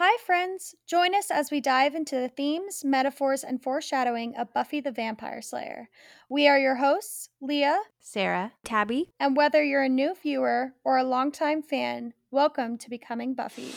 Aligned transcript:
Hi, 0.00 0.16
friends! 0.24 0.76
Join 0.86 1.12
us 1.12 1.28
as 1.28 1.50
we 1.50 1.60
dive 1.60 1.96
into 1.96 2.14
the 2.14 2.28
themes, 2.28 2.84
metaphors, 2.84 3.42
and 3.42 3.60
foreshadowing 3.60 4.36
of 4.36 4.54
Buffy 4.54 4.80
the 4.80 4.92
Vampire 4.92 5.42
Slayer. 5.42 5.88
We 6.28 6.46
are 6.46 6.56
your 6.56 6.76
hosts, 6.76 7.30
Leah, 7.40 7.80
Sarah, 7.98 8.52
Tabby, 8.62 9.10
and 9.18 9.36
whether 9.36 9.60
you're 9.60 9.82
a 9.82 9.88
new 9.88 10.14
viewer 10.14 10.74
or 10.84 10.98
a 10.98 11.02
longtime 11.02 11.62
fan, 11.62 12.14
welcome 12.30 12.78
to 12.78 12.88
Becoming 12.88 13.34
Buffy. 13.34 13.72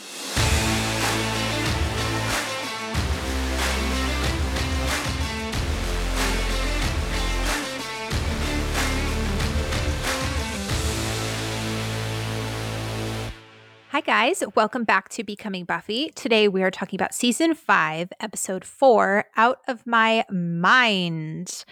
Hi, 13.92 14.00
guys. 14.00 14.42
Welcome 14.56 14.84
back 14.84 15.10
to 15.10 15.22
Becoming 15.22 15.66
Buffy. 15.66 16.08
Today 16.14 16.48
we 16.48 16.62
are 16.62 16.70
talking 16.70 16.96
about 16.96 17.12
season 17.12 17.54
five, 17.54 18.10
episode 18.20 18.64
four 18.64 19.26
Out 19.36 19.58
of 19.68 19.86
My 19.86 20.24
Mind. 20.30 21.66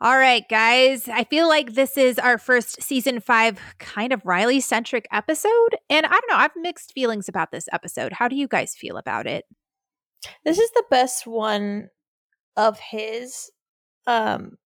All 0.00 0.18
right, 0.18 0.42
guys. 0.50 1.06
I 1.06 1.22
feel 1.22 1.46
like 1.46 1.74
this 1.74 1.96
is 1.96 2.18
our 2.18 2.36
first 2.36 2.82
season 2.82 3.20
five 3.20 3.60
kind 3.78 4.12
of 4.12 4.26
Riley 4.26 4.58
centric 4.58 5.06
episode. 5.12 5.76
And 5.88 6.04
I 6.04 6.08
don't 6.08 6.28
know, 6.28 6.34
I 6.34 6.42
have 6.42 6.50
mixed 6.56 6.94
feelings 6.94 7.28
about 7.28 7.52
this 7.52 7.68
episode. 7.70 8.12
How 8.12 8.26
do 8.26 8.34
you 8.34 8.48
guys 8.48 8.74
feel 8.74 8.96
about 8.96 9.28
it? 9.28 9.44
This 10.44 10.58
is 10.58 10.72
the 10.72 10.84
best 10.90 11.28
one 11.28 11.90
of 12.56 12.80
his. 12.80 13.52
Um, 14.08 14.56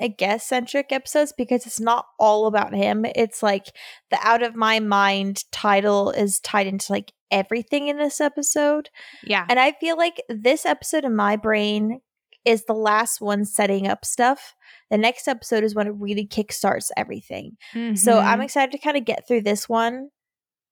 I 0.00 0.08
guess 0.08 0.46
centric 0.46 0.92
episodes 0.92 1.32
because 1.36 1.66
it's 1.66 1.80
not 1.80 2.06
all 2.18 2.46
about 2.46 2.74
him. 2.74 3.04
It's 3.14 3.42
like 3.42 3.66
the 4.10 4.18
out 4.22 4.42
of 4.42 4.54
my 4.54 4.80
mind 4.80 5.44
title 5.52 6.10
is 6.10 6.40
tied 6.40 6.66
into 6.66 6.92
like 6.92 7.12
everything 7.30 7.88
in 7.88 7.96
this 7.98 8.20
episode. 8.20 8.90
Yeah. 9.24 9.46
And 9.48 9.58
I 9.58 9.72
feel 9.72 9.96
like 9.96 10.22
this 10.28 10.64
episode 10.66 11.04
in 11.04 11.16
my 11.16 11.36
brain 11.36 12.00
is 12.44 12.64
the 12.66 12.74
last 12.74 13.20
one 13.20 13.44
setting 13.44 13.86
up 13.86 14.04
stuff. 14.04 14.54
The 14.90 14.98
next 14.98 15.26
episode 15.26 15.64
is 15.64 15.74
when 15.74 15.86
it 15.86 15.94
really 15.96 16.26
kickstarts 16.26 16.90
everything. 16.96 17.56
Mm-hmm. 17.72 17.94
So 17.96 18.18
I'm 18.18 18.40
Mhm. 18.40 18.44
excited 18.44 18.72
to 18.72 18.78
kind 18.78 18.96
of 18.98 19.04
get 19.06 19.26
through 19.26 19.42
this 19.42 19.68
one. 19.68 20.10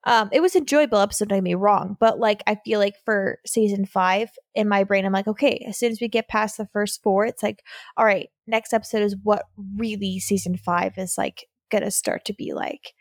Um, 0.05 0.29
it 0.33 0.41
was 0.41 0.57
enjoyable 0.57 0.99
episode, 0.99 1.29
don't 1.29 1.39
get 1.39 1.45
me 1.45 1.55
wrong, 1.55 1.97
but 2.01 2.19
like 2.19 2.43
I 2.47 2.57
feel 2.65 2.81
like 2.81 2.95
for 3.05 3.39
season 3.47 3.87
five 3.87 4.31
in 4.55 4.69
my 4.69 4.85
brain, 4.85 5.05
I'm 5.05 5.13
like, 5.13 5.29
okay, 5.29 5.65
as 5.69 5.79
soon 5.79 5.93
as 5.93 6.01
we 6.01 6.09
get 6.09 6.29
past 6.29 6.57
the 6.57 6.67
first 6.73 7.03
four, 7.03 7.25
it's 7.25 7.43
like, 7.43 7.63
all 7.97 8.05
right, 8.05 8.29
next 8.47 8.73
episode 8.73 9.03
is 9.03 9.17
what 9.23 9.45
really 9.77 10.19
season 10.19 10.57
five 10.57 10.99
is 10.99 11.17
like 11.17 11.47
gonna 11.71 11.91
start 11.91 12.25
to 12.27 12.35
be 12.35 12.53
like. 12.53 12.95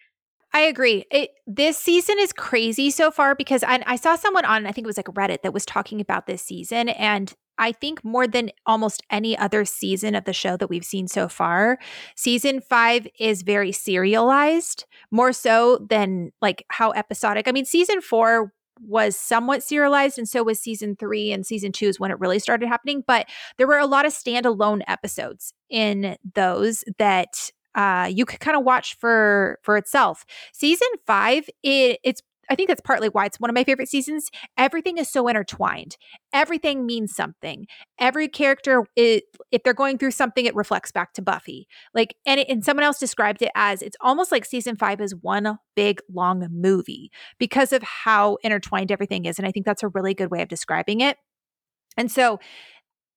I 0.53 0.61
agree. 0.61 1.05
It 1.11 1.31
this 1.47 1.77
season 1.77 2.17
is 2.19 2.33
crazy 2.33 2.91
so 2.91 3.09
far 3.09 3.35
because 3.35 3.63
I, 3.63 3.81
I 3.87 3.95
saw 3.95 4.15
someone 4.15 4.45
on 4.45 4.65
I 4.65 4.71
think 4.71 4.85
it 4.85 4.87
was 4.87 4.97
like 4.97 5.05
Reddit 5.07 5.43
that 5.43 5.53
was 5.53 5.65
talking 5.65 6.01
about 6.01 6.27
this 6.27 6.41
season, 6.41 6.89
and 6.89 7.33
I 7.57 7.71
think 7.71 8.03
more 8.03 8.27
than 8.27 8.51
almost 8.65 9.03
any 9.09 9.37
other 9.37 9.65
season 9.65 10.15
of 10.15 10.25
the 10.25 10.33
show 10.33 10.57
that 10.57 10.69
we've 10.69 10.85
seen 10.85 11.07
so 11.07 11.27
far, 11.27 11.77
season 12.15 12.61
five 12.61 13.07
is 13.19 13.43
very 13.43 13.71
serialized 13.71 14.85
more 15.11 15.33
so 15.33 15.85
than 15.89 16.31
like 16.41 16.65
how 16.69 16.91
episodic. 16.91 17.47
I 17.47 17.51
mean, 17.51 17.65
season 17.65 18.01
four 18.01 18.53
was 18.79 19.15
somewhat 19.15 19.61
serialized 19.61 20.17
and 20.17 20.27
so 20.27 20.41
was 20.43 20.59
season 20.59 20.95
three 20.95 21.31
and 21.31 21.45
season 21.45 21.71
two 21.71 21.85
is 21.85 21.99
when 21.99 22.09
it 22.09 22.19
really 22.19 22.39
started 22.39 22.67
happening 22.67 23.03
but 23.05 23.27
there 23.57 23.67
were 23.67 23.77
a 23.77 23.85
lot 23.85 24.07
of 24.07 24.11
standalone 24.11 24.81
episodes 24.87 25.53
in 25.69 26.17
those 26.33 26.83
that 26.97 27.51
uh, 27.75 28.09
you 28.11 28.25
could 28.25 28.39
kind 28.39 28.57
of 28.57 28.63
watch 28.63 28.97
for 28.97 29.59
for 29.61 29.77
itself. 29.77 30.25
Season 30.51 30.87
five, 31.05 31.49
it, 31.63 31.99
it's 32.03 32.21
I 32.51 32.55
think 32.55 32.67
that's 32.67 32.81
partly 32.81 33.07
why 33.07 33.25
it's 33.25 33.39
one 33.39 33.49
of 33.49 33.55
my 33.55 33.63
favorite 33.63 33.87
seasons. 33.87 34.29
Everything 34.57 34.97
is 34.97 35.09
so 35.09 35.29
intertwined. 35.29 35.95
Everything 36.33 36.85
means 36.85 37.15
something. 37.15 37.65
Every 37.97 38.27
character, 38.27 38.83
if 38.97 39.23
they're 39.63 39.73
going 39.73 39.97
through 39.97 40.11
something, 40.11 40.45
it 40.45 40.53
reflects 40.53 40.91
back 40.91 41.13
to 41.13 41.21
Buffy. 41.21 41.65
Like, 41.93 42.13
and, 42.25 42.41
it, 42.41 42.49
and 42.49 42.65
someone 42.65 42.83
else 42.83 42.99
described 42.99 43.41
it 43.41 43.51
as 43.55 43.81
it's 43.81 43.95
almost 44.01 44.33
like 44.33 44.43
season 44.43 44.75
five 44.75 44.99
is 44.99 45.15
one 45.15 45.59
big 45.77 46.01
long 46.13 46.45
movie 46.51 47.09
because 47.39 47.71
of 47.71 47.81
how 47.83 48.37
intertwined 48.43 48.91
everything 48.91 49.23
is. 49.23 49.39
And 49.39 49.47
I 49.47 49.51
think 49.51 49.65
that's 49.65 49.83
a 49.83 49.87
really 49.87 50.13
good 50.13 50.29
way 50.29 50.41
of 50.41 50.49
describing 50.49 50.99
it. 50.99 51.15
And 51.95 52.11
so 52.11 52.37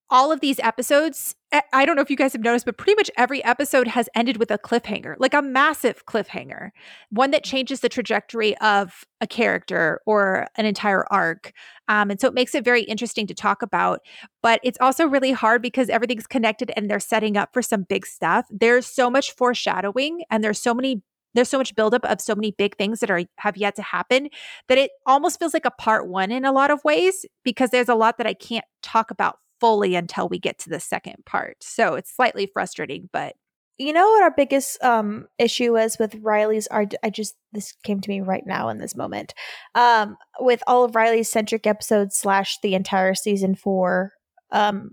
all 0.09 0.31
of 0.31 0.39
these 0.39 0.59
episodes, 0.59 1.35
eh, 1.51 1.61
I 1.73 1.85
don't 1.85 1.95
know 1.95 2.01
if 2.01 2.09
you 2.09 2.15
guys 2.15 2.33
have 2.33 2.43
noticed, 2.43 2.65
but 2.65 2.77
pretty 2.77 2.95
much 2.95 3.09
every 3.17 3.43
episode 3.43 3.87
has 3.87 4.07
ended 4.13 4.37
with 4.37 4.51
a 4.51 4.57
cliffhanger, 4.57 5.15
like 5.17 5.33
a 5.33 5.41
massive 5.41 6.05
cliffhanger, 6.05 6.69
one 7.09 7.31
that 7.31 7.43
changes 7.43 7.79
the 7.79 7.89
trajectory 7.89 8.57
of 8.59 9.03
a 9.19 9.27
character 9.27 10.01
or 10.05 10.47
an 10.57 10.65
entire 10.65 11.05
arc. 11.11 11.53
Um, 11.87 12.11
and 12.11 12.19
so 12.19 12.27
it 12.27 12.33
makes 12.33 12.53
it 12.53 12.63
very 12.63 12.83
interesting 12.83 13.25
to 13.27 13.33
talk 13.33 13.61
about. 13.61 14.01
But 14.43 14.59
it's 14.63 14.77
also 14.79 15.07
really 15.07 15.31
hard 15.31 15.61
because 15.61 15.89
everything's 15.89 16.27
connected 16.27 16.71
and 16.75 16.89
they're 16.89 16.99
setting 16.99 17.35
up 17.35 17.49
for 17.53 17.61
some 17.61 17.83
big 17.83 18.05
stuff. 18.05 18.45
There's 18.51 18.85
so 18.85 19.09
much 19.09 19.31
foreshadowing 19.31 20.23
and 20.29 20.43
there's 20.43 20.61
so 20.61 20.73
many 20.73 21.01
there's 21.33 21.49
so 21.49 21.57
much 21.57 21.75
buildup 21.75 22.05
of 22.05 22.21
so 22.21 22.33
many 22.33 22.51
big 22.51 22.77
things 22.77 23.01
that 23.01 23.11
are 23.11 23.23
have 23.39 23.57
yet 23.57 23.75
to 23.75 23.81
happen 23.81 24.29
that 24.69 24.77
it 24.77 24.91
almost 25.05 25.37
feels 25.37 25.53
like 25.53 25.65
a 25.65 25.71
part 25.71 26.07
one 26.07 26.31
in 26.31 26.45
a 26.45 26.51
lot 26.53 26.71
of 26.71 26.81
ways 26.85 27.25
because 27.43 27.71
there's 27.71 27.89
a 27.89 27.95
lot 27.95 28.17
that 28.17 28.25
I 28.25 28.33
can't 28.33 28.63
talk 28.81 29.11
about 29.11 29.37
fully 29.59 29.95
until 29.95 30.27
we 30.27 30.39
get 30.39 30.59
to 30.59 30.69
the 30.69 30.79
second 30.79 31.25
part. 31.25 31.57
So 31.61 31.95
it's 31.95 32.15
slightly 32.15 32.49
frustrating, 32.51 33.09
but 33.11 33.35
you 33.77 33.91
know 33.91 34.07
what 34.07 34.23
our 34.23 34.33
biggest 34.35 34.81
um 34.83 35.27
issue 35.37 35.77
is 35.77 35.97
with 35.99 36.15
Riley's 36.21 36.67
art 36.67 36.93
I 37.03 37.09
just 37.09 37.35
this 37.51 37.73
came 37.83 37.99
to 37.99 38.09
me 38.09 38.21
right 38.21 38.43
now 38.45 38.69
in 38.69 38.77
this 38.77 38.95
moment. 38.95 39.33
Um 39.73 40.17
with 40.39 40.63
all 40.67 40.83
of 40.85 40.95
Riley's 40.95 41.29
centric 41.29 41.67
episodes 41.67 42.15
slash 42.17 42.57
the 42.61 42.73
entire 42.73 43.15
season 43.15 43.55
four, 43.55 44.13
um 44.51 44.91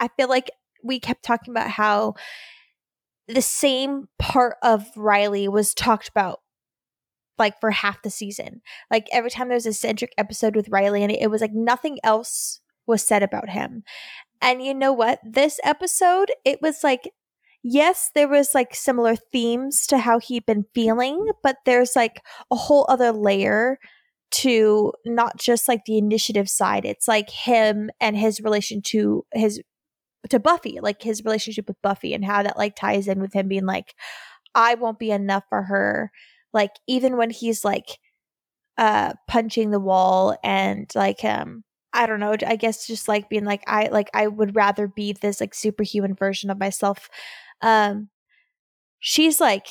I 0.00 0.08
feel 0.16 0.28
like 0.28 0.50
we 0.82 1.00
kept 1.00 1.24
talking 1.24 1.52
about 1.52 1.70
how 1.70 2.14
the 3.26 3.42
same 3.42 4.08
part 4.18 4.56
of 4.62 4.86
Riley 4.96 5.48
was 5.48 5.74
talked 5.74 6.08
about 6.08 6.40
like 7.38 7.58
for 7.60 7.70
half 7.70 8.02
the 8.02 8.10
season. 8.10 8.60
Like 8.90 9.08
every 9.10 9.30
time 9.30 9.48
there 9.48 9.56
was 9.56 9.66
a 9.66 9.72
centric 9.72 10.12
episode 10.18 10.54
with 10.54 10.68
Riley 10.68 11.02
and 11.02 11.10
it, 11.10 11.22
it 11.22 11.30
was 11.30 11.40
like 11.40 11.52
nothing 11.52 11.98
else 12.04 12.60
was 12.86 13.06
said 13.06 13.22
about 13.22 13.50
him. 13.50 13.84
And 14.40 14.62
you 14.62 14.74
know 14.74 14.92
what? 14.92 15.20
This 15.24 15.58
episode, 15.64 16.30
it 16.44 16.60
was 16.60 16.84
like, 16.84 17.10
yes, 17.62 18.10
there 18.14 18.28
was 18.28 18.54
like 18.54 18.74
similar 18.74 19.16
themes 19.16 19.86
to 19.86 19.98
how 19.98 20.18
he'd 20.18 20.46
been 20.46 20.66
feeling, 20.74 21.30
but 21.42 21.56
there's 21.64 21.96
like 21.96 22.20
a 22.50 22.56
whole 22.56 22.86
other 22.88 23.10
layer 23.10 23.78
to 24.30 24.92
not 25.06 25.38
just 25.38 25.68
like 25.68 25.84
the 25.86 25.96
initiative 25.96 26.48
side. 26.48 26.84
It's 26.84 27.08
like 27.08 27.30
him 27.30 27.90
and 28.00 28.16
his 28.16 28.40
relation 28.40 28.82
to 28.86 29.24
his 29.32 29.62
to 30.28 30.40
Buffy, 30.40 30.80
like 30.80 31.02
his 31.02 31.24
relationship 31.24 31.68
with 31.68 31.80
Buffy 31.82 32.14
and 32.14 32.24
how 32.24 32.42
that 32.42 32.58
like 32.58 32.74
ties 32.76 33.08
in 33.08 33.20
with 33.20 33.32
him 33.32 33.48
being 33.48 33.66
like, 33.66 33.94
I 34.54 34.74
won't 34.74 34.98
be 34.98 35.10
enough 35.10 35.44
for 35.48 35.62
her. 35.62 36.10
Like 36.52 36.72
even 36.86 37.16
when 37.16 37.30
he's 37.30 37.64
like 37.64 37.98
uh 38.76 39.12
punching 39.28 39.70
the 39.70 39.80
wall 39.80 40.36
and 40.42 40.90
like 40.94 41.24
um 41.24 41.62
I 41.94 42.06
don't 42.06 42.20
know, 42.20 42.34
I 42.46 42.56
guess 42.56 42.86
just 42.86 43.08
like 43.08 43.28
being 43.28 43.44
like 43.44 43.62
I 43.66 43.88
like 43.88 44.10
I 44.12 44.26
would 44.26 44.56
rather 44.56 44.88
be 44.88 45.12
this 45.12 45.40
like 45.40 45.54
superhuman 45.54 46.14
version 46.14 46.50
of 46.50 46.58
myself. 46.58 47.08
Um 47.62 48.10
she's 49.00 49.40
like 49.40 49.66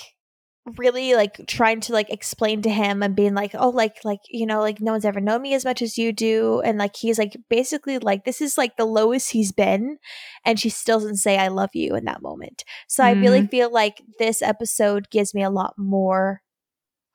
really 0.78 1.14
like 1.14 1.46
trying 1.48 1.82
to 1.82 1.92
like 1.92 2.10
explain 2.10 2.62
to 2.62 2.70
him 2.70 3.04
and 3.04 3.18
being 3.18 3.34
like 3.34 3.52
oh 3.54 3.70
like 3.70 3.98
like 4.06 4.22
you 4.30 4.46
know 4.46 4.62
like 4.62 4.80
no 4.80 4.94
one's 4.94 5.04
ever 5.04 5.20
known 5.20 5.42
me 5.42 5.54
as 5.54 5.66
much 5.66 5.82
as 5.82 5.98
you 5.98 6.14
do 6.14 6.62
and 6.62 6.78
like 6.78 6.96
he's 6.96 7.20
like 7.20 7.36
basically 7.50 8.00
like 8.00 8.24
this 8.24 8.40
is 8.40 8.58
like 8.58 8.78
the 8.78 8.86
lowest 8.86 9.32
he's 9.32 9.52
been 9.52 9.98
and 10.46 10.58
she 10.58 10.70
still 10.70 11.00
doesn't 11.00 11.18
say 11.18 11.38
i 11.38 11.50
love 11.50 11.72
you 11.74 11.96
in 11.96 12.06
that 12.06 12.22
moment 12.22 12.64
so 12.88 13.04
mm-hmm. 13.04 13.20
i 13.20 13.22
really 13.22 13.46
feel 13.48 13.70
like 13.70 14.02
this 14.20 14.42
episode 14.42 15.10
gives 15.10 15.34
me 15.34 15.44
a 15.44 15.50
lot 15.50 15.74
more 15.78 16.42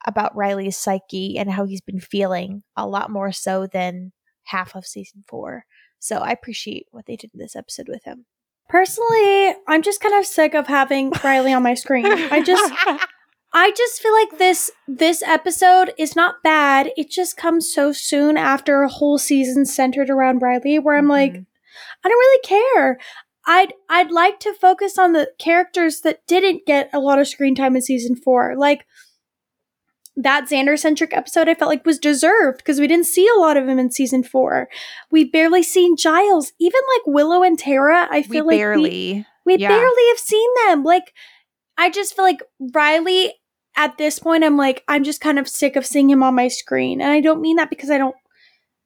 about 0.07 0.37
riley's 0.37 0.77
psyche 0.77 1.39
and 1.39 1.51
how 1.51 1.65
he's 1.65 1.81
been 1.81 2.01
feeling 2.01 2.63
a 2.77 2.87
lot 2.87 3.11
more 3.11 3.33
so 3.33 3.67
than 3.67 4.13
half 4.49 4.75
of 4.75 4.87
season 4.87 5.25
four. 5.27 5.65
So 5.99 6.19
I 6.19 6.31
appreciate 6.31 6.87
what 6.91 7.07
they 7.07 7.17
did 7.17 7.31
in 7.35 7.41
this 7.41 7.57
episode 7.57 7.89
with 7.89 8.05
him. 8.05 8.27
Personally, 8.69 9.55
I'm 9.67 9.83
just 9.83 10.01
kind 10.01 10.15
of 10.15 10.27
sick 10.27 10.55
of 10.55 10.67
having 10.67 11.11
Riley 11.25 11.53
on 11.53 11.63
my 11.63 11.75
screen. 11.75 12.07
I 12.07 12.43
just 12.43 12.73
I 13.53 13.71
just 13.77 14.03
feel 14.03 14.13
like 14.13 14.39
this 14.39 14.71
this 14.87 15.23
episode 15.23 15.93
is 15.99 16.15
not 16.15 16.43
bad. 16.43 16.91
It 16.97 17.11
just 17.11 17.37
comes 17.37 17.73
so 17.73 17.93
soon 17.93 18.37
after 18.37 18.83
a 18.83 18.89
whole 18.89 19.19
season 19.19 19.65
centered 19.65 20.11
around 20.11 20.43
Riley 20.43 20.79
where 20.79 20.97
I'm 20.97 21.05
mm-hmm. 21.05 21.11
like 21.11 21.33
I 22.05 22.09
don't 22.09 22.19
really 22.19 22.43
care. 22.43 22.99
I'd 23.47 23.73
I'd 23.89 24.11
like 24.11 24.41
to 24.41 24.53
focus 24.53 24.99
on 24.99 25.13
the 25.13 25.31
characters 25.39 26.03
that 26.03 26.27
didn't 26.27 26.67
get 26.67 26.91
a 26.93 27.01
lot 27.01 27.19
of 27.19 27.27
screen 27.27 27.55
time 27.55 27.75
in 27.75 27.83
season 27.83 28.15
4. 28.15 28.57
Like 28.57 28.87
that 30.21 30.49
Xander 30.51 30.77
centric 30.77 31.17
episode 31.17 31.49
I 31.49 31.55
felt 31.55 31.69
like 31.69 31.87
was 31.87 31.99
deserved 31.99 32.59
because 32.59 32.81
we 32.81 32.89
didn't 32.89 33.07
see 33.07 33.29
a 33.29 33.39
lot 33.39 33.57
of 33.57 33.69
him 33.69 33.79
in 33.79 33.91
season 33.91 34.25
four. 34.25 34.69
We 35.11 35.25
barely 35.25 35.63
seen 35.63 35.97
Giles, 35.97 36.53
even 36.59 36.81
like 36.97 37.07
Willow 37.07 37.45
and 37.45 37.57
Tara. 37.59 38.09
I 38.11 38.23
feel 38.23 38.45
we 38.45 38.53
like 38.53 38.59
barely, 38.59 39.25
we, 39.47 39.55
we 39.55 39.63
yeah. 39.63 39.69
barely 39.69 40.09
have 40.09 40.19
seen 40.19 40.51
them. 40.67 40.83
Like, 40.83 41.15
I 41.79 41.89
just 41.89 42.17
feel 42.17 42.25
like 42.25 42.43
Riley 42.75 43.33
at 43.77 43.97
this 43.97 44.19
point, 44.19 44.43
I'm 44.43 44.57
like, 44.57 44.83
I'm 44.89 45.05
just 45.05 45.21
kind 45.21 45.39
of 45.39 45.47
sick 45.47 45.77
of 45.77 45.87
seeing 45.87 46.11
him 46.11 46.25
on 46.25 46.35
my 46.35 46.49
screen, 46.49 47.01
and 47.01 47.13
I 47.13 47.21
don't 47.21 47.41
mean 47.41 47.57
that 47.57 47.71
because 47.71 47.91
I 47.91 47.99
don't 47.99 48.17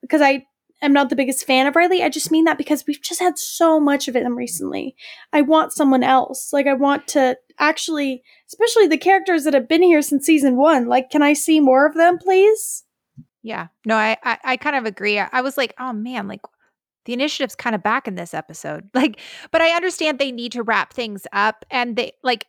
because 0.03 0.21
I 0.21 0.45
am 0.83 0.93
not 0.93 1.11
the 1.11 1.17
biggest 1.17 1.47
fan 1.47 1.67
of 1.67 1.77
Riley. 1.77 2.03
I 2.03 2.09
just 2.09 2.31
mean 2.31 2.45
that 2.45 2.59
because 2.59 2.85
we've 2.87 3.01
just 3.01 3.21
had 3.21 3.39
so 3.39 3.81
much 3.81 4.09
of 4.09 4.17
him 4.17 4.37
recently. 4.37 4.95
I 5.33 5.43
want 5.43 5.73
someone 5.73 6.03
else. 6.03 6.53
Like 6.53 6.67
I 6.67 6.75
want 6.75 7.09
to 7.09 7.37
actually, 7.59 8.23
especially 8.49 8.89
the 8.89 8.99
characters 8.99 9.45
that 9.45 9.55
have 9.55 9.69
been 9.69 9.83
here 9.83 10.03
since 10.03 10.27
season 10.27 10.57
one. 10.57 10.87
Like, 10.87 11.11
can 11.11 11.23
I 11.23 11.33
see 11.33 11.61
more 11.61 11.87
of 11.87 11.95
them, 11.95 12.19
please? 12.19 12.85
Yeah. 13.43 13.69
No, 13.87 13.97
I 13.97 14.17
I, 14.23 14.39
I 14.45 14.57
kind 14.57 14.77
of 14.77 14.85
agree. 14.85 15.19
I, 15.19 15.29
I 15.33 15.41
was 15.41 15.57
like, 15.57 15.75
oh 15.79 15.93
man, 15.93 16.29
like 16.29 16.41
the 17.05 17.13
initiative's 17.13 17.55
kind 17.55 17.75
of 17.75 17.83
back 17.83 18.07
in 18.07 18.15
this 18.15 18.35
episode. 18.35 18.89
Like, 18.95 19.21
but 19.51 19.61
I 19.61 19.75
understand 19.75 20.19
they 20.19 20.33
need 20.33 20.53
to 20.53 20.63
wrap 20.63 20.93
things 20.93 21.27
up 21.33 21.65
and 21.71 21.97
they 21.97 22.13
like 22.23 22.47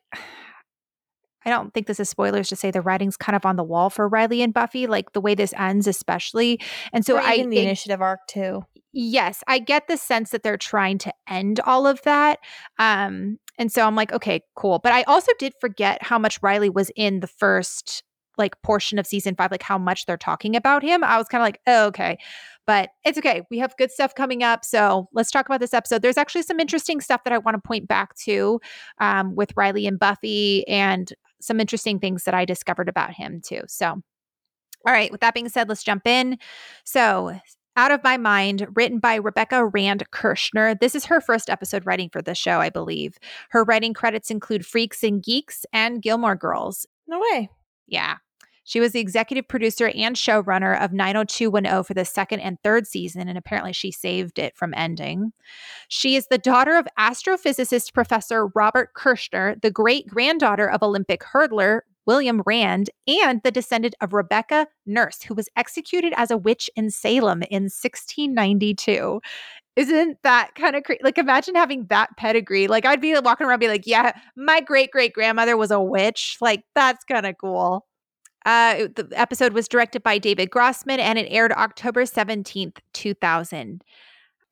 I 1.46 1.50
don't 1.50 1.74
think 1.74 1.88
this 1.88 2.00
is 2.00 2.10
spoilers 2.10 2.50
to 2.50 2.56
say 2.56 2.72
the 2.72 2.82
writing's 2.82 3.18
kind 3.18 3.36
of 3.36 3.46
on 3.46 3.56
the 3.56 3.64
wall 3.64 3.90
for 3.90 4.08
Riley 4.08 4.42
and 4.42 4.54
Buffy, 4.54 4.88
like 4.88 5.14
the 5.14 5.22
way 5.22 5.36
this 5.36 5.54
ends, 5.58 5.88
especially. 5.88 6.60
And 6.92 7.06
so 7.06 7.18
I 7.18 7.36
even 7.36 7.50
the 7.50 7.60
initiative 7.60 8.02
arc 8.02 8.22
too. 8.28 8.64
yes, 8.94 9.44
I 9.48 9.60
get 9.60 9.88
the 9.88 9.98
sense 9.98 10.30
that 10.32 10.44
they're 10.44 10.58
trying 10.58 11.00
to 11.00 11.14
end 11.28 11.60
all 11.66 11.88
of 11.88 12.02
that. 12.04 12.40
Um, 12.80 13.40
and 13.58 13.72
so 13.72 13.86
I'm 13.86 13.96
like, 13.96 14.12
okay, 14.14 14.42
cool. 14.56 14.80
But 14.80 14.94
I 14.94 15.04
also 15.04 15.32
did 15.40 15.54
forget 15.60 16.02
how 16.02 16.18
much 16.18 16.40
Riley 16.42 16.70
was 16.70 16.92
in 16.96 17.20
the 17.20 17.28
first 17.28 18.04
like 18.38 18.60
portion 18.64 18.98
of 18.98 19.06
season 19.06 19.36
five, 19.36 19.52
like 19.52 19.64
how 19.64 19.78
much 19.78 20.06
they're 20.06 20.18
talking 20.18 20.56
about 20.56 20.82
him. 20.82 21.04
I 21.04 21.18
was 21.18 21.28
kind 21.28 21.42
of 21.42 21.46
like, 21.46 21.60
oh, 21.68 21.86
okay. 21.88 22.18
But 22.66 22.90
it's 23.04 23.18
okay. 23.18 23.44
We 23.52 23.60
have 23.60 23.76
good 23.78 23.92
stuff 23.92 24.16
coming 24.16 24.42
up. 24.42 24.66
So 24.66 25.08
let's 25.14 25.30
talk 25.30 25.46
about 25.46 25.60
this 25.60 25.74
episode. 25.74 26.02
There's 26.02 26.18
actually 26.18 26.44
some 26.44 26.60
interesting 26.60 27.02
stuff 27.02 27.24
that 27.26 27.34
I 27.34 27.38
want 27.38 27.56
to 27.56 27.68
point 27.68 27.88
back 27.88 28.16
to 28.24 28.60
um, 29.00 29.36
with 29.36 29.52
Riley 29.56 29.86
and 29.86 30.00
Buffy 30.00 30.68
and 30.68 31.12
some 31.44 31.60
interesting 31.60 32.00
things 32.00 32.24
that 32.24 32.34
I 32.34 32.46
discovered 32.46 32.90
about 32.90 33.12
him 33.12 33.42
too. 33.44 33.62
So, 33.68 33.88
all 33.88 34.94
right, 34.94 35.12
with 35.12 35.22
that 35.22 35.34
being 35.34 35.50
said, 35.50 35.70
let's 35.70 35.84
jump 35.84 36.08
in. 36.08 36.38
So, 36.84 37.40
out 37.76 37.92
of 37.92 38.04
My 38.04 38.18
Mind, 38.18 38.68
written 38.76 39.00
by 39.00 39.16
Rebecca 39.16 39.66
Rand 39.66 40.04
Kirshner. 40.12 40.80
This 40.80 40.94
is 40.94 41.06
her 41.06 41.20
first 41.20 41.50
episode 41.50 41.86
writing 41.86 42.10
for 42.10 42.22
the 42.22 42.36
show, 42.36 42.60
I 42.60 42.70
believe. 42.70 43.18
Her 43.50 43.64
writing 43.64 43.94
credits 43.94 44.30
include 44.30 44.66
Freaks 44.66 45.04
and 45.04 45.24
Geeks 45.24 45.66
and 45.74 46.02
Gilmore 46.02 46.36
Girls. 46.36 46.86
No 47.08 47.20
way. 47.20 47.50
Yeah. 47.88 48.18
She 48.64 48.80
was 48.80 48.92
the 48.92 49.00
executive 49.00 49.48
producer 49.48 49.92
and 49.96 50.16
showrunner 50.16 50.80
of 50.80 50.94
90210 50.94 51.84
for 51.84 51.94
the 51.94 52.06
second 52.06 52.40
and 52.40 52.58
third 52.64 52.88
season, 52.88 53.28
and 53.28 53.38
apparently 53.38 53.74
she 53.74 53.92
saved 53.92 54.40
it 54.40 54.56
from 54.56 54.74
ending. 54.76 55.34
She 55.88 56.16
is 56.16 56.28
the 56.28 56.38
daughter 56.38 56.78
of 56.78 56.88
astrophysicist 56.98 57.94
Professor 57.94 58.48
Robert 58.48 58.94
Kirshner, 58.96 59.62
the 59.62 59.72
great 59.72 60.08
granddaughter 60.08 60.70
of 60.70 60.84
Olympic 60.84 61.22
hurdler 61.22 61.82
William 62.06 62.42
Rand, 62.46 62.90
and 63.08 63.42
the 63.44 63.52
descendant 63.52 63.96
of 64.02 64.14
Rebecca 64.14 64.68
Nurse, 64.86 65.24
who 65.24 65.34
was 65.34 65.50
executed 65.56 66.14
as 66.18 66.32
a 66.32 66.38
witch 66.38 66.70
in 66.76 66.90
Salem 66.90 67.44
in 67.44 67.64
1692. 67.64 69.22
Isn't 69.76 70.18
that 70.24 70.54
kind 70.56 70.76
of 70.76 70.84
crazy? 70.84 71.02
Like, 71.04 71.18
imagine 71.18 71.56
having 71.56 71.86
that 71.86 72.16
pedigree. 72.18 72.68
Like, 72.68 72.86
I'd 72.86 73.02
be 73.02 73.18
walking 73.20 73.48
around, 73.48 73.60
be 73.60 73.68
like, 73.68 73.88
yeah, 73.88 74.12
my 74.36 74.62
great 74.62 74.92
great 74.92 75.14
grandmother 75.14 75.58
was 75.58 75.72
a 75.72 75.80
witch. 75.80 76.38
Like, 76.42 76.64
that's 76.76 77.04
kind 77.06 77.26
of 77.26 77.36
cool. 77.40 77.86
Uh, 78.46 78.88
the 78.96 79.08
episode 79.14 79.54
was 79.54 79.68
directed 79.68 80.04
by 80.04 80.18
David 80.18 80.50
Grossman 80.50 81.00
and 81.00 81.18
it 81.18 81.28
aired 81.30 81.52
October 81.54 82.04
17th, 82.04 82.78
2000. 82.94 83.84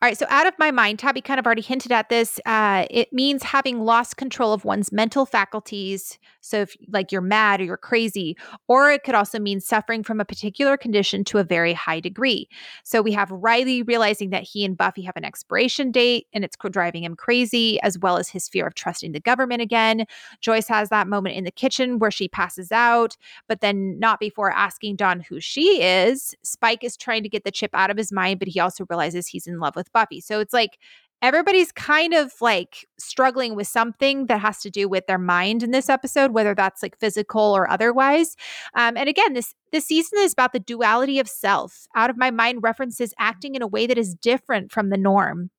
All 0.02 0.08
right, 0.08 0.18
so 0.18 0.26
out 0.30 0.48
of 0.48 0.56
my 0.58 0.72
mind, 0.72 0.98
Tabby 0.98 1.22
kind 1.22 1.40
of 1.40 1.46
already 1.46 1.62
hinted 1.62 1.92
at 1.92 2.10
this. 2.10 2.40
Uh, 2.44 2.88
it 2.90 3.14
means 3.14 3.44
having 3.44 3.82
lost 3.82 4.18
control 4.18 4.52
of 4.52 4.66
one's 4.66 4.92
mental 4.92 5.28
faculties. 5.28 6.18
So, 6.42 6.62
if 6.62 6.76
like 6.90 7.12
you're 7.12 7.22
mad 7.22 7.62
or 7.62 7.64
you're 7.66 7.78
crazy, 7.78 8.36
or 8.68 8.92
it 8.92 9.04
could 9.04 9.16
also 9.16 9.40
mean 9.40 9.60
suffering 9.60 10.04
from 10.04 10.20
a 10.20 10.26
particular 10.26 10.78
condition 10.78 11.24
to 11.26 11.38
a 11.38 11.44
very 11.44 11.74
high 11.74 12.00
degree. 12.00 12.48
So, 12.84 13.02
we 13.02 13.12
have 13.14 13.32
Riley 13.32 13.84
realizing 13.84 14.32
that 14.32 14.44
he 14.44 14.66
and 14.66 14.78
Buffy 14.78 15.04
have 15.04 15.16
an 15.18 15.26
expiration 15.26 15.92
date 15.92 16.28
and 16.34 16.44
it's 16.44 16.56
driving 16.72 17.04
him 17.04 17.16
crazy, 17.16 17.82
as 17.82 17.98
well 18.00 18.18
as 18.18 18.30
his 18.30 18.48
fear 18.48 18.68
of 18.68 18.76
trusting 18.76 19.12
the 19.12 19.20
government 19.20 19.62
again. 19.62 20.06
Joyce 20.42 20.68
has 20.68 20.90
that 20.90 21.08
moment 21.08 21.36
in 21.36 21.44
the 21.44 21.52
kitchen 21.52 22.00
where 22.00 22.12
she 22.12 22.28
passes 22.28 22.72
out, 22.72 23.18
but 23.48 23.62
then 23.62 24.00
not 24.00 24.20
before 24.20 24.52
asking 24.52 24.96
Dawn 24.96 25.20
who 25.22 25.40
she 25.40 25.82
is. 25.82 26.36
Spike 26.44 26.84
is 26.84 26.98
trying 26.98 27.24
to 27.24 27.30
get 27.30 27.44
the 27.44 27.52
chip 27.52 27.72
out 27.74 27.90
of 27.90 27.98
his 27.98 28.12
mind, 28.12 28.40
but 28.40 28.48
he 28.48 28.60
also 28.60 28.86
realizes 28.90 29.28
he's 29.28 29.48
in 29.48 29.60
love 29.60 29.76
with 29.76 29.92
Buffy. 29.94 30.22
So 30.22 30.40
it's 30.40 30.54
like 30.54 30.78
everybody's 31.22 31.72
kind 31.72 32.14
of 32.14 32.34
like 32.42 32.88
struggling 33.00 33.56
with 33.56 33.68
something 33.68 34.28
that 34.28 34.40
has 34.42 34.60
to 34.62 34.70
do 34.70 34.88
with 34.90 35.08
their 35.08 35.18
mind 35.18 35.64
in 35.64 35.72
this 35.72 35.90
episode, 35.90 36.32
whether 36.32 36.56
that's 36.56 36.82
like 36.82 37.00
physical 37.00 37.42
or 37.42 37.70
otherwise. 37.70 38.36
Um, 38.76 38.98
and 38.98 39.08
again, 39.08 39.34
this 39.34 39.54
this 39.72 39.86
season 39.86 40.20
is 40.20 40.34
about 40.34 40.54
the 40.54 40.60
duality 40.60 41.20
of 41.20 41.30
self. 41.30 41.88
Out 41.96 42.10
of 42.10 42.18
my 42.18 42.32
mind 42.32 42.64
references 42.64 43.14
acting 43.20 43.56
in 43.56 43.62
a 43.62 43.68
way 43.68 43.88
that 43.88 43.98
is 43.98 44.16
different 44.16 44.72
from 44.72 44.90
the 44.90 44.98
norm. 44.98 45.50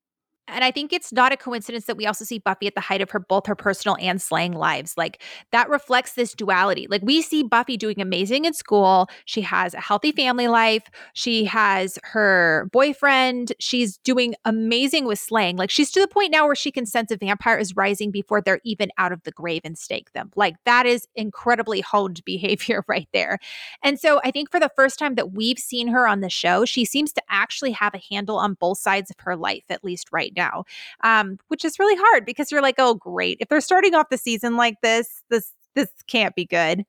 And 0.49 0.65
I 0.65 0.73
think 0.73 0.93
it's 0.93 1.13
not 1.13 1.33
a 1.33 1.37
coincidence 1.37 1.85
that 1.85 1.97
we 1.97 2.07
also 2.07 2.25
see 2.25 2.41
Buffy 2.41 2.67
at 2.67 2.75
the 2.75 2.81
height 2.81 3.01
of 3.01 3.11
her 3.11 3.21
both 3.21 3.47
her 3.47 3.55
personal 3.55 3.97
and 4.01 4.21
slaying 4.21 4.53
lives. 4.53 4.95
Like 4.97 5.23
that 5.53 5.69
reflects 5.69 6.15
this 6.15 6.35
duality. 6.35 6.89
Like 6.91 7.03
we 7.03 7.23
see 7.23 7.45
Buffy 7.45 7.77
doing 7.77 8.01
amazing 8.01 8.45
in 8.45 8.53
school. 8.53 9.09
She 9.25 9.41
has 9.43 9.73
a 9.73 9.81
healthy 9.81 10.11
family 10.11 10.49
life. 10.49 10.91
She 11.15 11.45
has 11.45 11.97
her 12.03 12.69
boyfriend. 12.73 13.53
She's 13.61 13.99
doing 13.99 14.35
amazing 14.45 15.05
with 15.05 15.21
slaying. 15.21 15.57
Like 15.57 15.71
she's 15.71 15.93
to 15.93 16.01
the 16.01 16.09
point 16.09 16.33
now 16.33 16.47
where 16.47 16.57
she 16.57 16.73
can 16.73 16.87
sense 16.87 17.13
a 17.13 17.17
vampire 17.17 17.57
is 17.57 17.77
rising 17.77 18.11
before 18.11 18.41
they're 18.41 18.61
even 18.65 18.91
out 18.99 19.13
of 19.13 19.23
the 19.23 19.33
grave 19.33 19.63
and 19.65 19.79
stake 19.79 20.13
them. 20.13 20.33
Like 20.35 20.57
that 20.65 20.87
is 20.87 21.07
incredibly 21.15 21.81
honed 21.81 22.23
behavior 22.27 22.85
right 22.89 23.09
there. 23.13 23.39
And 23.83 23.99
so 23.99 24.21
I 24.25 24.33
think 24.33 24.51
for 24.51 24.59
the 24.59 24.71
first 24.75 24.99
time 24.99 25.15
that 25.15 25.33
we've 25.33 25.59
seen 25.59 25.87
her 25.89 26.09
on 26.09 26.21
the 26.21 26.31
show, 26.31 26.65
she 26.65 26.85
seems 26.85 27.13
to 27.13 27.23
actually 27.31 27.73
have 27.73 27.95
a 27.95 28.03
handle 28.11 28.39
on 28.39 28.55
both 28.55 28.79
sides 28.79 29.11
of 29.11 29.17
her 29.21 29.37
life, 29.37 29.65
at 29.71 29.85
least 29.85 30.09
right 30.13 30.32
now, 30.37 30.65
um, 31.03 31.39
which 31.49 31.65
is 31.65 31.79
really 31.79 31.97
hard 31.97 32.25
because 32.25 32.51
you're 32.51 32.63
like, 32.63 32.77
oh, 32.79 32.95
great. 32.95 33.39
If 33.41 33.49
they're 33.49 33.61
starting 33.61 33.95
off 33.95 34.11
the 34.11 34.19
season 34.19 34.57
like 34.57 34.81
this, 34.83 35.23
this 35.31 35.53
this 35.75 35.89
can't 36.07 36.35
be 36.35 36.45
good. 36.45 36.85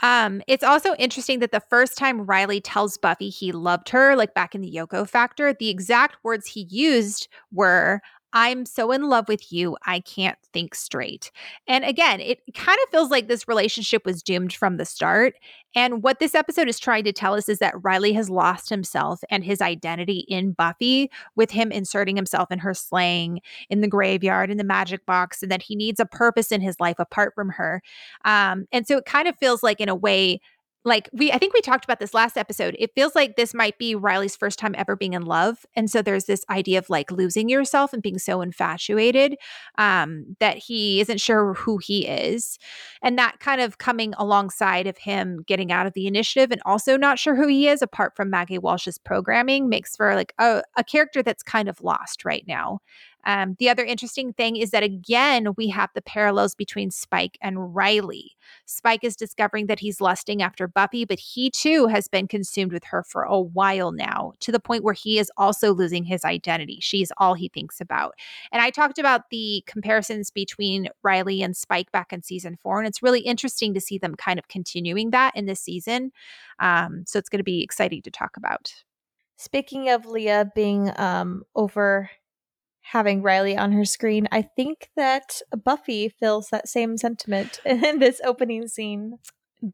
Um, 0.00 0.42
it's 0.46 0.62
also 0.62 0.94
interesting 0.94 1.40
that 1.40 1.50
the 1.50 1.62
first 1.70 1.98
time 1.98 2.24
Riley 2.24 2.60
tells 2.60 2.96
Buffy 2.96 3.30
he 3.30 3.50
loved 3.50 3.88
her, 3.88 4.14
like 4.14 4.32
back 4.32 4.54
in 4.54 4.60
the 4.60 4.72
Yoko 4.72 5.08
Factor, 5.08 5.52
the 5.52 5.70
exact 5.70 6.16
words 6.22 6.46
he 6.46 6.68
used 6.70 7.28
were, 7.52 8.00
I'm 8.32 8.66
so 8.66 8.92
in 8.92 9.08
love 9.08 9.28
with 9.28 9.52
you, 9.52 9.76
I 9.86 10.00
can't 10.00 10.38
think 10.52 10.74
straight. 10.74 11.30
And 11.66 11.84
again, 11.84 12.20
it 12.20 12.40
kind 12.54 12.78
of 12.84 12.90
feels 12.90 13.10
like 13.10 13.26
this 13.26 13.48
relationship 13.48 14.04
was 14.04 14.22
doomed 14.22 14.52
from 14.52 14.76
the 14.76 14.84
start. 14.84 15.34
And 15.74 16.02
what 16.02 16.18
this 16.18 16.34
episode 16.34 16.68
is 16.68 16.78
trying 16.78 17.04
to 17.04 17.12
tell 17.12 17.34
us 17.34 17.48
is 17.48 17.58
that 17.58 17.74
Riley 17.82 18.12
has 18.12 18.28
lost 18.28 18.68
himself 18.68 19.20
and 19.30 19.44
his 19.44 19.60
identity 19.60 20.24
in 20.28 20.52
Buffy, 20.52 21.10
with 21.36 21.50
him 21.50 21.72
inserting 21.72 22.16
himself 22.16 22.50
in 22.50 22.58
her 22.58 22.74
slaying, 22.74 23.40
in 23.70 23.80
the 23.80 23.88
graveyard, 23.88 24.50
in 24.50 24.58
the 24.58 24.64
magic 24.64 25.06
box, 25.06 25.42
and 25.42 25.50
that 25.50 25.62
he 25.62 25.76
needs 25.76 26.00
a 26.00 26.06
purpose 26.06 26.52
in 26.52 26.60
his 26.60 26.78
life 26.80 26.98
apart 26.98 27.34
from 27.34 27.50
her. 27.50 27.82
Um, 28.24 28.66
and 28.72 28.86
so 28.86 28.98
it 28.98 29.04
kind 29.04 29.28
of 29.28 29.36
feels 29.36 29.62
like, 29.62 29.80
in 29.80 29.88
a 29.88 29.94
way, 29.94 30.40
like 30.88 31.08
we 31.12 31.30
i 31.32 31.38
think 31.38 31.54
we 31.54 31.60
talked 31.60 31.84
about 31.84 32.00
this 32.00 32.14
last 32.14 32.36
episode 32.36 32.74
it 32.78 32.92
feels 32.94 33.14
like 33.14 33.36
this 33.36 33.54
might 33.54 33.78
be 33.78 33.94
riley's 33.94 34.36
first 34.36 34.58
time 34.58 34.74
ever 34.76 34.96
being 34.96 35.12
in 35.12 35.22
love 35.22 35.64
and 35.76 35.90
so 35.90 36.02
there's 36.02 36.24
this 36.24 36.44
idea 36.50 36.78
of 36.78 36.90
like 36.90 37.10
losing 37.12 37.48
yourself 37.48 37.92
and 37.92 38.02
being 38.02 38.18
so 38.18 38.40
infatuated 38.40 39.36
um 39.76 40.36
that 40.40 40.56
he 40.56 41.00
isn't 41.00 41.20
sure 41.20 41.54
who 41.54 41.78
he 41.78 42.06
is 42.06 42.58
and 43.02 43.18
that 43.18 43.38
kind 43.40 43.60
of 43.60 43.78
coming 43.78 44.14
alongside 44.18 44.86
of 44.86 44.98
him 44.98 45.44
getting 45.46 45.70
out 45.70 45.86
of 45.86 45.92
the 45.92 46.06
initiative 46.06 46.50
and 46.50 46.62
also 46.64 46.96
not 46.96 47.18
sure 47.18 47.36
who 47.36 47.46
he 47.46 47.68
is 47.68 47.82
apart 47.82 48.16
from 48.16 48.30
maggie 48.30 48.58
walsh's 48.58 48.98
programming 48.98 49.68
makes 49.68 49.94
for 49.94 50.14
like 50.14 50.32
a, 50.38 50.62
a 50.76 50.84
character 50.84 51.22
that's 51.22 51.42
kind 51.42 51.68
of 51.68 51.80
lost 51.82 52.24
right 52.24 52.44
now 52.46 52.80
um, 53.28 53.56
the 53.58 53.68
other 53.68 53.84
interesting 53.84 54.32
thing 54.32 54.56
is 54.56 54.70
that 54.70 54.82
again, 54.82 55.48
we 55.58 55.68
have 55.68 55.90
the 55.94 56.00
parallels 56.00 56.54
between 56.54 56.90
Spike 56.90 57.36
and 57.42 57.74
Riley. 57.74 58.32
Spike 58.64 59.04
is 59.04 59.16
discovering 59.16 59.66
that 59.66 59.80
he's 59.80 60.00
lusting 60.00 60.40
after 60.40 60.66
Buffy, 60.66 61.04
but 61.04 61.18
he 61.18 61.50
too 61.50 61.88
has 61.88 62.08
been 62.08 62.26
consumed 62.26 62.72
with 62.72 62.84
her 62.84 63.02
for 63.02 63.24
a 63.24 63.38
while 63.38 63.92
now, 63.92 64.32
to 64.40 64.50
the 64.50 64.58
point 64.58 64.82
where 64.82 64.94
he 64.94 65.18
is 65.18 65.30
also 65.36 65.74
losing 65.74 66.04
his 66.04 66.24
identity. 66.24 66.78
She's 66.80 67.12
all 67.18 67.34
he 67.34 67.50
thinks 67.50 67.82
about. 67.82 68.14
And 68.50 68.62
I 68.62 68.70
talked 68.70 68.98
about 68.98 69.28
the 69.28 69.62
comparisons 69.66 70.30
between 70.30 70.88
Riley 71.02 71.42
and 71.42 71.54
Spike 71.54 71.92
back 71.92 72.14
in 72.14 72.22
season 72.22 72.56
four, 72.56 72.78
and 72.78 72.88
it's 72.88 73.02
really 73.02 73.20
interesting 73.20 73.74
to 73.74 73.80
see 73.80 73.98
them 73.98 74.14
kind 74.14 74.38
of 74.38 74.48
continuing 74.48 75.10
that 75.10 75.36
in 75.36 75.44
this 75.44 75.60
season. 75.60 76.12
Um, 76.60 77.04
so 77.06 77.18
it's 77.18 77.28
going 77.28 77.40
to 77.40 77.44
be 77.44 77.62
exciting 77.62 78.00
to 78.02 78.10
talk 78.10 78.38
about. 78.38 78.72
Speaking 79.36 79.90
of 79.90 80.06
Leah 80.06 80.50
being 80.54 80.90
um 80.98 81.44
over 81.54 82.10
having 82.92 83.22
Riley 83.22 83.56
on 83.56 83.72
her 83.72 83.84
screen, 83.84 84.28
I 84.32 84.42
think 84.42 84.90
that 84.96 85.40
Buffy 85.64 86.08
feels 86.08 86.48
that 86.48 86.68
same 86.68 86.96
sentiment 86.96 87.60
in 87.64 87.98
this 87.98 88.20
opening 88.24 88.68
scene. 88.68 89.18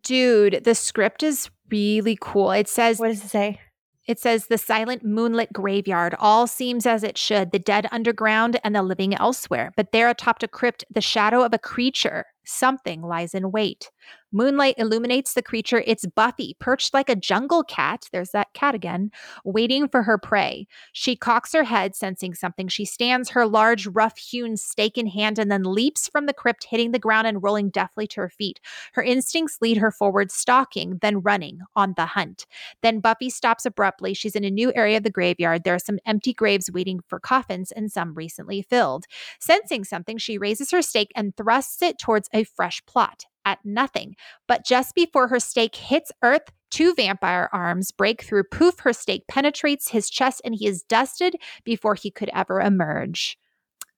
Dude, 0.03 0.65
the 0.65 0.75
script 0.75 1.23
is 1.23 1.51
really 1.71 2.19
cool. 2.21 2.51
It 2.51 2.69
says 2.69 2.99
What 2.99 3.09
does 3.09 3.25
it 3.25 3.29
say? 3.29 3.61
It 4.07 4.19
says 4.19 4.47
the 4.47 4.59
silent 4.59 5.03
moonlit 5.03 5.53
graveyard. 5.53 6.15
All 6.19 6.47
seems 6.47 6.85
as 6.85 7.03
it 7.03 7.17
should, 7.17 7.53
the 7.53 7.59
dead 7.59 7.87
underground 7.91 8.61
and 8.63 8.75
the 8.75 8.83
living 8.83 9.15
elsewhere. 9.15 9.73
But 9.77 9.93
there 9.93 10.11
atop 10.11 10.43
a 10.43 10.49
crypt, 10.49 10.85
the 10.91 11.01
shadow 11.01 11.43
of 11.43 11.55
a 11.55 11.59
creature, 11.59 12.27
something 12.45 13.01
lies 13.01 13.35
in 13.35 13.51
wait. 13.51 13.91
Moonlight 14.35 14.75
illuminates 14.79 15.35
the 15.35 15.43
creature. 15.43 15.85
It's 15.87 16.07
Buffy, 16.07 16.57
perched 16.59 16.93
like 16.93 17.09
a 17.09 17.15
jungle 17.15 17.63
cat. 17.63 18.09
There's 18.11 18.33
that 18.33 18.53
cat 18.53 18.75
again, 18.75 19.13
waiting 19.45 19.87
for 19.87 20.03
her 20.03 20.19
prey. 20.19 20.67
She 20.93 21.15
cocks 21.15 21.53
her 21.53 21.63
head, 21.63 21.95
sensing 21.95 22.35
something. 22.35 22.67
She 22.67 22.85
stands 22.85 23.31
her 23.31 23.47
large, 23.47 23.87
rough 23.87 24.19
hewn 24.19 24.57
stake 24.57 24.99
in 24.99 25.07
hand 25.07 25.39
and 25.39 25.53
then 25.53 25.63
leaps 25.63 26.09
from 26.09 26.27
the 26.27 26.33
crypt, 26.33 26.65
hitting 26.65 26.91
the 26.91 26.99
ground 26.99 27.29
and 27.29 27.45
rolling 27.45 27.71
deftly 27.71 28.09
to 28.09 28.23
her 28.23 28.29
feet. 28.29 28.59
Her 28.95 29.05
instincts 29.05 29.59
lead 29.61 29.77
her 29.77 29.93
forward, 29.93 30.33
stalking, 30.33 30.99
then 31.01 31.21
running 31.21 31.61
on 31.77 31.95
the 31.97 32.07
hunt. 32.07 32.47
Then 32.83 32.99
Buffy 32.99 33.31
stops 33.31 33.65
abruptly. 33.65 34.15
She's 34.15 34.35
in 34.35 34.43
a 34.43 34.51
new 34.51 34.73
area 34.75 34.97
of 34.97 35.05
the 35.05 35.11
graveyard. 35.11 35.63
There 35.63 35.77
are 35.77 35.79
some 35.79 36.01
empty 36.07 36.35
graves 36.35 36.73
waiting 36.73 36.99
for 37.07 37.21
coffins 37.21 37.71
and 37.71 37.93
some 37.93 38.15
recently 38.15 38.63
filled. 38.63 39.05
Sensing 39.39 39.85
something, 39.85 40.19
she 40.19 40.39
raises 40.39 40.73
her 40.73 40.83
stake 40.83 41.13
and 41.15 41.37
thrusts 41.37 41.83
it 41.83 42.01
towards 42.01 42.29
a 42.33 42.43
fresh 42.43 42.85
plot 42.85 43.27
at 43.45 43.59
nothing. 43.65 44.17
But 44.49 44.65
just 44.65 44.95
before 44.95 45.29
her 45.29 45.41
stake 45.41 45.77
hits 45.77 46.11
Earth, 46.23 46.51
two 46.71 46.95
vampire 46.95 47.49
arms 47.53 47.91
break 47.93 48.23
through. 48.23 48.45
Poof, 48.45 48.81
her 48.81 48.93
stake 48.93 49.27
penetrates 49.29 49.89
his 49.91 50.11
chest 50.11 50.41
and 50.45 50.55
he 50.55 50.67
is 50.67 50.83
dusted 50.83 51.37
before 51.65 51.95
he 51.95 52.11
could 52.11 52.31
ever 52.35 52.61
emerge. 52.61 53.39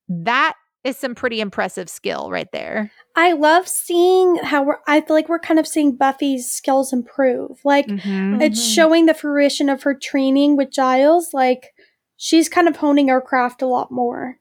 That 0.08 0.54
is 0.84 0.96
some 0.96 1.14
pretty 1.16 1.40
impressive 1.40 1.88
skill 1.88 2.30
right 2.30 2.46
there. 2.52 2.92
I 3.16 3.32
love 3.32 3.66
seeing 3.66 4.36
how 4.36 4.62
we're, 4.62 4.78
I 4.86 5.00
feel 5.00 5.16
like 5.16 5.28
we're 5.28 5.40
kind 5.40 5.58
of 5.58 5.66
seeing 5.66 5.96
Buffy's 5.96 6.48
skills 6.48 6.92
improve. 6.92 7.58
Like, 7.64 7.86
Mhm. 7.86 8.40
it's 8.40 8.60
Mhm. 8.60 8.74
showing 8.74 9.06
the 9.06 9.14
fruition 9.14 9.68
of 9.68 9.82
her 9.82 9.94
training 9.94 10.56
with 10.56 10.70
Giles. 10.70 11.34
Like, 11.34 11.72
she's 12.16 12.48
kind 12.48 12.68
of 12.68 12.76
honing 12.76 13.08
her 13.08 13.20
craft 13.20 13.62
a 13.62 13.66
lot 13.66 13.90
more. 13.90 14.38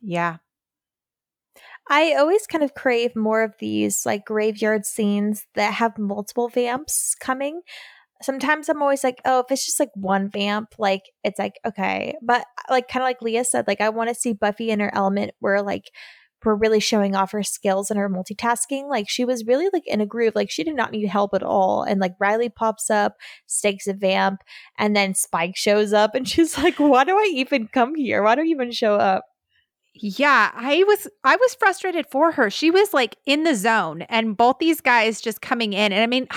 Yeah. 0.00 0.38
I 1.88 2.14
always 2.14 2.46
kind 2.46 2.64
of 2.64 2.74
crave 2.74 3.14
more 3.14 3.42
of 3.42 3.54
these 3.60 4.04
like 4.04 4.24
graveyard 4.24 4.84
scenes 4.84 5.46
that 5.54 5.74
have 5.74 5.98
multiple 5.98 6.48
vamps 6.48 7.14
coming. 7.20 7.60
Sometimes 8.22 8.68
I'm 8.68 8.82
always 8.82 9.04
like, 9.04 9.20
oh, 9.24 9.40
if 9.40 9.46
it's 9.50 9.66
just 9.66 9.78
like 9.78 9.90
one 9.94 10.30
vamp, 10.30 10.74
like 10.78 11.02
it's 11.22 11.38
like 11.38 11.54
okay, 11.66 12.14
but 12.22 12.42
uh, 12.42 12.72
like 12.72 12.88
kind 12.88 13.02
of 13.02 13.06
like 13.06 13.22
Leah 13.22 13.44
said, 13.44 13.66
like 13.68 13.80
I 13.80 13.90
want 13.90 14.08
to 14.08 14.14
see 14.14 14.32
Buffy 14.32 14.70
in 14.70 14.80
her 14.80 14.94
element 14.94 15.32
where 15.40 15.62
like 15.62 15.90
we're 16.44 16.54
really 16.54 16.80
showing 16.80 17.16
off 17.16 17.32
her 17.32 17.42
skills 17.42 17.90
and 17.90 17.98
her 17.98 18.08
multitasking. 18.08 18.88
Like 18.88 19.08
she 19.08 19.24
was 19.24 19.44
really 19.46 19.68
like 19.72 19.86
in 19.86 20.00
a 20.00 20.06
groove. 20.06 20.34
Like 20.36 20.50
she 20.50 20.64
did 20.64 20.76
not 20.76 20.92
need 20.92 21.06
help 21.08 21.34
at 21.34 21.42
all. 21.42 21.82
And 21.82 22.00
like 22.00 22.14
Riley 22.20 22.48
pops 22.48 22.88
up, 22.88 23.16
stakes 23.46 23.88
a 23.88 23.92
vamp, 23.92 24.40
and 24.78 24.94
then 24.94 25.14
Spike 25.14 25.56
shows 25.56 25.92
up, 25.92 26.14
and 26.14 26.26
she's 26.28 26.56
like, 26.56 26.76
why 26.78 27.04
do 27.04 27.16
I 27.16 27.30
even 27.34 27.68
come 27.68 27.94
here? 27.96 28.22
Why 28.22 28.36
do 28.36 28.42
I 28.42 28.44
even 28.44 28.70
show 28.70 28.94
up? 28.94 29.24
Yeah, 30.00 30.50
I 30.54 30.84
was 30.86 31.08
I 31.24 31.36
was 31.36 31.54
frustrated 31.54 32.06
for 32.10 32.32
her. 32.32 32.50
She 32.50 32.70
was 32.70 32.92
like 32.94 33.16
in 33.26 33.44
the 33.44 33.54
zone 33.54 34.02
and 34.02 34.36
both 34.36 34.58
these 34.58 34.80
guys 34.80 35.20
just 35.20 35.40
coming 35.40 35.72
in 35.72 35.92
and 35.92 36.02
I 36.02 36.06
mean 36.06 36.28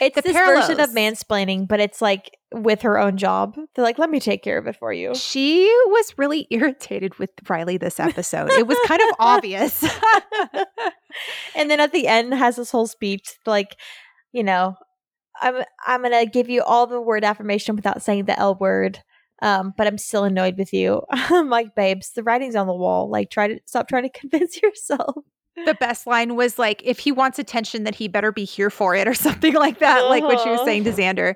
It's 0.00 0.14
The 0.14 0.22
this 0.22 0.32
version 0.32 0.78
of 0.80 0.92
parallels. 0.94 0.94
mansplaining, 1.24 1.66
but 1.66 1.80
it's 1.80 2.00
like 2.02 2.36
with 2.52 2.82
her 2.82 2.98
own 2.98 3.16
job. 3.16 3.56
They're 3.74 3.84
like, 3.84 3.98
let 3.98 4.10
me 4.10 4.20
take 4.20 4.44
care 4.44 4.58
of 4.58 4.66
it 4.66 4.76
for 4.76 4.92
you. 4.92 5.14
she 5.14 5.66
was 5.86 6.14
really 6.16 6.46
irritated 6.50 7.18
with 7.18 7.30
Riley 7.48 7.78
this 7.78 7.98
episode. 7.98 8.50
It 8.52 8.66
was 8.66 8.78
kind 8.86 9.00
of 9.00 9.16
obvious. 9.18 9.82
and 11.56 11.70
then 11.70 11.80
at 11.80 11.92
the 11.92 12.06
end 12.06 12.34
has 12.34 12.56
this 12.56 12.70
whole 12.70 12.86
speech 12.86 13.36
like, 13.46 13.76
you 14.32 14.44
know, 14.44 14.76
I'm 15.40 15.62
I'm 15.86 16.02
gonna 16.02 16.26
give 16.26 16.48
you 16.48 16.62
all 16.62 16.86
the 16.86 17.00
word 17.00 17.24
affirmation 17.24 17.74
without 17.76 18.02
saying 18.02 18.24
the 18.26 18.38
L 18.38 18.54
word. 18.54 19.02
Um, 19.40 19.72
but 19.76 19.86
I'm 19.86 19.98
still 19.98 20.24
annoyed 20.24 20.58
with 20.58 20.72
you. 20.72 21.02
I'm 21.10 21.48
like, 21.48 21.74
babes, 21.74 22.10
the 22.12 22.22
writing's 22.22 22.56
on 22.56 22.66
the 22.66 22.74
wall. 22.74 23.08
Like, 23.08 23.30
try 23.30 23.48
to 23.48 23.60
stop 23.66 23.88
trying 23.88 24.02
to 24.04 24.08
convince 24.20 24.60
yourself. 24.60 25.24
the 25.64 25.74
best 25.74 26.06
line 26.06 26.34
was 26.36 26.58
like, 26.58 26.82
if 26.84 26.98
he 26.98 27.12
wants 27.12 27.38
attention, 27.38 27.84
then 27.84 27.92
he 27.94 28.08
better 28.08 28.32
be 28.32 28.44
here 28.44 28.70
for 28.70 28.94
it 28.94 29.06
or 29.08 29.14
something 29.26 29.54
like 29.54 29.78
that, 29.80 30.08
like 30.08 30.22
what 30.24 30.40
she 30.40 30.48
was 30.50 30.58
Uh-huh. 30.60 30.64
saying 30.66 30.84
to 30.84 30.92
Xander. 30.92 31.34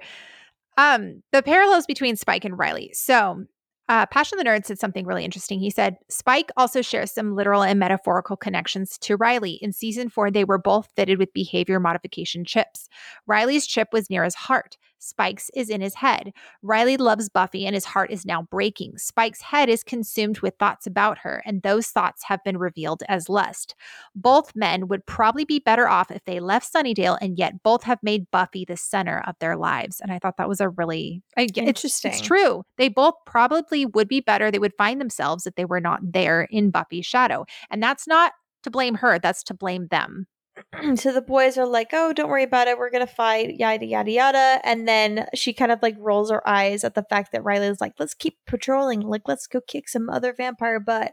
Um, 0.78 1.22
the 1.32 1.42
parallels 1.42 1.86
between 1.86 2.16
Spike 2.16 2.44
and 2.44 2.58
Riley. 2.58 2.90
So 2.94 3.44
uh, 3.88 4.06
Passion 4.06 4.38
the 4.38 4.44
Nerd 4.44 4.64
said 4.64 4.78
something 4.78 5.04
really 5.06 5.24
interesting. 5.24 5.58
He 5.60 5.70
said 5.70 5.96
Spike 6.08 6.50
also 6.56 6.80
shares 6.82 7.12
some 7.12 7.34
literal 7.34 7.62
and 7.62 7.78
metaphorical 7.78 8.36
connections 8.36 8.96
to 8.98 9.16
Riley. 9.16 9.58
In 9.60 9.72
season 9.72 10.08
four, 10.08 10.30
they 10.30 10.44
were 10.44 10.58
both 10.58 10.88
fitted 10.96 11.18
with 11.18 11.32
behavior 11.34 11.78
modification 11.78 12.44
chips. 12.44 12.88
Riley's 13.26 13.66
chip 13.66 13.88
was 13.92 14.08
near 14.08 14.24
his 14.24 14.34
heart. 14.34 14.78
Spike's 15.02 15.50
is 15.54 15.68
in 15.68 15.80
his 15.80 15.96
head. 15.96 16.32
Riley 16.62 16.96
loves 16.96 17.28
Buffy 17.28 17.66
and 17.66 17.74
his 17.74 17.84
heart 17.84 18.10
is 18.10 18.24
now 18.24 18.42
breaking. 18.42 18.98
Spike's 18.98 19.42
head 19.42 19.68
is 19.68 19.82
consumed 19.82 20.38
with 20.40 20.54
thoughts 20.58 20.86
about 20.86 21.18
her, 21.18 21.42
and 21.44 21.62
those 21.62 21.88
thoughts 21.88 22.24
have 22.24 22.42
been 22.44 22.56
revealed 22.56 23.02
as 23.08 23.28
lust. 23.28 23.74
Both 24.14 24.54
men 24.54 24.88
would 24.88 25.04
probably 25.06 25.44
be 25.44 25.58
better 25.58 25.88
off 25.88 26.10
if 26.10 26.24
they 26.24 26.40
left 26.40 26.72
Sunnydale, 26.72 27.18
and 27.20 27.36
yet 27.36 27.62
both 27.62 27.82
have 27.82 27.98
made 28.02 28.30
Buffy 28.30 28.64
the 28.64 28.76
center 28.76 29.22
of 29.26 29.34
their 29.40 29.56
lives. 29.56 30.00
And 30.00 30.12
I 30.12 30.18
thought 30.18 30.36
that 30.38 30.48
was 30.48 30.60
a 30.60 30.68
really 30.68 31.22
I, 31.36 31.42
it's- 31.68 31.82
It's, 32.12 32.20
true. 32.20 32.62
They 32.78 32.88
both 32.88 33.14
probably 33.26 33.86
would 33.86 34.08
be 34.08 34.20
better. 34.20 34.50
They 34.50 34.58
would 34.58 34.74
find 34.78 35.00
themselves 35.00 35.46
if 35.46 35.54
they 35.56 35.64
were 35.64 35.80
not 35.80 36.00
there 36.12 36.42
in 36.50 36.70
Buffy's 36.70 37.06
shadow. 37.06 37.44
And 37.70 37.82
that's 37.82 38.06
not 38.06 38.32
to 38.62 38.70
blame 38.70 38.94
her, 38.96 39.18
that's 39.18 39.42
to 39.44 39.54
blame 39.54 39.88
them. 39.88 40.26
so 40.96 41.12
the 41.12 41.22
boys 41.22 41.56
are 41.58 41.66
like, 41.66 41.90
"Oh, 41.92 42.12
don't 42.12 42.28
worry 42.28 42.42
about 42.44 42.68
it. 42.68 42.78
We're 42.78 42.90
gonna 42.90 43.06
fight." 43.06 43.56
Yada 43.58 43.84
yada 43.86 44.10
yada. 44.10 44.60
And 44.64 44.86
then 44.88 45.26
she 45.34 45.52
kind 45.52 45.72
of 45.72 45.80
like 45.82 45.96
rolls 45.98 46.30
her 46.30 46.46
eyes 46.48 46.84
at 46.84 46.94
the 46.94 47.04
fact 47.04 47.32
that 47.32 47.44
Riley's 47.44 47.80
like, 47.80 47.94
"Let's 47.98 48.14
keep 48.14 48.38
patrolling. 48.46 49.00
Like, 49.00 49.22
let's 49.26 49.46
go 49.46 49.60
kick 49.60 49.88
some 49.88 50.08
other 50.10 50.32
vampire 50.32 50.80
butt." 50.80 51.12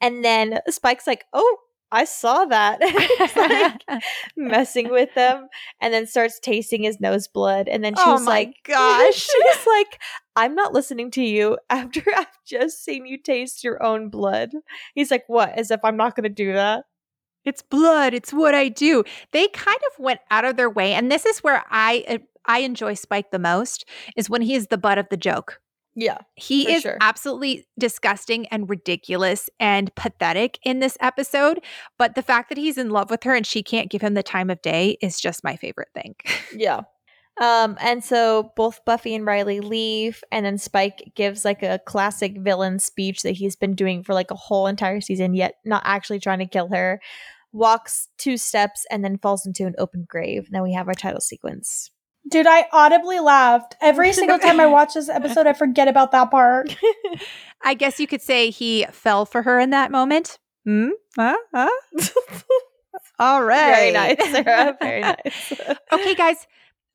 And 0.00 0.24
then 0.24 0.58
Spike's 0.68 1.06
like, 1.06 1.24
"Oh, 1.32 1.56
I 1.90 2.04
saw 2.04 2.44
that." 2.46 2.80
Like 3.36 4.02
messing 4.36 4.90
with 4.90 5.14
them, 5.14 5.48
and 5.80 5.92
then 5.92 6.06
starts 6.06 6.38
tasting 6.38 6.82
his 6.84 7.00
nose 7.00 7.28
blood. 7.28 7.68
And 7.68 7.82
then 7.84 7.94
she's 7.94 8.04
Oh 8.06 8.22
like, 8.26 8.54
gosh. 8.64 9.14
she's 9.14 9.66
like, 9.66 10.00
"I'm 10.36 10.54
not 10.54 10.72
listening 10.72 11.10
to 11.12 11.22
you 11.22 11.58
after 11.70 12.02
I've 12.16 12.26
just 12.46 12.84
seen 12.84 13.06
you 13.06 13.18
taste 13.18 13.64
your 13.64 13.82
own 13.82 14.08
blood." 14.10 14.50
He's 14.94 15.10
like, 15.10 15.24
"What? 15.28 15.50
As 15.58 15.70
if 15.70 15.80
I'm 15.84 15.96
not 15.96 16.14
gonna 16.16 16.28
do 16.28 16.52
that." 16.54 16.84
It's 17.44 17.62
blood. 17.62 18.14
It's 18.14 18.32
what 18.32 18.54
I 18.54 18.68
do. 18.68 19.04
They 19.32 19.48
kind 19.48 19.80
of 19.92 20.04
went 20.04 20.20
out 20.30 20.44
of 20.44 20.56
their 20.56 20.70
way, 20.70 20.94
and 20.94 21.10
this 21.10 21.26
is 21.26 21.38
where 21.38 21.64
I 21.70 22.04
uh, 22.08 22.18
I 22.44 22.60
enjoy 22.60 22.94
Spike 22.94 23.30
the 23.30 23.38
most 23.38 23.84
is 24.16 24.30
when 24.30 24.42
he 24.42 24.54
is 24.54 24.68
the 24.68 24.78
butt 24.78 24.98
of 24.98 25.08
the 25.10 25.16
joke. 25.16 25.60
Yeah. 25.94 26.18
He 26.34 26.72
is 26.72 26.82
sure. 26.82 26.96
absolutely 27.00 27.66
disgusting 27.78 28.46
and 28.46 28.68
ridiculous 28.68 29.50
and 29.60 29.94
pathetic 29.94 30.58
in 30.64 30.78
this 30.78 30.96
episode, 31.00 31.62
but 31.98 32.14
the 32.14 32.22
fact 32.22 32.48
that 32.48 32.58
he's 32.58 32.78
in 32.78 32.90
love 32.90 33.10
with 33.10 33.24
her 33.24 33.34
and 33.34 33.46
she 33.46 33.62
can't 33.62 33.90
give 33.90 34.00
him 34.00 34.14
the 34.14 34.22
time 34.22 34.48
of 34.48 34.62
day 34.62 34.96
is 35.02 35.20
just 35.20 35.44
my 35.44 35.56
favorite 35.56 35.90
thing. 35.94 36.14
Yeah. 36.54 36.82
Um, 37.40 37.78
and 37.80 38.04
so 38.04 38.52
both 38.56 38.84
Buffy 38.84 39.14
and 39.14 39.24
Riley 39.24 39.60
leave, 39.60 40.22
and 40.30 40.44
then 40.44 40.58
Spike 40.58 41.12
gives 41.14 41.46
like 41.46 41.62
a 41.62 41.80
classic 41.86 42.38
villain 42.38 42.78
speech 42.78 43.22
that 43.22 43.32
he's 43.32 43.56
been 43.56 43.74
doing 43.74 44.02
for 44.02 44.12
like 44.12 44.30
a 44.30 44.36
whole 44.36 44.66
entire 44.66 45.00
season, 45.00 45.32
yet 45.32 45.54
not 45.64 45.82
actually 45.86 46.20
trying 46.20 46.40
to 46.40 46.46
kill 46.46 46.68
her. 46.68 47.00
Walks 47.52 48.08
two 48.18 48.36
steps 48.36 48.86
and 48.90 49.04
then 49.04 49.18
falls 49.18 49.46
into 49.46 49.66
an 49.66 49.74
open 49.78 50.06
grave. 50.08 50.48
Then 50.50 50.62
we 50.62 50.72
have 50.72 50.88
our 50.88 50.94
title 50.94 51.20
sequence. 51.20 51.90
Dude, 52.28 52.46
I 52.46 52.66
audibly 52.72 53.20
laughed. 53.20 53.76
Every 53.80 54.12
single 54.12 54.38
time 54.38 54.60
I 54.60 54.66
watch 54.66 54.94
this 54.94 55.08
episode, 55.08 55.46
I 55.46 55.52
forget 55.52 55.88
about 55.88 56.12
that 56.12 56.30
part. 56.30 56.76
I 57.62 57.74
guess 57.74 58.00
you 58.00 58.06
could 58.06 58.22
say 58.22 58.50
he 58.50 58.86
fell 58.90 59.26
for 59.26 59.42
her 59.42 59.58
in 59.58 59.70
that 59.70 59.90
moment. 59.90 60.38
Hmm? 60.64 60.90
Huh? 61.16 61.36
Huh? 61.54 61.70
All 63.18 63.44
right. 63.44 63.74
Very 63.74 63.90
nice, 63.92 64.30
Sarah. 64.30 64.76
Very 64.80 65.00
nice. 65.00 65.52
okay, 65.92 66.14
guys, 66.14 66.46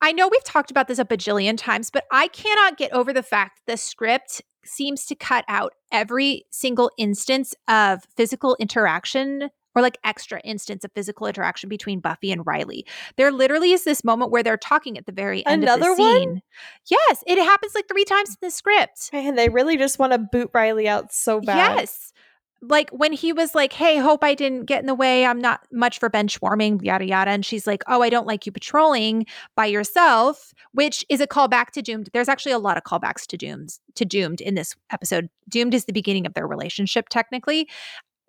I 0.02 0.12
know 0.12 0.28
we've 0.28 0.44
talked 0.44 0.72
about 0.72 0.88
this 0.88 1.00
a 1.00 1.06
bajillion 1.06 1.58
times, 1.58 1.90
but 1.90 2.06
I 2.12 2.28
cannot 2.30 2.78
get 2.78 2.94
over 2.94 3.14
the 3.14 3.24
fact 3.24 3.62
the 3.66 3.78
script 3.78 4.42
seems 4.64 5.06
to 5.06 5.16
cut 5.16 5.46
out 5.48 5.74
every 5.92 6.46
single 6.52 6.92
instance 6.98 7.56
of 7.68 8.04
physical 8.16 8.56
interaction 8.60 9.50
or 9.78 9.82
like 9.82 10.00
extra 10.04 10.40
instance 10.40 10.84
of 10.84 10.92
physical 10.96 11.28
interaction 11.28 11.70
between 11.70 12.00
Buffy 12.00 12.32
and 12.32 12.44
Riley. 12.48 12.84
There 13.16 13.32
literally 13.32 13.74
is 13.74 13.84
this 13.84 14.04
moment 14.04 14.32
where 14.32 14.42
they're 14.42 14.58
talking 14.58 14.98
at 14.98 15.06
the 15.06 15.12
very 15.12 15.46
end 15.46 15.62
Another 15.62 15.92
of 15.92 15.98
the 15.98 16.04
one? 16.04 16.18
scene. 16.18 16.42
Yes, 16.90 17.24
it 17.28 17.38
happens 17.38 17.76
like 17.76 17.88
three 17.88 18.04
times 18.04 18.30
in 18.30 18.38
the 18.42 18.50
script. 18.50 19.12
And 19.14 19.38
they 19.38 19.50
really 19.50 19.78
just 19.78 20.00
want 20.00 20.14
to 20.14 20.18
boot 20.18 20.50
Riley 20.52 20.88
out 20.88 21.14
so 21.14 21.40
bad. 21.42 21.78
Yes. 21.78 22.12
Like 22.60 22.90
when 22.90 23.14
he 23.14 23.34
was 23.34 23.54
like, 23.54 23.72
Hey, 23.72 23.98
hope 23.98 24.24
I 24.24 24.34
didn't 24.34 24.66
get 24.66 24.80
in 24.80 24.88
the 24.88 24.96
way. 24.96 25.28
I'm 25.28 25.40
not 25.40 25.62
much 25.72 26.00
for 26.00 26.10
bench 26.10 26.42
warming, 26.42 26.80
yada, 26.84 27.06
yada. 27.06 27.30
And 27.30 27.46
she's 27.46 27.68
like, 27.68 27.84
Oh, 27.86 28.02
I 28.02 28.10
don't 28.10 28.26
like 28.26 28.48
you 28.48 28.52
patrolling 28.52 29.28
by 29.56 29.68
yourself, 29.68 30.56
which 30.72 31.06
is 31.08 31.22
a 31.22 31.28
callback 31.28 31.68
to 31.74 31.84
Doomed. 31.84 32.10
There's 32.14 32.30
actually 32.30 32.54
a 32.54 32.58
lot 32.58 32.76
of 32.78 32.84
callbacks 32.84 33.28
to 33.28 33.38
Doomed, 33.38 33.78
to 33.94 34.06
Doomed 34.06 34.42
in 34.42 34.56
this 34.56 34.76
episode. 34.92 35.30
Doomed 35.48 35.76
is 35.76 35.86
the 35.86 35.94
beginning 35.94 36.26
of 36.26 36.34
their 36.34 36.48
relationship, 36.48 37.10
technically. 37.10 37.70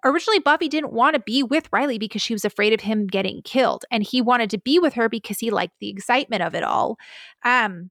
Originally, 0.05 0.39
Buffy 0.39 0.69
didn't 0.69 0.93
want 0.93 1.15
to 1.15 1.21
be 1.21 1.43
with 1.43 1.69
Riley 1.73 1.99
because 1.99 2.23
she 2.23 2.33
was 2.33 2.45
afraid 2.45 2.73
of 2.73 2.81
him 2.81 3.07
getting 3.07 3.43
killed. 3.43 3.85
And 3.91 4.03
he 4.03 4.21
wanted 4.21 4.51
to 4.51 4.59
be 4.59 4.79
with 4.79 4.95
her 4.95 5.09
because 5.09 5.39
he 5.39 5.51
liked 5.51 5.75
the 5.81 5.89
excitement 5.89 6.43
of 6.43 6.55
it 6.55 6.63
all. 6.63 6.99
Um, 7.45 7.91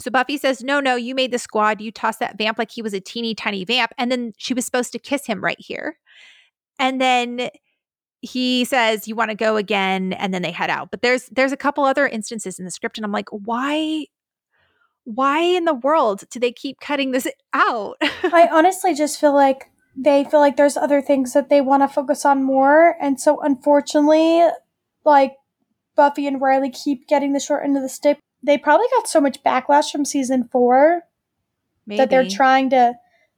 so 0.00 0.10
Buffy 0.10 0.38
says, 0.38 0.64
No, 0.64 0.80
no, 0.80 0.96
you 0.96 1.14
made 1.14 1.30
the 1.30 1.38
squad. 1.38 1.80
You 1.80 1.92
tossed 1.92 2.20
that 2.20 2.38
vamp 2.38 2.58
like 2.58 2.70
he 2.70 2.82
was 2.82 2.94
a 2.94 3.00
teeny 3.00 3.34
tiny 3.34 3.64
vamp. 3.64 3.92
And 3.98 4.10
then 4.10 4.32
she 4.38 4.54
was 4.54 4.64
supposed 4.64 4.92
to 4.92 4.98
kiss 4.98 5.26
him 5.26 5.42
right 5.42 5.60
here. 5.60 5.98
And 6.78 7.00
then 7.00 7.50
he 8.22 8.64
says 8.64 9.08
you 9.08 9.16
want 9.16 9.30
to 9.30 9.36
go 9.36 9.56
again 9.56 10.12
and 10.14 10.32
then 10.32 10.42
they 10.42 10.52
head 10.52 10.70
out. 10.70 10.90
But 10.90 11.02
there's 11.02 11.26
there's 11.26 11.52
a 11.52 11.56
couple 11.56 11.84
other 11.84 12.06
instances 12.06 12.58
in 12.58 12.64
the 12.64 12.70
script 12.70 12.96
and 12.96 13.04
I'm 13.04 13.12
like, 13.12 13.28
why 13.30 14.06
why 15.04 15.40
in 15.40 15.64
the 15.64 15.74
world 15.74 16.22
do 16.30 16.38
they 16.38 16.52
keep 16.52 16.80
cutting 16.80 17.10
this 17.10 17.26
out? 17.52 17.96
I 18.00 18.48
honestly 18.50 18.94
just 18.94 19.20
feel 19.20 19.34
like 19.34 19.71
they 19.96 20.24
feel 20.24 20.40
like 20.40 20.56
there's 20.56 20.76
other 20.76 21.02
things 21.02 21.32
that 21.34 21.48
they 21.48 21.60
want 21.60 21.82
to 21.82 21.88
focus 21.88 22.24
on 22.24 22.42
more. 22.42 22.96
And 23.00 23.20
so, 23.20 23.40
unfortunately, 23.40 24.42
like 25.04 25.34
Buffy 25.96 26.26
and 26.26 26.40
Riley 26.40 26.70
keep 26.70 27.06
getting 27.06 27.32
the 27.32 27.40
short 27.40 27.64
end 27.64 27.76
of 27.76 27.82
the 27.82 27.88
stick. 27.88 28.18
They 28.42 28.58
probably 28.58 28.86
got 28.96 29.08
so 29.08 29.20
much 29.20 29.42
backlash 29.42 29.90
from 29.90 30.04
season 30.04 30.48
four 30.50 31.02
Maybe. 31.86 31.98
that 31.98 32.10
they're 32.10 32.28
trying 32.28 32.70
to 32.70 32.94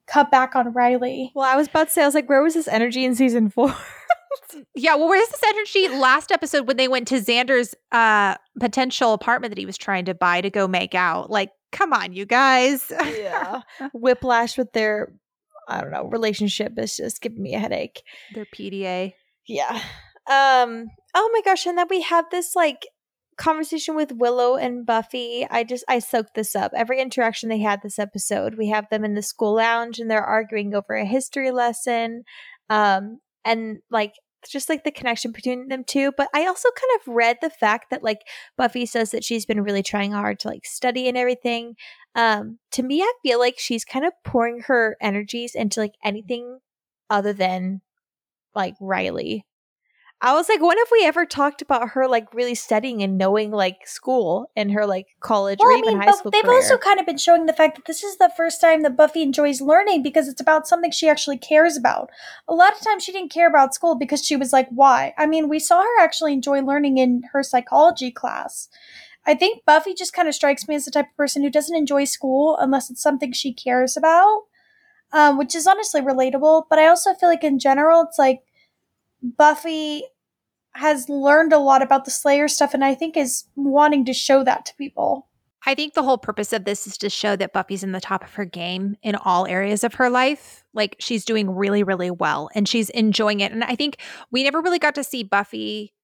cut 0.06 0.30
back 0.30 0.54
on 0.54 0.73
Riley. 0.73 1.32
Well, 1.34 1.49
I 1.49 1.56
was 1.56 1.68
about 1.68 1.88
to 1.88 1.92
say, 1.92 2.02
I 2.02 2.06
was 2.06 2.14
like, 2.14 2.28
where 2.28 2.42
was 2.42 2.54
this 2.54 2.68
energy 2.68 3.04
in 3.04 3.14
season 3.14 3.50
four? 3.50 3.75
Yeah, 4.75 4.96
well, 4.96 5.08
where's 5.08 5.28
this 5.28 5.42
energy 5.44 5.88
last 5.88 6.32
episode 6.32 6.66
when 6.66 6.76
they 6.76 6.88
went 6.88 7.08
to 7.08 7.16
Xander's 7.16 7.75
uh 7.92 8.37
potential 8.61 9.12
apartment 9.12 9.52
that 9.52 9.58
he 9.58 9.66
was 9.66 9.76
trying 9.76 10.04
to 10.06 10.14
buy 10.14 10.40
to 10.40 10.50
go 10.50 10.66
make 10.66 10.94
out? 10.94 11.30
Like, 11.30 11.50
come 11.73 11.92
on, 11.92 12.12
you 12.12 12.25
guys. 12.26 12.90
yeah. 13.16 13.62
Whiplash 13.92 14.56
with 14.58 14.73
their, 14.73 15.12
I 15.68 15.80
don't 15.80 15.90
know, 15.90 16.04
relationship 16.04 16.73
is 16.78 16.97
just 16.97 17.21
giving 17.21 17.42
me 17.42 17.54
a 17.54 17.59
headache. 17.59 18.02
Their 18.35 18.47
PDA. 18.47 19.14
Yeah. 19.47 19.80
Um. 20.30 20.87
Oh 21.14 21.30
my 21.33 21.40
gosh! 21.44 21.66
And 21.66 21.76
then 21.76 21.87
we 21.90 22.02
have 22.02 22.26
this 22.30 22.56
like 22.56 22.87
conversation 23.37 23.94
with 23.94 24.12
Willow 24.12 24.56
and 24.56 24.87
Buffy. 24.87 25.47
I 25.50 25.64
just 25.64 25.85
I 25.88 25.99
soaked 25.99 26.35
this 26.35 26.56
up. 26.56 26.73
Every 26.75 27.00
interaction 27.00 27.49
they 27.49 27.59
had 27.59 27.80
this 27.83 27.99
episode, 27.99 28.54
we 28.56 28.68
have 28.68 28.88
them 28.90 29.04
in 29.04 29.14
the 29.14 29.23
school 29.23 29.56
lounge 29.56 29.99
and 29.99 30.11
they're 30.11 30.25
arguing 30.25 30.75
over 30.75 30.94
a 30.94 31.04
history 31.04 31.50
lesson. 31.50 32.25
Um. 32.71 33.18
And 33.47 33.80
like 33.90 34.14
just 34.50 34.68
like 34.68 34.84
the 34.84 34.90
connection 34.90 35.32
between 35.32 35.68
them 35.68 35.84
two. 35.84 36.12
But 36.16 36.28
I 36.34 36.46
also 36.46 36.68
kind 36.70 37.00
of 37.00 37.14
read 37.14 37.38
the 37.40 37.50
fact 37.50 37.90
that 37.90 38.02
like 38.02 38.20
Buffy 38.56 38.86
says 38.86 39.10
that 39.10 39.24
she's 39.24 39.46
been 39.46 39.62
really 39.62 39.82
trying 39.82 40.12
hard 40.12 40.38
to 40.40 40.48
like 40.48 40.64
study 40.64 41.08
and 41.08 41.16
everything. 41.16 41.74
Um, 42.14 42.58
to 42.72 42.82
me, 42.82 43.02
I 43.02 43.12
feel 43.22 43.38
like 43.38 43.58
she's 43.58 43.84
kind 43.84 44.04
of 44.04 44.12
pouring 44.24 44.60
her 44.66 44.96
energies 45.00 45.54
into 45.54 45.80
like 45.80 45.94
anything 46.04 46.58
other 47.10 47.32
than 47.32 47.80
like 48.54 48.74
Riley. 48.80 49.44
I 50.25 50.33
was 50.33 50.49
like, 50.49 50.62
when 50.62 50.78
have 50.78 50.88
we 50.90 51.04
ever 51.04 51.26
talked 51.26 51.61
about 51.61 51.90
her 51.90 52.09
like 52.09 52.33
really 52.33 52.54
studying 52.54 53.02
and 53.02 53.19
knowing 53.19 53.50
like 53.50 53.87
school 53.87 54.50
and 54.57 54.73
her 54.73 54.87
like 54.87 55.09
college 55.21 55.59
or 55.61 55.69
Well, 55.69 55.76
I 55.76 55.81
even 55.81 55.88
mean, 55.90 55.99
high 55.99 56.07
but 56.07 56.16
school? 56.16 56.31
they've 56.31 56.43
career? 56.43 56.54
also 56.57 56.78
kind 56.78 56.99
of 56.99 57.04
been 57.04 57.19
showing 57.19 57.45
the 57.45 57.52
fact 57.52 57.76
that 57.76 57.85
this 57.85 58.02
is 58.02 58.16
the 58.16 58.33
first 58.35 58.59
time 58.59 58.83
that 58.85 58.97
Buffy 58.97 59.21
enjoys 59.21 59.61
learning 59.61 60.02
because 60.02 60.26
it's 60.26 60.40
about 60.40 60.66
something 60.66 60.90
she 60.90 61.11
actually 61.11 61.37
cares 61.37 61.76
about. 61.76 62.09
A 62.49 62.54
lot 62.54 62.73
of 62.73 62.81
times 62.81 63.04
she 63.04 63.12
didn't 63.12 63.33
care 63.33 63.47
about 63.47 63.75
school 63.75 63.97
because 63.97 64.25
she 64.25 64.35
was 64.35 64.50
like, 64.50 64.66
why? 64.71 65.12
I 65.19 65.26
mean, 65.26 65.50
we 65.50 65.59
saw 65.59 65.83
her 65.83 66.00
actually 66.02 66.33
enjoy 66.33 66.62
learning 66.62 66.97
in 66.97 67.25
her 67.33 67.43
psychology 67.43 68.11
class. 68.11 68.71
I 69.26 69.35
think 69.35 69.66
Buffy 69.66 69.93
just 69.93 70.14
kind 70.14 70.26
of 70.26 70.35
strikes 70.35 70.66
me 70.66 70.75
as 70.75 70.87
the 70.87 70.90
type 70.90 71.11
of 71.11 71.16
person 71.19 71.43
who 71.43 71.50
doesn't 71.50 71.76
enjoy 71.76 72.04
school 72.04 72.57
unless 72.59 72.88
it's 72.90 73.02
something 73.02 73.33
she 73.35 73.52
cares 73.52 73.95
about, 73.95 74.45
um, 75.12 75.37
which 75.37 75.54
is 75.54 75.66
honestly 75.66 76.00
relatable. 76.00 76.64
But 76.71 76.78
I 76.78 76.87
also 76.88 77.12
feel 77.12 77.28
like 77.28 77.45
in 77.45 77.59
general, 77.59 78.02
it's 78.02 78.19
like 78.19 78.40
Buffy 79.23 80.04
has 80.75 81.09
learned 81.09 81.52
a 81.52 81.59
lot 81.59 81.83
about 81.83 82.04
the 82.04 82.11
Slayer 82.11 82.49
stuff 82.49 82.75
and 82.75 82.85
I 82.85 82.95
think 82.95 83.16
is 83.16 83.45
wanting 83.57 84.04
to 84.07 84.12
show 84.12 84.45
that 84.45 84.66
to 84.66 84.75
people. 84.75 85.28
I 85.66 85.75
think 85.75 85.95
the 85.95 86.02
whole 86.02 86.19
purpose 86.19 86.52
of 86.52 86.64
this 86.64 86.87
is 86.87 86.99
to 86.99 87.09
show 87.09 87.37
that 87.37 87.54
Buffy's 87.54 87.83
in 87.83 87.93
the 87.93 88.00
top 88.00 88.23
of 88.23 88.35
her 88.35 88.45
game 88.45 88.97
in 89.02 89.14
all 89.14 89.47
areas 89.47 89.83
of 89.83 89.95
her 89.95 90.11
life. 90.11 90.62
Like 90.75 90.97
she's 90.99 91.25
doing 91.25 91.49
really, 91.50 91.83
really 91.83 92.11
well 92.11 92.50
and 92.54 92.69
she's 92.69 92.90
enjoying 92.90 93.40
it. 93.40 93.50
And 93.50 93.64
I 93.64 93.75
think 93.75 93.97
we 94.31 94.43
never 94.43 94.61
really 94.61 94.78
got 94.78 94.95
to 94.97 95.04
see 95.04 95.23
Buffy 95.23 95.95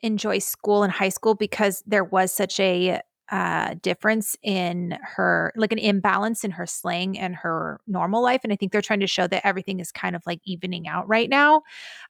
enjoy 0.00 0.38
school 0.38 0.84
and 0.84 0.92
high 0.92 1.08
school 1.08 1.34
because 1.34 1.82
there 1.86 2.04
was 2.04 2.32
such 2.32 2.58
a 2.60 3.00
uh, 3.30 3.74
difference 3.82 4.36
in 4.42 4.98
her, 5.02 5.52
like 5.56 5.72
an 5.72 5.78
imbalance 5.78 6.44
in 6.44 6.50
her 6.50 6.66
slang 6.66 7.18
and 7.18 7.36
her 7.36 7.80
normal 7.86 8.22
life. 8.22 8.40
And 8.42 8.52
I 8.52 8.56
think 8.56 8.72
they're 8.72 8.80
trying 8.82 9.00
to 9.00 9.06
show 9.06 9.26
that 9.26 9.46
everything 9.46 9.80
is 9.80 9.92
kind 9.92 10.16
of 10.16 10.22
like 10.26 10.40
evening 10.44 10.88
out 10.88 11.06
right 11.08 11.28
now. 11.28 11.62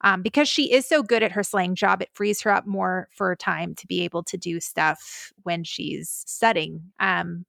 Um, 0.02 0.22
because 0.22 0.48
she 0.48 0.72
is 0.72 0.86
so 0.86 1.02
good 1.02 1.22
at 1.22 1.32
her 1.32 1.42
slang 1.42 1.74
job, 1.74 2.02
it 2.02 2.10
frees 2.14 2.40
her 2.42 2.50
up 2.52 2.66
more 2.66 3.08
for 3.12 3.34
time 3.36 3.74
to 3.76 3.86
be 3.86 4.02
able 4.02 4.22
to 4.24 4.36
do 4.36 4.60
stuff 4.60 5.32
when 5.42 5.64
she's 5.64 6.22
studying. 6.26 6.82
Um, 7.00 7.44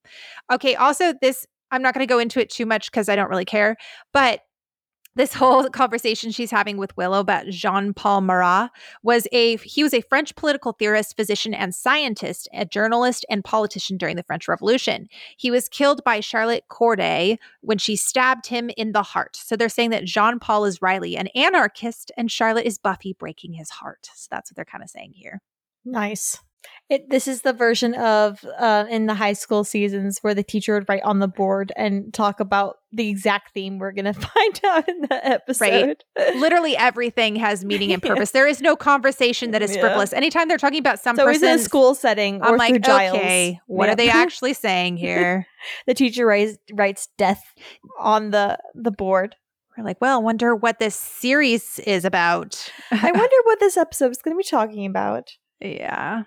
okay, 0.51 0.75
also, 0.75 1.13
this, 1.21 1.45
I'm 1.71 1.81
not 1.81 1.93
going 1.93 2.07
to 2.07 2.11
go 2.11 2.19
into 2.19 2.39
it 2.39 2.49
too 2.49 2.65
much 2.65 2.91
because 2.91 3.09
I 3.09 3.15
don't 3.15 3.29
really 3.29 3.45
care, 3.45 3.77
but 4.13 4.41
this 5.15 5.33
whole 5.33 5.69
conversation 5.69 6.31
she's 6.31 6.51
having 6.51 6.77
with 6.77 6.95
Willow 6.95 7.19
about 7.19 7.47
Jean-Paul 7.47 8.21
Marat 8.21 8.69
was 9.03 9.27
a 9.31 9.57
he 9.57 9.83
was 9.83 9.93
a 9.93 10.01
French 10.01 10.35
political 10.35 10.73
theorist, 10.73 11.15
physician 11.15 11.53
and 11.53 11.73
scientist, 11.73 12.47
a 12.53 12.65
journalist 12.65 13.25
and 13.29 13.43
politician 13.43 13.97
during 13.97 14.15
the 14.15 14.23
French 14.23 14.47
Revolution. 14.47 15.07
He 15.37 15.51
was 15.51 15.69
killed 15.69 16.03
by 16.03 16.19
Charlotte 16.19 16.65
Corday 16.69 17.37
when 17.61 17.77
she 17.77 17.95
stabbed 17.95 18.47
him 18.47 18.69
in 18.77 18.91
the 18.91 19.03
heart. 19.03 19.35
So 19.35 19.55
they're 19.55 19.69
saying 19.69 19.89
that 19.89 20.05
Jean-Paul 20.05 20.65
is 20.65 20.81
Riley, 20.81 21.17
an 21.17 21.27
anarchist, 21.35 22.11
and 22.17 22.31
Charlotte 22.31 22.65
is 22.65 22.77
Buffy 22.77 23.13
breaking 23.13 23.53
his 23.53 23.69
heart. 23.69 24.09
So 24.13 24.27
that's 24.31 24.51
what 24.51 24.55
they're 24.55 24.65
kind 24.65 24.83
of 24.83 24.89
saying 24.89 25.13
here. 25.15 25.41
Nice. 25.85 26.39
It, 26.89 27.07
this 27.11 27.27
is 27.27 27.43
the 27.43 27.53
version 27.53 27.93
of 27.93 28.43
uh, 28.57 28.85
in 28.89 29.05
the 29.05 29.13
high 29.13 29.33
school 29.33 29.63
seasons 29.63 30.17
where 30.23 30.33
the 30.33 30.41
teacher 30.41 30.73
would 30.73 30.89
write 30.89 31.03
on 31.03 31.19
the 31.19 31.27
board 31.27 31.71
and 31.75 32.11
talk 32.11 32.39
about 32.39 32.77
the 32.91 33.09
exact 33.09 33.53
theme 33.53 33.77
we're 33.77 33.91
going 33.91 34.05
to 34.11 34.13
find 34.13 34.59
out 34.65 34.89
in 34.89 35.01
the 35.01 35.19
episode. 35.27 36.03
Right. 36.17 36.35
Literally 36.35 36.75
everything 36.75 37.35
has 37.35 37.63
meaning 37.71 37.93
and 37.93 38.03
Yeah. 38.03 38.09
purpose. 38.13 38.31
There 38.31 38.47
is 38.47 38.59
no 38.59 38.75
conversation 38.75 39.51
that 39.51 39.61
is 39.61 39.75
Yeah. 39.75 39.81
frivolous. 39.81 40.13
Anytime 40.13 40.47
they're 40.47 40.57
talking 40.57 40.79
about 40.79 40.99
some 40.99 41.15
So 41.15 41.21
always 41.23 41.43
in 41.43 41.49
a 41.49 41.51
person 41.53 41.63
school 41.65 41.93
setting 41.93 42.41
I'm 42.41 42.57
like, 42.57 42.73
okay, 42.83 43.59
what 43.67 43.89
are 43.89 43.95
they 43.95 44.09
actually 44.23 44.53
saying 44.53 44.97
here? 44.97 45.45
the 45.85 45.93
teacher 45.93 46.25
writes, 46.25 46.57
writes 46.73 47.07
death 47.19 47.53
on 47.99 48.31
the 48.31 48.57
the 48.73 48.91
board. 48.91 49.35
We're 49.77 49.83
like, 49.83 50.01
well, 50.01 50.19
I 50.19 50.21
wonder 50.23 50.55
what 50.55 50.79
this 50.79 50.95
series 50.95 51.77
is 51.79 52.03
about. 52.03 52.71
I 52.91 53.11
wonder 53.11 53.35
what 53.43 53.59
this 53.59 53.77
episode 53.77 54.09
is 54.11 54.17
going 54.23 54.35
to 54.35 54.37
be 54.39 54.43
talking 54.43 54.87
about. 54.87 55.29
yeah. 55.61 56.23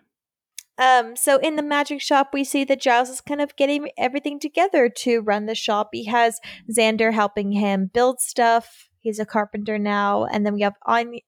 Um, 0.79 1.17
so 1.17 1.37
in 1.39 1.57
the 1.57 1.63
magic 1.63 2.01
shop, 2.01 2.31
we 2.33 2.45
see 2.45 2.65
that 2.65 2.81
Giles 2.81 3.11
is 3.11 3.21
kind 3.21 3.41
of 3.41 3.57
getting 3.57 3.91
everything 3.99 4.41
together 4.41 4.89
to 4.89 5.21
run 5.21 5.47
the 5.47 5.55
shop. 5.55 5.91
He 5.93 6.07
has 6.07 6.41
Xander 6.71 7.13
helping 7.13 7.53
him 7.53 7.91
build 7.93 8.21
stuff. 8.21 8.89
He's 9.01 9.19
a 9.19 9.27
carpenter 9.27 9.79
now, 9.79 10.25
and 10.25 10.47
then 10.47 10.55
we 10.55 10.63
have 10.63 10.75
Anya. 10.87 11.21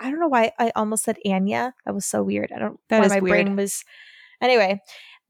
I 0.00 0.10
don't 0.10 0.20
know 0.20 0.28
why 0.28 0.52
I 0.58 0.72
almost 0.74 1.04
said 1.04 1.18
Anya. 1.24 1.74
That 1.84 1.94
was 1.94 2.06
so 2.06 2.22
weird. 2.22 2.50
I 2.54 2.58
don't. 2.58 2.80
That 2.88 3.08
my 3.08 3.20
weird. 3.20 3.46
brain 3.46 3.56
was. 3.56 3.84
Anyway, 4.40 4.80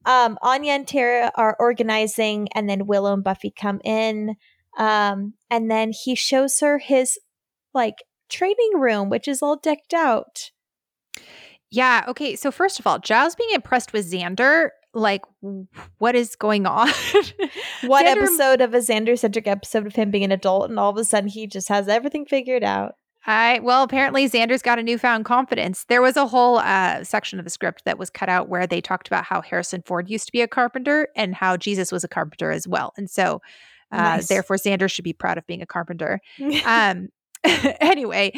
um, 0.05 0.39
Anya 0.43 0.73
and 0.73 0.89
Tara 0.89 1.31
are 1.35 1.57
organizing, 1.59 2.49
and 2.55 2.69
then 2.69 2.87
Willow 2.87 3.13
and 3.13 3.25
Buffy 3.25 3.51
come 3.51 3.81
in. 3.85 4.37
Um, 4.79 5.35
and 5.51 5.71
then 5.71 5.93
he 5.93 6.15
shows 6.15 6.61
her 6.61 6.79
his 6.79 7.19
like 7.75 8.05
training 8.29 8.73
room, 8.75 9.11
which 9.11 9.29
is 9.29 9.43
all 9.43 9.57
decked 9.57 9.93
out. 9.93 10.51
Yeah. 11.71 12.05
Okay. 12.09 12.37
So, 12.37 12.51
first 12.51 12.79
of 12.81 12.87
all, 12.87 12.99
Giles 12.99 13.35
being 13.35 13.51
impressed 13.51 13.93
with 13.93 14.11
Xander, 14.11 14.71
like, 14.95 15.23
what 15.99 16.15
is 16.15 16.35
going 16.35 16.67
on? 16.67 16.89
one 17.87 18.05
Xander- 18.07 18.23
episode 18.23 18.61
of 18.61 18.75
a 18.75 18.79
Xander 18.79 19.19
centric 19.19 19.47
episode 19.47 19.87
of 19.87 19.95
him 19.95 20.11
being 20.11 20.25
an 20.25 20.33
adult, 20.33 20.71
and 20.71 20.79
all 20.79 20.91
of 20.91 20.97
a 20.97 21.05
sudden 21.05 21.29
he 21.29 21.47
just 21.47 21.69
has 21.69 21.89
everything 21.89 22.25
figured 22.25 22.65
out. 22.65 22.95
I 23.27 23.59
well, 23.63 23.83
apparently 23.83 24.27
Xander's 24.27 24.63
got 24.63 24.79
a 24.79 24.83
newfound 24.83 25.27
confidence. 25.27 25.85
There 25.89 26.01
was 26.01 26.17
a 26.17 26.27
whole 26.27 26.59
uh, 26.59 27.05
section 27.05 27.39
of 27.39 27.45
the 27.45 27.51
script 27.51 27.85
that 27.85 27.99
was 27.99 28.09
cut 28.09 28.31
out 28.31 28.49
where 28.49 28.67
they 28.67 28.81
talked 28.81 29.07
about 29.07 29.25
how 29.25 29.43
Harrison 29.43 29.83
Ford 29.85 30.09
used 30.09 30.25
to 30.27 30.33
be 30.33 30.41
a 30.41 30.49
carpenter 30.49 31.09
and 31.15 31.35
how 31.35 31.59
Jesus 31.59 31.93
was 31.93 32.05
a 32.05 32.09
carpenter 32.09 32.51
as 32.51 32.67
well, 32.67 32.95
and 32.97 33.11
so 33.11 33.43
uh, 33.93 33.97
Nice. 33.97 34.29
therefore 34.29 34.57
Xander 34.57 34.91
should 34.91 35.05
be 35.05 35.13
proud 35.13 35.37
of 35.37 35.47
being 35.47 35.61
a 35.61 35.67
carpenter. 35.67 36.21
um 36.65 37.09
anyway 37.81 38.33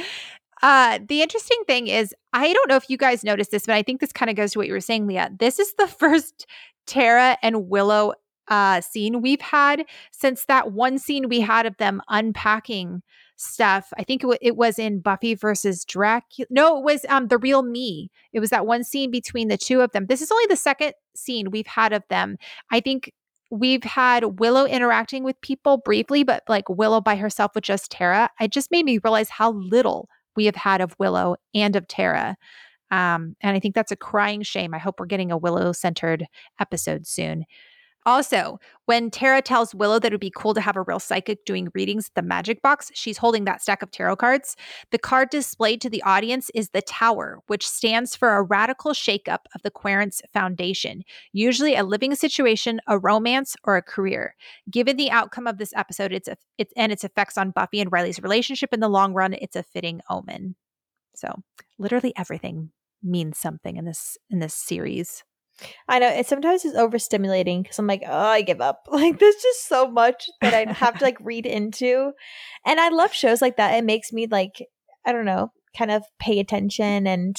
uh 0.62 0.99
the 1.09 1.23
interesting 1.23 1.62
thing 1.66 1.87
is 1.87 2.14
i 2.33 2.53
don't 2.53 2.68
know 2.68 2.77
if 2.77 2.88
you 2.88 2.96
guys 2.96 3.25
noticed 3.25 3.51
this 3.51 3.66
but 3.66 3.75
i 3.75 3.83
think 3.83 4.01
this 4.01 4.12
kind 4.12 4.31
of 4.31 4.37
goes 4.37 4.53
to 4.53 4.59
what 4.59 4.66
you 4.66 4.73
were 4.73 4.81
saying 4.81 5.07
leah. 5.07 5.31
This 5.38 5.59
is 5.59 5.75
the 5.79 5.87
first 5.99 6.46
tara 6.87 7.37
and 7.42 7.68
willow 7.68 8.12
uh 8.49 8.81
scene 8.81 9.23
we've 9.23 9.40
had 9.40 9.85
since 10.12 10.44
that 10.46 10.73
one 10.73 10.99
scene 10.99 11.29
we 11.29 11.40
had 11.40 11.66
of 11.66 11.77
them 11.77 12.01
unpacking 12.09 13.03
stuff. 13.37 13.90
I 13.96 14.05
think 14.05 14.23
it, 14.23 14.27
wa- 14.27 14.37
it 14.42 14.57
was 14.57 14.79
in 14.79 15.01
buffy 15.01 15.35
versus 15.35 15.85
dracula 15.85 16.46
no 16.51 16.79
it 16.79 16.85
was 16.85 17.07
um 17.09 17.29
the 17.29 17.38
real 17.38 17.62
me. 17.62 18.11
It 18.33 18.40
was 18.40 18.51
that 18.51 18.66
one 18.66 18.85
scene 18.85 19.11
between 19.11 19.49
the 19.49 19.57
two 19.57 19.81
of 19.81 19.92
them. 19.92 20.07
This 20.07 20.20
is 20.20 20.31
only 20.31 20.46
the 20.46 20.57
second 20.57 20.92
scene 21.16 21.51
we've 21.51 21.66
had 21.66 21.92
of 21.92 22.03
them. 22.11 22.37
I 22.70 22.81
think 22.81 23.12
we've 23.51 23.85
had 23.85 24.38
Willow 24.38 24.64
interacting 24.64 25.25
with 25.25 25.40
people 25.40 25.79
briefly, 25.79 26.23
but 26.23 26.42
like 26.49 26.68
Willow 26.68 27.01
by 27.01 27.16
herself 27.16 27.53
with 27.55 27.64
just 27.64 27.90
Tara, 27.90 28.31
it 28.40 28.53
just 28.53 28.70
made 28.70 28.85
me 28.85 28.99
realize 29.03 29.29
how 29.29 29.53
little 29.53 30.09
we 30.36 30.46
have 30.46 30.56
had 30.56 30.80
of 30.80 30.94
Willow 30.98 31.36
and 31.54 31.76
of 31.76 31.86
Tara. 31.88 32.36
Um, 32.90 33.36
and 33.40 33.56
I 33.56 33.60
think 33.60 33.74
that's 33.74 33.92
a 33.92 33.96
crying 33.96 34.42
shame. 34.42 34.74
I 34.74 34.78
hope 34.78 34.98
we're 34.98 35.06
getting 35.06 35.30
a 35.30 35.38
Willow 35.38 35.72
centered 35.72 36.26
episode 36.58 37.06
soon. 37.06 37.44
Also, 38.06 38.58
when 38.86 39.10
Tara 39.10 39.42
tells 39.42 39.74
Willow 39.74 39.98
that 39.98 40.10
it 40.10 40.14
would 40.14 40.20
be 40.20 40.32
cool 40.34 40.54
to 40.54 40.60
have 40.60 40.76
a 40.76 40.82
real 40.82 40.98
psychic 40.98 41.44
doing 41.44 41.68
readings 41.74 42.06
at 42.08 42.14
the 42.14 42.26
magic 42.26 42.62
box, 42.62 42.90
she's 42.94 43.18
holding 43.18 43.44
that 43.44 43.62
stack 43.62 43.82
of 43.82 43.90
tarot 43.90 44.16
cards. 44.16 44.56
The 44.90 44.98
card 44.98 45.28
displayed 45.30 45.80
to 45.82 45.90
the 45.90 46.02
audience 46.02 46.50
is 46.54 46.70
the 46.70 46.82
Tower, 46.82 47.40
which 47.46 47.68
stands 47.68 48.16
for 48.16 48.36
a 48.36 48.42
radical 48.42 48.92
shakeup 48.92 49.40
of 49.54 49.62
the 49.62 49.70
querent's 49.70 50.22
Foundation, 50.32 51.02
usually 51.32 51.74
a 51.74 51.84
living 51.84 52.14
situation, 52.14 52.80
a 52.86 52.98
romance, 52.98 53.54
or 53.64 53.76
a 53.76 53.82
career. 53.82 54.34
Given 54.70 54.96
the 54.96 55.10
outcome 55.10 55.46
of 55.46 55.58
this 55.58 55.72
episode, 55.76 56.12
it's, 56.12 56.28
a, 56.28 56.36
it's 56.56 56.72
and 56.76 56.90
its 56.92 57.04
effects 57.04 57.36
on 57.36 57.50
Buffy 57.50 57.80
and 57.80 57.92
Riley's 57.92 58.22
relationship 58.22 58.72
in 58.72 58.80
the 58.80 58.88
long 58.88 59.12
run, 59.12 59.34
it's 59.34 59.56
a 59.56 59.62
fitting 59.62 60.00
omen. 60.08 60.56
So, 61.14 61.42
literally 61.78 62.14
everything 62.16 62.70
means 63.02 63.38
something 63.38 63.76
in 63.76 63.84
this 63.84 64.16
in 64.30 64.38
this 64.38 64.54
series. 64.54 65.24
I 65.88 65.99
know 65.99 66.09
it 66.09 66.27
sometimes 66.27 66.64
is 66.64 66.75
overstimulating 66.75 67.62
because 67.62 67.79
I'm 67.79 67.87
like, 67.87 68.03
oh, 68.07 68.12
I 68.16 68.42
give 68.42 68.61
up. 68.61 68.87
Like 68.90 69.18
there's 69.18 69.35
just 69.37 69.68
so 69.68 69.88
much 69.90 70.29
that 70.40 70.55
I 70.55 70.73
have 70.73 70.99
to 70.99 71.05
like 71.05 71.18
read 71.20 71.46
into, 71.46 72.12
and 72.66 72.81
I 72.81 72.88
love 72.88 73.12
shows 73.12 73.40
like 73.42 73.57
that. 73.57 73.75
It 73.75 73.85
makes 73.85 74.12
me 74.12 74.27
like 74.27 74.66
I 75.07 75.12
don't 75.12 75.25
know, 75.25 75.53
kind 75.77 75.90
of 75.90 76.03
pay 76.18 76.38
attention 76.40 77.07
and 77.07 77.37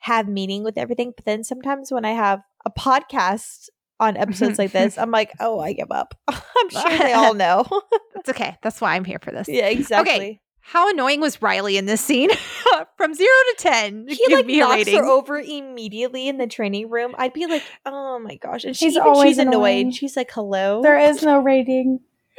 have 0.00 0.28
meaning 0.28 0.64
with 0.64 0.78
everything. 0.78 1.12
But 1.16 1.24
then 1.24 1.44
sometimes 1.44 1.90
when 1.92 2.04
I 2.04 2.12
have 2.12 2.40
a 2.64 2.70
podcast 2.70 3.68
on 4.00 4.16
episodes 4.16 4.58
like 4.58 4.72
this, 4.72 4.96
I'm 4.98 5.10
like, 5.10 5.32
oh, 5.40 5.58
I 5.60 5.72
give 5.72 5.90
up. 5.90 6.14
I'm 6.28 6.70
sure 6.70 6.98
they 6.98 7.12
all 7.12 7.34
know. 7.34 7.66
That's 8.14 8.28
okay. 8.30 8.56
That's 8.62 8.80
why 8.80 8.94
I'm 8.94 9.04
here 9.04 9.18
for 9.22 9.30
this. 9.32 9.48
yeah, 9.48 9.66
exactly. 9.66 10.12
Okay. 10.12 10.40
How 10.70 10.90
annoying 10.90 11.22
was 11.22 11.40
Riley 11.40 11.78
in 11.78 11.86
this 11.86 12.02
scene? 12.02 12.28
From 12.98 13.14
zero 13.14 13.28
to 13.28 13.54
ten, 13.56 14.06
He 14.06 14.16
give 14.28 14.40
like 14.40 14.46
me 14.46 14.58
a 14.60 14.64
knocks 14.64 14.74
rating. 14.76 14.96
her 14.98 15.04
over 15.06 15.38
immediately 15.40 16.28
in 16.28 16.36
the 16.36 16.46
training 16.46 16.90
room. 16.90 17.14
I'd 17.16 17.32
be 17.32 17.46
like, 17.46 17.62
oh 17.86 18.18
my 18.18 18.34
gosh. 18.36 18.64
And 18.64 18.76
she, 18.76 18.98
always 18.98 19.30
she's 19.30 19.38
annoyed. 19.38 19.54
annoying. 19.54 19.90
She's 19.92 20.14
like, 20.14 20.30
hello. 20.30 20.82
There 20.82 20.98
is 20.98 21.22
no 21.22 21.38
rating. 21.38 22.00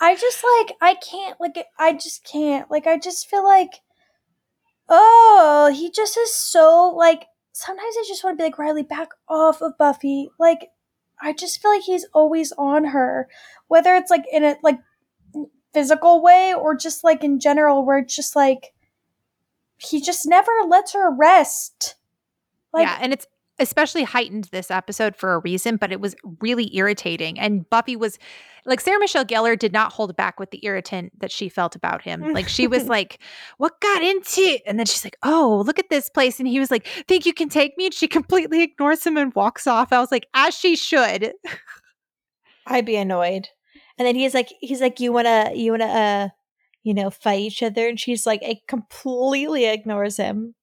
I 0.00 0.14
just 0.14 0.44
like 0.60 0.76
I 0.80 0.94
can't 0.94 1.38
like 1.40 1.66
I 1.78 1.92
just 1.94 2.22
can't 2.24 2.70
like 2.70 2.86
I 2.86 2.96
just 2.96 3.28
feel 3.28 3.44
like 3.44 3.80
oh 4.88 5.72
he 5.74 5.90
just 5.90 6.16
is 6.16 6.32
so 6.32 6.94
like 6.96 7.26
sometimes 7.52 7.96
I 7.98 8.04
just 8.06 8.22
want 8.22 8.38
to 8.38 8.42
be 8.42 8.44
like 8.46 8.58
Riley 8.58 8.84
back 8.84 9.08
off 9.28 9.60
of 9.60 9.76
Buffy 9.78 10.30
like 10.38 10.70
I 11.20 11.32
just 11.32 11.60
feel 11.60 11.72
like 11.72 11.82
he's 11.82 12.06
always 12.14 12.52
on 12.56 12.84
her 12.86 13.28
whether 13.68 13.96
it's 13.96 14.10
like 14.10 14.24
in 14.32 14.44
a 14.44 14.56
like 14.62 14.78
physical 15.76 16.22
way 16.22 16.54
or 16.54 16.74
just 16.74 17.04
like 17.04 17.22
in 17.22 17.38
general 17.38 17.84
where 17.84 17.98
it's 17.98 18.16
just 18.16 18.34
like 18.34 18.72
he 19.76 20.00
just 20.00 20.26
never 20.26 20.50
lets 20.66 20.94
her 20.94 21.14
rest 21.14 21.96
like 22.72 22.86
yeah, 22.86 22.98
and 23.00 23.12
it's 23.12 23.26
especially 23.58 24.04
heightened 24.04 24.44
this 24.52 24.70
episode 24.70 25.16
for 25.16 25.34
a 25.34 25.38
reason, 25.38 25.76
but 25.76 25.92
it 25.92 26.00
was 26.00 26.14
really 26.40 26.74
irritating. 26.76 27.38
And 27.38 27.68
Buffy 27.70 27.96
was 27.96 28.18
like 28.64 28.80
Sarah 28.80 28.98
Michelle 28.98 29.24
Gellar 29.24 29.58
did 29.58 29.72
not 29.72 29.92
hold 29.92 30.14
back 30.16 30.38
with 30.38 30.50
the 30.50 30.60
irritant 30.64 31.18
that 31.20 31.30
she 31.30 31.48
felt 31.48 31.76
about 31.76 32.02
him. 32.02 32.22
Like 32.36 32.48
she 32.48 32.66
was 32.66 32.86
like, 32.86 33.18
"What 33.56 33.80
got 33.80 34.02
into?" 34.02 34.58
And 34.66 34.78
then 34.78 34.86
she's 34.86 35.04
like, 35.04 35.16
"Oh, 35.22 35.62
look 35.66 35.78
at 35.78 35.88
this 35.88 36.10
place." 36.10 36.38
And 36.38 36.48
he 36.48 36.60
was 36.60 36.70
like, 36.70 36.86
"Think 37.08 37.24
you 37.24 37.32
can 37.32 37.48
take 37.48 37.76
me?" 37.78 37.86
And 37.86 37.94
she 37.94 38.08
completely 38.08 38.62
ignores 38.62 39.06
him 39.06 39.16
and 39.16 39.34
walks 39.34 39.66
off. 39.66 39.92
I 39.92 40.00
was 40.00 40.12
like, 40.12 40.26
"As 40.34 40.54
she 40.54 40.76
should." 40.76 41.32
I'd 42.66 42.84
be 42.84 42.96
annoyed. 42.96 43.48
And 43.98 44.06
then 44.06 44.14
he's 44.14 44.34
like, 44.34 44.52
he's 44.60 44.80
like, 44.80 45.00
you 45.00 45.12
wanna, 45.12 45.52
you 45.54 45.72
wanna, 45.72 45.84
uh, 45.86 46.28
you 46.82 46.94
know, 46.94 47.10
fight 47.10 47.40
each 47.40 47.62
other, 47.62 47.88
and 47.88 47.98
she's 47.98 48.26
like, 48.26 48.42
it 48.42 48.66
completely 48.68 49.64
ignores 49.64 50.16
him. 50.16 50.54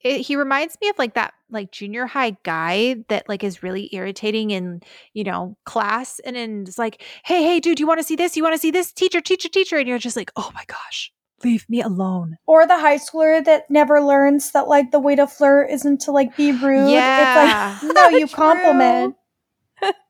It, 0.00 0.20
he 0.22 0.36
reminds 0.36 0.76
me 0.80 0.88
of 0.88 0.98
like 0.98 1.14
that 1.14 1.34
like 1.50 1.70
junior 1.72 2.06
high 2.06 2.36
guy 2.42 2.96
that 3.08 3.28
like 3.28 3.42
is 3.42 3.62
really 3.62 3.88
irritating 3.94 4.50
in 4.50 4.80
you 5.14 5.24
know 5.24 5.56
class 5.64 6.18
and 6.20 6.36
then 6.36 6.64
it's 6.66 6.78
like 6.78 7.02
hey 7.24 7.42
hey 7.42 7.60
dude 7.60 7.80
you 7.80 7.86
want 7.86 7.98
to 7.98 8.04
see 8.04 8.16
this? 8.16 8.36
You 8.36 8.42
want 8.42 8.54
to 8.54 8.60
see 8.60 8.70
this? 8.70 8.92
Teacher 8.92 9.20
teacher 9.20 9.48
teacher. 9.48 9.76
And 9.76 9.88
you're 9.88 9.98
just 9.98 10.16
like 10.16 10.30
oh 10.36 10.50
my 10.54 10.64
gosh 10.66 11.12
leave 11.44 11.68
me 11.68 11.82
alone. 11.82 12.36
Or 12.46 12.66
the 12.66 12.78
high 12.78 12.98
schooler 12.98 13.44
that 13.44 13.70
never 13.70 14.00
learns 14.00 14.52
that 14.52 14.68
like 14.68 14.90
the 14.90 15.00
way 15.00 15.16
to 15.16 15.26
flirt 15.26 15.70
isn't 15.70 16.00
to 16.02 16.12
like 16.12 16.36
be 16.36 16.52
rude. 16.52 16.90
Yeah. 16.90 17.74
it's 17.74 17.84
like 17.84 17.94
no 17.94 18.08
you 18.18 18.26
compliment 18.26 19.16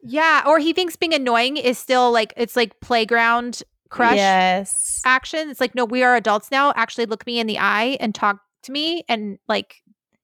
yeah 0.03 0.43
or 0.47 0.59
he 0.59 0.73
thinks 0.73 0.97
being 0.97 1.15
annoying 1.15 1.57
is 1.57 1.79
still 1.79 2.13
like 2.13 2.33
it's 2.37 2.57
like 2.57 2.79
playground 2.81 3.63
crush 3.89 4.17
Yes. 4.17 5.01
action 5.05 5.49
it's 5.51 5.61
like 5.61 5.75
no 5.75 5.85
we 5.85 6.03
are 6.03 6.15
adults 6.17 6.51
now 6.51 6.73
actually 6.77 7.07
look 7.07 7.27
me 7.27 7.39
in 7.39 7.47
the 7.47 7.59
eye 7.59 7.97
and 8.01 8.15
talk 8.15 8.39
to 8.65 8.73
me 8.73 9.05
and 9.09 9.39
like 9.49 9.77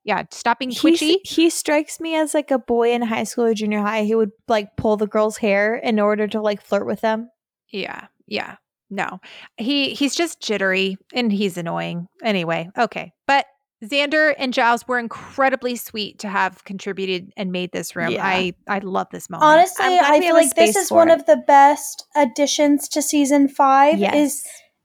yeah 0.05 0.25
stop 0.31 0.59
being 0.59 0.71
He's- 0.71 0.81
twitchy 0.81 1.21
he 1.25 1.49
strikes 1.51 2.01
me 2.01 2.17
as 2.17 2.35
like 2.35 2.51
a 2.51 2.59
boy 2.59 2.93
in 2.93 3.03
high 3.03 3.25
school 3.25 3.45
or 3.45 3.55
junior 3.55 3.81
high 3.81 4.05
who 4.07 4.17
would 4.19 4.33
like 4.49 4.77
pull 4.77 4.97
the 4.97 5.07
girl's 5.07 5.37
hair 5.39 5.77
in 5.77 6.01
order 6.01 6.27
to 6.29 6.41
like 6.41 6.61
flirt 6.63 6.87
with 6.87 7.01
them. 7.03 7.31
Yeah, 7.71 8.07
yeah. 8.27 8.57
No. 8.91 9.21
He 9.57 9.95
he's 9.95 10.15
just 10.15 10.41
jittery 10.43 10.99
and 11.15 11.33
he's 11.33 11.57
annoying. 11.57 12.09
Anyway, 12.23 12.69
okay. 12.77 13.13
But 13.27 13.47
Xander 13.83 14.35
and 14.39 14.55
Giles 14.55 14.87
were 14.87 14.99
incredibly 14.99 15.75
sweet 15.75 16.21
to 16.21 16.29
have 16.29 16.63
contributed 16.65 17.33
and 17.37 17.51
made 17.51 17.73
this 17.73 17.97
room. 17.97 18.13
Yeah. 18.13 18.25
I 18.25 18.55
I 18.69 18.79
love 18.79 19.09
this 19.11 19.29
moment. 19.29 19.45
honestly 19.45 19.85
I'm 19.85 19.99
glad 19.99 20.13
i 20.13 20.19
we 20.19 20.21
feel 20.21 20.35
like 20.35 20.55
this 20.55 20.77
is 20.77 20.91
one 20.91 21.11
it. 21.11 21.19
of 21.19 21.27
the 21.27 21.37
best 21.37 22.07
additions 22.15 22.89
to 22.91 23.03
season 23.03 23.49
five 23.49 24.01
is 24.01 24.45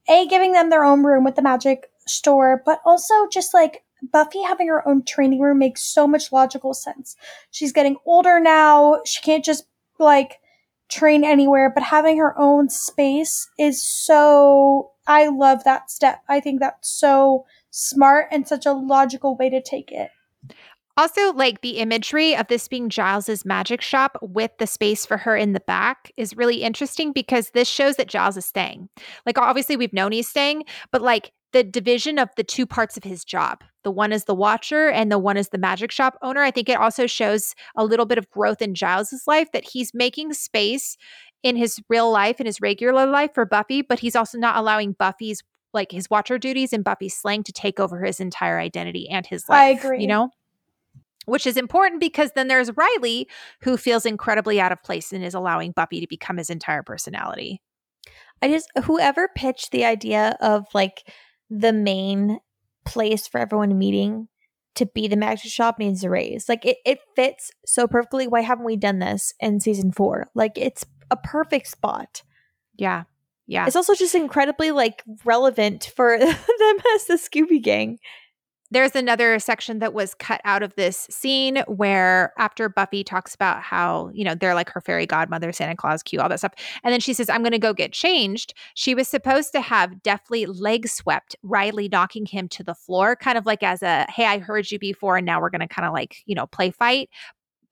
a 0.10 0.26
giving 0.28 0.54
them 0.54 0.70
their 0.70 0.84
own 0.84 1.04
room 1.04 1.24
with 1.24 1.36
the 1.36 1.42
magic 1.42 1.90
store 2.08 2.64
but 2.66 2.80
also 2.86 3.14
just 3.32 3.54
like 3.54 3.84
buffy 4.12 4.42
having 4.42 4.68
her 4.68 4.88
own 4.88 5.04
training 5.04 5.40
room 5.42 5.60
makes 5.60 5.84
so 5.84 6.08
much 6.08 6.32
logical 6.32 6.74
sense 6.74 7.16
she's 7.52 7.74
getting 7.74 7.98
older 8.06 8.40
now 8.40 9.00
she 9.06 9.22
can't 9.22 9.44
just 9.44 9.66
like 10.00 10.40
train 10.90 11.24
anywhere 11.24 11.72
but 11.74 11.84
having 11.84 12.18
her 12.18 12.38
own 12.40 12.70
space 12.70 13.50
is 13.60 13.84
so 13.84 14.92
i 15.08 15.28
love 15.28 15.64
that 15.66 15.92
step 15.92 16.22
i 16.30 16.40
think 16.40 16.60
that's 16.60 16.90
so 16.90 17.46
smart 17.72 18.28
and 18.32 18.48
such 18.48 18.66
a 18.66 18.74
logical 18.74 19.36
way 19.38 19.50
to 19.50 19.62
take 19.62 19.92
it 19.92 20.10
Also, 20.98 21.32
like 21.34 21.62
the 21.62 21.78
imagery 21.78 22.36
of 22.36 22.48
this 22.48 22.68
being 22.68 22.90
Giles's 22.90 23.46
magic 23.46 23.82
shop 23.82 24.18
with 24.22 24.52
the 24.58 24.66
space 24.66 25.06
for 25.06 25.18
her 25.18 25.38
in 25.38 25.54
the 25.54 25.60
back 25.60 26.12
is 26.18 26.36
really 26.36 26.64
interesting 26.64 27.12
because 27.12 27.52
this 27.52 27.68
shows 27.68 27.98
that 27.98 28.08
Giles 28.08 28.36
is 28.36 28.48
staying. 28.48 28.90
Like, 29.24 29.38
obviously, 29.38 29.78
we've 29.78 29.94
known 29.94 30.12
he's 30.12 30.28
staying, 30.28 30.64
but 30.92 31.04
like 31.04 31.34
the 31.54 31.64
division 31.64 32.18
of 32.18 32.30
the 32.36 32.44
two 32.44 32.66
parts 32.66 32.98
of 32.98 33.04
his 33.04 33.24
job 33.24 33.64
the 33.84 33.92
one 33.92 34.12
is 34.12 34.26
the 34.26 34.36
watcher 34.36 34.90
and 34.90 35.10
the 35.10 35.18
one 35.18 35.38
is 35.38 35.48
the 35.48 35.58
magic 35.58 35.92
shop 35.92 36.18
owner. 36.22 36.42
I 36.42 36.52
think 36.52 36.68
it 36.68 36.78
also 36.78 37.08
shows 37.08 37.56
a 37.78 37.86
little 37.86 38.06
bit 38.06 38.18
of 38.18 38.30
growth 38.30 38.62
in 38.62 38.76
Giles's 38.76 39.24
life 39.28 39.50
that 39.54 39.64
he's 39.64 39.94
making 39.94 40.34
space 40.34 40.98
in 41.42 41.56
his 41.56 41.80
real 41.88 42.12
life, 42.12 42.42
in 42.42 42.46
his 42.46 42.60
regular 42.60 43.06
life 43.06 43.34
for 43.34 43.46
Buffy, 43.46 43.82
but 43.82 44.00
he's 44.00 44.16
also 44.16 44.38
not 44.38 44.58
allowing 44.58 44.92
Buffy's 44.92 45.42
like 45.74 45.92
his 45.92 46.10
watcher 46.10 46.38
duties 46.38 46.74
and 46.74 46.84
Buffy's 46.84 47.16
slang 47.16 47.44
to 47.44 47.52
take 47.52 47.80
over 47.80 48.04
his 48.04 48.20
entire 48.20 48.60
identity 48.60 49.08
and 49.10 49.26
his 49.26 49.48
life. 49.50 49.60
I 49.60 49.70
agree. 49.70 50.02
You 50.02 50.08
know? 50.08 50.32
which 51.28 51.46
is 51.46 51.58
important 51.58 52.00
because 52.00 52.32
then 52.32 52.48
there's 52.48 52.76
Riley 52.78 53.28
who 53.62 53.76
feels 53.76 54.06
incredibly 54.06 54.62
out 54.62 54.72
of 54.72 54.82
place 54.82 55.12
and 55.12 55.24
is 55.24 55.34
allowing 55.34 55.74
Buffy 55.74 56.00
to 56.00 56.08
become 56.08 56.38
his 56.38 56.50
entire 56.50 56.84
personality. 56.84 57.62
I 58.42 58.48
just 58.48 58.70
whoever 58.86 59.28
pitched 59.36 59.72
the 59.72 59.84
idea 59.84 60.38
of 60.40 60.66
like 60.74 61.12
the 61.50 61.74
main 61.74 62.40
place 62.86 63.28
for 63.28 63.40
everyone 63.40 63.78
meeting 63.78 64.30
to 64.76 64.86
be 64.86 65.08
the 65.08 65.18
magic 65.18 65.52
shop 65.52 65.80
needs 65.80 66.04
a 66.04 66.10
raise. 66.10 66.48
Like 66.48 66.66
it, 66.66 66.78
it 66.86 67.00
fits 67.16 67.52
so 67.66 67.88
perfectly. 67.88 68.28
Why 68.28 68.42
haven't 68.42 68.66
we 68.66 68.78
done 68.78 69.00
this 69.00 69.34
in 69.40 69.60
season 69.60 69.92
four? 69.92 70.30
Like 70.34 70.58
it's 70.58 70.86
a 71.12 71.18
perfect 71.18 71.68
spot. 71.68 72.24
Yeah. 72.78 73.04
Yeah. 73.48 73.66
It's 73.66 73.76
also 73.76 73.94
just 73.94 74.14
incredibly 74.14 74.72
like 74.72 75.04
relevant 75.24 75.92
for 75.96 76.18
them 76.20 76.78
as 76.96 77.06
the 77.06 77.16
Scooby 77.16 77.62
Gang. 77.62 77.98
There's 78.70 78.98
another 78.98 79.40
section 79.40 79.80
that 79.80 79.94
was 79.94 80.14
cut 80.14 80.42
out 80.44 80.62
of 80.62 80.76
this 80.76 81.08
scene 81.10 81.64
where 81.68 82.34
after 82.38 82.68
Buffy 82.68 83.02
talks 83.02 83.34
about 83.34 83.62
how, 83.62 84.12
you 84.14 84.26
know, 84.26 84.36
they're 84.36 84.56
like 84.56 84.70
her 84.72 84.82
fairy 84.82 85.06
godmother, 85.06 85.54
Santa 85.54 85.78
Claus, 85.78 86.04
Q, 86.04 86.20
all 86.20 86.28
that 86.28 86.40
stuff. 86.40 86.52
And 86.84 86.92
then 86.92 87.00
she 87.00 87.14
says, 87.14 87.30
I'm 87.30 87.44
going 87.44 87.54
to 87.54 87.60
go 87.60 87.72
get 87.72 87.94
changed. 87.94 88.54
She 88.74 88.94
was 88.94 89.08
supposed 89.08 89.54
to 89.54 89.62
have 89.62 90.04
deftly 90.04 90.46
leg 90.46 90.90
swept 90.90 91.34
Riley, 91.44 91.88
knocking 91.88 92.26
him 92.26 92.50
to 92.50 92.64
the 92.64 92.76
floor, 92.76 93.16
kind 93.16 93.38
of 93.38 93.46
like 93.46 93.64
as 93.64 93.82
a, 93.82 94.06
hey, 94.10 94.26
I 94.26 94.40
heard 94.40 94.70
you 94.70 94.80
before. 94.80 95.16
And 95.16 95.26
now 95.26 95.40
we're 95.40 95.50
going 95.50 95.62
to 95.62 95.68
kind 95.68 95.88
of 95.88 95.94
like, 95.94 96.18
you 96.26 96.36
know, 96.36 96.48
play 96.48 96.70
fight. 96.70 97.10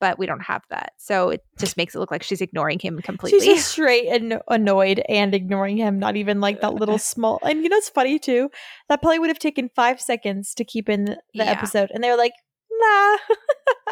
But 0.01 0.19
we 0.19 0.25
don't 0.25 0.41
have 0.41 0.61
that. 0.69 0.91
So 0.97 1.29
it 1.29 1.41
just 1.57 1.77
makes 1.77 1.95
it 1.95 1.99
look 1.99 2.11
like 2.11 2.21
she's 2.21 2.41
ignoring 2.41 2.79
him 2.79 2.99
completely. 3.01 3.39
She's 3.39 3.47
just 3.59 3.71
straight 3.71 4.07
and 4.09 4.39
annoyed 4.49 5.01
and 5.07 5.33
ignoring 5.33 5.77
him, 5.77 5.99
not 5.99 6.17
even 6.17 6.41
like 6.41 6.59
that 6.61 6.73
little 6.73 6.97
small. 7.13 7.39
And 7.43 7.63
you 7.63 7.69
know, 7.69 7.77
it's 7.77 7.89
funny 7.89 8.19
too. 8.19 8.49
That 8.89 9.01
probably 9.01 9.19
would 9.19 9.29
have 9.29 9.39
taken 9.39 9.69
five 9.75 10.01
seconds 10.01 10.53
to 10.55 10.65
keep 10.65 10.89
in 10.89 11.05
the 11.05 11.17
Yeah. 11.33 11.51
episode, 11.51 11.91
and 11.93 12.03
they 12.03 12.09
were 12.09 12.17
like, 12.17 12.33
"Nah." 12.71 13.17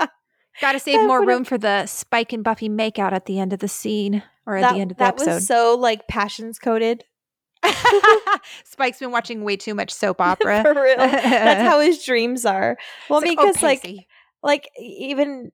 Got 0.62 0.74
to 0.74 0.80
save 0.80 1.00
That 1.00 1.08
more 1.08 1.26
room 1.26 1.46
for 1.46 1.58
the 1.58 1.86
Spike 1.88 2.32
and 2.32 2.44
Buffy 2.44 2.70
makeout 2.70 3.12
at 3.12 3.26
the 3.26 3.40
end 3.40 3.54
of 3.54 3.60
the 3.60 3.68
scene 3.68 4.22
or 4.46 4.58
at 4.58 4.62
that 4.62 4.74
the 4.76 4.82
end 4.82 4.92
of 4.92 4.98
the 4.98 5.04
that 5.04 5.14
episode. 5.16 5.34
was 5.36 5.48
so 5.48 5.76
like 5.80 6.08
passions 6.08 6.60
coded 6.60 7.04
Spike's 8.66 9.00
been 9.00 9.12
watching 9.12 9.44
way 9.44 9.56
too 9.56 9.74
much 9.74 9.92
soap 9.92 10.20
opera. 10.22 10.62
for 10.64 10.74
real. 10.74 10.98
That's 10.98 11.62
how 11.68 11.80
his 11.80 12.04
dreams 12.04 12.46
are. 12.46 12.78
Well, 13.10 13.20
It's 13.20 13.26
I 13.26 13.30
mean, 13.30 13.40
oh, 13.40 13.48
because 13.48 13.64
like 13.64 14.08
like 14.44 14.70
even 14.80 15.52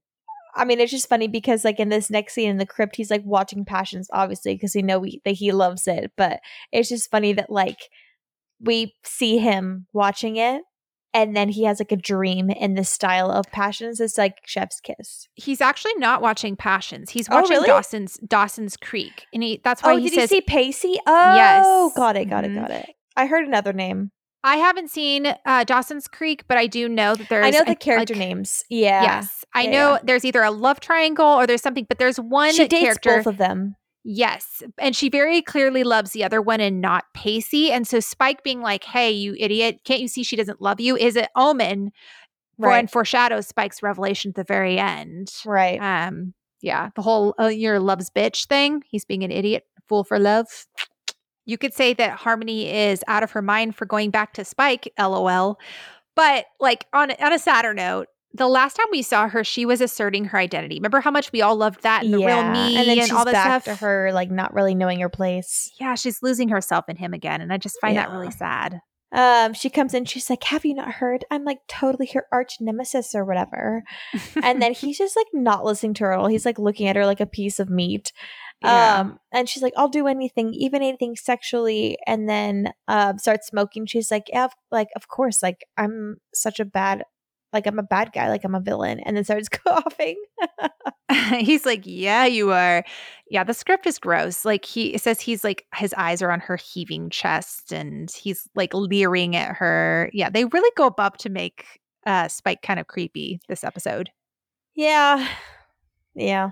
I 0.60 0.65
mean, 0.65 0.80
it's 0.80 0.91
just 0.91 1.10
funny 1.10 1.28
because 1.28 1.63
like 1.65 1.80
in 1.80 1.89
this 1.89 2.10
next 2.10 2.34
scene 2.34 2.50
in 2.50 2.58
the 2.58 2.65
crypt, 2.65 2.95
he's 2.98 3.10
like 3.10 3.24
watching 3.26 3.65
Passions, 3.65 4.08
obviously, 4.13 4.54
because 4.56 4.74
he 4.74 4.82
know 4.82 5.00
we, 5.00 5.22
that 5.26 5.32
he 5.32 5.52
loves 5.52 5.88
it. 5.88 6.12
But 6.17 6.39
it's 6.72 6.89
just 6.89 7.10
funny 7.10 7.34
that 7.34 7.50
like 7.50 7.78
we 8.62 8.93
see 9.04 9.38
him 9.38 9.88
watching 9.93 10.36
it, 10.36 10.62
and 11.13 11.36
then 11.36 11.50
he 11.50 11.63
has 11.63 11.80
like 11.80 11.91
a 11.91 11.95
dream 11.95 12.50
in 12.50 12.76
the 12.76 12.84
style 12.84 13.32
of 13.32 13.45
Passions. 13.52 14.00
It's 14.00 14.17
like 14.17 14.36
Chef's 14.45 14.80
Kiss. 14.82 15.28
He's 15.36 15.62
actually 15.62 15.95
not 15.95 16.22
watching 16.22 16.56
Passions. 16.56 17.10
He's 17.12 17.28
Oh, 17.32 17.36
watching 17.38 17.52
really? 17.56 17.67
Dawson's 17.67 18.17
Dawson's 18.17 18.76
Creek, 18.78 19.26
and 19.34 19.41
he 19.41 19.62
that's 19.63 19.82
why 19.82 19.93
Oh, 19.93 19.98
he 19.98 20.10
did 20.10 20.13
says 20.19 20.32
you 20.32 20.38
see 20.38 20.41
Pacey? 20.41 20.98
Oh, 21.08 21.34
Yes. 21.36 21.95
got 21.98 22.15
it, 22.17 22.26
got 22.30 22.43
it, 22.43 22.52
Mhm. 22.52 22.56
got 22.62 22.72
it. 22.72 22.89
I 23.15 23.26
heard 23.28 23.48
another 23.48 23.74
name. 23.74 24.12
I 24.43 24.56
haven't 24.58 24.89
seen 24.89 25.34
uh, 25.45 25.63
Dawson's 25.65 26.08
Creek, 26.08 26.45
but 26.47 26.58
I 26.58 26.67
do 26.67 26.88
know 26.88 27.13
that 27.15 27.28
there's 27.30 27.45
I 27.45 27.49
know 27.49 27.63
the 27.65 27.71
a- 27.71 27.75
character 27.75 28.13
like- 28.13 28.19
names. 28.19 28.63
Yeah, 28.69 29.02
Yes, 29.04 29.43
I 29.54 29.63
Yeah, 29.63 29.71
know 29.71 29.91
yeah. 29.93 29.99
there's 30.04 30.23
either 30.25 30.41
a 30.43 30.52
love 30.52 30.80
triangle 30.80 31.25
or 31.25 31.45
there's 31.45 31.62
something, 31.62 31.86
but 31.89 31.97
there's 31.99 32.17
one 32.19 32.54
she 32.54 32.67
dates 32.67 32.84
character. 32.84 33.17
both 33.17 33.28
of 33.28 33.38
them. 33.38 33.75
Yes. 34.06 34.63
And 34.78 34.95
she 34.95 35.10
very 35.10 35.41
clearly 35.41 35.84
loves 35.84 36.12
the 36.12 36.23
other 36.23 36.41
one 36.41 36.62
and 36.62 36.80
not 36.80 37.04
Pacey. 37.13 37.69
And 37.69 37.86
so 37.86 37.99
Spike 37.99 38.43
being 38.43 38.62
like, 38.62 38.86
hey, 38.86 39.12
you 39.12 39.36
idiot, 39.38 39.82
can't 39.84 39.99
you 39.99 40.08
see 40.08 40.23
she 40.23 40.38
doesn't 40.38 40.62
love 40.62 40.80
you? 40.80 40.95
Is 40.95 41.17
an 41.17 41.28
omen 41.36 41.91
for 42.58 42.67
Right. 42.69 42.80
and 42.80 42.89
foreshadows 42.89 43.47
Spike's 43.47 43.84
revelation 43.84 44.30
at 44.30 44.36
the 44.36 44.45
very 44.45 44.80
end. 44.80 45.30
Right. 45.45 45.78
Um, 45.82 46.34
yeah, 46.62 46.89
the 46.95 47.02
whole 47.02 47.36
uh, 47.39 47.47
you're 47.47 47.80
love's 47.80 48.10
bitch 48.10 48.47
thing. 48.47 48.84
He's 48.89 49.04
being 49.06 49.23
an 49.23 49.32
idiot, 49.32 49.63
fool 49.89 50.06
for 50.06 50.17
love. 50.17 50.47
You 51.49 51.57
could 51.57 51.73
say 51.73 51.93
that 51.95 52.12
Harmony 52.12 52.71
is 52.71 53.03
out 53.07 53.23
of 53.23 53.31
her 53.31 53.41
mind 53.41 53.75
for 53.75 53.85
going 53.85 54.12
back 54.12 54.33
to 54.33 54.45
Spike, 54.45 54.91
lol. 54.99 55.57
But 56.15 56.45
like 56.59 56.85
on 56.93 57.12
on 57.12 57.33
a 57.33 57.39
sadder 57.39 57.73
note, 57.73 58.07
the 58.33 58.47
last 58.47 58.75
time 58.75 58.85
we 58.91 59.01
saw 59.01 59.27
her, 59.27 59.43
she 59.43 59.65
was 59.65 59.81
asserting 59.81 60.25
her 60.25 60.38
identity. 60.38 60.75
Remember 60.75 60.99
how 60.99 61.09
much 61.09 61.31
we 61.31 61.41
all 61.41 61.55
loved 61.55 61.81
that 61.81 62.03
and 62.03 62.13
the 62.13 62.19
real 62.19 62.43
me 62.51 62.77
and 62.77 62.88
then 62.88 62.99
she's 62.99 63.12
all 63.12 63.25
this 63.25 63.33
back 63.33 63.63
stuff. 63.63 63.79
to 63.79 63.83
her 63.83 64.12
like 64.13 64.29
not 64.29 64.53
really 64.53 64.75
knowing 64.75 64.99
her 64.99 65.09
place. 65.09 65.71
Yeah, 65.79 65.95
she's 65.95 66.21
losing 66.21 66.49
herself 66.49 66.85
in 66.88 66.97
him 66.97 67.13
again, 67.13 67.41
and 67.41 67.51
I 67.51 67.57
just 67.57 67.79
find 67.81 67.97
that 67.97 68.12
really 68.12 68.31
sad. 68.31 68.81
Um, 69.12 69.55
she 69.55 69.71
comes 69.71 69.95
in, 69.95 70.05
she's 70.05 70.29
like, 70.29 70.43
"Have 70.43 70.65
you 70.65 70.75
not 70.75 70.91
heard? 70.93 71.25
I'm 71.31 71.43
like 71.43 71.59
totally 71.67 72.05
her 72.13 72.25
arch 72.31 72.57
nemesis 72.59 73.15
or 73.15 73.25
whatever." 73.25 73.83
And 74.43 74.62
then 74.62 74.73
he's 74.75 74.99
just 74.99 75.15
like 75.15 75.27
not 75.33 75.65
listening 75.65 75.95
to 75.95 76.03
her 76.03 76.13
at 76.13 76.19
all. 76.19 76.27
He's 76.27 76.45
like 76.45 76.59
looking 76.59 76.88
at 76.88 76.95
her 76.95 77.07
like 77.07 77.19
a 77.19 77.25
piece 77.25 77.59
of 77.59 77.69
meat. 77.69 78.13
Yeah. 78.62 79.00
Um, 79.00 79.19
and 79.32 79.48
she's 79.48 79.63
like, 79.63 79.74
"I'll 79.78 79.88
do 79.89 80.08
anything, 80.08 80.54
even 80.54 80.82
anything 80.82 81.15
sexually." 81.15 81.98
And 82.06 82.28
then 82.30 82.74
um, 82.88 83.17
starts 83.17 83.48
smoking. 83.48 83.86
She's 83.86 84.12
like, 84.12 84.26
"Yeah, 84.32 84.45
of- 84.45 84.54
like 84.72 84.89
of 84.95 85.08
course, 85.08 85.41
like 85.41 85.65
I'm 85.78 86.17
such 86.34 86.60
a 86.60 86.65
bad." 86.65 87.04
Like 87.52 87.65
I'm 87.65 87.80
a 87.80 87.84
bad 87.84 88.12
guy, 88.13 88.30
like 88.30 88.43
I'm 88.43 88.54
a 88.54 88.60
villain, 88.60 89.00
and 89.00 89.17
then 89.17 89.24
starts 89.24 89.50
coughing. 89.67 90.22
he's 91.39 91.65
like, 91.65 91.82
Yeah, 91.84 92.26
you 92.26 92.52
are. 92.52 92.84
Yeah, 93.30 93.43
the 93.43 93.56
script 93.56 93.88
is 93.88 93.98
gross. 93.98 94.45
Like 94.45 94.65
he 94.65 94.93
it 94.93 95.02
says 95.02 95.19
he's 95.19 95.43
like 95.43 95.65
his 95.76 95.93
eyes 95.98 96.22
are 96.22 96.30
on 96.32 96.41
her 96.41 96.58
heaving 96.58 97.10
chest 97.10 97.72
and 97.72 98.12
he's 98.12 98.48
like 98.56 98.74
leering 98.76 99.36
at 99.36 99.56
her. 99.56 100.12
Yeah, 100.13 100.30
they 100.30 100.45
really 100.45 100.69
go 100.76 100.86
above 100.86 101.17
to 101.17 101.30
make 101.30 101.65
uh 102.06 102.28
Spike 102.28 102.62
kind 102.62 102.80
of 102.80 102.86
creepy 102.88 103.39
this 103.48 103.63
episode. 103.63 104.10
Yeah. 104.76 105.28
Yeah. 106.15 106.50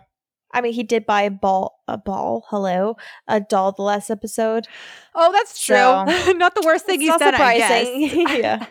I 0.54 0.62
mean, 0.62 0.74
he 0.74 0.84
did 0.84 1.06
buy 1.06 1.24
a 1.24 1.32
ball, 1.32 1.84
a 1.88 1.98
ball, 1.98 2.46
hello, 2.50 2.96
a 3.28 3.40
doll 3.42 3.72
the 3.74 3.82
last 3.82 4.10
episode. 4.10 4.68
Oh, 5.14 5.32
that's 5.32 5.64
true. 5.64 5.76
So, 5.76 6.06
Not 6.34 6.56
the 6.56 6.64
worst 6.66 6.86
thing 6.86 7.02
he 7.02 7.08
said, 7.18 7.34
I 7.36 7.58
surprising. 7.60 8.26
guess. 8.26 8.38
Yeah. 8.40 8.66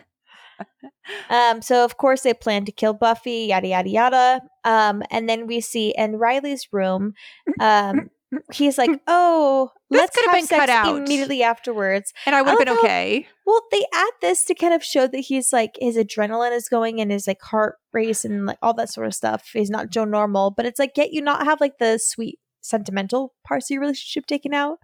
Um, 1.29 1.61
so 1.63 1.85
of 1.85 1.99
course 1.99 2.23
they 2.23 2.33
plan 2.35 2.65
to 2.65 2.73
kill 2.73 2.95
Buffy, 2.95 3.47
yada 3.49 3.69
yada 3.69 3.89
yada. 3.89 4.41
Um, 4.65 5.03
and 5.11 5.29
then 5.29 5.47
we 5.47 5.61
see 5.61 5.95
in 5.97 6.17
Riley's 6.17 6.69
room, 6.73 7.13
um, 7.61 8.11
he's 8.53 8.77
like, 8.79 8.91
"Oh, 9.07 9.71
This 9.91 10.01
let's 10.01 10.17
could 10.17 10.27
have 10.31 10.35
have 10.41 10.49
been 10.49 10.59
cut 10.59 10.69
out. 10.69 10.97
immediately 10.97 11.43
afterwards." 11.43 12.13
and 12.27 12.35
I 12.35 12.43
would 12.43 12.51
have 12.51 12.59
been 12.59 12.69
how- 12.69 12.79
okay. 12.81 13.27
Well, 13.47 13.61
they 13.71 13.85
add 13.95 14.11
this 14.21 14.45
to 14.47 14.55
kind 14.55 14.75
of 14.75 14.83
show 14.85 15.07
that 15.07 15.19
he's 15.19 15.53
like 15.53 15.77
his 15.81 15.97
adrenaline 15.97 16.53
is 16.55 16.69
going 16.69 17.01
and 17.01 17.11
his 17.13 17.27
like 17.27 17.41
heart 17.43 17.77
race 17.93 18.25
and 18.25 18.47
like 18.47 18.59
all 18.63 18.75
that 18.75 18.91
sort 18.91 19.07
of 19.07 19.15
stuff. 19.15 19.51
He's 19.53 19.71
not 19.71 19.91
Joe 19.91 20.05
normal, 20.05 20.51
but 20.51 20.67
it's 20.67 20.79
like 20.79 20.93
yet 20.97 21.13
you 21.13 21.23
not 21.23 21.45
have 21.45 21.61
like 21.61 21.79
the 21.79 21.99
sweet 22.03 22.39
sentimental 22.61 23.35
parts 23.47 23.67
of 23.71 23.75
your 23.75 23.81
relationship 23.83 24.27
taken 24.27 24.53
out. 24.53 24.79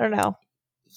I 0.00 0.04
don't 0.04 0.16
know. 0.16 0.36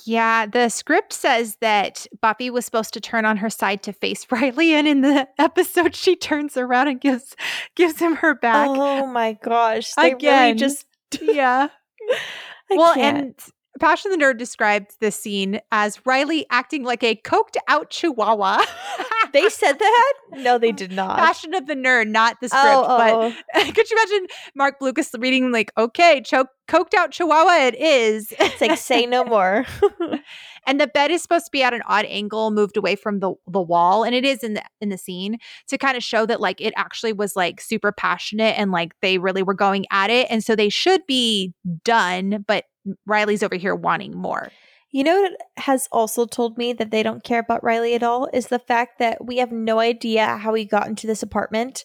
Yeah, 0.06 0.46
the 0.46 0.70
script 0.70 1.12
says 1.12 1.58
that 1.60 2.06
Buffy 2.22 2.50
was 2.52 2.66
supposed 2.66 2.94
to 2.94 3.02
turn 3.02 3.26
on 3.26 3.38
her 3.38 3.50
side 3.50 3.82
to 3.84 3.94
face 3.94 4.26
Riley, 4.32 4.74
and 4.74 4.88
in 4.88 5.02
the 5.02 5.28
episode, 5.40 5.96
she 5.96 6.16
turns 6.16 6.56
around 6.56 6.88
and 6.88 7.02
gives 7.02 7.36
gives 7.76 8.00
him 8.00 8.18
her 8.18 8.36
back. 8.36 8.68
Oh 8.70 9.08
my 9.08 9.34
gosh, 9.44 9.94
they 9.96 10.04
really 10.04 10.14
Again. 10.16 10.58
just 10.58 10.86
yeah. 11.22 11.70
I 12.72 12.76
well, 12.76 12.94
can't. 12.94 13.18
and 13.18 13.36
Passion 13.80 14.12
of 14.12 14.20
the 14.20 14.24
Nerd 14.24 14.38
described 14.38 14.96
this 15.00 15.16
scene 15.20 15.60
as 15.72 16.06
Riley 16.06 16.46
acting 16.50 16.84
like 16.84 17.04
a 17.04 17.16
coked 17.16 17.58
out 17.68 17.90
chihuahua. 17.90 18.64
they 19.34 19.50
said 19.50 19.80
that. 19.80 20.14
No, 20.34 20.58
they 20.58 20.72
did 20.72 20.92
not. 20.92 21.18
Passion 21.18 21.54
of 21.54 21.68
the 21.68 21.76
Nerd, 21.76 22.08
not 22.08 22.38
the 22.42 22.50
script. 22.50 22.66
oh, 22.66 22.86
oh. 22.88 23.34
But 23.54 23.76
could 23.76 23.90
you 23.90 23.98
imagine 23.98 24.28
Marc 24.56 24.80
Blucas 24.80 25.14
reading 25.20 25.52
like, 25.52 25.72
okay, 25.78 26.22
choke, 26.22 26.50
coked 26.68 26.94
out 26.94 27.12
chihuahua 27.12 27.68
it 27.68 27.76
is. 27.76 28.34
it's 28.40 28.62
like 28.62 28.78
say 28.78 29.06
no 29.06 29.24
more. 29.24 29.66
and 30.66 30.80
the 30.80 30.88
bed 30.88 31.12
is 31.12 31.22
supposed 31.22 31.46
to 31.46 31.52
be 31.52 31.64
at 31.64 31.74
an 31.74 31.82
odd 31.88 32.06
angle 32.06 32.52
moved 32.52 32.78
away 32.78 32.96
from 32.96 33.20
the 33.20 33.34
the 33.48 33.62
wall 33.62 34.04
and 34.04 34.14
it 34.14 34.26
is 34.26 34.44
in 34.44 34.54
the 34.54 34.64
in 34.82 34.90
the 34.90 34.98
scene 34.98 35.38
to 35.68 35.78
kind 35.78 35.98
of 35.98 36.04
show 36.04 36.26
that 36.26 36.42
like 36.42 36.60
it 36.62 36.74
actually 36.76 37.14
was 37.14 37.36
like 37.36 37.62
super 37.62 37.92
passionate 37.92 38.58
and 38.58 38.72
like 38.72 38.94
they 39.02 39.18
really 39.18 39.44
were 39.44 39.54
going 39.54 39.86
at 39.92 40.10
it 40.10 40.28
and 40.30 40.44
so 40.44 40.56
they 40.56 40.70
should 40.70 41.06
be 41.08 41.54
done 41.84 42.44
but 42.48 42.66
Riley's 43.06 43.44
over 43.44 43.56
here 43.56 43.76
wanting 43.76 44.16
more. 44.16 44.52
You 44.92 45.04
know 45.04 45.22
what 45.22 45.34
has 45.58 45.88
also 45.92 46.26
told 46.26 46.58
me 46.58 46.74
that 46.74 46.92
they 46.92 47.04
don't 47.04 47.24
care 47.24 47.40
about 47.40 47.64
Riley 47.64 47.94
at 47.94 48.04
all 48.04 48.30
is 48.34 48.48
the 48.48 48.60
fact 48.60 49.00
that 49.00 49.26
we 49.26 49.38
have 49.38 49.52
no 49.52 49.80
idea 49.80 50.38
how 50.38 50.54
he 50.54 50.66
got 50.66 50.88
into 50.88 51.08
this 51.08 51.22
apartment 51.22 51.84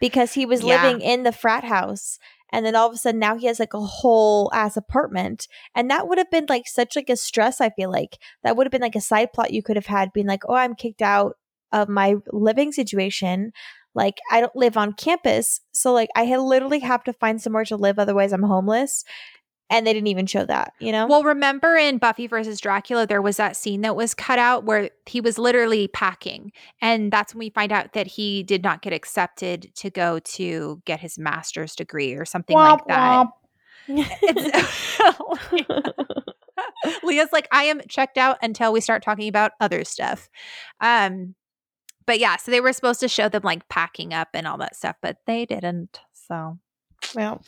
because 0.00 0.32
he 0.34 0.44
was 0.44 0.62
Yeah. 0.62 0.82
living 0.82 1.00
in 1.00 1.22
the 1.22 1.32
frat 1.32 1.64
house 1.64 2.18
and 2.52 2.66
then 2.66 2.74
all 2.74 2.88
of 2.88 2.94
a 2.94 2.98
sudden 2.98 3.20
now 3.20 3.36
he 3.36 3.46
has 3.46 3.60
like 3.60 3.74
a 3.74 3.80
whole 3.80 4.50
ass 4.52 4.76
apartment. 4.76 5.46
And 5.74 5.88
that 5.90 6.08
would 6.08 6.18
have 6.18 6.30
been 6.30 6.46
like 6.48 6.66
such 6.66 6.96
like 6.96 7.08
a 7.08 7.16
stress 7.16 7.60
I 7.60 7.70
feel 7.70 7.90
like. 7.90 8.18
That 8.42 8.56
would 8.56 8.66
have 8.66 8.72
been 8.72 8.80
like 8.82 8.96
a 8.96 9.00
side 9.00 9.32
plot 9.32 9.52
you 9.52 9.62
could 9.62 9.76
have 9.76 9.86
had 9.86 10.12
being 10.12 10.26
like 10.26 10.42
oh 10.48 10.54
I'm 10.54 10.74
kicked 10.74 11.02
out 11.02 11.36
of 11.72 11.88
my 11.88 12.16
living 12.32 12.72
situation. 12.72 13.52
Like 13.94 14.18
I 14.30 14.40
don't 14.40 14.56
live 14.56 14.76
on 14.76 14.94
campus. 14.94 15.60
So 15.72 15.92
like 15.92 16.08
I 16.16 16.36
literally 16.36 16.80
have 16.80 17.04
to 17.04 17.12
find 17.12 17.40
somewhere 17.40 17.64
to 17.66 17.76
live 17.76 17.98
otherwise 17.98 18.32
I'm 18.32 18.42
homeless 18.42 19.04
and 19.70 19.86
they 19.86 19.92
didn't 19.92 20.08
even 20.08 20.26
show 20.26 20.44
that 20.44 20.74
you 20.80 20.92
know 20.92 21.06
Well, 21.06 21.22
remember 21.22 21.76
in 21.76 21.98
Buffy 21.98 22.26
versus 22.26 22.60
Dracula, 22.60 23.06
there 23.06 23.22
was 23.22 23.36
that 23.38 23.56
scene 23.56 23.80
that 23.82 23.96
was 23.96 24.12
cut 24.12 24.38
out 24.38 24.64
where 24.64 24.90
he 25.06 25.20
was 25.20 25.38
literally 25.38 25.88
packing. 25.88 26.52
And 26.82 27.12
that's 27.12 27.34
when 27.34 27.38
we 27.38 27.50
find 27.50 27.72
out 27.72 27.92
that 27.94 28.06
he 28.06 28.42
did 28.42 28.62
not 28.62 28.82
get 28.82 28.92
accepted 28.92 29.72
to 29.76 29.90
go 29.90 30.18
to 30.18 30.82
get 30.84 31.00
his 31.00 31.18
master's 31.18 31.74
degree 31.74 32.14
or 32.14 32.24
something 32.24 32.56
like 32.56 32.84
that. 32.86 33.26
Leah's 37.02 37.32
like, 37.32 37.48
I 37.50 37.64
am 37.64 37.80
checked 37.88 38.18
out 38.18 38.38
until 38.42 38.72
we 38.72 38.80
start 38.80 39.02
talking 39.02 39.28
about 39.28 39.52
other 39.60 39.84
stuff. 39.84 40.28
Um, 40.80 41.34
but 42.06 42.18
yeah, 42.18 42.36
so 42.36 42.50
they 42.50 42.60
were 42.60 42.72
supposed 42.72 43.00
to 43.00 43.08
show 43.08 43.28
them 43.28 43.42
like 43.44 43.68
packing 43.68 44.12
up 44.14 44.28
and 44.34 44.46
all 44.46 44.58
that 44.58 44.76
stuff, 44.76 44.96
but 45.02 45.18
they 45.26 45.46
didn't. 45.46 46.00
So 46.12 46.58
Well. 47.14 47.42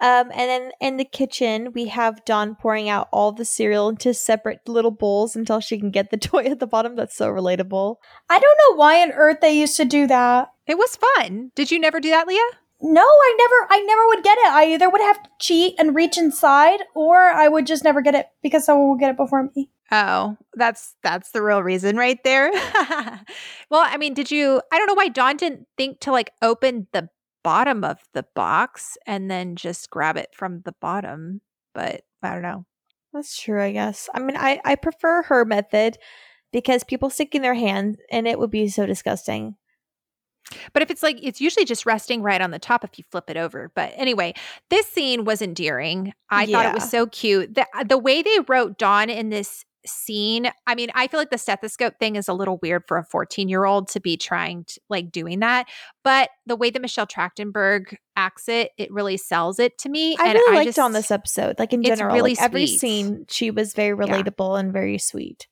Um, 0.00 0.30
and 0.32 0.48
then 0.48 0.70
in 0.80 0.96
the 0.96 1.04
kitchen, 1.04 1.72
we 1.74 1.86
have 1.88 2.24
Dawn 2.24 2.54
pouring 2.54 2.88
out 2.88 3.08
all 3.12 3.32
the 3.32 3.44
cereal 3.44 3.88
into 3.88 4.14
separate 4.14 4.60
little 4.66 4.90
bowls 4.90 5.36
until 5.36 5.60
she 5.60 5.78
can 5.78 5.90
get 5.90 6.10
the 6.10 6.16
toy 6.30 6.44
at 6.44 6.58
the 6.58 6.66
bottom. 6.66 6.96
That's 6.96 7.16
so 7.16 7.28
relatable. 7.28 7.96
I 8.28 8.38
don't 8.38 8.58
know 8.58 8.76
why 8.76 9.02
on 9.02 9.12
earth 9.12 9.38
they 9.40 9.58
used 9.58 9.76
to 9.76 9.84
do 9.84 10.06
that. 10.06 10.48
it 10.66 10.78
was 10.78 10.96
fun. 11.16 11.50
Did 11.54 11.70
you 11.70 11.78
never 11.78 12.00
do 12.00 12.10
that, 12.10 12.26
Leah? 12.26 12.40
No, 12.82 13.02
I 13.02 13.34
never 13.38 13.66
I 13.70 13.82
never 13.82 14.06
would 14.08 14.24
get 14.24 14.38
it. 14.38 14.50
I 14.52 14.72
either 14.72 14.88
would 14.88 15.02
have 15.02 15.22
to 15.22 15.28
cheat 15.38 15.74
and 15.78 15.94
reach 15.94 16.16
inside 16.16 16.80
or 16.94 17.18
I 17.18 17.46
would 17.46 17.66
just 17.66 17.84
never 17.84 18.00
get 18.00 18.14
it 18.14 18.26
because 18.42 18.64
someone 18.64 18.88
would 18.90 19.00
get 19.00 19.10
it 19.10 19.18
before 19.18 19.50
me. 19.54 19.68
Oh, 19.92 20.38
that's 20.54 20.94
that's 21.02 21.32
the 21.32 21.42
real 21.42 21.62
reason 21.62 21.98
right 21.98 22.18
there. 22.24 22.50
well, 23.70 23.84
I 23.84 23.98
mean, 23.98 24.14
did 24.14 24.30
you 24.30 24.62
I 24.72 24.78
don't 24.78 24.86
know 24.86 24.94
why 24.94 25.08
Dawn 25.08 25.36
didn't 25.36 25.66
think 25.76 26.00
to 26.00 26.12
like 26.12 26.32
open 26.40 26.86
the 26.94 27.10
bottom 27.42 27.84
of 27.84 27.98
the 28.12 28.24
box 28.34 28.96
and 29.06 29.30
then 29.30 29.56
just 29.56 29.90
grab 29.90 30.16
it 30.16 30.30
from 30.32 30.62
the 30.62 30.74
bottom, 30.80 31.40
but 31.74 32.02
I 32.22 32.32
don't 32.32 32.42
know. 32.42 32.66
That's 33.12 33.40
true, 33.40 33.62
I 33.62 33.72
guess. 33.72 34.08
I 34.14 34.20
mean, 34.20 34.36
I, 34.36 34.60
I 34.64 34.76
prefer 34.76 35.22
her 35.24 35.44
method 35.44 35.98
because 36.52 36.84
people 36.84 37.10
sticking 37.10 37.42
their 37.42 37.54
hands 37.54 37.98
and 38.10 38.26
it 38.26 38.38
would 38.38 38.50
be 38.50 38.68
so 38.68 38.86
disgusting. 38.86 39.56
But 40.72 40.82
if 40.82 40.90
it's 40.90 41.02
like 41.02 41.18
it's 41.22 41.40
usually 41.40 41.64
just 41.64 41.86
resting 41.86 42.22
right 42.22 42.40
on 42.40 42.50
the 42.50 42.58
top 42.58 42.82
if 42.82 42.98
you 42.98 43.04
flip 43.10 43.30
it 43.30 43.36
over. 43.36 43.70
But 43.74 43.92
anyway, 43.94 44.34
this 44.68 44.86
scene 44.86 45.24
was 45.24 45.42
endearing. 45.42 46.12
I 46.28 46.46
thought 46.46 46.66
it 46.66 46.74
was 46.74 46.90
so 46.90 47.06
cute. 47.06 47.54
The 47.54 47.66
the 47.86 47.98
way 47.98 48.22
they 48.22 48.38
wrote 48.48 48.78
Dawn 48.78 49.10
in 49.10 49.28
this 49.28 49.64
scene. 49.86 50.50
I 50.66 50.74
mean, 50.74 50.90
I 50.94 51.06
feel 51.06 51.18
like 51.20 51.30
the 51.30 51.38
stethoscope 51.38 51.94
thing 51.98 52.16
is 52.16 52.28
a 52.28 52.32
little 52.32 52.58
weird 52.62 52.84
for 52.86 52.98
a 52.98 53.04
14 53.04 53.48
year 53.48 53.64
old 53.64 53.88
to 53.88 54.00
be 54.00 54.16
trying 54.16 54.64
to 54.64 54.80
like 54.88 55.10
doing 55.10 55.40
that. 55.40 55.68
But 56.04 56.30
the 56.46 56.56
way 56.56 56.70
that 56.70 56.80
Michelle 56.82 57.06
Trachtenberg 57.06 57.96
acts 58.16 58.48
it, 58.48 58.72
it 58.76 58.92
really 58.92 59.16
sells 59.16 59.58
it 59.58 59.78
to 59.78 59.88
me. 59.88 60.16
I 60.18 60.28
and 60.28 60.34
really 60.34 60.52
I 60.52 60.58
liked 60.60 60.68
just, 60.68 60.78
on 60.78 60.92
this 60.92 61.10
episode. 61.10 61.58
Like 61.58 61.72
in 61.72 61.82
general, 61.82 62.14
really 62.14 62.32
like 62.32 62.42
every 62.42 62.66
scene, 62.66 63.26
she 63.28 63.50
was 63.50 63.74
very 63.74 63.96
relatable 63.96 64.58
and 64.58 64.72
very 64.72 64.98
sweet. 64.98 65.46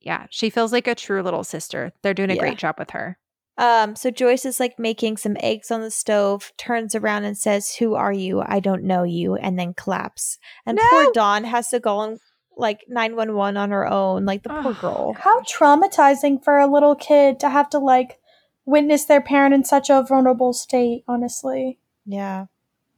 Yeah, 0.00 0.26
she 0.30 0.50
feels 0.50 0.72
like 0.72 0.86
a 0.86 0.94
true 0.94 1.22
little 1.22 1.44
sister. 1.44 1.92
They're 2.02 2.14
doing 2.14 2.30
a 2.30 2.34
Yeah. 2.34 2.40
great 2.40 2.58
job 2.58 2.76
with 2.78 2.90
her. 2.90 3.18
Um, 3.58 3.94
so 3.94 4.10
Joyce 4.10 4.46
is 4.46 4.58
like 4.58 4.78
making 4.78 5.18
some 5.18 5.36
eggs 5.40 5.70
on 5.70 5.82
the 5.82 5.90
stove, 5.90 6.50
turns 6.56 6.94
around 6.94 7.24
and 7.24 7.36
says, 7.36 7.74
Who 7.74 7.94
are 7.94 8.12
you? 8.12 8.40
I 8.40 8.58
don't 8.58 8.84
know 8.84 9.02
you, 9.02 9.34
and 9.34 9.58
then 9.58 9.74
claps. 9.74 10.38
And 10.64 10.78
poor 10.78 11.12
Dawn 11.12 11.44
has 11.44 11.68
to 11.68 11.80
go 11.80 11.98
on 11.98 12.18
like 12.60 12.84
911 12.88 13.56
on 13.56 13.70
her 13.70 13.86
own, 13.86 14.24
like 14.24 14.42
the 14.42 14.50
poor 14.50 14.74
girl. 14.74 15.14
How 15.14 15.40
traumatizing 15.42 16.42
for 16.44 16.58
a 16.58 16.66
little 16.66 16.94
kid 16.94 17.40
to 17.40 17.48
have 17.48 17.70
to 17.70 17.78
like 17.78 18.18
witness 18.64 19.04
their 19.06 19.20
parent 19.20 19.54
in 19.54 19.64
such 19.64 19.90
a 19.90 20.02
vulnerable 20.02 20.52
state, 20.52 21.04
honestly. 21.08 21.78
Yeah. 22.06 22.46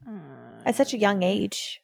Mm. 0.09 0.63
At 0.67 0.77
such 0.77 0.95
a 0.95 0.99
young 0.99 1.23
age. 1.23 1.81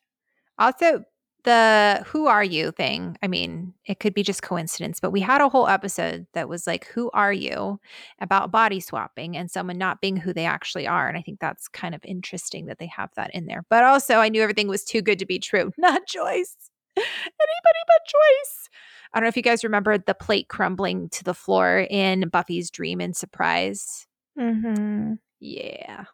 Also, 0.58 1.04
the 1.44 2.04
who 2.06 2.26
are 2.26 2.44
you 2.44 2.72
thing, 2.72 3.16
I 3.22 3.28
mean, 3.28 3.72
it 3.86 4.00
could 4.00 4.12
be 4.12 4.22
just 4.22 4.42
coincidence, 4.42 5.00
but 5.00 5.12
we 5.12 5.20
had 5.20 5.40
a 5.40 5.48
whole 5.48 5.68
episode 5.68 6.26
that 6.34 6.48
was 6.48 6.66
like, 6.66 6.86
who 6.88 7.10
are 7.14 7.32
you 7.32 7.80
about 8.20 8.50
body 8.50 8.80
swapping 8.80 9.36
and 9.36 9.50
someone 9.50 9.78
not 9.78 10.00
being 10.00 10.16
who 10.16 10.32
they 10.32 10.44
actually 10.44 10.86
are. 10.86 11.08
And 11.08 11.16
I 11.16 11.22
think 11.22 11.40
that's 11.40 11.68
kind 11.68 11.94
of 11.94 12.04
interesting 12.04 12.66
that 12.66 12.78
they 12.78 12.90
have 12.94 13.10
that 13.16 13.34
in 13.34 13.46
there. 13.46 13.64
But 13.70 13.84
also, 13.84 14.16
I 14.16 14.28
knew 14.28 14.42
everything 14.42 14.68
was 14.68 14.84
too 14.84 15.00
good 15.00 15.18
to 15.20 15.26
be 15.26 15.38
true. 15.38 15.72
Not 15.78 16.06
Joyce. 16.06 16.56
Anybody 16.96 17.82
but 17.86 18.06
Joyce. 18.06 18.68
I 19.12 19.18
don't 19.18 19.24
know 19.24 19.28
if 19.28 19.36
you 19.36 19.42
guys 19.42 19.64
remember 19.64 19.96
the 19.98 20.14
plate 20.14 20.48
crumbling 20.48 21.08
to 21.10 21.24
the 21.24 21.34
floor 21.34 21.86
in 21.88 22.28
Buffy's 22.28 22.70
dream 22.70 23.00
and 23.00 23.16
surprise. 23.16 24.06
Mm-hmm. 24.38 25.14
Yeah. 25.40 26.04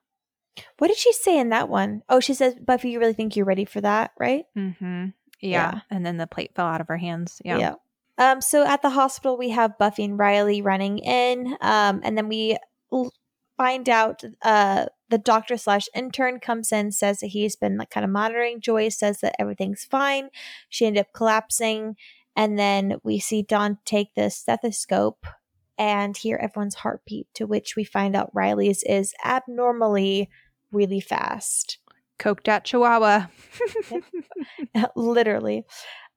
What 0.79 0.89
did 0.89 0.97
she 0.97 1.13
say 1.13 1.39
in 1.39 1.49
that 1.49 1.69
one? 1.69 2.03
Oh, 2.09 2.21
she 2.21 2.35
says, 2.35 2.55
Buffy, 2.55 2.91
you 2.91 3.01
really 3.01 3.13
think 3.13 3.35
you're 3.35 3.47
ready 3.47 3.65
for 3.65 3.81
that, 3.81 4.13
right? 4.19 4.45
Mm-hmm. 4.57 5.07
Yeah. 5.41 5.73
Yeah. 5.75 5.81
And 5.91 6.07
then 6.07 6.17
the 6.17 6.27
plate 6.27 6.53
fell 6.55 6.67
out 6.67 6.81
of 6.81 6.89
her 6.89 6.97
hands. 6.97 7.43
Yeah. 7.45 7.75
Um, 8.17 8.41
so 8.41 8.65
at 8.65 8.83
the 8.83 8.91
hospital, 8.91 9.37
we 9.37 9.51
have 9.51 9.77
Buffy 9.79 10.05
and 10.05 10.17
Riley 10.17 10.63
running 10.63 10.99
in. 10.99 11.57
Um, 11.61 12.01
and 12.05 12.17
then 12.17 12.29
we 12.29 12.57
l- 12.93 13.13
find 13.57 13.89
out 13.89 14.23
uh 14.43 14.87
the 15.11 15.19
doctor 15.19 15.57
slash 15.57 15.87
intern 15.95 16.41
comes 16.41 16.73
in, 16.73 16.91
says 16.91 17.21
that 17.21 17.29
he's 17.29 17.57
been 17.57 17.77
like 17.77 17.91
kind 17.91 18.05
of 18.05 18.11
monitoring 18.11 18.61
Joyce, 18.61 18.99
says 18.99 19.21
that 19.21 19.37
everything's 19.39 19.85
fine. 19.85 20.29
She 20.69 20.87
ended 20.87 21.03
up 21.03 21.13
collapsing. 21.13 21.97
And 22.35 22.59
then 22.59 22.97
we 23.05 23.21
see 23.21 23.43
Dawn 23.43 23.79
take 23.85 24.15
the 24.15 24.29
stethoscope 24.29 25.25
and 25.79 26.17
hear 26.17 26.37
everyone's 26.37 26.77
heartbeat, 26.77 27.29
to 27.35 27.47
which 27.47 27.77
we 27.77 27.85
find 27.85 28.17
out 28.17 28.35
Riley's 28.35 28.83
is 28.83 29.15
abnormally 29.25 30.29
really 30.73 31.01
fast. 31.01 31.79
Coked 32.19 32.49
out 32.49 32.65
Chihuahua. 32.65 33.27
literally. 34.97 35.65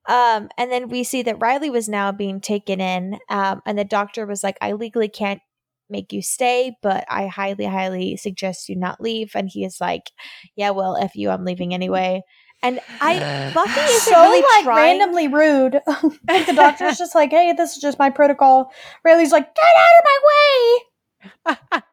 Um, 0.08 0.48
and 0.56 0.72
then 0.72 0.88
we 0.88 1.04
see 1.04 1.22
that 1.22 1.40
Riley 1.40 1.70
was 1.70 1.88
now 1.88 2.12
being 2.12 2.40
taken 2.40 2.80
in, 2.80 3.18
um, 3.28 3.60
and 3.66 3.78
the 3.78 3.84
doctor 3.84 4.24
was 4.24 4.42
like, 4.42 4.56
"I 4.60 4.72
legally 4.72 5.08
can't 5.08 5.42
make 5.90 6.12
you 6.12 6.22
stay, 6.22 6.76
but 6.82 7.04
I 7.08 7.26
highly, 7.26 7.64
highly 7.66 8.16
suggest 8.16 8.68
you 8.68 8.76
not 8.76 9.00
leave." 9.00 9.32
And 9.34 9.48
he 9.48 9.64
is 9.64 9.80
like, 9.80 10.10
"Yeah, 10.56 10.70
well, 10.70 10.96
if 10.96 11.14
you, 11.14 11.30
I'm 11.30 11.44
leaving 11.44 11.74
anyway." 11.74 12.22
And 12.62 12.80
I, 13.00 13.16
uh, 13.18 13.54
Buffy 13.54 13.80
isn't 13.80 14.12
so 14.12 14.20
really 14.22 14.42
like 14.42 14.64
trying. 14.64 14.98
randomly 14.98 15.28
rude. 15.28 15.80
like 16.28 16.46
the 16.46 16.54
doctor's 16.54 16.98
just 16.98 17.14
like, 17.14 17.30
"Hey, 17.30 17.52
this 17.52 17.76
is 17.76 17.82
just 17.82 17.98
my 17.98 18.10
protocol." 18.10 18.72
Riley's 19.04 19.32
like, 19.32 19.54
"Get 19.54 19.64
out 19.76 19.98
of 19.98 20.04
my 20.04 20.18
way!" 20.28 20.84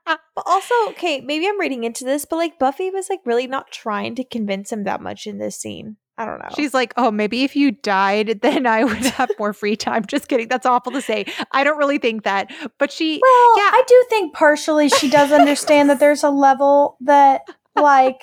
But 0.05 0.43
also, 0.45 0.73
okay, 0.89 1.21
maybe 1.21 1.47
I'm 1.47 1.59
reading 1.59 1.83
into 1.83 2.03
this, 2.03 2.25
but 2.25 2.35
like 2.35 2.59
Buffy 2.59 2.89
was 2.89 3.09
like 3.09 3.21
really 3.25 3.47
not 3.47 3.71
trying 3.71 4.15
to 4.15 4.23
convince 4.23 4.71
him 4.71 4.83
that 4.83 5.01
much 5.01 5.25
in 5.27 5.37
this 5.37 5.57
scene. 5.57 5.97
I 6.17 6.25
don't 6.25 6.39
know. 6.39 6.49
She's 6.55 6.73
like, 6.73 6.93
oh, 6.97 7.11
maybe 7.11 7.43
if 7.43 7.55
you 7.55 7.71
died, 7.71 8.39
then 8.41 8.65
I 8.65 8.83
would 8.83 8.97
have 8.97 9.29
more 9.37 9.53
free 9.53 9.75
time. 9.75 10.05
Just 10.07 10.27
kidding. 10.27 10.47
That's 10.47 10.65
awful 10.65 10.91
to 10.93 11.01
say. 11.01 11.25
I 11.51 11.63
don't 11.63 11.77
really 11.77 11.97
think 11.97 12.23
that. 12.23 12.51
But 12.77 12.91
she, 12.91 13.19
Well, 13.21 13.57
Yeah. 13.57 13.71
I 13.73 13.83
do 13.87 14.05
think 14.09 14.33
partially 14.33 14.89
she 14.89 15.09
does 15.09 15.31
understand 15.31 15.89
that 15.89 15.99
there's 15.99 16.23
a 16.23 16.29
level 16.29 16.97
that 17.01 17.41
like 17.75 18.21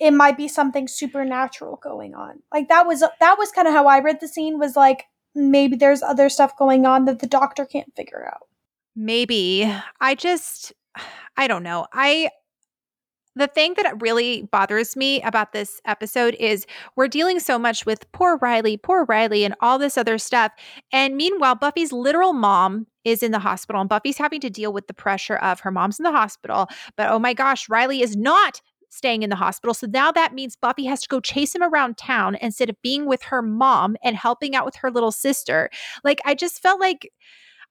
it 0.00 0.12
might 0.12 0.36
be 0.36 0.48
something 0.48 0.88
supernatural 0.88 1.80
going 1.82 2.14
on. 2.14 2.42
Like 2.52 2.68
that 2.68 2.86
was 2.86 3.00
that 3.00 3.38
was 3.38 3.50
kind 3.52 3.68
of 3.68 3.74
how 3.74 3.86
I 3.86 4.00
read 4.00 4.20
the 4.20 4.28
scene 4.28 4.58
was 4.58 4.76
like 4.76 5.04
maybe 5.34 5.76
there's 5.76 6.02
other 6.02 6.28
stuff 6.28 6.56
going 6.58 6.86
on 6.86 7.04
that 7.06 7.20
the 7.20 7.26
doctor 7.26 7.64
can't 7.64 7.94
figure 7.96 8.26
out. 8.26 8.46
maybe. 8.94 9.72
I 10.00 10.14
just, 10.14 10.72
I 11.36 11.46
don't 11.46 11.62
know. 11.62 11.86
I, 11.92 12.28
the 13.34 13.46
thing 13.46 13.74
that 13.76 14.00
really 14.00 14.42
bothers 14.52 14.96
me 14.96 15.22
about 15.22 15.52
this 15.52 15.80
episode 15.84 16.34
is 16.38 16.66
we're 16.96 17.08
dealing 17.08 17.40
so 17.40 17.58
much 17.58 17.86
with 17.86 18.10
poor 18.12 18.36
Riley, 18.38 18.76
poor 18.76 19.04
Riley, 19.06 19.44
and 19.44 19.54
all 19.60 19.78
this 19.78 19.96
other 19.96 20.18
stuff. 20.18 20.52
And 20.92 21.16
meanwhile, 21.16 21.54
Buffy's 21.54 21.92
literal 21.92 22.32
mom 22.32 22.86
is 23.04 23.22
in 23.22 23.32
the 23.32 23.38
hospital, 23.38 23.80
and 23.80 23.88
Buffy's 23.88 24.18
having 24.18 24.40
to 24.40 24.50
deal 24.50 24.72
with 24.72 24.86
the 24.86 24.94
pressure 24.94 25.36
of 25.36 25.60
her 25.60 25.70
mom's 25.70 25.98
in 25.98 26.04
the 26.04 26.12
hospital. 26.12 26.68
But 26.96 27.10
oh 27.10 27.18
my 27.18 27.34
gosh, 27.34 27.68
Riley 27.68 28.02
is 28.02 28.16
not 28.16 28.60
staying 28.90 29.22
in 29.22 29.30
the 29.30 29.36
hospital. 29.36 29.72
So 29.72 29.86
now 29.86 30.12
that 30.12 30.34
means 30.34 30.54
Buffy 30.54 30.84
has 30.84 31.00
to 31.00 31.08
go 31.08 31.18
chase 31.18 31.54
him 31.54 31.62
around 31.62 31.96
town 31.96 32.36
instead 32.42 32.68
of 32.68 32.80
being 32.82 33.06
with 33.06 33.22
her 33.22 33.40
mom 33.40 33.96
and 34.04 34.14
helping 34.16 34.54
out 34.54 34.66
with 34.66 34.76
her 34.76 34.90
little 34.90 35.10
sister. 35.12 35.70
Like, 36.04 36.20
I 36.26 36.34
just 36.34 36.60
felt 36.60 36.78
like, 36.78 37.10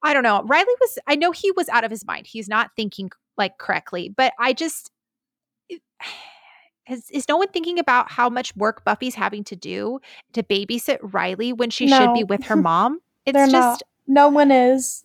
I 0.03 0.13
don't 0.13 0.23
know. 0.23 0.41
Riley 0.43 0.73
was, 0.81 0.97
I 1.07 1.15
know 1.15 1.31
he 1.31 1.51
was 1.51 1.69
out 1.69 1.83
of 1.83 1.91
his 1.91 2.05
mind. 2.05 2.25
He's 2.25 2.49
not 2.49 2.71
thinking 2.75 3.11
like 3.37 3.59
correctly, 3.59 4.09
but 4.09 4.33
I 4.39 4.53
just, 4.53 4.90
is, 6.89 7.09
is 7.11 7.27
no 7.27 7.37
one 7.37 7.47
thinking 7.49 7.79
about 7.79 8.11
how 8.11 8.29
much 8.29 8.55
work 8.55 8.83
Buffy's 8.83 9.15
having 9.15 9.43
to 9.45 9.55
do 9.55 9.99
to 10.33 10.43
babysit 10.43 10.99
Riley 11.01 11.53
when 11.53 11.69
she 11.69 11.87
should 11.87 12.13
be 12.13 12.23
with 12.23 12.43
her 12.45 12.55
mom? 12.57 13.01
It's 13.25 13.35
They're 13.35 13.45
just 13.45 13.53
not. 13.53 13.81
No 14.07 14.29
one 14.29 14.51
is. 14.51 15.03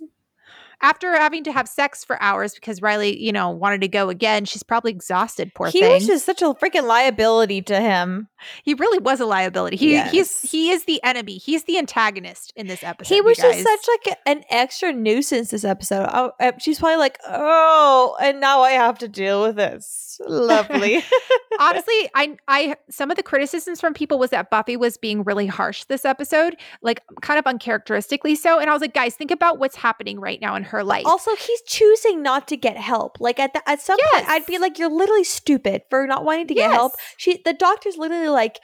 After 0.82 1.12
having 1.16 1.44
to 1.44 1.52
have 1.52 1.68
sex 1.68 2.04
for 2.04 2.20
hours 2.22 2.54
because 2.54 2.82
Riley, 2.82 3.20
you 3.22 3.32
know, 3.32 3.50
wanted 3.50 3.80
to 3.80 3.88
go 3.88 4.08
again. 4.08 4.44
She's 4.44 4.62
probably 4.62 4.90
exhausted. 4.90 5.52
Poor 5.54 5.68
he 5.68 5.80
thing. 5.80 5.92
was 5.92 6.06
just 6.06 6.26
such 6.26 6.42
a 6.42 6.46
freaking 6.54 6.86
liability 6.86 7.62
to 7.62 7.80
him. 7.80 8.28
he 8.64 8.74
really 8.74 8.98
was 8.98 9.20
a 9.20 9.26
liability. 9.26 9.76
He 9.76 9.92
Yes. 9.92 10.10
he's 10.10 10.40
he 10.42 10.70
is 10.70 10.84
the 10.84 11.02
enemy. 11.02 11.38
He's 11.38 11.64
the 11.64 11.78
antagonist 11.78 12.52
in 12.56 12.66
this 12.66 12.82
episode. 12.82 13.14
he 13.14 13.20
was 13.20 13.36
just 13.36 13.62
such 13.62 13.86
like 13.88 14.18
an 14.26 14.44
extra 14.50 14.92
nuisance 14.92 15.50
this 15.50 15.64
episode. 15.64 16.08
Oh, 16.12 16.32
uh, 16.40 16.52
she's 16.58 16.78
probably 16.78 16.96
like, 16.96 17.18
oh, 17.26 18.16
and 18.20 18.40
now 18.40 18.60
I 18.62 18.72
have 18.72 18.98
to 18.98 19.08
deal 19.08 19.42
with 19.42 19.56
this. 19.56 20.20
Lovely. 20.26 21.02
honestly 21.58 22.10
i 22.14 22.36
i 22.48 22.76
some 22.90 23.10
of 23.10 23.16
the 23.16 23.22
criticisms 23.22 23.80
from 23.80 23.94
people 23.94 24.18
was 24.18 24.30
that 24.30 24.50
buffy 24.50 24.76
was 24.76 24.96
being 24.96 25.22
really 25.24 25.46
harsh 25.46 25.84
this 25.84 26.04
episode 26.04 26.56
like 26.82 27.00
kind 27.22 27.38
of 27.38 27.46
uncharacteristically 27.46 28.34
so 28.34 28.58
and 28.58 28.68
i 28.68 28.72
was 28.72 28.82
like 28.82 28.94
guys 28.94 29.14
think 29.14 29.30
about 29.30 29.58
what's 29.58 29.76
happening 29.76 30.20
right 30.20 30.40
now 30.40 30.54
in 30.54 30.62
her 30.66 30.84
life 30.84 31.04
also, 31.06 31.34
he's 31.34 31.62
choosing 31.66 32.22
not 32.22 32.48
to 32.48 32.56
get 32.56 32.76
help. 32.76 33.18
Like 33.20 33.38
at 33.38 33.52
the, 33.54 33.68
at 33.68 33.80
some 33.80 33.98
point, 34.12 34.28
I'd 34.28 34.46
be 34.46 34.58
like, 34.58 34.78
you're 34.78 34.90
literally 34.90 35.24
stupid 35.24 35.82
for 35.90 36.06
not 36.06 36.24
wanting 36.24 36.46
to 36.48 36.54
get 36.54 36.70
help. 36.70 36.92
She, 37.16 37.40
the 37.44 37.52
doctor's 37.52 37.96
literally 37.96 38.28
like, 38.28 38.58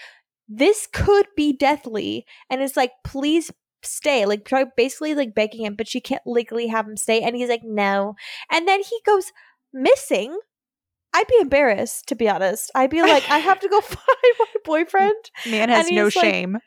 this 0.48 0.86
could 0.92 1.26
be 1.36 1.52
deathly, 1.52 2.26
and 2.50 2.60
it's 2.60 2.76
like, 2.76 2.92
please 3.04 3.50
stay. 3.82 4.26
Like 4.26 4.44
try 4.44 4.64
basically 4.76 5.14
like 5.14 5.34
begging 5.34 5.64
him, 5.64 5.74
but 5.76 5.88
she 5.88 6.00
can't 6.00 6.22
legally 6.26 6.66
have 6.68 6.86
him 6.86 6.96
stay, 6.96 7.22
and 7.22 7.34
he's 7.36 7.48
like, 7.48 7.64
no. 7.64 8.14
And 8.50 8.66
then 8.68 8.80
he 8.82 8.98
goes 9.06 9.32
missing. 9.72 10.38
I'd 11.14 11.26
be 11.28 11.36
embarrassed 11.40 12.08
to 12.08 12.14
be 12.14 12.28
honest. 12.28 12.70
I'd 12.74 12.90
be 12.90 13.02
like, 13.02 13.28
I 13.30 13.38
have 13.38 13.60
to 13.60 13.68
go 13.68 13.80
find 13.82 13.98
my 14.38 14.46
boyfriend. 14.64 15.14
man 15.46 15.68
has 15.68 15.90
no 15.90 16.04
like- 16.04 16.12
shame 16.12 16.58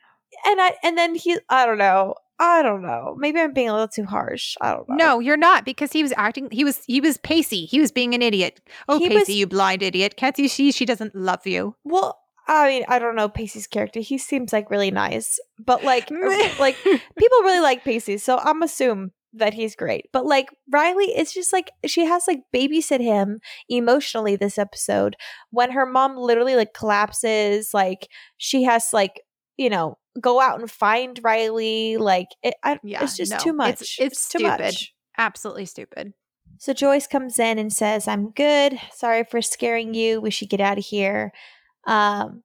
and 0.46 0.62
I 0.62 0.74
and 0.84 0.98
then 0.98 1.16
he 1.16 1.38
I 1.50 1.66
don't 1.66 1.78
know. 1.78 2.16
I 2.40 2.62
don't 2.62 2.82
know. 2.82 3.16
Maybe 3.18 3.40
I'm 3.40 3.54
being 3.54 3.70
a 3.70 3.74
little 3.74 3.88
too 3.88 4.06
harsh. 4.06 4.56
I 4.62 4.72
don't 4.74 4.90
know. 4.90 4.96
no 4.96 5.20
you're 5.20 5.38
not 5.38 5.64
because 5.66 5.92
he 5.94 6.04
was 6.04 6.14
acting 6.18 6.50
he 6.52 6.64
was 6.64 6.84
he 6.86 7.00
was 7.00 7.18
pacey 7.18 7.66
he 7.66 7.80
was 7.80 7.92
being 7.92 8.14
an 8.14 8.22
idiot 8.22 8.60
oh 8.90 9.00
He 9.00 9.08
pacey 9.08 9.20
was- 9.20 9.30
you 9.30 9.48
blind 9.48 9.82
idiot 9.82 10.16
can't 10.18 10.38
you 10.38 10.48
see 10.50 10.72
she 10.72 10.86
doesn't 10.86 11.16
love 11.16 11.46
you 11.48 11.76
Well, 11.84 12.20
I 12.48 12.68
mean, 12.70 12.84
I 12.88 13.00
don't 13.00 13.16
know 13.16 13.28
Pacey's 13.28 13.66
character. 13.66 14.00
He 14.02 14.18
seems 14.20 14.54
like 14.54 14.70
really 14.70 14.92
nice, 14.92 15.40
but 15.58 15.84
like 15.84 16.12
uh, 16.12 16.50
like 16.60 16.76
people 16.84 17.40
really 17.42 17.60
like 17.62 17.84
Pacey, 17.84 18.18
so 18.20 18.38
I'm 18.38 18.62
assume 18.62 19.12
that 19.34 19.54
he's 19.56 19.76
great. 19.76 20.06
But 20.14 20.26
like 20.28 20.50
Riley 20.72 21.06
is 21.06 21.34
just 21.34 21.52
like 21.52 21.72
she 21.88 22.06
has 22.06 22.24
like 22.28 22.42
babysit 22.54 23.02
him 23.02 23.40
emotionally 23.68 24.36
this 24.36 24.58
episode 24.60 25.16
when 25.50 25.72
her 25.72 25.86
mom 25.88 26.18
literally 26.18 26.56
like 26.56 26.74
collapses, 26.74 27.74
like 27.74 28.08
she 28.38 28.62
has 28.64 28.90
like, 28.94 29.22
you 29.58 29.70
know, 29.70 29.98
go 30.22 30.40
out 30.42 30.60
and 30.60 30.70
find 30.70 31.20
Riley, 31.24 31.98
like 31.98 32.28
it 32.44 32.56
I, 32.64 32.80
Yeah, 32.84 33.04
it's 33.04 33.18
just 33.18 33.32
no, 33.32 33.38
too 33.38 33.54
much. 33.54 33.70
it's- 33.82 33.96
it's 34.00 34.30
too 34.30 34.40
stupid. 34.40 34.60
much. 34.62 34.94
absolutely 35.18 35.66
stupid 35.66 36.14
So 36.58 36.74
Joyce 36.74 37.08
comes 37.08 37.38
in 37.40 37.60
and 37.60 37.72
says, 37.72 38.08
"I'm 38.08 38.32
good. 38.32 38.80
Sorry 38.94 39.24
for 39.24 39.42
scaring 39.42 39.94
you. 39.94 40.22
We 40.22 40.32
should 40.32 40.50
get 40.50 40.62
out 40.62 40.78
of 40.78 40.86
here." 40.86 41.32
Um, 41.86 42.44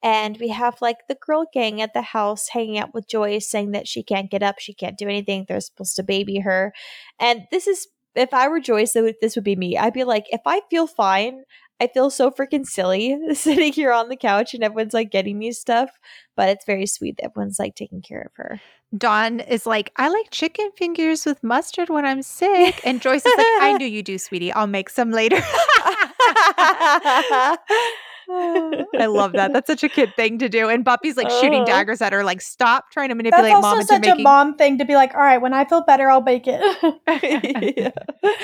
And 0.00 0.36
we 0.38 0.48
have 0.50 0.80
like 0.80 0.98
the 1.08 1.16
girl 1.26 1.44
gang 1.52 1.82
at 1.82 1.92
the 1.92 2.02
house 2.02 2.50
hanging 2.50 2.78
out 2.78 2.94
with 2.94 3.08
Joyce 3.08 3.50
saying 3.50 3.72
that 3.72 3.88
she 3.88 4.04
can't 4.04 4.30
get 4.30 4.44
up, 4.44 4.60
she 4.60 4.72
can't 4.72 4.96
do 4.96 5.08
anything. 5.08 5.44
They're 5.48 5.58
supposed 5.60 5.96
to 5.96 6.04
baby 6.04 6.38
her. 6.38 6.72
And 7.18 7.48
this 7.50 7.66
is, 7.66 7.88
if 8.14 8.32
I 8.32 8.46
were 8.46 8.60
Joyce, 8.60 8.92
this 9.20 9.34
would 9.34 9.42
be 9.44 9.56
me. 9.56 9.76
I'd 9.76 9.92
be 9.92 10.04
like, 10.04 10.26
if 10.30 10.40
I 10.46 10.60
feel 10.70 10.86
fine, 10.86 11.42
I 11.80 11.86
feel 11.86 12.10
so 12.10 12.30
freaking 12.30 12.66
silly 12.66 13.16
sitting 13.34 13.72
here 13.72 13.92
on 13.92 14.08
the 14.08 14.16
couch 14.16 14.54
and 14.54 14.64
everyone's 14.64 14.94
like 14.94 15.10
getting 15.10 15.38
me 15.38 15.52
stuff, 15.52 15.90
but 16.36 16.48
it's 16.48 16.64
very 16.64 16.86
sweet 16.86 17.16
that 17.18 17.26
everyone's 17.26 17.58
like 17.58 17.74
taking 17.74 18.02
care 18.02 18.22
of 18.22 18.32
her. 18.34 18.60
Dawn 18.96 19.40
is 19.40 19.66
like, 19.66 19.92
I 19.96 20.08
like 20.08 20.30
chicken 20.30 20.70
fingers 20.76 21.26
with 21.26 21.44
mustard 21.44 21.90
when 21.90 22.04
I'm 22.06 22.22
sick. 22.22 22.80
And 22.84 23.02
Joyce 23.02 23.24
is 23.24 23.34
like, 23.36 23.46
I 23.60 23.76
knew 23.78 23.86
you 23.86 24.02
do, 24.02 24.18
sweetie. 24.18 24.52
I'll 24.52 24.66
make 24.66 24.88
some 24.88 25.10
later. 25.10 25.36
I 28.30 29.06
love 29.06 29.32
that. 29.32 29.52
That's 29.52 29.66
such 29.66 29.82
a 29.84 29.88
kid 29.88 30.14
thing 30.16 30.38
to 30.38 30.48
do. 30.48 30.68
And 30.68 30.84
Buffy's 30.84 31.16
like 31.16 31.30
shooting 31.30 31.62
Uh-huh. 31.62 31.66
daggers 31.66 32.00
at 32.02 32.12
her, 32.12 32.24
like, 32.24 32.40
stop 32.40 32.90
trying 32.90 33.08
to 33.08 33.14
manipulate 33.14 33.52
That's 33.52 33.62
mom 33.62 33.78
also 33.78 33.86
such 33.86 34.02
making 34.02 34.20
a 34.20 34.22
mom 34.22 34.56
thing 34.56 34.78
to 34.78 34.84
be 34.84 34.94
like, 34.94 35.14
all 35.14 35.20
right, 35.20 35.38
when 35.38 35.54
I 35.54 35.64
feel 35.64 35.82
better, 35.82 36.10
I'll 36.10 36.20
bake 36.20 36.44
it. 36.46 37.94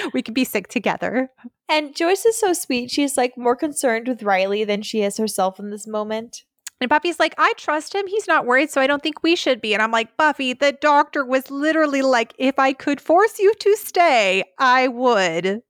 we 0.14 0.22
could 0.22 0.34
be 0.34 0.44
sick 0.44 0.68
together. 0.68 1.30
And 1.68 1.94
Joyce 1.94 2.24
is 2.24 2.38
so 2.38 2.52
sweet. 2.52 2.90
She's 2.90 3.16
like 3.16 3.36
more 3.36 3.56
concerned 3.56 4.08
with 4.08 4.22
Riley 4.22 4.64
than 4.64 4.82
she 4.82 5.02
is 5.02 5.16
herself 5.16 5.58
in 5.58 5.70
this 5.70 5.86
moment. 5.86 6.44
And 6.80 6.88
Buffy's 6.88 7.20
like, 7.20 7.34
I 7.38 7.52
trust 7.56 7.94
him. 7.94 8.06
He's 8.06 8.26
not 8.26 8.46
worried, 8.46 8.70
so 8.70 8.80
I 8.80 8.86
don't 8.86 9.02
think 9.02 9.22
we 9.22 9.36
should 9.36 9.60
be. 9.60 9.72
And 9.74 9.82
I'm 9.82 9.92
like, 9.92 10.16
Buffy, 10.16 10.52
the 10.52 10.72
doctor 10.72 11.24
was 11.24 11.50
literally 11.50 12.02
like, 12.02 12.34
if 12.36 12.58
I 12.58 12.72
could 12.72 13.00
force 13.00 13.38
you 13.38 13.54
to 13.54 13.76
stay, 13.76 14.44
I 14.58 14.88
would. 14.88 15.62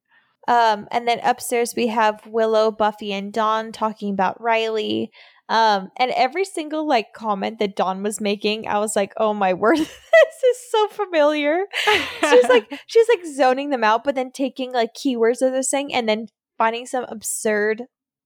Um, 0.47 0.87
and 0.91 1.09
then 1.09 1.21
upstairs 1.23 1.75
we 1.77 1.87
have 1.89 2.27
Willow, 2.27 2.71
Buffy, 2.71 3.13
and 3.13 3.33
Dawn 3.33 3.73
talking 3.73 4.13
about 4.13 4.41
Riley. 4.41 5.11
Um, 5.49 5.91
and 5.99 6.11
every 6.13 6.45
single 6.45 6.87
like 6.87 7.13
comment 7.15 7.59
that 7.59 7.77
Dawn 7.77 8.03
was 8.03 8.21
making, 8.21 8.67
I 8.67 8.79
was 8.79 8.97
like, 8.97 9.13
oh 9.17 9.35
my 9.35 9.53
word, 9.55 9.79
this 9.79 9.89
is 9.89 10.71
so 10.71 10.89
familiar. 10.89 11.65
she's 12.21 12.49
like 12.49 12.81
she's 12.87 13.09
like 13.09 13.27
zoning 13.35 13.71
them 13.71 13.85
out, 13.85 14.05
but 14.05 14.15
then 14.15 14.31
taking 14.33 14.73
like 14.73 14.95
keywords 14.95 15.43
of 15.43 15.53
they're 15.53 15.63
saying 15.63 15.95
and 15.95 16.09
then 16.09 16.27
finding 16.59 16.87
some 16.87 17.05
absurd 17.09 17.83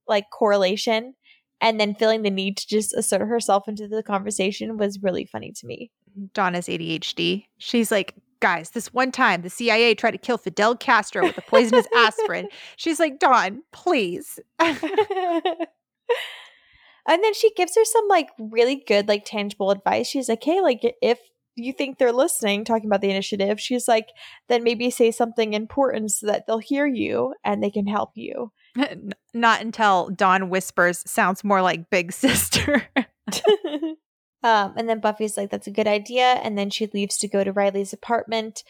like 0.07 0.25
correlation 0.33 1.15
and 1.61 1.81
then 1.81 1.95
feeling 1.95 2.23
the 2.23 2.31
need 2.31 2.57
to 2.57 2.67
just 2.69 2.95
assert 2.95 3.27
herself 3.27 3.67
into 3.69 3.89
the 3.89 4.03
conversation 4.03 4.77
was 4.77 5.03
really 5.03 5.25
funny 5.25 5.53
to 5.53 5.67
me. 5.67 5.91
Dawn 6.35 6.55
has 6.55 6.67
ADHD. 6.67 7.45
She's 7.59 7.91
like, 7.91 8.15
guys, 8.41 8.71
this 8.71 8.93
one 8.93 9.13
time 9.13 9.43
the 9.43 9.51
CIA 9.51 9.95
tried 9.95 10.13
to 10.13 10.19
kill 10.19 10.39
Fidel 10.39 10.77
Castro 10.77 11.25
with 11.25 11.39
a 11.39 11.43
poisonous 11.43 11.87
aspirin. 11.95 12.49
She's 12.77 13.01
like, 13.01 13.19
Dawn, 13.19 13.63
please. 13.73 14.39
and 14.59 14.75
then 17.07 17.35
she 17.35 17.53
gives 17.55 17.75
her 17.75 17.85
some 17.85 18.09
like 18.09 18.29
really 18.39 18.77
good 18.87 19.09
like 19.09 19.25
tangible 19.25 19.71
advice 19.71 20.07
she's 20.07 20.29
like 20.29 20.43
hey 20.43 20.61
like 20.61 20.81
if 21.03 21.19
you 21.55 21.73
think 21.73 21.99
they're 21.99 22.13
listening 22.13 22.65
talking 22.65 22.87
about 22.87 23.01
the 23.01 23.11
initiative 23.11 23.61
she's 23.61 23.87
like 23.89 24.09
then 24.49 24.63
maybe 24.63 24.91
say 24.91 25.11
something 25.11 25.53
important 25.55 26.11
so 26.11 26.27
that 26.27 26.47
they'll 26.47 26.59
hear 26.59 26.87
you 26.87 27.35
and 27.45 27.63
they 27.63 27.71
can 27.71 27.87
help 27.87 28.11
you 28.15 28.51
Not 29.35 29.61
until 29.61 30.11
Dawn 30.11 30.51
whispers, 30.51 31.03
sounds 31.11 31.45
more 31.45 31.63
like 31.63 31.91
Big 31.91 32.13
Sister. 32.13 32.89
Um 34.49 34.75
and 34.77 34.89
then 34.89 35.01
buffy's 35.01 35.37
like 35.37 35.51
that's 35.51 35.67
a 35.67 35.73
good 35.73 35.87
idea 35.89 36.35
and 36.43 36.57
then 36.57 36.71
she 36.71 36.87
leaves 36.93 37.17
to 37.19 37.29
go 37.29 37.45
to 37.45 37.53
riley's 37.53 37.93
apartment 37.93 38.63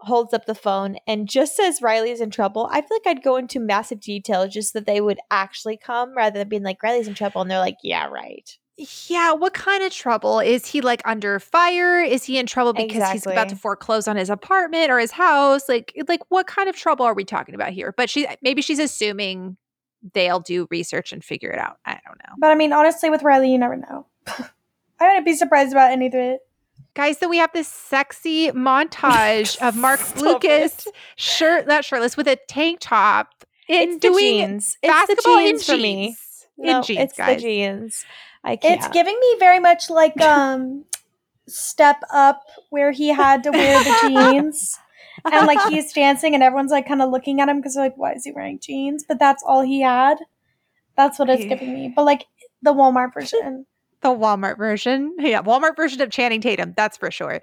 holds 0.00 0.34
up 0.34 0.46
the 0.46 0.54
phone 0.54 0.96
and 1.06 1.28
just 1.28 1.56
says 1.56 1.82
riley's 1.82 2.20
in 2.20 2.30
trouble 2.30 2.68
i 2.72 2.80
feel 2.80 2.98
like 3.04 3.06
i'd 3.06 3.22
go 3.22 3.36
into 3.36 3.60
massive 3.60 4.00
detail 4.00 4.48
just 4.48 4.72
that 4.72 4.86
they 4.86 5.00
would 5.00 5.18
actually 5.30 5.76
come 5.76 6.16
rather 6.16 6.38
than 6.38 6.48
being 6.48 6.62
like 6.62 6.82
riley's 6.82 7.08
in 7.08 7.14
trouble 7.14 7.40
and 7.40 7.50
they're 7.50 7.58
like 7.58 7.76
yeah 7.82 8.06
right 8.06 8.58
yeah, 9.06 9.32
what 9.32 9.52
kind 9.52 9.84
of 9.84 9.92
trouble? 9.92 10.40
Is 10.40 10.66
he 10.66 10.80
like 10.80 11.02
under 11.04 11.38
fire? 11.38 12.00
Is 12.00 12.24
he 12.24 12.38
in 12.38 12.46
trouble 12.46 12.72
because 12.72 13.10
he's 13.10 13.26
about 13.26 13.50
to 13.50 13.56
foreclose 13.56 14.08
on 14.08 14.16
his 14.16 14.30
apartment 14.30 14.90
or 14.90 14.98
his 14.98 15.10
house? 15.10 15.68
Like 15.68 15.92
like 16.08 16.20
what 16.30 16.46
kind 16.46 16.68
of 16.68 16.76
trouble 16.76 17.04
are 17.04 17.14
we 17.14 17.24
talking 17.24 17.54
about 17.54 17.70
here? 17.70 17.92
But 17.96 18.08
she 18.08 18.26
maybe 18.40 18.62
she's 18.62 18.78
assuming 18.78 19.56
they'll 20.14 20.40
do 20.40 20.66
research 20.70 21.12
and 21.12 21.22
figure 21.22 21.50
it 21.50 21.58
out. 21.58 21.76
I 21.84 22.00
don't 22.06 22.18
know. 22.18 22.34
but 22.38 22.50
I 22.50 22.54
mean, 22.54 22.72
honestly, 22.72 23.10
with 23.10 23.22
Riley, 23.22 23.52
you 23.52 23.58
never 23.58 23.76
know. 23.76 24.06
I 25.02 25.08
wouldn't 25.08 25.26
be 25.26 25.34
surprised 25.34 25.72
about 25.72 25.90
any 25.90 26.06
of 26.06 26.14
it. 26.14 26.40
Guys, 26.94 27.18
so 27.18 27.28
we 27.28 27.38
have 27.38 27.52
this 27.52 27.68
sexy 27.68 28.50
montage 28.50 29.56
of 29.66 29.76
Marc 29.86 30.00
Blucas 30.00 30.86
it. 30.86 30.94
shirt 31.16 31.66
not 31.66 31.84
shirtless 31.84 32.16
with 32.16 32.28
a 32.28 32.36
tank 32.48 32.78
top 32.80 33.44
in 33.68 33.90
it's 33.90 33.96
doing 33.98 34.18
jeans 34.18 34.76
it's 34.82 35.06
the 35.08 35.14
basketball 35.14 35.38
in 35.38 35.46
jeans 35.46 35.66
for 35.66 35.76
me. 35.76 36.16
No, 36.58 36.78
in 36.78 36.84
jeans, 36.84 37.00
it's 37.00 37.16
guys. 37.16 37.36
the 37.36 37.42
jeans 37.42 38.04
i 38.44 38.56
can't 38.56 38.78
It's 38.80 38.88
giving 38.88 39.18
me 39.18 39.36
very 39.38 39.58
much 39.60 39.88
like 39.88 40.20
um 40.20 40.84
Step 41.48 42.00
Up, 42.12 42.42
where 42.70 42.92
he 42.92 43.08
had 43.08 43.42
to 43.44 43.50
wear 43.50 43.82
the 43.82 43.98
jeans. 44.02 44.78
and 45.24 45.46
like 45.46 45.60
he's 45.70 45.92
dancing 45.94 46.34
and 46.34 46.42
everyone's 46.42 46.70
like 46.70 46.86
kind 46.86 47.00
of 47.00 47.10
looking 47.10 47.40
at 47.40 47.48
him 47.48 47.56
because 47.58 47.74
they're 47.74 47.84
like 47.84 47.96
why 47.96 48.12
is 48.12 48.24
he 48.24 48.32
wearing 48.32 48.58
jeans 48.58 49.04
but 49.06 49.18
that's 49.18 49.42
all 49.42 49.62
he 49.62 49.80
had 49.80 50.16
that's 50.96 51.18
what 51.18 51.30
it's 51.30 51.44
giving 51.44 51.72
me 51.72 51.92
but 51.94 52.04
like 52.04 52.26
the 52.62 52.72
walmart 52.74 53.14
version 53.14 53.66
The 54.02 54.08
Walmart 54.08 54.58
version. 54.58 55.14
Yeah, 55.18 55.42
Walmart 55.42 55.76
version 55.76 56.00
of 56.00 56.10
Channing 56.10 56.40
Tatum, 56.40 56.74
that's 56.76 56.96
for 56.96 57.10
sure. 57.10 57.40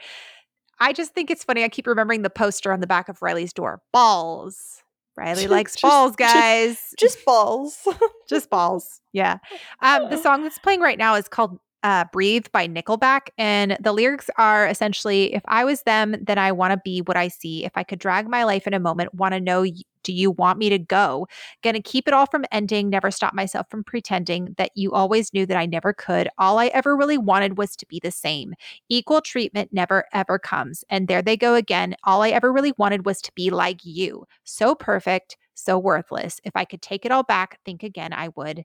I 0.80 0.94
just 0.94 1.14
think 1.14 1.30
it's 1.30 1.44
funny. 1.44 1.64
I 1.64 1.70
keep 1.70 1.88
remembering 1.88 2.22
the 2.22 2.30
poster 2.30 2.72
on 2.72 2.80
the 2.80 2.88
back 2.88 3.10
of 3.10 3.22
Riley's 3.22 3.52
door. 3.54 3.82
Balls. 3.92 4.82
Riley 5.18 5.48
likes 5.50 5.74
Just- 5.74 5.82
balls, 5.82 6.12
just- 6.18 6.34
guys. 6.34 6.94
just 6.98 7.26
balls 7.26 7.88
just 8.30 8.50
balls. 8.50 9.02
Yeah. 9.12 9.38
Um, 9.82 10.10
the 10.10 10.18
song 10.22 10.44
that's 10.44 10.60
playing 10.60 10.80
right 10.82 10.98
now 10.98 11.16
is 11.16 11.28
called 11.28 11.60
uh, 11.84 12.06
Breathe 12.12 12.48
by 12.52 12.68
Nickelback. 12.68 13.30
And 13.38 13.78
the 13.80 13.94
lyrics 13.94 14.30
are 14.38 14.68
essentially 14.68 15.34
If 15.34 15.44
I 15.48 15.64
was 15.64 15.84
them, 15.84 16.16
then 16.22 16.38
I 16.38 16.52
want 16.52 16.72
to 16.72 16.82
be 16.84 17.02
what 17.02 17.18
I 17.18 17.28
see. 17.28 17.66
If 17.66 17.72
I 17.76 17.84
could 17.84 18.00
drag 18.00 18.28
my 18.28 18.44
life 18.44 18.68
in 18.68 18.74
a 18.74 18.80
moment, 18.80 19.14
want 19.14 19.34
to 19.34 19.40
know, 19.40 19.66
do 20.04 20.14
you 20.14 20.32
want 20.32 20.58
me 20.58 20.70
to 20.70 20.80
go? 20.80 21.28
Gonna 21.62 21.82
keep 21.82 22.08
it 22.08 22.14
all 22.14 22.26
from 22.26 22.46
ending, 22.52 22.90
never 22.90 23.12
stop 23.12 23.34
myself 23.34 23.68
from 23.70 23.84
pretending 23.84 24.56
that 24.58 24.72
you 24.76 24.92
always 24.94 25.34
knew 25.34 25.46
that 25.46 25.58
I 25.58 25.66
never 25.66 25.94
could. 25.94 26.30
All 26.38 26.58
I 26.58 26.68
ever 26.68 26.96
really 26.96 27.18
wanted 27.18 27.58
was 27.58 27.76
to 27.76 27.86
be 27.86 28.00
the 28.02 28.12
same. 28.12 28.54
Equal 28.90 29.22
treatment 29.22 29.72
never 29.74 30.06
ever 30.14 30.40
comes. 30.40 30.84
And 30.90 31.08
there 31.08 31.22
they 31.22 31.38
go 31.38 31.56
again. 31.56 31.96
All 32.04 32.22
I 32.22 32.30
ever 32.30 32.52
really 32.52 32.74
wanted 32.78 33.06
was 33.06 33.22
to 33.22 33.32
be 33.36 33.50
like 33.50 33.80
you. 33.84 34.26
So 34.44 34.74
perfect, 34.76 35.38
so 35.60 35.78
worthless. 35.78 36.40
If 36.44 36.56
I 36.56 36.66
could 36.66 36.82
take 36.82 37.06
it 37.06 37.12
all 37.12 37.24
back, 37.24 37.60
think 37.66 37.84
again, 37.84 38.14
I 38.14 38.30
would. 38.36 38.64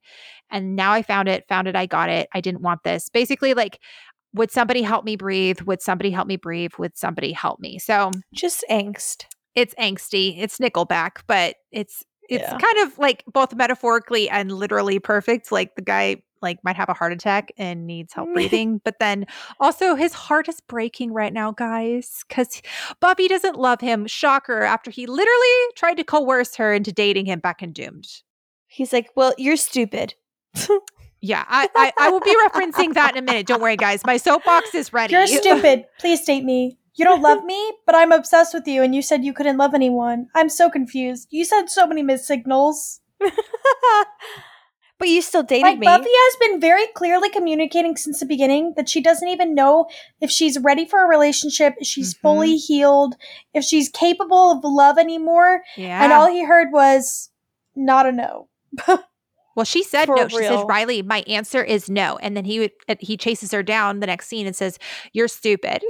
And 0.50 0.76
now 0.76 0.92
I 0.92 1.02
found 1.02 1.28
it, 1.28 1.44
found 1.48 1.68
it, 1.68 1.76
I 1.76 1.86
got 1.86 2.08
it. 2.08 2.28
I 2.32 2.40
didn't 2.40 2.62
want 2.62 2.82
this. 2.84 3.08
Basically, 3.08 3.54
like, 3.54 3.80
would 4.32 4.50
somebody 4.50 4.82
help 4.82 5.04
me 5.04 5.16
breathe? 5.16 5.60
Would 5.62 5.82
somebody 5.82 6.10
help 6.10 6.26
me 6.26 6.36
breathe? 6.36 6.72
Would 6.78 6.96
somebody 6.96 7.32
help 7.32 7.60
me? 7.60 7.78
So 7.78 8.10
just 8.32 8.64
angst 8.70 9.26
it's 9.54 9.74
angsty. 9.74 10.36
It's 10.38 10.58
Nickelback, 10.58 11.22
but 11.26 11.56
it's 11.70 12.02
it's 12.28 12.42
Yeah. 12.42 12.58
kind 12.58 12.78
of 12.88 12.98
like 12.98 13.22
both 13.26 13.54
metaphorically 13.54 14.28
and 14.30 14.50
literally 14.50 14.98
perfect. 14.98 15.52
Like 15.52 15.74
the 15.76 15.82
guy 15.82 16.22
like 16.44 16.62
might 16.62 16.76
have 16.76 16.88
a 16.88 16.94
heart 16.94 17.12
attack 17.12 17.50
and 17.56 17.86
needs 17.88 18.12
help 18.12 18.28
breathing, 18.34 18.80
but 18.84 19.00
then 19.00 19.26
also 19.58 19.96
his 19.96 20.12
heart 20.12 20.48
is 20.48 20.60
breaking 20.60 21.12
right 21.12 21.32
now, 21.32 21.50
guys, 21.50 22.24
because 22.28 22.62
Buffy 23.00 23.26
doesn't 23.26 23.56
love 23.58 23.80
him. 23.80 24.06
Shocker! 24.06 24.62
After 24.62 24.92
he 24.92 25.06
literally 25.06 25.72
tried 25.74 25.96
to 25.96 26.04
coerce 26.04 26.54
her 26.56 26.72
into 26.72 26.92
dating 26.92 27.26
him 27.26 27.40
back 27.40 27.62
in 27.62 27.72
Doomed. 27.72 28.06
he's 28.68 28.92
like 28.92 29.08
well 29.16 29.34
you're 29.38 29.56
stupid 29.56 30.14
Yeah, 31.20 31.42
I, 31.48 31.68
I, 31.74 31.92
I 31.98 32.10
will 32.10 32.20
be 32.20 32.36
referencing 32.46 32.92
that 32.92 33.12
in 33.16 33.24
a 33.24 33.26
minute. 33.26 33.46
Don't 33.46 33.62
worry, 33.62 33.78
guys. 33.78 34.04
My 34.04 34.18
soapbox 34.18 34.74
is 34.74 34.92
ready. 34.92 35.14
you're 35.14 35.26
stupid 35.42 35.86
please 35.98 36.20
date 36.22 36.44
me 36.44 36.76
you 36.96 37.04
don't 37.04 37.22
love 37.22 37.42
me 37.44 37.72
but 37.86 37.94
i'm 37.94 38.12
obsessed 38.12 38.52
with 38.54 38.66
you 38.68 38.82
and 38.82 38.94
you 38.94 39.00
said 39.02 39.24
you 39.24 39.32
couldn't 39.32 39.56
love 39.56 39.72
anyone 39.74 40.28
i'm 40.34 40.48
so 40.50 40.68
confused 40.70 41.26
you 41.30 41.44
said 41.44 41.68
so 41.70 41.86
many 41.86 42.02
missed 42.02 42.26
signals 42.26 43.00
but 44.98 45.08
you 45.08 45.20
still 45.22 45.42
dated 45.42 45.62
like 45.64 45.78
me 45.78 45.86
buffy 45.86 46.08
has 46.08 46.36
been 46.40 46.60
very 46.60 46.86
clearly 46.94 47.28
communicating 47.28 47.96
since 47.96 48.20
the 48.20 48.26
beginning 48.26 48.72
that 48.76 48.88
she 48.88 49.00
doesn't 49.00 49.28
even 49.28 49.54
know 49.54 49.86
if 50.20 50.30
she's 50.30 50.58
ready 50.58 50.84
for 50.86 51.04
a 51.04 51.08
relationship 51.08 51.74
if 51.78 51.86
she's 51.86 52.14
Mhm. 52.14 52.20
fully 52.20 52.56
healed 52.56 53.14
if 53.52 53.64
she's 53.64 53.88
capable 53.88 54.52
of 54.52 54.60
love 54.64 54.98
anymore 54.98 55.62
yeah. 55.76 56.02
and 56.02 56.12
all 56.12 56.28
he 56.28 56.44
heard 56.44 56.72
was 56.72 57.30
not 57.76 58.06
a 58.06 58.12
no 58.12 58.48
Well, 59.56 59.64
she 59.64 59.84
said 59.84 60.06
For 60.06 60.16
no. 60.16 60.26
She 60.26 60.38
says. 60.38 60.64
"Riley, 60.66 61.00
my 61.02 61.22
answer 61.28 61.62
is 61.62 61.88
no." 61.88 62.18
And 62.20 62.36
then 62.36 62.44
he 62.44 62.58
would 62.58 62.72
uh, 62.88 62.96
he 62.98 63.16
chases 63.16 63.52
her 63.52 63.62
down 63.62 64.00
the 64.00 64.06
next 64.08 64.26
scene 64.26 64.48
and 64.48 64.56
says, 64.56 64.80
"You're 65.12 65.28
stupid." 65.28 65.80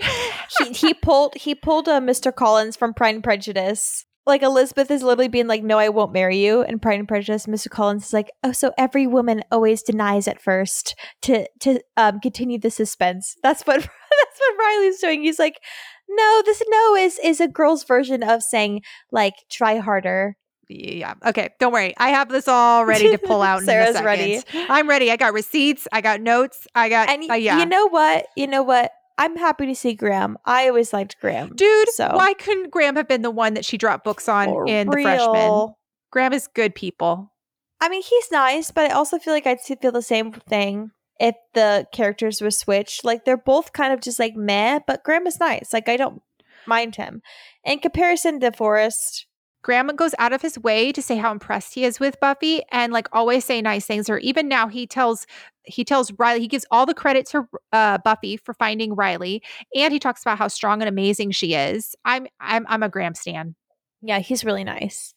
he, 0.59 0.73
he 0.73 0.93
pulled 0.93 1.35
he 1.35 1.55
pulled 1.55 1.89
a 1.89 1.93
Mr. 1.93 2.31
Collins 2.35 2.77
from 2.77 2.93
Pride 2.93 3.15
and 3.15 3.25
Prejudice. 3.25 4.05
Like 4.27 4.43
Elizabeth 4.43 4.91
is 4.91 5.03
literally 5.03 5.29
being 5.29 5.47
like, 5.47 5.63
"No, 5.63 5.79
I 5.79 5.91
won't 5.91 6.13
marry 6.13 6.39
you." 6.39 6.63
And 6.63 6.81
Pride 6.81 6.99
and 6.99 7.09
Prejudice, 7.09 7.47
Mr. 7.47 7.69
Collins 7.69 8.07
is 8.07 8.13
like, 8.13 8.31
"Oh, 8.43 8.53
so 8.53 8.73
every 8.79 9.07
woman 9.07 9.43
always 9.51 9.83
denies 9.83 10.27
at 10.27 10.41
first 10.41 10.95
to 11.23 11.47
to 11.61 11.81
um 11.97 12.21
continue 12.21 12.59
the 12.59 12.71
suspense." 12.71 13.37
That's 13.43 13.63
what 13.63 13.81
that's 13.81 14.39
what 14.39 14.59
Riley's 14.59 15.01
doing. 15.01 15.23
He's 15.23 15.39
like, 15.39 15.61
"No, 16.09 16.43
this 16.45 16.63
no 16.69 16.97
is 16.97 17.19
is 17.23 17.41
a 17.41 17.49
girl's 17.49 17.85
version 17.85 18.23
of 18.23 18.43
saying 18.43 18.83
like 19.13 19.35
try 19.51 19.79
harder." 19.79 20.37
Yeah. 20.69 21.15
Okay. 21.25 21.51
Don't 21.61 21.73
worry. 21.73 21.95
I 21.99 22.11
have 22.11 22.29
this 22.29 22.49
all 22.49 22.85
ready 22.85 23.11
to 23.11 23.19
pull 23.19 23.43
out. 23.43 23.63
Sarah's 23.63 23.97
in 23.97 24.03
a 24.03 24.05
ready. 24.05 24.41
I'm 24.55 24.89
ready. 24.89 25.11
I 25.11 25.17
got 25.17 25.33
receipts. 25.33 25.87
I 25.93 26.01
got 26.01 26.21
notes. 26.21 26.67
I 26.75 26.89
got. 26.89 27.09
And 27.11 27.31
uh, 27.31 27.35
yeah. 27.35 27.59
you 27.59 27.67
know 27.67 27.89
what? 27.89 28.27
You 28.37 28.47
know 28.47 28.63
what? 28.63 28.91
I'm 29.17 29.37
happy 29.37 29.67
to 29.67 29.75
see 29.75 29.95
Graham. 29.95 30.37
I 30.45 30.69
always 30.69 30.93
liked 30.93 31.21
Graham. 31.21 31.55
Dude, 31.55 31.89
so 31.91 32.11
why 32.15 32.35
couldn't 32.35 32.71
Graham 32.71 32.97
have 32.97 33.09
been 33.09 33.23
the 33.23 33.31
one 33.31 33.55
that 33.55 33.65
she 33.65 33.79
dropped 33.79 34.05
books 34.05 34.29
on 34.29 34.47
For 34.47 34.67
in 34.67 34.89
the 34.89 35.03
freshman? 35.03 35.75
Graham 36.11 36.33
is 36.33 36.49
good 36.49 36.75
people. 36.75 37.33
I 37.81 37.89
mean, 37.89 38.03
he's 38.03 38.31
nice, 38.33 38.71
but 38.71 38.91
I 38.91 38.95
also 38.95 39.19
feel 39.19 39.35
like 39.35 39.47
I'd 39.47 39.61
feel 39.61 39.93
the 39.93 40.03
same 40.03 40.33
thing 40.33 40.91
if 41.21 41.35
the 41.55 41.87
characters 41.93 42.41
were 42.41 42.51
switched. 42.51 43.05
Like 43.05 43.25
they're 43.25 43.37
both 43.37 43.73
kind 43.73 43.93
of 43.93 44.01
just 44.01 44.19
like 44.19 44.35
meh, 44.35 44.81
but 44.87 45.05
Graham 45.05 45.27
is 45.27 45.39
nice. 45.39 45.73
Like 45.73 45.89
I 45.89 45.97
don't 45.97 46.23
mind 46.67 46.97
him. 46.97 47.23
In 47.65 47.79
comparison 47.79 48.41
to 48.41 48.53
Forrest, 48.53 49.27
Graham 49.63 49.89
goes 49.97 50.15
out 50.19 50.33
of 50.33 50.43
his 50.43 50.59
way 50.59 50.93
to 50.93 51.01
say 51.03 51.17
how 51.17 51.33
impressed 51.33 51.75
he 51.75 51.85
is 51.85 51.99
with 51.99 52.21
Buffy 52.21 52.63
and 52.71 52.93
like 52.93 53.09
always 53.13 53.45
say 53.45 53.63
nice 53.63 53.87
things. 53.87 54.11
Or 54.11 54.19
even 54.19 54.49
now 54.49 54.69
he 54.69 54.87
tells 54.87 55.27
he 55.65 55.85
tells 55.85 56.13
Riley 56.13 56.41
he 56.41 56.49
gives 56.49 56.67
all 56.71 56.87
the 56.87 56.95
credit 56.95 57.27
to 57.29 57.49
uh, 57.73 57.99
Buffy 58.05 58.37
for 58.37 58.55
finding 58.55 58.95
Riley, 58.95 59.43
and 59.75 59.93
he 59.93 59.99
talks 59.99 60.23
about 60.23 60.39
how 60.39 60.49
strong 60.49 60.83
and 60.83 60.89
amazing 60.89 61.31
she 61.33 61.55
is. 61.55 61.95
I'm 62.05 62.27
I'm 62.41 62.67
I'm 62.69 62.83
a 62.83 62.89
Graham 62.89 63.15
stan. 63.15 63.55
yeah, 64.03 64.19
he's 64.19 64.45
really 64.45 64.65
nice. 64.65 65.15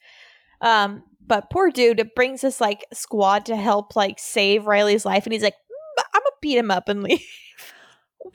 Um, 0.61 1.03
but 1.25 1.49
poor 1.51 1.69
dude, 1.69 1.99
it 1.99 2.15
brings 2.15 2.41
this 2.41 2.61
like 2.61 2.85
squad 2.93 3.45
to 3.47 3.55
help 3.55 3.95
like 3.95 4.19
save 4.19 4.65
Riley's 4.65 5.05
life, 5.05 5.25
and 5.25 5.33
he's 5.33 5.43
like, 5.43 5.53
"Mm, 5.55 6.03
I'm 6.13 6.21
gonna 6.21 6.31
beat 6.41 6.57
him 6.57 6.71
up 6.71 6.89
and 6.89 7.03
leave. 7.03 7.21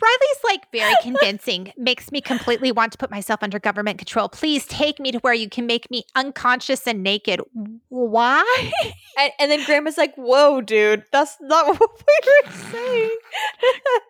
Riley's 0.00 0.44
like 0.44 0.70
very 0.72 0.94
convincing, 1.02 1.72
makes 1.78 2.10
me 2.12 2.20
completely 2.20 2.72
want 2.72 2.92
to 2.92 2.98
put 2.98 3.10
myself 3.10 3.42
under 3.42 3.58
government 3.58 3.98
control. 3.98 4.28
Please 4.28 4.66
take 4.66 4.98
me 4.98 5.12
to 5.12 5.18
where 5.18 5.34
you 5.34 5.48
can 5.48 5.66
make 5.66 5.90
me 5.90 6.04
unconscious 6.14 6.86
and 6.86 7.02
naked. 7.02 7.40
Why? 7.88 8.72
And, 9.18 9.30
and 9.38 9.50
then 9.50 9.62
Graham 9.66 9.86
is 9.86 9.98
like, 9.98 10.14
"Whoa, 10.14 10.62
dude, 10.62 11.04
that's 11.12 11.36
not 11.42 11.66
what 11.78 11.90
we 11.90 12.46
were 12.46 12.52
saying." 12.70 13.18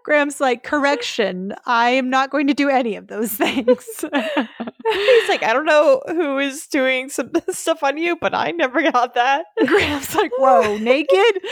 Graham's 0.05 0.41
like, 0.41 0.63
correction, 0.63 1.55
I 1.67 1.91
am 1.91 2.11
not 2.11 2.31
going 2.31 2.47
to 2.47 2.55
do 2.55 2.69
any 2.69 2.97
of 2.97 3.09
those 3.09 3.33
things. 3.33 3.85
He's 4.01 5.29
like, 5.29 5.43
I 5.43 5.53
don't 5.53 5.67
know 5.67 6.03
who 6.07 6.39
is 6.39 6.67
doing 6.67 7.09
some 7.09 7.33
stuff 7.51 7.83
on 7.83 7.99
you, 7.99 8.17
but 8.17 8.35
I 8.35 8.51
never 8.51 8.83
got 8.91 9.15
that. 9.15 9.47
Graham's 9.67 10.15
like, 10.15 10.33
whoa, 10.39 10.77
naked? 10.79 11.43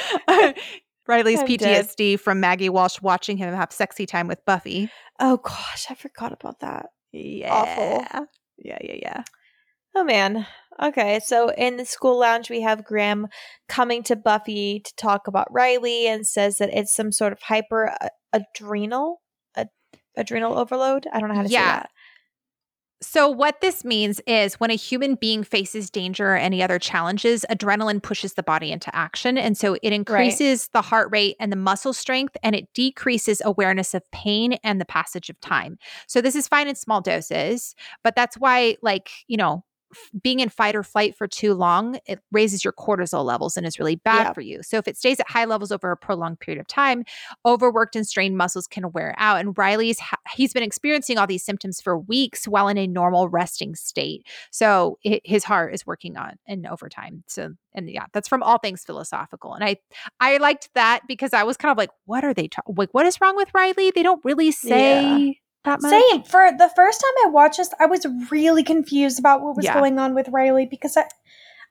Riley's 1.11 1.41
I'm 1.41 1.57
dead. 1.57 1.87
PTSD 1.87 2.21
from 2.21 2.41
Maggie 2.41 2.69
Walsh 2.69 3.01
watching 3.03 3.37
him 3.37 3.53
have 3.53 3.73
sexy 3.73 4.07
time 4.07 4.29
with 4.29 4.45
Buffy. 4.45 4.89
Oh 5.19 5.39
gosh, 5.39 5.87
I 5.91 5.95
forgot 5.95 6.33
about 6.33 6.61
that. 6.61 6.87
Yeah. 7.13 7.53
Awful. 7.53 8.27
Yeah, 8.59 8.79
yeah, 8.81 8.97
yeah. 9.03 9.23
Oh 9.97 10.05
man. 10.05 10.47
Okay, 10.81 11.21
so 11.23 11.51
in 11.51 11.77
the 11.77 11.85
school 11.85 12.19
lounge, 12.19 12.49
we 12.49 12.63
have 12.63 12.85
Graham 12.85 13.27
coming 13.69 14.03
to 14.05 14.17
Buffy 14.17 14.81
to 14.81 14.95
talk 14.97 15.27
about 15.27 15.53
Riley 15.53 16.07
and 16.07 16.27
says 16.27 16.59
that 16.59 16.71
it's 16.73 16.95
some 16.95 17.13
sort 17.13 17.33
of 17.33 17.43
hyper 17.43 17.93
uh, 18.01 18.09
adrenal 18.33 19.21
ad- 19.57 19.69
adrenal 20.17 20.57
overload. 20.57 21.07
I 21.13 21.19
don't 21.21 21.29
know 21.29 21.35
how 21.35 21.43
to 21.43 21.49
say 21.49 21.57
that. 21.57 21.91
So, 23.03 23.31
what 23.31 23.63
this 23.63 23.83
means 23.83 24.21
is 24.27 24.61
when 24.61 24.71
a 24.71 24.75
human 24.75 25.15
being 25.15 25.43
faces 25.43 25.89
danger 25.89 26.33
or 26.33 26.37
any 26.37 26.63
other 26.63 26.79
challenges, 26.79 27.47
adrenaline 27.51 28.03
pushes 28.03 28.35
the 28.35 28.43
body 28.43 28.71
into 28.71 28.95
action. 28.95 29.39
And 29.39 29.57
so 29.57 29.79
it 29.83 29.93
increases 29.95 30.69
the 30.75 30.83
heart 30.83 31.09
rate 31.11 31.37
and 31.41 31.51
the 31.51 31.57
muscle 31.57 31.95
strength, 31.95 32.37
and 32.43 32.55
it 32.55 32.69
decreases 32.75 33.41
awareness 33.43 33.95
of 33.95 34.09
pain 34.11 34.55
and 34.63 34.79
the 34.81 34.85
passage 34.85 35.31
of 35.31 35.41
time. 35.41 35.79
So, 36.09 36.21
this 36.21 36.37
is 36.37 36.47
fine 36.47 36.69
in 36.69 36.75
small 36.75 37.01
doses, 37.01 37.75
but 38.05 38.15
that's 38.17 38.37
why, 38.37 38.77
like, 38.83 39.11
you 39.29 39.39
know, 39.39 39.65
being 40.23 40.41
in 40.41 40.49
fight 40.49 40.75
or 40.77 40.83
flight 40.83 41.17
for 41.17 41.27
too 41.27 41.55
long, 41.55 41.99
it 42.07 42.21
raises 42.33 42.65
your 42.65 42.73
cortisol 42.73 43.25
levels 43.25 43.57
and 43.57 43.67
is 43.67 43.79
really 43.79 43.97
bad 43.97 44.27
Yeah. 44.29 44.33
for 44.33 44.41
you. 44.41 44.63
So, 44.63 44.79
if 44.79 44.87
it 44.89 44.97
stays 44.97 45.21
at 45.21 45.29
high 45.29 45.45
levels 45.45 45.73
over 45.73 45.91
a 45.91 45.97
prolonged 45.97 46.41
period 46.41 46.61
of 46.61 46.67
time, 46.67 47.05
overworked 47.45 47.97
and 47.97 48.07
strained 48.07 48.37
muscles 48.37 48.67
can 48.67 48.93
wear 48.93 49.15
out. 49.19 49.41
And 49.41 49.57
Riley's, 49.57 49.99
ha- 49.99 50.19
he's 50.35 50.53
been 50.53 50.63
experiencing 50.63 51.19
all 51.19 51.27
these 51.27 51.45
symptoms 51.45 51.81
for 51.81 51.99
weeks 51.99 52.47
while 52.47 52.69
in 52.69 52.79
a 52.79 52.87
normal 52.87 53.29
resting 53.29 53.75
state. 53.75 54.27
So 54.51 54.99
hi- 55.07 55.21
his 55.25 55.45
heart 55.45 55.75
is 55.75 55.87
working 55.87 56.17
on 56.17 56.37
in 56.47 56.67
overtime. 56.67 57.25
So, 57.27 57.55
and 57.75 57.89
yeah, 57.91 58.07
that's 58.13 58.29
from 58.29 58.43
all 58.43 58.59
things 58.59 58.85
philosophical. 58.85 59.55
And 59.55 59.65
I, 59.65 59.77
I 60.21 60.37
liked 60.39 60.71
that 60.75 61.03
because 61.07 61.33
I 61.33 61.43
was 61.45 61.57
kind 61.57 61.71
of 61.73 61.79
like, 61.79 61.91
what 62.07 62.25
are 62.25 62.35
they 62.35 62.49
talking? 62.49 62.75
Like, 62.77 62.91
what 62.93 63.07
is 63.07 63.21
wrong 63.21 63.37
with 63.37 63.49
Riley? 63.55 63.91
They 63.91 64.03
don't 64.03 64.25
really 64.25 64.51
say 64.51 65.39
that 65.65 65.81
much. 65.83 65.91
Same. 65.91 66.23
For 66.25 66.51
the 66.57 66.71
first 66.75 67.01
time 67.01 67.27
I 67.27 67.31
watched 67.31 67.59
this, 67.59 67.71
I 67.81 67.87
was 67.87 68.07
really 68.31 68.63
confused 68.63 69.19
about 69.19 69.43
what 69.43 69.57
was 69.57 69.65
Yeah. 69.65 69.75
going 69.75 69.99
on 69.99 70.15
with 70.15 70.29
Riley 70.29 70.67
because 70.67 70.97
I, 70.97 71.03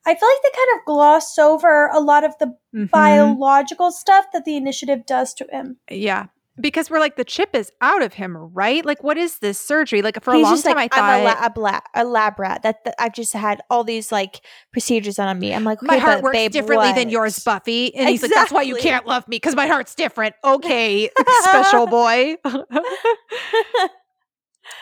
I 0.05 0.15
feel 0.15 0.29
like 0.29 0.41
they 0.43 0.57
kind 0.57 0.79
of 0.79 0.85
gloss 0.85 1.37
over 1.37 1.87
a 1.87 1.99
lot 1.99 2.23
of 2.23 2.37
the 2.39 2.55
Mhm. 2.75 2.89
biological 2.91 3.91
stuff 3.91 4.25
that 4.33 4.45
the 4.45 4.55
initiative 4.55 5.05
does 5.05 5.33
to 5.35 5.47
him. 5.51 5.77
Yeah. 5.89 6.27
Because 6.59 6.89
we're 6.89 6.99
like, 6.99 7.15
the 7.15 7.23
chip 7.23 7.55
is 7.55 7.71
out 7.81 8.01
of 8.01 8.13
him, 8.13 8.35
right? 8.35 8.85
Like, 8.85 9.03
what 9.03 9.17
is 9.17 9.39
this 9.39 9.59
surgery? 9.59 10.01
Like, 10.01 10.21
for 10.23 10.33
a 10.33 10.37
He's 10.37 10.43
long 10.43 10.53
just 10.53 10.65
time, 10.65 10.75
like, 10.75 10.95
I 10.95 10.99
I'm 10.99 11.21
a, 11.21 11.29
thought 11.29 11.39
la- 11.39 11.45
a, 11.45 11.49
bla- 11.49 11.81
a 11.95 12.03
lab 12.03 12.39
rat. 12.39 12.63
That, 12.63 12.83
that 12.83 12.95
I've 12.99 13.13
just 13.13 13.33
had 13.33 13.61
all 13.69 13.83
these 13.83 14.11
like 14.11 14.41
procedures 14.71 15.19
on 15.19 15.39
me. 15.39 15.53
I'm 15.53 15.63
like, 15.63 15.81
my 15.81 15.97
heart 15.97 16.17
but 16.17 16.23
works 16.23 16.37
babe, 16.37 16.51
differently 16.51 16.91
than 16.93 17.09
yours, 17.09 17.39
Buffy. 17.39 17.95
And 17.95 18.09
he's 18.09 18.21
like, 18.21 18.31
that's 18.33 18.51
why 18.51 18.63
you 18.63 18.75
can't 18.75 19.05
love 19.05 19.27
me 19.27 19.37
because 19.37 19.55
my 19.55 19.67
heart's 19.67 19.95
different. 19.95 20.35
Okay, 20.43 21.09
special 21.43 21.87
boy. 21.87 22.35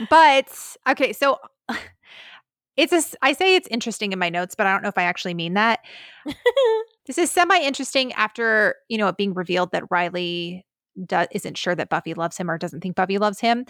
but 0.10 0.78
okay, 0.90 1.14
so 1.14 1.40
it's 2.76 2.94
a, 2.94 3.18
I 3.22 3.34
say 3.34 3.56
it's 3.56 3.68
interesting 3.70 4.14
in 4.14 4.20
my 4.20 4.30
notes, 4.30 4.56
but 4.56 4.68
I 4.68 4.72
don't 4.72 4.84
know 4.84 4.90
if 4.90 4.98
I 4.98 5.04
actually 5.04 5.34
mean 5.34 5.56
that. 5.56 5.80
This 7.08 7.18
is 7.18 7.32
semi 7.32 7.62
interesting 7.62 8.12
after, 8.14 8.76
you 8.90 8.98
know, 8.98 9.08
it 9.08 9.16
being 9.16 9.34
revealed 9.34 9.72
that 9.72 9.86
Riley 9.90 10.66
do- 11.06 11.26
isn't 11.32 11.58
sure 11.58 11.76
that 11.76 11.90
Buffy 11.90 12.14
loves 12.14 12.38
him 12.38 12.50
or 12.50 12.58
doesn't 12.58 12.82
think 12.82 12.96
Buffy 12.96 13.18
loves 13.18 13.40
him. 13.40 13.66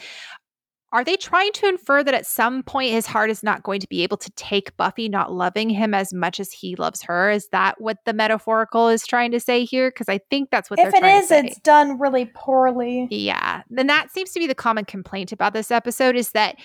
Are 0.93 1.03
they 1.03 1.17
trying 1.17 1.51
to 1.51 1.67
infer 1.67 2.01
that 2.01 2.13
at 2.13 2.25
some 2.25 2.63
point 2.63 2.93
his 2.93 3.05
heart 3.05 3.29
is 3.29 3.43
not 3.43 3.61
going 3.63 3.81
to 3.81 3.87
be 3.89 4.03
able 4.03 4.15
to 4.17 4.31
take 4.31 4.75
Buffy 4.77 5.09
not 5.09 5.33
loving 5.33 5.69
him 5.69 5.93
as 5.93 6.13
much 6.13 6.39
as 6.39 6.49
he 6.53 6.77
loves 6.77 7.01
her? 7.03 7.29
Is 7.29 7.49
that 7.51 7.81
what 7.81 7.97
the 8.05 8.13
metaphorical 8.13 8.87
is 8.87 9.05
trying 9.05 9.31
to 9.31 9.39
say 9.39 9.65
here? 9.65 9.89
Because 9.89 10.07
I 10.07 10.19
think 10.29 10.49
that's 10.49 10.69
what 10.69 10.79
if 10.79 10.83
they're 10.83 10.99
it 10.99 10.99
trying 11.01 11.17
is, 11.17 11.23
to 11.23 11.27
say. 11.27 11.39
it's 11.39 11.47
it's 11.49 11.59
done 11.59 11.99
really 11.99 12.31
poorly. 12.33 13.09
Yeah. 13.11 13.63
Then 13.69 13.87
that 13.87 14.11
seems 14.13 14.31
to 14.31 14.39
be 14.39 14.47
the 14.47 14.55
common 14.55 14.85
complaint 14.85 15.33
about 15.33 15.51
this 15.51 15.71
episode 15.71 16.15
is 16.15 16.31
that 16.31 16.55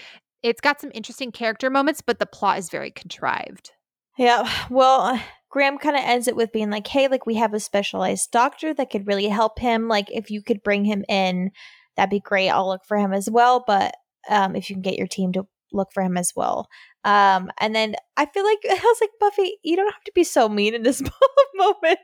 it's 0.45 0.61
got 0.61 0.81
some 0.81 0.93
interesting 0.95 1.33
character 1.33 1.69
moments, 1.69 2.01
but 2.01 2.21
the 2.21 2.27
plot 2.27 2.59
is 2.59 2.71
very 2.71 2.93
contrived. 2.93 3.73
Yeah. 4.19 4.49
Well, 4.71 5.21
Graham 5.53 5.77
kind 5.77 5.97
of 5.97 6.03
ends 6.03 6.29
it 6.29 6.35
with 6.35 6.51
being 6.51 6.71
like, 6.71 6.87
hey, 6.87 7.09
like 7.09 7.27
we 7.27 7.37
have 7.37 7.53
a 7.53 7.61
specialized 7.61 8.31
doctor 8.33 8.73
that 8.73 8.91
could 8.91 9.07
really 9.07 9.29
help 9.29 9.59
him. 9.59 9.87
Like, 9.87 10.11
if 10.11 10.31
you 10.31 10.43
could 10.43 10.63
bring 10.63 10.85
him 10.85 11.05
in, 11.09 11.51
that'd 11.95 12.11
be 12.11 12.21
great. 12.21 12.49
I'll 12.49 12.67
look 12.67 12.87
for 12.89 12.97
him 12.97 13.13
as 13.13 13.31
well. 13.31 13.63
But 13.67 13.95
um, 14.31 14.57
if 14.57 14.71
you 14.71 14.77
can 14.77 14.83
get 14.83 14.97
your 14.97 15.07
team 15.07 15.33
to 15.33 15.47
look 15.71 15.93
for 15.93 16.03
him 16.03 16.17
as 16.17 16.33
well. 16.35 16.69
Um, 17.05 17.51
and 17.59 17.75
then 17.75 17.97
I 18.17 18.27
feel 18.27 18.45
like 18.45 18.59
I 18.71 18.75
was 18.75 18.99
like, 19.01 19.11
Buffy, 19.21 19.59
you 19.63 19.77
don't 19.77 19.93
have 19.93 20.05
to 20.05 20.13
be 20.15 20.25
so 20.25 20.49
mean 20.49 20.75
in 20.75 20.83
this 20.83 21.03
moment. 21.55 21.99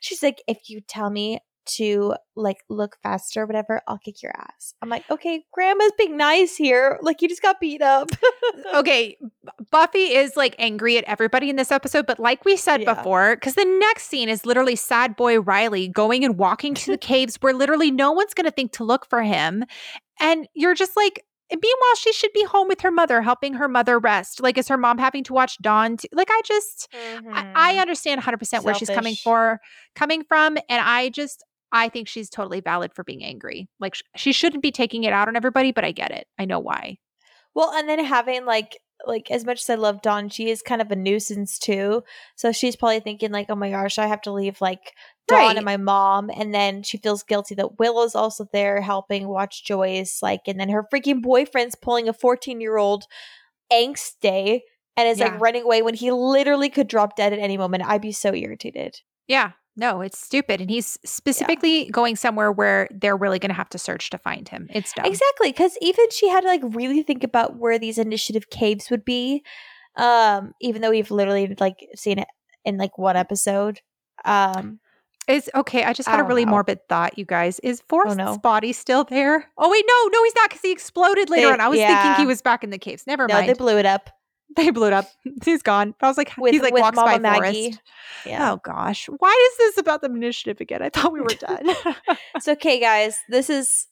She's 0.00 0.22
like, 0.22 0.42
if 0.48 0.68
you 0.68 0.80
tell 0.80 1.10
me 1.10 1.40
to 1.66 2.14
like 2.36 2.58
look 2.68 2.96
faster 3.02 3.42
or 3.42 3.46
whatever, 3.46 3.80
I'll 3.86 3.98
kick 3.98 4.22
your 4.22 4.32
ass. 4.36 4.74
I'm 4.82 4.88
like, 4.88 5.08
okay, 5.10 5.44
Graham's 5.52 5.92
being 5.96 6.16
nice 6.16 6.56
here. 6.56 6.98
Like 7.02 7.22
you 7.22 7.28
just 7.28 7.42
got 7.42 7.60
beat 7.60 7.82
up. 7.82 8.10
okay, 8.74 9.16
Buffy 9.70 10.14
is 10.14 10.36
like 10.36 10.54
angry 10.58 10.98
at 10.98 11.04
everybody 11.04 11.50
in 11.50 11.56
this 11.56 11.72
episode, 11.72 12.06
but 12.06 12.18
like 12.18 12.44
we 12.44 12.56
said 12.56 12.82
Yeah. 12.82 12.94
before, 12.94 13.36
because 13.36 13.54
the 13.54 13.64
next 13.64 14.04
scene 14.04 14.28
is 14.28 14.46
literally 14.46 14.76
sad 14.76 15.16
boy 15.16 15.40
Riley 15.40 15.88
going 15.88 16.24
and 16.24 16.38
walking 16.38 16.74
to 16.74 16.90
the 16.90 16.98
caves 17.12 17.36
where 17.40 17.54
literally 17.54 17.90
no 17.90 18.12
one's 18.12 18.34
going 18.34 18.46
to 18.46 18.50
think 18.50 18.72
to 18.72 18.84
look 18.84 19.06
for 19.06 19.22
him. 19.22 19.64
And 20.20 20.48
you're 20.54 20.74
just 20.74 20.96
like, 20.96 21.24
and 21.50 21.60
meanwhile, 21.62 21.94
she 21.96 22.12
should 22.12 22.32
be 22.32 22.44
home 22.44 22.68
with 22.68 22.80
her 22.80 22.90
mother, 22.90 23.20
helping 23.20 23.54
her 23.54 23.68
mother 23.68 23.98
rest. 23.98 24.42
Like, 24.42 24.56
is 24.56 24.66
her 24.68 24.78
mom 24.78 24.98
having 24.98 25.24
to 25.24 25.34
watch 25.34 25.58
Dawn? 25.58 25.98
T- 25.98 26.08
like, 26.12 26.28
I 26.30 26.40
just, 26.44 26.88
I, 26.92 27.52
I 27.54 27.72
mm-hmm. 27.72 27.80
understand 27.80 28.22
100% 28.22 28.64
where 28.64 28.74
she's 28.74 28.88
coming 28.88 29.14
for, 29.14 29.60
coming 29.94 30.24
from. 30.24 30.56
And 30.68 30.80
I 30.82 31.10
just, 31.10 31.44
I 31.74 31.88
think 31.90 32.08
she's 32.08 32.30
totally 32.30 32.60
valid 32.60 32.94
for 32.94 33.04
being 33.04 33.22
angry. 33.24 33.68
Like, 33.80 33.96
sh- 33.96 34.02
she 34.16 34.32
shouldn't 34.32 34.62
be 34.62 34.70
taking 34.70 35.04
it 35.04 35.12
out 35.12 35.28
on 35.28 35.36
everybody, 35.36 35.72
but 35.72 35.84
I 35.84 35.92
get 35.92 36.10
it. 36.12 36.26
I 36.38 36.44
know 36.46 36.60
why. 36.60 36.98
Well, 37.54 37.72
and 37.72 37.88
then 37.88 38.02
having 38.04 38.46
like 38.46 38.78
like 39.06 39.30
as 39.30 39.44
much 39.44 39.60
as 39.60 39.68
I 39.68 39.74
love 39.74 40.00
Dawn, 40.02 40.28
she 40.28 40.48
is 40.48 40.62
kind 40.62 40.80
of 40.80 40.90
a 40.90 40.96
nuisance 40.96 41.58
too. 41.58 42.02
So 42.36 42.52
she's 42.52 42.76
probably 42.76 43.00
thinking 43.00 43.32
like, 43.32 43.46
"Oh 43.50 43.54
my 43.56 43.70
gosh, 43.70 43.98
I 43.98 44.06
have 44.06 44.22
to 44.22 44.32
leave 44.32 44.60
like 44.60 44.94
Dawn 45.28 45.38
Right. 45.38 45.56
and 45.56 45.64
my 45.64 45.76
mom." 45.76 46.30
And 46.34 46.54
then 46.54 46.82
she 46.84 46.96
feels 46.98 47.22
guilty 47.22 47.54
that 47.56 47.78
Willow's 47.78 48.14
also 48.14 48.46
there 48.52 48.80
helping 48.80 49.28
watch 49.28 49.64
Joyce 49.64 50.20
like 50.22 50.42
and 50.46 50.58
then 50.58 50.68
her 50.70 50.86
freaking 50.92 51.20
boyfriend's 51.22 51.74
pulling 51.74 52.08
a 52.08 52.14
14-year-old 52.14 53.04
angst 53.72 54.12
day 54.20 54.62
and 54.96 55.08
is 55.08 55.18
Yeah. 55.18 55.26
like 55.32 55.40
running 55.40 55.62
away 55.64 55.82
when 55.82 55.94
he 55.94 56.10
literally 56.12 56.70
could 56.70 56.88
drop 56.88 57.16
dead 57.16 57.32
at 57.32 57.38
any 57.40 57.56
moment. 57.58 57.82
I'd 57.86 58.00
be 58.00 58.12
so 58.12 58.34
irritated. 58.34 59.00
Yeah. 59.26 59.52
No, 59.76 60.00
it's 60.02 60.18
stupid. 60.18 60.60
And 60.60 60.70
he's 60.70 60.98
specifically 61.04 61.90
going 61.90 62.14
somewhere 62.16 62.52
where 62.52 62.88
they're 62.92 63.16
really 63.16 63.38
going 63.38 63.50
to 63.50 63.56
have 63.56 63.68
to 63.70 63.78
search 63.78 64.10
to 64.10 64.18
find 64.18 64.48
him. 64.48 64.68
It's 64.70 64.92
dumb. 64.92 65.06
Exactly, 65.06 65.50
because 65.50 65.76
even 65.80 66.06
she 66.10 66.28
had 66.28 66.42
to 66.42 66.46
like 66.46 66.62
really 66.62 67.02
think 67.02 67.24
about 67.24 67.56
where 67.56 67.78
these 67.78 67.98
initiative 67.98 68.50
caves 68.50 68.88
would 68.90 69.04
be. 69.04 69.42
Um, 69.96 70.52
even 70.60 70.82
though 70.82 70.90
we've 70.90 71.10
literally 71.10 71.56
like 71.58 71.88
seen 71.96 72.18
it 72.18 72.28
in 72.64 72.78
like 72.78 72.98
one 72.98 73.16
episode. 73.16 73.80
Um, 74.24 74.80
Is 75.28 75.50
okay. 75.54 75.84
I 75.84 75.92
just 75.92 76.08
had 76.08 76.20
I 76.20 76.22
a 76.22 76.26
really 76.26 76.44
know. 76.44 76.52
morbid 76.52 76.80
thought, 76.88 77.18
you 77.18 77.24
guys. 77.24 77.58
Is 77.60 77.82
Forrest's 77.88 78.16
no. 78.16 78.38
body 78.38 78.72
still 78.72 79.04
there? 79.04 79.50
Oh 79.58 79.70
wait, 79.70 79.84
no, 79.86 80.08
no, 80.12 80.24
he's 80.24 80.34
not 80.34 80.50
because 80.50 80.62
he 80.62 80.72
exploded 80.72 81.30
later 81.30 81.46
They- 81.46 81.52
on. 81.52 81.60
I 81.60 81.68
was 81.68 81.78
yeah. 81.78 82.02
thinking 82.02 82.22
he 82.22 82.26
was 82.26 82.42
back 82.42 82.64
in 82.64 82.70
the 82.70 82.78
caves. 82.78 83.06
Never 83.06 83.26
no, 83.26 83.34
mind. 83.34 83.48
They, 83.48 83.54
blew 83.54 83.78
it 83.78 83.86
up 83.86 84.10
blew 84.72 84.86
it 84.86 84.92
up. 84.92 85.06
He's 85.44 85.62
gone. 85.62 85.94
I 86.00 86.08
was 86.08 86.16
like, 86.16 86.32
with 86.38 86.52
he's 86.52 86.62
like 86.62 86.72
walks 86.74 86.96
Mama 86.96 87.12
by 87.12 87.18
Maggie. 87.18 87.62
Forrest. 87.72 87.82
Yeah, 88.26 88.52
Oh 88.52 88.56
gosh, 88.64 89.08
why 89.18 89.50
is 89.52 89.58
this 89.58 89.78
about 89.78 90.00
the 90.00 90.08
initiative 90.08 90.60
again? 90.60 90.82
I 90.82 90.88
thought 90.88 91.12
we 91.12 91.20
were 91.20 91.26
done. 91.28 91.60
it's 92.34 92.48
okay, 92.48 92.80
guys. 92.80 93.18
This 93.28 93.50
is. 93.50 93.86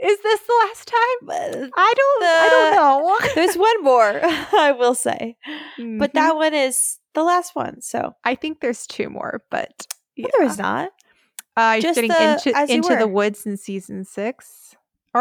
is 0.00 0.18
this 0.22 0.40
the 0.40 0.66
last 0.66 0.88
time? 0.88 1.28
uh, 1.30 1.68
I 1.76 1.94
don't. 1.96 2.24
I 2.24 2.48
don't 2.50 2.74
know. 2.76 3.18
There's 3.34 3.56
one 3.56 3.84
more, 3.84 4.20
I 4.22 4.72
will 4.72 4.94
say, 4.94 5.36
but 5.76 5.84
Mhm. 6.10 6.12
that 6.14 6.36
one 6.36 6.54
is 6.54 6.98
the 7.14 7.22
last 7.22 7.54
one. 7.54 7.80
So 7.80 8.14
I 8.24 8.34
think 8.34 8.60
there's 8.60 8.86
two 8.86 9.10
more, 9.10 9.42
but 9.50 9.86
yeah. 10.16 10.26
there 10.36 10.46
is 10.46 10.58
not. 10.58 10.90
Uh, 11.56 11.80
Just 11.80 11.96
getting 11.96 12.10
the 12.10 12.32
into 12.44 12.72
into 12.72 12.96
the 12.96 13.08
woods 13.08 13.44
in 13.46 13.56
season 13.56 14.04
six. 14.04 14.76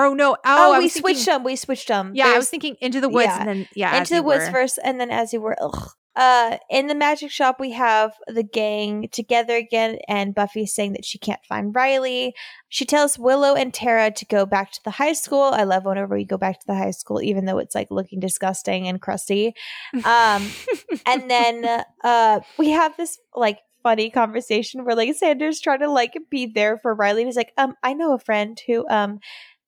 Oh 0.05 0.13
no! 0.13 0.33
Oh, 0.33 0.37
Oh, 0.45 0.77
we 0.77 0.85
was 0.85 0.93
switched 0.93 1.25
them. 1.25 1.43
We 1.43 1.55
switched 1.55 1.87
them. 1.87 2.11
Yeah, 2.13 2.27
I 2.27 2.37
was 2.37 2.49
thinking 2.49 2.75
into 2.81 3.01
the 3.01 3.09
woods 3.09 3.27
yeah. 3.27 3.39
and 3.39 3.49
then 3.49 3.67
yeah, 3.75 3.97
into 3.97 4.15
the 4.15 4.23
woods 4.23 4.45
Were. 4.45 4.51
first, 4.51 4.79
and 4.83 4.99
then 4.99 5.09
as 5.09 5.33
you 5.33 5.41
were. 5.41 5.55
Ugh. 5.61 5.91
Uh, 6.15 6.57
in 6.71 6.87
the 6.87 6.95
magic 6.95 7.29
shop, 7.29 7.59
we 7.59 7.73
have 7.73 8.11
the 8.25 8.41
gang 8.41 9.07
together 9.11 9.55
again, 9.55 9.99
and 10.07 10.33
Buffy 10.33 10.65
saying 10.65 10.93
that 10.93 11.05
she 11.05 11.19
can't 11.19 11.45
find 11.47 11.75
Riley. 11.75 12.33
She 12.69 12.85
tells 12.85 13.19
Willow 13.19 13.53
and 13.53 13.71
Tara 13.71 14.09
to 14.09 14.25
go 14.25 14.47
back 14.47 14.71
to 14.71 14.79
the 14.83 14.89
high 14.89 15.13
school. 15.13 15.43
I 15.43 15.63
love 15.63 15.85
whenever 15.85 16.15
we 16.15 16.25
go 16.25 16.39
back 16.39 16.59
to 16.59 16.65
the 16.65 16.73
high 16.73 16.89
school, 16.89 17.21
even 17.21 17.45
though 17.45 17.59
it's 17.59 17.75
like 17.75 17.91
looking 17.91 18.19
disgusting 18.19 18.87
and 18.87 18.99
crusty. 18.99 19.53
Um, 19.93 20.49
and 21.05 21.29
then 21.29 21.83
uh, 22.03 22.39
we 22.57 22.71
have 22.71 22.97
this 22.97 23.19
like 23.35 23.59
funny 23.83 24.09
conversation 24.09 24.85
where 24.85 24.95
like 24.95 25.15
Xander's 25.15 25.61
trying 25.61 25.81
to 25.81 25.89
like 25.89 26.17
be 26.31 26.47
there 26.47 26.79
for 26.79 26.95
Riley. 26.95 27.21
And 27.21 27.27
he's 27.27 27.37
like, 27.37 27.53
um, 27.57 27.75
I 27.83 27.93
know 27.93 28.15
a 28.15 28.19
friend 28.19 28.59
who 28.65 28.87
um 28.89 29.19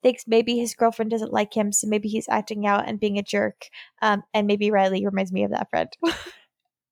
thinks 0.02 0.24
maybe 0.28 0.58
his 0.58 0.74
girlfriend 0.76 1.12
doesn't 1.12 1.34
like 1.34 1.54
him, 1.56 1.72
so 1.72 1.88
maybe 1.88 2.08
he's 2.10 2.28
acting 2.30 2.66
out 2.66 2.88
and 2.88 3.00
being 3.00 3.18
a 3.18 3.24
jerk. 3.24 3.66
Um, 4.02 4.24
and 4.34 4.48
maybe 4.48 4.72
Riley 4.72 5.06
reminds 5.06 5.32
me 5.32 5.44
of 5.44 5.52
that 5.52 5.70
friend. 5.70 5.90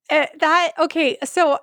Uh, 0.09 0.25
that 0.39 0.71
okay 0.79 1.17
so 1.25 1.57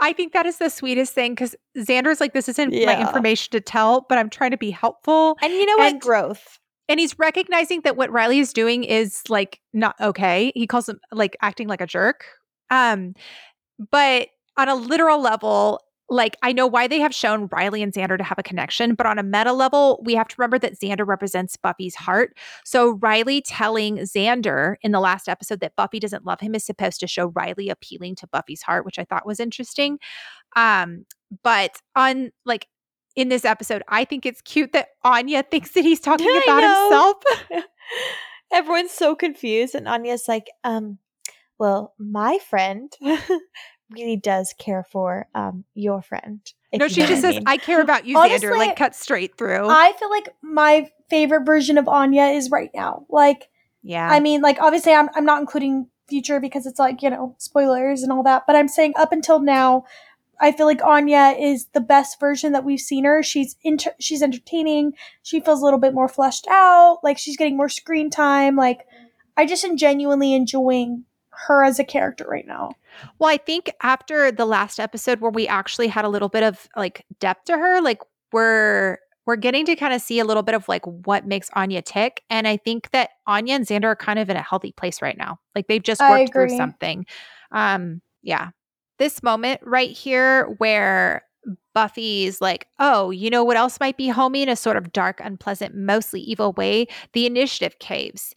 i 0.00 0.12
think 0.12 0.32
that 0.32 0.46
is 0.46 0.58
the 0.58 0.68
sweetest 0.68 1.12
thing 1.12 1.32
because 1.32 1.56
xander's 1.76 2.20
like 2.20 2.32
this 2.32 2.48
isn't 2.48 2.72
my 2.84 3.00
information 3.00 3.50
to 3.50 3.60
tell 3.60 4.06
but 4.08 4.18
i'm 4.18 4.30
trying 4.30 4.52
to 4.52 4.56
be 4.56 4.70
helpful 4.70 5.36
and 5.42 5.52
you 5.52 5.66
know 5.66 5.76
what? 5.78 5.92
And- 5.92 6.00
Growth. 6.00 6.58
and 6.88 7.00
he's 7.00 7.18
recognizing 7.18 7.80
that 7.80 7.96
what 7.96 8.10
riley 8.12 8.38
is 8.38 8.52
doing 8.52 8.84
is 8.84 9.22
like 9.28 9.60
not 9.72 9.96
okay 10.00 10.52
he 10.54 10.66
calls 10.66 10.88
him 10.88 11.00
like 11.10 11.36
acting 11.42 11.66
like 11.66 11.80
a 11.80 11.86
jerk 11.86 12.24
um 12.70 13.14
but 13.90 14.28
on 14.56 14.68
a 14.68 14.74
literal 14.74 15.20
level 15.20 15.80
like 16.08 16.36
i 16.42 16.52
know 16.52 16.66
why 16.66 16.86
they 16.86 17.00
have 17.00 17.14
shown 17.14 17.48
riley 17.52 17.82
and 17.82 17.92
xander 17.92 18.16
to 18.16 18.24
have 18.24 18.38
a 18.38 18.42
connection 18.42 18.94
but 18.94 19.06
on 19.06 19.18
a 19.18 19.22
meta 19.22 19.52
level 19.52 20.00
we 20.04 20.14
have 20.14 20.28
to 20.28 20.36
remember 20.38 20.58
that 20.58 20.78
xander 20.78 21.06
represents 21.06 21.56
buffy's 21.56 21.94
heart. 21.94 22.36
So 22.64 22.92
riley 22.92 23.40
telling 23.40 23.96
xander 23.98 24.76
in 24.82 24.92
the 24.92 25.00
last 25.00 25.28
episode 25.28 25.60
that 25.60 25.76
buffy 25.76 25.98
doesn't 25.98 26.24
love 26.24 26.40
him 26.40 26.54
is 26.54 26.64
supposed 26.64 27.00
to 27.00 27.06
show 27.06 27.26
riley 27.28 27.68
appealing 27.68 28.14
to 28.16 28.26
buffy's 28.28 28.62
heart 28.62 28.84
which 28.84 28.98
i 28.98 29.04
thought 29.04 29.26
was 29.26 29.40
interesting. 29.40 29.98
Um 30.54 31.06
but 31.42 31.80
on 31.94 32.30
like 32.44 32.68
in 33.16 33.28
this 33.28 33.44
episode 33.44 33.82
i 33.88 34.04
think 34.04 34.26
it's 34.26 34.42
cute 34.42 34.72
that 34.72 34.88
anya 35.04 35.42
thinks 35.42 35.72
that 35.72 35.84
he's 35.84 36.00
talking 36.00 36.26
I 36.30 36.40
about 36.44 36.62
himself. 36.62 37.64
Everyone's 38.52 38.92
so 38.92 39.16
confused, 39.16 39.74
and 39.74 39.88
Anya's 39.88 40.28
like, 40.28 40.46
um, 40.62 40.98
well, 41.58 41.94
my 41.98 42.38
friend 42.38 42.92
really 43.90 44.16
does 44.16 44.54
care 44.58 44.82
for 44.82 45.28
um 45.34 45.64
your 45.74 46.02
friend. 46.02 46.40
no 46.74 46.86
you 46.86 46.88
she 46.88 47.00
just 47.02 47.12
I 47.12 47.20
says 47.20 47.34
mean. 47.36 47.44
i 47.46 47.56
care 47.56 47.80
about 47.80 48.06
you 48.06 48.18
Honestly, 48.18 48.48
xander 48.48 48.56
like 48.58 48.76
cut 48.76 48.94
straight 48.94 49.36
through 49.38 49.68
I 49.68 49.92
feel 49.98 50.10
like 50.10 50.34
my 50.42 50.90
favorite 51.08 51.44
version 51.44 51.78
of 51.78 51.86
Anya 51.88 52.24
is 52.24 52.50
right 52.50 52.70
now. 52.74 53.06
Like, 53.08 53.48
yeah 53.82 54.08
I 54.10 54.20
mean, 54.20 54.42
like 54.42 54.60
obviously 54.60 54.92
I'm 54.92 55.08
I'm 55.14 55.24
not 55.24 55.40
including 55.40 55.88
future 56.08 56.40
because 56.40 56.66
it's 56.66 56.78
like, 56.78 57.02
you 57.02 57.10
know, 57.10 57.34
spoilers 57.38 58.02
and 58.02 58.12
all 58.12 58.22
that, 58.24 58.42
but 58.46 58.56
I'm 58.56 58.68
saying 58.68 58.94
up 58.96 59.12
until 59.12 59.40
now, 59.40 59.84
I 60.40 60.52
feel 60.52 60.66
like 60.66 60.82
Anya 60.84 61.34
is 61.38 61.66
the 61.72 61.80
best 61.80 62.20
version 62.20 62.52
that 62.52 62.64
we've 62.64 62.80
seen 62.80 63.04
her. 63.04 63.22
She's 63.22 63.56
inter- 63.62 63.94
she's 64.00 64.22
entertaining. 64.22 64.92
She 65.22 65.40
feels 65.40 65.60
a 65.60 65.64
little 65.64 65.78
bit 65.80 65.94
more 65.94 66.08
fleshed 66.08 66.46
out. 66.50 66.98
Like 67.02 67.18
she's 67.18 67.36
getting 67.36 67.56
more 67.56 67.68
screen 67.68 68.10
time. 68.10 68.56
Like 68.56 68.86
I 69.36 69.46
just 69.46 69.64
am 69.64 69.76
genuinely 69.76 70.34
enjoying 70.34 71.04
her 71.46 71.64
as 71.64 71.78
a 71.78 71.84
character 71.84 72.24
right 72.28 72.46
now. 72.46 72.72
Well, 73.18 73.30
I 73.30 73.36
think 73.36 73.70
after 73.82 74.32
the 74.32 74.46
last 74.46 74.80
episode 74.80 75.20
where 75.20 75.30
we 75.30 75.46
actually 75.46 75.88
had 75.88 76.04
a 76.04 76.08
little 76.08 76.28
bit 76.28 76.42
of 76.42 76.68
like 76.76 77.04
depth 77.20 77.44
to 77.46 77.58
her, 77.58 77.80
like 77.80 78.00
we're 78.32 78.98
we're 79.26 79.36
getting 79.36 79.66
to 79.66 79.74
kind 79.74 79.92
of 79.92 80.00
see 80.00 80.20
a 80.20 80.24
little 80.24 80.44
bit 80.44 80.54
of 80.54 80.68
like 80.68 80.84
what 80.86 81.26
makes 81.26 81.50
Anya 81.54 81.82
tick. 81.82 82.22
And 82.30 82.46
I 82.46 82.56
think 82.56 82.90
that 82.92 83.10
Anya 83.26 83.56
and 83.56 83.66
Xander 83.66 83.86
are 83.86 83.96
kind 83.96 84.18
of 84.18 84.30
in 84.30 84.36
a 84.36 84.42
healthy 84.42 84.72
place 84.72 85.02
right 85.02 85.18
now. 85.18 85.40
Like 85.54 85.66
they've 85.66 85.82
just 85.82 86.00
worked 86.00 86.32
through 86.32 86.50
something. 86.50 87.06
Um, 87.50 88.00
yeah. 88.22 88.50
This 88.98 89.22
moment 89.24 89.60
right 89.64 89.90
here 89.90 90.54
where 90.58 91.24
Buffy's 91.74 92.40
like, 92.40 92.68
oh, 92.78 93.10
you 93.10 93.28
know 93.28 93.44
what 93.44 93.56
else 93.56 93.80
might 93.80 93.96
be 93.96 94.08
homey 94.08 94.42
in 94.42 94.48
a 94.48 94.56
sort 94.56 94.76
of 94.76 94.92
dark, 94.92 95.20
unpleasant, 95.22 95.74
mostly 95.74 96.20
evil 96.20 96.52
way? 96.52 96.86
The 97.12 97.26
initiative 97.26 97.78
caves. 97.80 98.32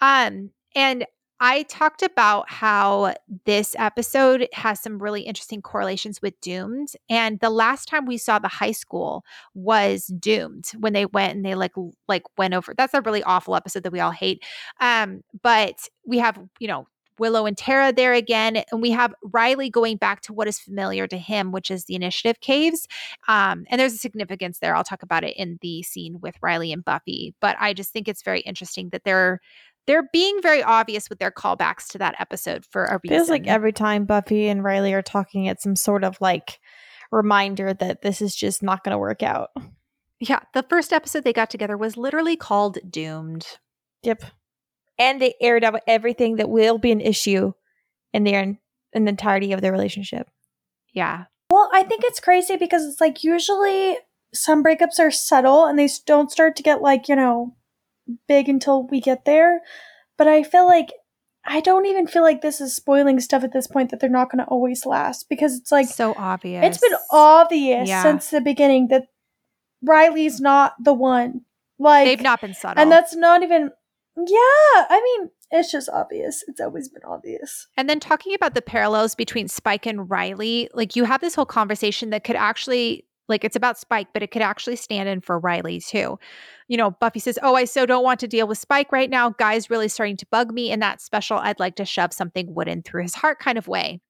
Um, 0.00 0.50
and 0.74 1.04
I 1.40 1.62
talked 1.64 2.02
about 2.02 2.50
how 2.50 3.14
this 3.44 3.76
episode 3.78 4.48
has 4.52 4.80
some 4.80 4.98
really 4.98 5.22
interesting 5.22 5.62
correlations 5.62 6.20
with 6.20 6.40
Doomed. 6.40 6.92
And 7.08 7.38
the 7.40 7.50
last 7.50 7.86
time 7.86 8.06
we 8.06 8.18
saw 8.18 8.38
the 8.38 8.48
high 8.48 8.72
school 8.72 9.24
was 9.54 10.06
Doomed 10.06 10.70
when 10.78 10.92
they 10.92 11.06
went 11.06 11.36
and 11.36 11.44
they 11.44 11.54
like 11.54 11.74
like 12.08 12.24
went 12.36 12.54
over. 12.54 12.74
That's 12.76 12.94
a 12.94 13.02
really 13.02 13.22
awful 13.22 13.54
episode 13.54 13.84
that 13.84 13.92
we 13.92 14.00
all 14.00 14.10
hate. 14.10 14.44
Um, 14.80 15.22
but 15.42 15.88
we 16.04 16.18
have, 16.18 16.40
you 16.58 16.66
know, 16.66 16.88
Willow 17.18 17.46
and 17.46 17.56
Tara 17.56 17.92
there 17.92 18.12
again, 18.12 18.62
and 18.70 18.80
we 18.80 18.90
have 18.92 19.14
Riley 19.22 19.70
going 19.70 19.96
back 19.96 20.20
to 20.22 20.32
what 20.32 20.48
is 20.48 20.58
familiar 20.58 21.06
to 21.08 21.18
him, 21.18 21.52
which 21.52 21.70
is 21.70 21.84
the 21.84 21.94
initiative 21.94 22.40
caves. 22.40 22.86
Um, 23.26 23.64
and 23.68 23.80
there's 23.80 23.94
a 23.94 23.98
significance 23.98 24.58
there. 24.60 24.74
I'll 24.74 24.84
talk 24.84 25.02
about 25.02 25.24
it 25.24 25.36
in 25.36 25.58
the 25.60 25.82
scene 25.82 26.20
with 26.20 26.36
Riley 26.40 26.72
and 26.72 26.84
Buffy. 26.84 27.34
But 27.40 27.56
I 27.60 27.74
just 27.74 27.92
think 27.92 28.08
it's 28.08 28.22
very 28.22 28.40
interesting 28.40 28.90
that 28.90 29.04
they're 29.04 29.40
they're 29.88 30.08
being 30.12 30.40
very 30.42 30.62
obvious 30.62 31.08
with 31.08 31.18
their 31.18 31.30
callbacks 31.30 31.88
to 31.88 31.98
that 31.98 32.14
episode 32.20 32.66
for 32.70 32.84
a 32.84 33.00
reason. 33.02 33.16
Feels 33.16 33.30
like 33.30 33.46
every 33.46 33.72
time 33.72 34.04
Buffy 34.04 34.46
and 34.48 34.62
Riley 34.62 34.92
are 34.92 35.00
talking, 35.00 35.46
it's 35.46 35.62
some 35.62 35.76
sort 35.76 36.04
of 36.04 36.18
like 36.20 36.60
reminder 37.10 37.72
that 37.72 38.02
this 38.02 38.20
is 38.20 38.36
just 38.36 38.62
not 38.62 38.84
going 38.84 38.92
to 38.92 38.98
work 38.98 39.22
out. 39.22 39.48
yeah, 40.20 40.40
the 40.52 40.62
first 40.68 40.92
episode 40.92 41.24
they 41.24 41.32
got 41.32 41.48
together 41.48 41.74
was 41.74 41.96
literally 41.96 42.36
called 42.36 42.76
Doomed. 42.88 43.46
Yep. 44.02 44.24
And 44.98 45.22
they 45.22 45.34
aired 45.40 45.64
out 45.64 45.80
everything 45.86 46.36
that 46.36 46.50
will 46.50 46.76
be 46.76 46.92
an 46.92 47.00
issue 47.00 47.52
in 48.12 48.24
their 48.24 48.42
in 48.92 49.04
the 49.04 49.08
entirety 49.08 49.52
of 49.52 49.62
their 49.62 49.72
relationship. 49.72 50.28
Yeah. 50.92 51.24
Well, 51.50 51.70
I 51.72 51.82
think 51.82 52.04
it's 52.04 52.20
crazy 52.20 52.56
because 52.56 52.84
it's 52.84 53.00
like 53.00 53.24
usually 53.24 53.96
some 54.34 54.62
breakups 54.62 54.98
are 54.98 55.10
subtle 55.10 55.64
and 55.64 55.78
they 55.78 55.88
don't 56.04 56.30
start 56.30 56.56
to 56.56 56.62
get 56.62 56.82
like, 56.82 57.08
you 57.08 57.16
know, 57.16 57.54
big 58.26 58.48
until 58.48 58.86
we 58.86 59.00
get 59.00 59.24
there. 59.24 59.60
But 60.16 60.28
I 60.28 60.42
feel 60.42 60.66
like 60.66 60.88
I 61.44 61.60
don't 61.60 61.86
even 61.86 62.06
feel 62.06 62.22
like 62.22 62.40
this 62.42 62.60
is 62.60 62.74
spoiling 62.74 63.20
stuff 63.20 63.42
at 63.44 63.52
this 63.52 63.66
point 63.66 63.90
that 63.90 64.00
they're 64.00 64.10
not 64.10 64.30
going 64.30 64.44
to 64.44 64.50
always 64.50 64.84
last 64.84 65.28
because 65.30 65.56
it's 65.56 65.72
like 65.72 65.86
so 65.86 66.14
obvious. 66.18 66.64
it's 66.64 66.78
been 66.78 66.98
obvious 67.10 67.88
Yeah. 67.88 68.02
since 68.02 68.30
the 68.30 68.40
beginning 68.40 68.88
that 68.88 69.04
Riley's 69.82 70.40
not 70.40 70.74
the 70.82 70.92
one. 70.92 71.42
Like 71.78 72.06
They've 72.06 72.20
not 72.20 72.40
been 72.40 72.54
subtle. 72.54 72.82
and 72.82 72.90
that's 72.90 73.14
not 73.14 73.42
even 73.42 73.70
yeah, 74.16 74.84
I 74.90 75.00
mean, 75.02 75.30
it's 75.52 75.70
just 75.70 75.88
obvious. 75.88 76.42
It's 76.48 76.60
always 76.60 76.88
been 76.88 77.04
obvious. 77.06 77.68
And 77.76 77.88
then 77.88 78.00
talking 78.00 78.34
about 78.34 78.54
the 78.54 78.60
parallels 78.62 79.14
between 79.14 79.46
Spike 79.46 79.86
and 79.86 80.10
Riley, 80.10 80.68
like 80.74 80.96
you 80.96 81.04
have 81.04 81.20
this 81.20 81.36
whole 81.36 81.46
conversation 81.46 82.10
that 82.10 82.24
could 82.24 82.34
actually, 82.34 83.06
like, 83.28 83.44
it's 83.44 83.56
about 83.56 83.78
Spike, 83.78 84.08
but 84.12 84.22
it 84.22 84.30
could 84.30 84.42
actually 84.42 84.76
stand 84.76 85.08
in 85.08 85.20
for 85.20 85.38
Riley 85.38 85.80
too. 85.80 86.18
You 86.68 86.76
know, 86.76 86.90
Buffy 86.92 87.20
says, 87.20 87.38
Oh, 87.42 87.54
I 87.54 87.64
so 87.64 87.86
don't 87.86 88.04
want 88.04 88.20
to 88.20 88.28
deal 88.28 88.46
with 88.46 88.58
Spike 88.58 88.92
right 88.92 89.10
now. 89.10 89.30
Guy's 89.30 89.70
really 89.70 89.88
starting 89.88 90.16
to 90.18 90.26
bug 90.30 90.52
me. 90.52 90.70
In 90.70 90.80
that 90.80 91.00
special, 91.00 91.38
I'd 91.38 91.60
like 91.60 91.76
to 91.76 91.84
shove 91.84 92.12
something 92.12 92.54
wooden 92.54 92.82
through 92.82 93.02
his 93.02 93.14
heart 93.14 93.38
kind 93.38 93.58
of 93.58 93.68
way. 93.68 94.00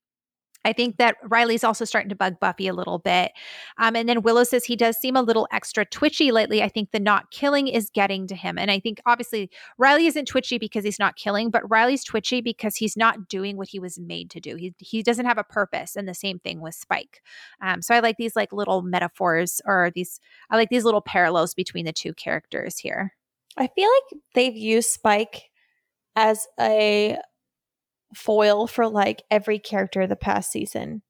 I 0.69 0.75
think 0.75 0.99
that 0.99 1.17
Riley's 1.25 1.65
also 1.65 1.87
starting 1.87 2.11
to 2.11 2.15
bug 2.15 2.39
Buffy 2.41 2.67
a 2.69 2.75
little 2.75 2.99
bit. 2.99 3.33
Um, 3.79 3.97
and 3.97 4.07
then 4.07 4.21
Willow 4.21 4.45
says 4.45 4.65
he 4.65 4.77
does 4.77 4.99
seem 4.99 5.17
a 5.17 5.23
little 5.23 5.49
extra 5.51 5.87
twitchy 5.87 6.31
lately. 6.31 6.63
I 6.63 6.69
think 6.69 6.91
the 6.91 7.01
not 7.01 7.31
killing 7.31 7.69
is 7.69 7.89
getting 7.89 8.27
to 8.27 8.35
him. 8.35 8.59
And 8.59 8.71
I 8.71 8.79
think 8.79 9.01
obviously 9.07 9.51
Riley 9.79 10.07
isn't 10.07 10.27
twitchy 10.27 10.59
because 10.59 10.85
he's 10.85 10.99
not 10.99 11.17
killing, 11.17 11.49
but 11.51 11.69
Riley's 11.71 12.05
twitchy 12.05 12.43
because 12.43 12.77
he's 12.77 12.97
not 12.99 13.29
doing 13.29 13.57
what 13.57 13.69
he 13.69 13.81
was 13.81 13.99
made 13.99 14.31
to 14.31 14.41
do. 14.41 14.57
He 14.57 14.75
he 14.79 15.03
doesn't 15.03 15.27
have 15.27 15.39
a 15.39 15.45
purpose, 15.45 15.97
and 15.97 16.07
the 16.07 16.15
same 16.15 16.39
thing 16.39 16.61
with 16.61 16.75
Spike. 16.75 17.23
Um, 17.63 17.81
so 17.81 17.95
I 17.95 18.01
like 18.01 18.17
these 18.19 18.37
like 18.37 18.53
little 18.53 18.83
metaphors 18.83 19.63
or 19.65 19.91
these 19.95 20.21
I 20.51 20.57
like 20.57 20.69
these 20.69 20.85
little 20.85 21.01
parallels 21.01 21.55
between 21.55 21.87
the 21.87 21.93
two 21.93 22.13
characters 22.13 22.79
here. 22.79 23.15
I 23.57 23.69
feel 23.69 23.89
like 23.89 24.21
they've 24.35 24.57
used 24.57 24.91
Spike 24.91 25.51
as 26.15 26.47
a 26.61 27.17
foil 28.15 28.67
for 28.67 28.89
like 28.89 29.23
every 29.31 29.59
character 29.59 30.03
of 30.03 30.09
the 30.09 30.17
past 30.17 30.51
season. 30.51 31.03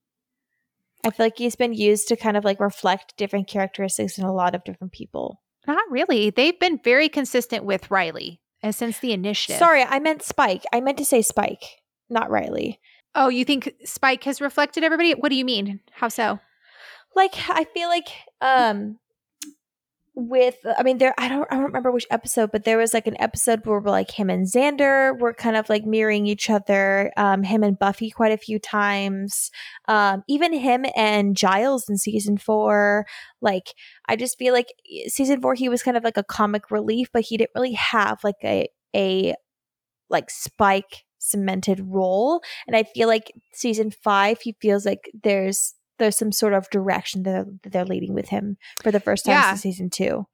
I 1.05 1.11
feel 1.11 1.27
like 1.27 1.39
he's 1.39 1.57
been 1.57 1.73
used 1.73 2.09
to 2.09 2.17
kind 2.17 2.37
of 2.37 2.45
like 2.45 2.61
reflect 2.61 3.17
different 3.17 3.47
characteristics 3.47 4.19
in 4.19 4.25
a 4.25 4.33
lot 4.33 4.55
of 4.55 4.65
different 4.65 4.93
people. 4.93 5.41
Not 5.67 5.91
really. 5.91 6.31
They've 6.31 6.59
been 6.59 6.81
very 6.83 7.09
consistent 7.09 7.65
with 7.65 7.91
Riley 7.91 8.41
uh, 8.63 8.73
since 8.73 8.99
the 8.99 9.13
initiative. 9.13 9.59
Sorry, 9.59 9.83
I 9.83 10.01
meant 10.01 10.23
Spike. 10.23 10.65
I 10.73 10.81
meant 10.81 10.99
to 10.99 11.05
say 11.05 11.23
Spike, 11.23 11.83
not 12.09 12.31
Riley. 12.31 12.81
Oh, 13.15 13.29
you 13.29 13.45
think 13.45 13.75
Spike 13.85 14.25
has 14.25 14.41
reflected 14.41 14.83
everybody? 14.83 15.13
What 15.13 15.29
do 15.31 15.37
you 15.37 15.45
mean? 15.45 15.81
How 15.93 16.09
so? 16.09 16.41
Like 17.15 17.35
I 17.49 17.65
feel 17.65 17.89
like 17.89 18.09
um 18.41 18.99
with 20.19 20.57
I 20.77 20.83
mean 20.83 20.99
there 20.99 21.15
I 21.17 21.29
don't 21.29 21.47
I 21.51 21.55
don't 21.55 21.65
remember 21.65 21.93
which 21.93 22.07
episode, 22.11 22.51
but 22.51 22.65
there 22.65 22.77
was 22.77 22.93
like 22.93 23.07
an 23.07 23.21
episode 23.21 23.65
where 23.65 23.81
like 23.81 24.11
him 24.11 24.29
and 24.29 24.47
Xander 24.47 25.19
were 25.19 25.33
kind 25.33 25.57
of 25.57 25.69
like 25.69 25.87
mirroring 25.87 26.27
each 26.27 26.51
other. 26.51 27.13
Um 27.17 27.45
him 27.45 27.63
and 27.63 27.79
Buffy 27.79 28.11
quite 28.11 28.33
a 28.33 28.37
few 28.37 28.59
times. 28.59 29.51
Um 29.87 30.25
even 30.29 30.53
him 30.53 30.85
and 30.97 31.37
Giles 31.37 31.89
in 31.89 31.99
season 31.99 32.37
4. 32.37 33.07
Like 33.41 33.75
I 34.09 34.17
just 34.17 34.39
feel 34.39 34.53
like 34.53 34.75
season 35.07 35.41
4 35.41 35.55
he 35.55 35.69
was 35.69 35.85
kind 35.85 35.97
of 35.97 36.03
like 36.03 36.17
a 36.17 36.25
comic 36.25 36.71
relief, 36.73 37.09
but 37.13 37.23
he 37.23 37.37
didn't 37.37 37.53
really 37.55 37.75
have 37.75 38.19
like 38.25 38.43
a 38.43 38.69
a 38.97 39.35
like 40.11 40.31
spike 40.31 41.05
cemented 41.21 41.81
role 41.81 42.41
and 42.67 42.77
i 42.77 42.85
feel 42.85 43.09
like 43.09 43.33
season 43.53 43.91
five 43.91 44.41
he 44.41 44.57
feels 44.61 44.87
like 44.87 45.11
there's 45.25 45.75
there's 45.99 46.17
some 46.19 46.33
sort 46.33 46.53
of 46.55 46.69
direction 46.71 47.23
that 47.25 47.47
they're, 47.63 47.71
they're 47.71 47.85
leading 47.85 48.15
with 48.15 48.29
him 48.29 48.57
for 48.83 48.91
the 48.91 49.01
first 49.01 49.25
time 49.25 49.33
Yeah. 49.33 49.51
since 49.51 49.63
season 49.63 49.91
two. 49.91 50.27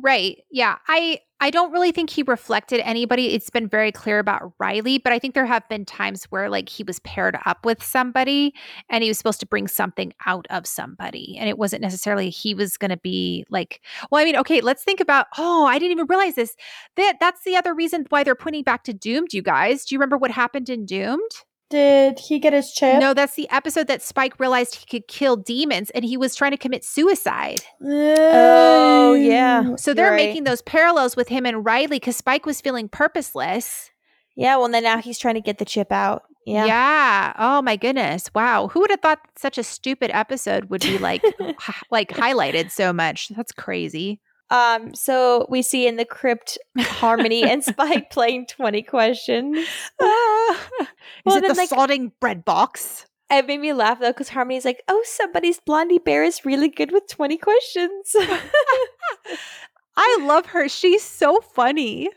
Right. 0.00 0.44
Yeah. 0.50 0.76
I 0.86 1.18
I 1.40 1.50
don't 1.50 1.72
really 1.72 1.90
think 1.90 2.10
he 2.10 2.22
reflected 2.22 2.80
anybody. 2.80 3.34
It's 3.34 3.50
been 3.50 3.68
very 3.68 3.90
clear 3.90 4.20
about 4.20 4.52
Riley, 4.60 4.98
but 4.98 5.12
I 5.12 5.18
think 5.18 5.34
there 5.34 5.44
have 5.46 5.68
been 5.68 5.84
times 5.84 6.24
where 6.26 6.48
like 6.48 6.68
he 6.68 6.84
was 6.84 7.00
paired 7.00 7.36
up 7.46 7.64
with 7.66 7.82
somebody 7.82 8.54
and 8.88 9.02
he 9.02 9.10
was 9.10 9.18
supposed 9.18 9.40
to 9.40 9.46
bring 9.46 9.66
something 9.66 10.12
out 10.26 10.46
of 10.50 10.66
somebody. 10.68 11.36
And 11.38 11.48
it 11.48 11.58
wasn't 11.58 11.82
necessarily 11.82 12.30
he 12.30 12.54
was 12.54 12.76
going 12.76 12.90
to 12.90 12.96
be 12.96 13.44
like, 13.50 13.80
well, 14.10 14.20
I 14.20 14.24
mean, 14.24 14.36
okay, 14.36 14.60
let's 14.60 14.84
think 14.84 15.00
about, 15.00 15.26
oh, 15.36 15.64
I 15.66 15.78
didn't 15.80 15.92
even 15.92 16.06
realize 16.08 16.34
this. 16.36 16.54
That 16.96 17.14
that's 17.18 17.42
the 17.44 17.56
other 17.56 17.74
reason 17.74 18.06
why 18.08 18.22
they're 18.22 18.34
pointing 18.36 18.62
back 18.64 18.84
to 18.84 18.92
Doomed, 18.92 19.32
you 19.32 19.42
guys. 19.42 19.84
Do 19.84 19.94
you 19.94 19.98
remember 19.98 20.16
what 20.18 20.30
happened 20.30 20.68
in 20.68 20.86
Doomed? 20.86 21.30
Did 21.70 22.18
he 22.18 22.38
get 22.38 22.54
his 22.54 22.72
chip? 22.72 22.98
No, 22.98 23.12
that's 23.12 23.34
the 23.34 23.48
episode 23.50 23.88
that 23.88 24.00
Spike 24.00 24.40
realized 24.40 24.74
he 24.74 24.86
could 24.86 25.06
kill 25.06 25.36
demons 25.36 25.90
and 25.90 26.04
he 26.04 26.16
was 26.16 26.34
trying 26.34 26.52
to 26.52 26.56
commit 26.56 26.82
suicide. 26.82 27.60
Oh, 27.84 29.14
yeah. 29.14 29.76
So 29.76 29.92
they're 29.92 30.10
right. 30.10 30.16
making 30.16 30.44
those 30.44 30.62
parallels 30.62 31.14
with 31.14 31.28
him 31.28 31.44
and 31.44 31.64
Riley 31.64 31.96
because 31.98 32.16
Spike 32.16 32.46
was 32.46 32.60
feeling 32.60 32.88
purposeless. 32.88 33.90
Yeah, 34.34 34.56
well, 34.56 34.68
then 34.68 34.84
now 34.84 34.98
he's 34.98 35.18
trying 35.18 35.34
to 35.34 35.40
get 35.40 35.58
the 35.58 35.64
chip 35.64 35.92
out. 35.92 36.22
Yeah. 36.46 36.64
Yeah. 36.64 37.32
Oh 37.38 37.60
my 37.60 37.76
goodness. 37.76 38.30
Wow. 38.34 38.68
Who 38.68 38.80
would 38.80 38.90
have 38.90 39.00
thought 39.00 39.18
such 39.36 39.58
a 39.58 39.62
stupid 39.62 40.10
episode 40.14 40.70
would 40.70 40.80
be 40.80 40.96
like 40.96 41.22
hi- 41.58 41.82
like 41.90 42.08
highlighted 42.08 42.70
so 42.70 42.92
much? 42.92 43.28
That's 43.28 43.52
crazy. 43.52 44.20
Um, 44.50 44.94
so 44.94 45.46
we 45.50 45.60
see 45.62 45.86
in 45.86 45.96
the 45.96 46.04
crypt 46.06 46.56
Harmony 46.78 47.42
and 47.44 47.62
Spike 47.62 48.10
playing 48.12 48.46
20 48.46 48.82
questions. 48.82 49.56
Is 49.58 49.66
Well, 50.00 51.36
it 51.36 51.40
then, 51.42 51.42
the 51.42 51.54
like- 51.54 51.68
salting 51.68 52.12
bread 52.20 52.44
box? 52.44 53.04
It 53.30 53.46
made 53.46 53.60
me 53.60 53.74
laugh 53.74 54.00
though, 54.00 54.08
because 54.08 54.30
Harmony's 54.30 54.64
like, 54.64 54.82
oh, 54.88 55.02
somebody's 55.04 55.60
blondie 55.60 55.98
bear 55.98 56.24
is 56.24 56.46
really 56.46 56.70
good 56.70 56.92
with 56.92 57.06
20 57.08 57.36
questions. 57.36 58.16
I 59.96 60.18
love 60.22 60.46
her. 60.46 60.68
She's 60.68 61.02
so 61.02 61.40
funny. 61.40 62.08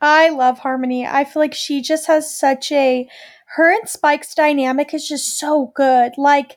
I 0.00 0.30
love 0.30 0.60
Harmony. 0.60 1.06
I 1.06 1.24
feel 1.24 1.42
like 1.42 1.54
she 1.54 1.82
just 1.82 2.06
has 2.06 2.34
such 2.34 2.72
a 2.72 3.08
her 3.56 3.70
and 3.70 3.86
Spike's 3.88 4.34
dynamic 4.34 4.94
is 4.94 5.06
just 5.06 5.38
so 5.38 5.70
good. 5.74 6.12
Like 6.16 6.56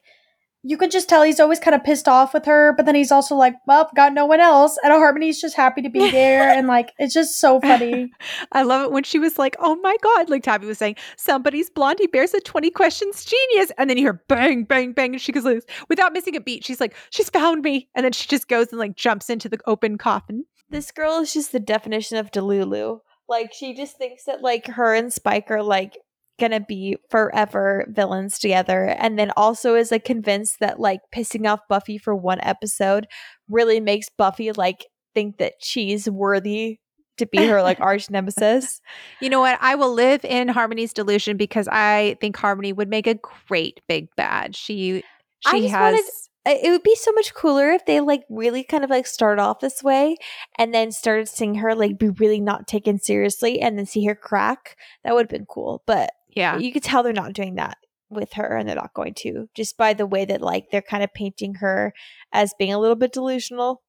you 0.67 0.77
could 0.77 0.89
just 0.89 1.07
tell 1.07 1.21
he's 1.21 1.39
always 1.39 1.59
kind 1.59 1.75
of 1.75 1.83
pissed 1.83 2.07
off 2.07 2.33
with 2.33 2.45
her, 2.45 2.73
but 2.75 2.87
then 2.87 2.95
he's 2.95 3.11
also 3.11 3.35
like, 3.35 3.53
"Well, 3.67 3.87
got 3.95 4.13
no 4.13 4.25
one 4.25 4.39
else," 4.39 4.79
and 4.83 4.91
Harmony's 4.91 5.39
just 5.39 5.55
happy 5.55 5.83
to 5.83 5.89
be 5.89 6.09
there, 6.19 6.49
and 6.49 6.67
like 6.67 6.91
it's 6.97 7.13
just 7.13 7.39
so 7.39 7.61
funny. 7.61 8.11
I 8.51 8.63
love 8.63 8.81
it 8.81 8.91
when 8.91 9.03
she 9.03 9.19
was 9.19 9.37
like, 9.37 9.55
"Oh 9.59 9.75
my 9.75 9.95
god!" 10.01 10.29
Like 10.29 10.41
Tabby 10.41 10.65
was 10.65 10.79
saying, 10.79 10.95
"Somebody's 11.17 11.69
blondie 11.69 12.07
bears 12.07 12.33
a 12.33 12.39
twenty 12.41 12.71
questions 12.71 13.23
genius," 13.23 13.71
and 13.77 13.89
then 13.89 13.97
you 13.97 14.03
hear 14.05 14.23
bang, 14.27 14.63
bang, 14.63 14.93
bang, 14.93 15.13
and 15.13 15.21
she 15.21 15.31
goes 15.31 15.45
like, 15.45 15.69
without 15.87 16.13
missing 16.13 16.35
a 16.35 16.41
beat. 16.41 16.65
She's 16.65 16.81
like, 16.81 16.95
"She's 17.11 17.29
found 17.29 17.61
me," 17.61 17.87
and 17.93 18.03
then 18.03 18.11
she 18.11 18.27
just 18.27 18.47
goes 18.47 18.69
and 18.69 18.79
like 18.79 18.95
jumps 18.95 19.29
into 19.29 19.47
the 19.47 19.59
open 19.67 19.97
coffin. 19.99 20.45
this 20.69 20.91
girl 20.91 21.19
is 21.19 21.31
just 21.33 21.51
the 21.51 21.59
definition 21.59 22.17
of 22.17 22.31
Delulu. 22.31 23.01
Like 23.29 23.53
she 23.53 23.75
just 23.75 23.97
thinks 23.97 24.25
that 24.25 24.41
like 24.41 24.65
her 24.67 24.95
and 24.95 25.13
Spike 25.13 25.51
are 25.51 25.63
like 25.63 25.97
gonna 26.39 26.59
be 26.59 26.97
forever 27.09 27.85
villains 27.89 28.39
together, 28.39 28.85
and 28.85 29.17
then 29.17 29.31
also 29.37 29.75
is 29.75 29.91
like 29.91 30.05
convinced 30.05 30.57
that 30.59 30.79
like 30.79 30.99
pissing 31.13 31.49
off 31.51 31.61
Buffy 31.69 31.97
for 31.97 32.15
one 32.15 32.39
episode 32.41 33.07
really 33.49 33.79
makes 33.79 34.07
Buffy 34.17 34.51
like 34.51 34.85
think 35.13 35.37
that 35.37 35.53
she's 35.61 36.09
worthy 36.09 36.79
to 37.17 37.25
be 37.25 37.37
her 37.47 37.61
like 37.61 37.79
arch 37.81 38.09
nemesis. 38.09 38.81
You 39.21 39.29
know 39.29 39.39
what? 39.39 39.57
I 39.61 39.75
will 39.75 39.93
live 39.93 40.25
in 40.25 40.49
Harmony's 40.49 40.91
delusion 40.93 41.37
because 41.37 41.67
I 41.71 42.17
think 42.19 42.35
Harmony 42.35 42.73
would 42.73 42.89
make 42.89 43.07
a 43.07 43.15
great 43.47 43.79
big 43.87 44.07
bad. 44.17 44.55
She 44.55 45.03
I 45.45 45.51
she 45.51 45.61
just 45.61 45.73
has 45.73 45.93
wanted- 45.93 46.61
It 46.65 46.69
would 46.71 46.83
be 46.83 46.95
so 46.95 47.11
much 47.13 47.33
cooler 47.33 47.71
if 47.71 47.85
they 47.85 48.01
like 48.01 48.23
really 48.29 48.63
kind 48.65 48.83
of 48.83 48.89
like 48.89 49.07
start 49.07 49.39
off 49.39 49.61
this 49.61 49.81
way 49.81 50.17
and 50.57 50.73
then 50.73 50.91
started 50.91 51.29
seeing 51.29 51.55
her 51.55 51.73
like 51.73 51.97
be 51.97 52.09
really 52.09 52.41
not 52.41 52.67
taken 52.67 52.99
seriously 52.99 53.61
and 53.61 53.77
then 53.79 53.85
see 53.85 54.05
her 54.05 54.15
crack. 54.15 54.75
That 55.05 55.13
would 55.15 55.23
have 55.23 55.29
been 55.29 55.45
cool. 55.47 55.81
But 55.87 56.11
yeah. 56.35 56.57
you 56.57 56.71
could 56.71 56.83
tell 56.83 57.01
they're 57.03 57.13
not 57.13 57.33
doing 57.33 57.55
that 57.55 57.77
with 58.09 58.33
her 58.33 58.55
and 58.55 58.69
they're 58.69 58.75
not 58.75 58.93
going 58.93 59.13
to 59.15 59.49
just 59.55 59.77
by 59.77 59.93
the 59.93 60.05
way 60.05 60.25
that 60.25 60.39
like 60.41 60.65
they're 60.71 60.81
kind 60.81 61.03
of 61.03 61.11
painting 61.13 61.55
her 61.55 61.91
as 62.31 62.53
being 62.59 62.71
a 62.73 62.79
little 62.79 62.95
bit 62.95 63.11
delusional 63.11 63.81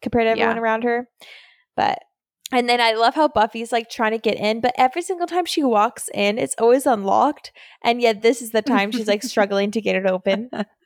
compared 0.00 0.26
to 0.26 0.30
everyone 0.30 0.56
Yeah. 0.56 0.62
around 0.62 0.84
her. 0.84 1.08
But 1.76 1.98
and 2.52 2.68
then 2.68 2.80
I 2.80 2.92
love 2.92 3.14
how 3.14 3.26
Buffy's 3.26 3.72
like 3.72 3.90
trying 3.90 4.12
to 4.12 4.18
get 4.18 4.36
in, 4.36 4.60
but 4.60 4.74
every 4.76 5.02
single 5.02 5.26
time 5.26 5.44
she 5.44 5.64
walks 5.64 6.08
in, 6.14 6.38
it's 6.38 6.54
always 6.58 6.86
unlocked. 6.86 7.50
And 7.82 8.00
yet 8.00 8.22
this 8.22 8.40
is 8.42 8.50
the 8.52 8.62
time 8.62 8.92
she's 8.92 9.08
like 9.08 9.22
struggling 9.24 9.70
to 9.72 9.80
get 9.80 9.96
it 9.96 10.06
open. 10.06 10.50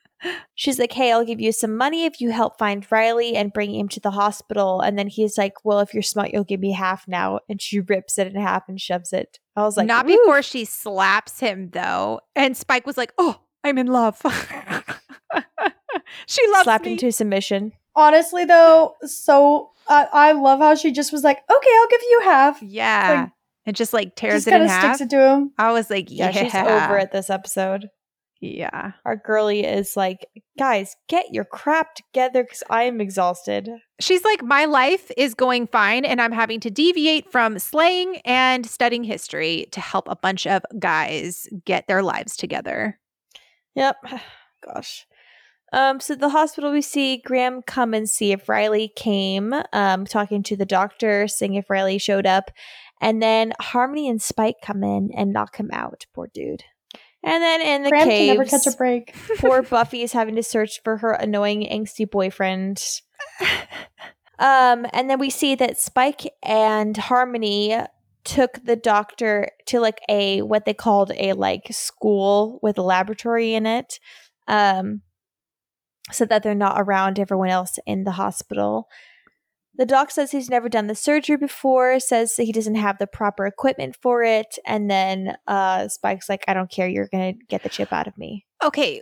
She's 0.54 0.78
like, 0.78 0.92
Hey, 0.92 1.12
I'll 1.12 1.24
give 1.24 1.40
you 1.40 1.52
some 1.52 1.76
money 1.76 2.04
if 2.04 2.20
you 2.20 2.30
help 2.30 2.58
find 2.58 2.86
Riley 2.90 3.36
and 3.36 3.52
bring 3.52 3.74
him 3.74 3.88
to 3.90 4.00
the 4.00 4.10
hospital. 4.12 4.80
And 4.80 4.98
then 4.98 5.06
he's 5.08 5.38
like, 5.38 5.64
Well, 5.64 5.80
if 5.80 5.94
you're 5.94 6.02
smart, 6.02 6.30
you'll 6.32 6.44
give 6.44 6.60
me 6.60 6.72
half 6.72 7.06
now. 7.06 7.40
And 7.48 7.60
she 7.62 7.80
rips 7.80 8.18
it 8.18 8.26
in 8.26 8.40
half 8.40 8.68
and 8.68 8.80
shoves 8.80 9.12
it. 9.12 9.38
I 9.56 9.62
was 9.62 9.76
like, 9.76 9.86
Not 9.86 10.06
"Woo." 10.06 10.16
before 10.18 10.42
she 10.42 10.64
slaps 10.64 11.40
him 11.40 11.70
though. 11.70 12.20
And 12.36 12.56
Spike 12.56 12.86
was 12.86 12.96
like, 12.96 13.12
"Oh, 13.18 13.40
I'm 13.64 13.78
in 13.78 13.86
love." 13.88 14.20
she 16.26 16.46
loves 16.48 16.64
slapped 16.64 16.84
me. 16.84 16.92
into 16.92 17.10
submission. 17.12 17.72
Honestly, 17.96 18.44
though, 18.44 18.94
so 19.02 19.70
I 19.88 20.06
I 20.12 20.32
love 20.32 20.60
how 20.60 20.74
she 20.74 20.92
just 20.92 21.12
was 21.12 21.24
like, 21.24 21.38
"Okay, 21.38 21.70
I'll 21.76 21.88
give 21.88 22.02
you 22.02 22.20
half." 22.24 22.62
yeah. 22.62 23.20
like, 23.22 23.30
and 23.66 23.76
just 23.76 23.92
like 23.92 24.14
tears 24.16 24.44
Just 24.44 24.46
it 24.46 24.50
kind 24.52 24.62
in 24.62 24.68
half. 24.68 24.96
sticks 24.96 25.00
it 25.12 25.16
to 25.16 25.28
him. 25.28 25.52
I 25.58 25.72
was 25.72 25.90
like, 25.90 26.06
Yeah, 26.10 26.30
yeah, 26.30 26.42
she's 26.44 26.54
over 26.54 26.96
it 26.98 27.12
this 27.12 27.28
episode. 27.28 27.90
Yeah. 28.40 28.92
Our 29.04 29.16
girly 29.16 29.64
is 29.64 29.96
like, 29.96 30.28
guys, 30.58 30.94
get 31.08 31.32
your 31.32 31.44
crap 31.44 31.96
together 31.96 32.44
because 32.44 32.62
I 32.70 32.84
am 32.84 33.00
exhausted. 33.00 33.68
She's 34.00 34.22
like, 34.22 34.44
my 34.44 34.64
life 34.64 35.10
is 35.16 35.34
going 35.34 35.66
fine, 35.66 36.04
and 36.04 36.20
I'm 36.20 36.32
having 36.32 36.60
to 36.60 36.70
deviate 36.70 37.32
from 37.32 37.58
slaying 37.58 38.18
and 38.24 38.64
studying 38.64 39.02
history 39.02 39.66
to 39.72 39.80
help 39.80 40.06
a 40.08 40.16
bunch 40.16 40.46
of 40.46 40.62
guys 40.78 41.48
get 41.64 41.88
their 41.88 42.02
lives 42.02 42.36
together. 42.36 43.00
Yep. 43.74 43.96
Gosh. 44.64 45.06
Um, 45.72 46.00
so 46.00 46.14
the 46.14 46.30
hospital 46.30 46.72
we 46.72 46.80
see 46.80 47.18
Graham 47.18 47.60
come 47.62 47.92
and 47.92 48.08
see 48.08 48.32
if 48.32 48.48
Riley 48.48 48.90
came, 48.94 49.52
um, 49.72 50.06
talking 50.06 50.42
to 50.44 50.56
the 50.56 50.64
doctor, 50.64 51.28
seeing 51.28 51.54
if 51.54 51.68
Riley 51.68 51.98
showed 51.98 52.26
up, 52.26 52.50
and 53.00 53.22
then 53.22 53.52
Harmony 53.60 54.08
and 54.08 54.22
Spike 54.22 54.56
come 54.62 54.82
in 54.82 55.10
and 55.14 55.32
knock 55.32 55.56
him 55.56 55.70
out. 55.72 56.06
Poor 56.14 56.28
dude. 56.32 56.64
And 57.24 57.42
then 57.42 57.60
in 57.60 57.82
the 57.82 57.90
Graham 57.90 58.08
can 58.08 58.26
never 58.28 58.44
caves, 58.44 58.64
catch 58.64 58.74
a 58.74 58.76
break. 58.76 59.14
poor 59.38 59.62
Buffy 59.62 60.02
is 60.02 60.12
having 60.12 60.36
to 60.36 60.42
search 60.42 60.82
for 60.82 60.98
her 60.98 61.12
annoying 61.12 61.62
angsty 61.62 62.08
boyfriend. 62.08 62.82
Um, 64.38 64.86
and 64.92 65.10
then 65.10 65.18
we 65.18 65.30
see 65.30 65.54
that 65.56 65.80
Spike 65.80 66.32
and 66.42 66.96
Harmony 66.96 67.76
took 68.24 68.64
the 68.64 68.76
doctor 68.76 69.50
to 69.66 69.80
like 69.80 70.00
a 70.08 70.42
what 70.42 70.64
they 70.64 70.74
called 70.74 71.12
a 71.16 71.32
like 71.32 71.66
school 71.70 72.58
with 72.62 72.78
a 72.78 72.82
laboratory 72.82 73.54
in 73.54 73.66
it. 73.66 73.98
Um 74.46 75.02
so 76.10 76.24
that 76.24 76.42
they're 76.42 76.54
not 76.54 76.80
around 76.80 77.18
everyone 77.18 77.50
else 77.50 77.78
in 77.86 78.04
the 78.04 78.12
hospital. 78.12 78.88
The 79.78 79.86
doc 79.86 80.10
says 80.10 80.32
he's 80.32 80.50
never 80.50 80.68
done 80.68 80.88
the 80.88 80.94
surgery 80.96 81.36
before, 81.36 82.00
says 82.00 82.36
he 82.36 82.50
doesn't 82.52 82.74
have 82.74 82.98
the 82.98 83.06
proper 83.06 83.46
equipment 83.46 83.96
for 84.02 84.24
it, 84.24 84.58
and 84.66 84.90
then 84.90 85.36
uh 85.46 85.88
Spike's 85.88 86.28
like, 86.28 86.44
I 86.48 86.54
don't 86.54 86.70
care, 86.70 86.88
you're 86.88 87.08
gonna 87.10 87.34
get 87.48 87.62
the 87.62 87.68
chip 87.68 87.92
out 87.92 88.08
of 88.08 88.18
me. 88.18 88.44
Okay, 88.62 89.00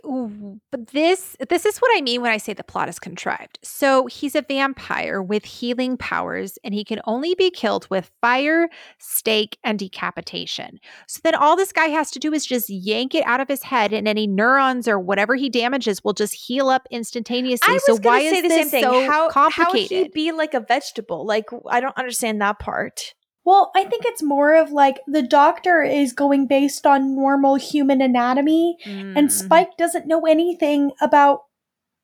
but 0.71 0.87
this 0.87 1.35
this 1.49 1.65
is 1.65 1.79
what 1.79 1.89
I 1.97 2.01
mean 2.01 2.21
when 2.21 2.31
I 2.31 2.37
say 2.37 2.53
the 2.53 2.63
plot 2.63 2.89
is 2.89 2.99
contrived. 2.99 3.57
So 3.63 4.05
he's 4.05 4.35
a 4.35 4.43
vampire 4.43 5.19
with 5.21 5.45
healing 5.45 5.97
powers 5.97 6.59
and 6.63 6.75
he 6.75 6.83
can 6.83 7.01
only 7.05 7.33
be 7.33 7.49
killed 7.49 7.89
with 7.89 8.11
fire, 8.21 8.69
stake 8.99 9.57
and 9.63 9.79
decapitation. 9.79 10.79
So 11.07 11.21
then 11.23 11.33
all 11.33 11.55
this 11.55 11.71
guy 11.71 11.87
has 11.87 12.11
to 12.11 12.19
do 12.19 12.33
is 12.33 12.45
just 12.45 12.69
yank 12.69 13.15
it 13.15 13.25
out 13.25 13.39
of 13.39 13.47
his 13.47 13.63
head 13.63 13.93
and 13.93 14.07
any 14.07 14.27
neurons 14.27 14.87
or 14.87 14.99
whatever 14.99 15.35
he 15.35 15.49
damages 15.49 16.03
will 16.03 16.13
just 16.13 16.35
heal 16.35 16.69
up 16.69 16.87
instantaneously. 16.91 17.67
I 17.67 17.73
was 17.73 17.85
so 17.85 17.97
why 17.97 18.21
say 18.21 18.37
is 18.37 18.41
the 18.43 18.49
this 18.49 18.69
same 18.69 18.69
thing. 18.69 18.83
so 18.83 19.09
how 19.09 19.31
how 19.49 19.71
would 19.71 19.89
he 19.89 20.07
be 20.09 20.31
like 20.33 20.53
a 20.53 20.59
vegetable? 20.59 21.25
Like 21.25 21.49
I 21.67 21.79
don't 21.79 21.97
understand 21.97 22.41
that 22.41 22.59
part. 22.59 23.15
Well, 23.47 23.71
I 23.77 23.85
think 23.85 24.03
it's 24.05 24.21
more 24.21 24.55
of 24.55 24.71
like 24.73 24.99
the 25.07 25.21
doctor 25.21 25.81
is 25.81 26.11
going 26.11 26.47
based 26.47 26.85
on 26.85 27.15
normal 27.15 27.55
human 27.55 28.01
anatomy, 28.01 28.75
and 28.85 29.29
Mm. 29.29 29.31
Spike 29.31 29.77
doesn't 29.77 30.05
know 30.05 30.25
anything 30.25 30.91
about 30.99 31.43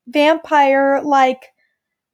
vampire 0.08 1.02
like 1.04 1.52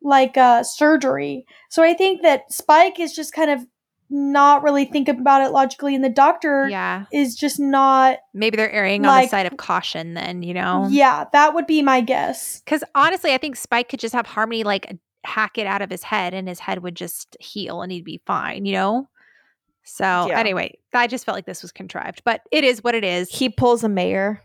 like 0.02 0.36
uh 0.36 0.64
surgery. 0.64 1.46
So 1.70 1.84
I 1.84 1.94
think 1.94 2.24
that 2.24 2.52
Spike 2.52 3.00
is 3.00 3.14
just 3.16 3.32
kind 3.32 3.52
of 3.52 3.68
not 4.10 4.64
really 4.64 4.86
thinking 4.86 5.20
about 5.20 5.44
it 5.46 5.52
logically, 5.52 5.94
and 5.94 6.04
the 6.04 6.10
doctor 6.10 6.68
Yeah. 6.68 7.06
is 7.14 7.36
just 7.36 7.60
not. 7.60 8.18
Maybe 8.34 8.58
they're 8.58 8.72
erring 8.72 9.06
on 9.06 9.22
the 9.22 9.28
side 9.28 9.46
of 9.46 9.58
caution 9.58 10.16
then, 10.16 10.42
you 10.42 10.56
know? 10.56 10.88
Yeah, 10.90 11.26
that 11.34 11.54
would 11.54 11.68
be 11.68 11.84
my 11.84 12.02
guess. 12.02 12.62
Because 12.62 12.84
honestly, 12.96 13.32
I 13.36 13.38
think 13.38 13.58
Spike 13.58 13.90
could 13.90 14.00
just 14.00 14.16
have 14.16 14.26
Harmony 14.26 14.64
like 14.64 14.92
hack 15.24 15.60
it 15.60 15.68
out 15.68 15.84
of 15.84 15.92
his 15.92 16.02
head 16.02 16.34
and 16.34 16.48
his 16.48 16.58
head 16.60 16.82
would 16.82 16.96
just 16.96 17.38
heal 17.40 17.84
and 17.84 17.92
he'd 17.92 18.06
be 18.06 18.24
fine, 18.26 18.66
you 18.66 18.74
know? 18.74 19.08
So 19.92 20.28
Yeah. 20.30 20.40
anyway, 20.40 20.78
I 20.94 21.08
just 21.08 21.26
felt 21.26 21.36
like 21.36 21.46
this 21.46 21.62
was 21.62 21.72
contrived, 21.72 22.22
but 22.24 22.42
it 22.52 22.64
is 22.64 22.84
what 22.84 22.96
it 22.96 23.04
is. 23.04 23.30
He 23.30 23.50
pulls 23.50 23.84
a 23.84 23.90
mayor, 23.90 24.42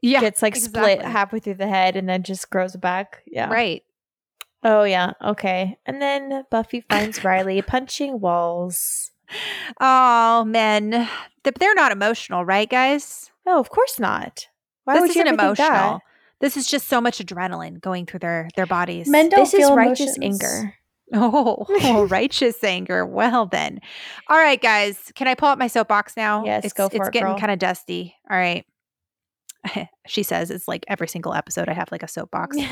yeah. 0.00 0.20
gets 0.20 0.42
like 0.42 0.56
split 0.56 1.02
halfway 1.02 1.38
through 1.40 1.54
the 1.54 1.66
head, 1.66 1.96
and 1.96 2.08
then 2.08 2.22
just 2.22 2.50
grows 2.50 2.76
back. 2.76 3.22
Yeah. 3.26 3.50
Right. 3.52 3.82
Oh 4.62 4.84
yeah. 4.84 5.12
Okay. 5.22 5.76
And 5.86 6.00
then 6.00 6.44
Buffy 6.50 6.82
finds 6.88 7.22
Riley 7.24 7.60
punching 7.66 8.20
walls. 8.20 9.10
Oh, 9.80 10.44
men. 10.46 11.08
They're 11.42 11.74
not 11.74 11.92
emotional, 11.92 12.44
right, 12.44 12.68
guys? 12.68 13.30
Oh, 13.46 13.58
of 13.60 13.70
course 13.70 13.98
not. 14.00 14.48
Why 14.84 14.94
this 14.94 15.02
would 15.02 15.14
you 15.14 15.22
isn't 15.22 15.28
ever 15.40 15.42
think 15.48 15.56
that? 15.58 15.68
emotional. 15.70 16.00
This 16.40 16.56
is 16.56 16.68
just 16.68 16.88
so 16.88 17.00
much 17.00 17.18
adrenaline 17.18 17.80
going 17.80 18.06
through 18.06 18.20
their 18.20 18.48
their 18.56 18.66
bodies. 18.66 19.08
Men 19.08 19.28
don't 19.28 19.40
This 19.40 19.54
is 19.54 19.70
righteous 19.70 20.16
emotions. 20.16 20.42
anger. 20.44 20.74
Oh, 21.14 21.64
oh, 21.68 22.04
righteous 22.08 22.62
anger. 22.64 23.06
Well 23.06 23.46
then. 23.46 23.80
All 24.28 24.38
right, 24.38 24.60
guys. 24.60 25.12
Can 25.14 25.28
I 25.28 25.36
pull 25.36 25.48
up 25.48 25.58
my 25.58 25.68
soapbox 25.68 26.16
now? 26.16 26.44
Yes, 26.44 26.64
it's, 26.64 26.74
go 26.74 26.88
for 26.88 26.96
It's 26.96 27.08
it, 27.08 27.12
getting 27.12 27.38
kind 27.38 27.52
of 27.52 27.60
dusty. 27.60 28.16
All 28.28 28.36
right. 28.36 28.66
she 30.08 30.24
says 30.24 30.50
it's 30.50 30.66
like 30.66 30.84
every 30.88 31.06
single 31.06 31.32
episode 31.32 31.68
I 31.68 31.74
have 31.74 31.92
like 31.92 32.02
a 32.02 32.08
soapbox. 32.08 32.56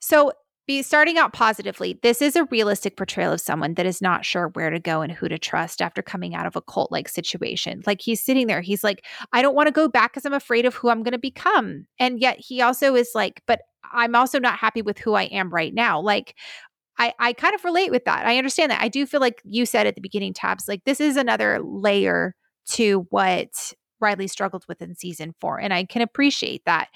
So 0.00 0.32
be 0.66 0.82
starting 0.82 1.16
out 1.16 1.32
positively. 1.32 1.98
This 2.02 2.20
is 2.20 2.36
a 2.36 2.44
realistic 2.44 2.96
portrayal 2.96 3.32
of 3.32 3.40
someone 3.40 3.74
that 3.74 3.86
is 3.86 4.02
not 4.02 4.26
sure 4.26 4.48
where 4.48 4.68
to 4.68 4.78
go 4.78 5.00
and 5.00 5.10
who 5.10 5.26
to 5.26 5.38
trust 5.38 5.80
after 5.80 6.02
coming 6.02 6.34
out 6.34 6.44
of 6.44 6.56
a 6.56 6.60
cult 6.60 6.92
like 6.92 7.08
situation. 7.08 7.82
Like 7.86 8.02
he's 8.02 8.22
sitting 8.22 8.46
there, 8.46 8.60
he's 8.60 8.84
like, 8.84 9.04
I 9.32 9.40
don't 9.40 9.54
want 9.54 9.68
to 9.68 9.72
go 9.72 9.88
back 9.88 10.12
because 10.12 10.26
I'm 10.26 10.34
afraid 10.34 10.66
of 10.66 10.74
who 10.74 10.90
I'm 10.90 11.02
going 11.02 11.12
to 11.12 11.18
become. 11.18 11.86
And 11.98 12.20
yet 12.20 12.38
he 12.38 12.60
also 12.60 12.94
is 12.94 13.12
like, 13.14 13.42
but 13.46 13.60
I'm 13.92 14.14
also 14.14 14.38
not 14.38 14.58
happy 14.58 14.82
with 14.82 14.98
who 14.98 15.14
I 15.14 15.24
am 15.24 15.48
right 15.48 15.72
now. 15.72 16.02
Like 16.02 16.34
I, 16.98 17.14
I 17.18 17.32
kind 17.32 17.54
of 17.54 17.64
relate 17.64 17.90
with 17.90 18.04
that. 18.04 18.26
I 18.26 18.38
understand 18.38 18.70
that. 18.70 18.82
I 18.82 18.88
do 18.88 19.06
feel 19.06 19.20
like 19.20 19.40
you 19.44 19.66
said 19.66 19.86
at 19.86 19.94
the 19.94 20.00
beginning, 20.00 20.34
Tabs, 20.34 20.66
like 20.68 20.84
this 20.84 21.00
is 21.00 21.16
another 21.16 21.60
layer 21.62 22.34
to 22.70 23.06
what 23.10 23.72
Riley 24.00 24.28
struggled 24.28 24.64
with 24.68 24.82
in 24.82 24.94
season 24.94 25.34
four. 25.40 25.60
And 25.60 25.72
I 25.72 25.84
can 25.84 26.02
appreciate 26.02 26.64
that. 26.66 26.88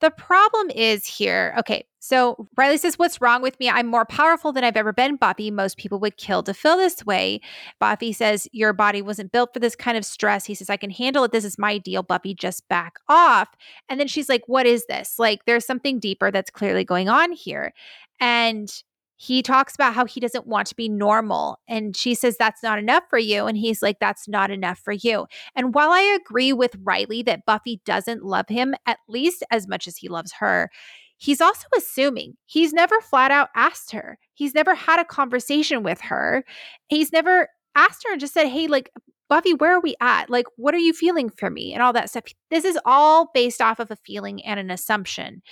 The 0.00 0.10
problem 0.10 0.70
is 0.70 1.04
here. 1.04 1.54
Okay, 1.58 1.84
so 1.98 2.46
Riley 2.56 2.76
says, 2.76 2.98
What's 2.98 3.20
wrong 3.20 3.42
with 3.42 3.58
me? 3.58 3.68
I'm 3.68 3.88
more 3.88 4.06
powerful 4.06 4.52
than 4.52 4.62
I've 4.62 4.76
ever 4.76 4.92
been, 4.92 5.16
Buffy. 5.16 5.50
Most 5.50 5.76
people 5.76 5.98
would 5.98 6.16
kill 6.16 6.44
to 6.44 6.54
feel 6.54 6.76
this 6.76 7.04
way. 7.04 7.40
Buffy 7.80 8.12
says, 8.12 8.46
Your 8.52 8.72
body 8.72 9.02
wasn't 9.02 9.32
built 9.32 9.52
for 9.52 9.58
this 9.58 9.74
kind 9.74 9.98
of 9.98 10.04
stress. 10.04 10.44
He 10.44 10.54
says, 10.54 10.70
I 10.70 10.76
can 10.76 10.90
handle 10.90 11.24
it. 11.24 11.32
This 11.32 11.44
is 11.44 11.58
my 11.58 11.78
deal. 11.78 12.04
Buffy, 12.04 12.32
just 12.32 12.68
back 12.68 12.94
off. 13.08 13.48
And 13.88 13.98
then 13.98 14.06
she's 14.06 14.28
like, 14.28 14.42
What 14.46 14.66
is 14.66 14.86
this? 14.86 15.18
Like, 15.18 15.44
there's 15.46 15.66
something 15.66 15.98
deeper 15.98 16.30
that's 16.30 16.50
clearly 16.50 16.84
going 16.84 17.08
on 17.08 17.32
here. 17.32 17.72
And 18.20 18.72
he 19.20 19.42
talks 19.42 19.74
about 19.74 19.94
how 19.94 20.04
he 20.04 20.20
doesn't 20.20 20.46
want 20.46 20.68
to 20.68 20.76
be 20.76 20.88
normal. 20.88 21.58
And 21.68 21.96
she 21.96 22.14
says, 22.14 22.36
That's 22.38 22.62
not 22.62 22.78
enough 22.78 23.02
for 23.10 23.18
you. 23.18 23.46
And 23.46 23.58
he's 23.58 23.82
like, 23.82 23.98
That's 23.98 24.28
not 24.28 24.50
enough 24.50 24.78
for 24.78 24.92
you. 24.92 25.26
And 25.56 25.74
while 25.74 25.90
I 25.90 26.00
agree 26.00 26.52
with 26.52 26.76
Riley 26.84 27.24
that 27.24 27.44
Buffy 27.44 27.82
doesn't 27.84 28.24
love 28.24 28.46
him 28.48 28.76
at 28.86 28.98
least 29.08 29.42
as 29.50 29.66
much 29.66 29.88
as 29.88 29.96
he 29.96 30.08
loves 30.08 30.32
her, 30.38 30.70
he's 31.16 31.40
also 31.40 31.66
assuming 31.76 32.36
he's 32.46 32.72
never 32.72 33.00
flat 33.00 33.32
out 33.32 33.48
asked 33.56 33.90
her. 33.90 34.18
He's 34.34 34.54
never 34.54 34.76
had 34.76 35.00
a 35.00 35.04
conversation 35.04 35.82
with 35.82 36.00
her. 36.02 36.44
He's 36.86 37.12
never 37.12 37.48
asked 37.74 38.04
her 38.06 38.12
and 38.12 38.20
just 38.20 38.34
said, 38.34 38.46
Hey, 38.46 38.68
like, 38.68 38.88
Buffy, 39.28 39.52
where 39.52 39.74
are 39.74 39.80
we 39.80 39.96
at? 40.00 40.30
Like, 40.30 40.46
what 40.56 40.74
are 40.74 40.78
you 40.78 40.92
feeling 40.92 41.28
for 41.28 41.50
me? 41.50 41.74
And 41.74 41.82
all 41.82 41.92
that 41.92 42.08
stuff. 42.08 42.24
This 42.50 42.64
is 42.64 42.78
all 42.84 43.30
based 43.34 43.60
off 43.60 43.80
of 43.80 43.90
a 43.90 43.96
feeling 43.96 44.44
and 44.44 44.60
an 44.60 44.70
assumption. 44.70 45.42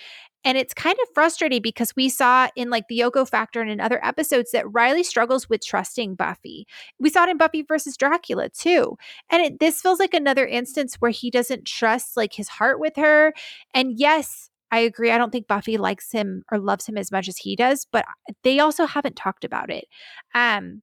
And 0.47 0.57
it's 0.57 0.73
kind 0.73 0.97
of 1.03 1.09
frustrating 1.13 1.61
because 1.61 1.93
we 1.97 2.09
saw 2.09 2.49
in 2.55 2.71
like 2.71 2.87
the 2.89 3.01
Yoko 3.01 3.29
factor 3.29 3.61
and 3.61 3.69
in 3.69 3.81
other 3.81 4.03
episodes 4.07 4.53
that 4.53 4.73
Riley 4.73 5.03
struggles 5.03 5.51
with 5.51 5.67
trusting 5.67 6.15
Buffy. 6.15 6.69
We 7.01 7.11
saw 7.11 7.25
it 7.25 7.31
in 7.31 7.37
Buffy 7.37 7.63
versus 7.63 7.97
Dracula 7.97 8.49
too. 8.51 8.97
And 9.29 9.43
it, 9.43 9.59
this 9.59 9.81
feels 9.81 9.99
like 9.99 10.15
another 10.15 10.47
instance 10.47 10.95
where 11.01 11.11
he 11.11 11.33
doesn't 11.33 11.67
trust 11.67 12.17
like 12.17 12.33
his 12.33 12.47
heart 12.47 12.79
with 12.79 12.95
her. 12.95 13.35
And 13.75 13.99
yes, 13.99 14.49
I 14.71 14.79
agree. 14.79 15.11
I 15.11 15.19
don't 15.19 15.33
think 15.33 15.49
Buffy 15.49 15.79
likes 15.79 16.13
him 16.13 16.45
or 16.53 16.59
loves 16.59 16.87
him 16.87 16.97
as 16.97 17.11
much 17.11 17.27
as 17.27 17.39
he 17.39 17.57
does, 17.57 17.85
but 17.91 18.05
they 18.45 18.61
also 18.61 18.87
haven't 18.87 19.17
talked 19.17 19.45
about 19.45 19.69
it. 19.69 19.87
Um, 20.33 20.83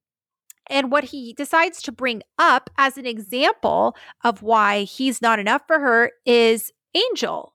and 0.70 0.91
what 0.91 1.05
he 1.05 1.32
decides 1.36 1.82
to 1.84 1.93
bring 1.93 2.22
up 2.38 2.70
as 2.78 2.97
an 2.97 3.05
example 3.05 3.95
of 4.26 4.41
why 4.41 4.84
he's 4.84 5.22
not 5.22 5.39
enough 5.39 5.61
for 5.68 5.80
her 5.80 6.11
is 6.26 6.74
Angel. 6.95 7.53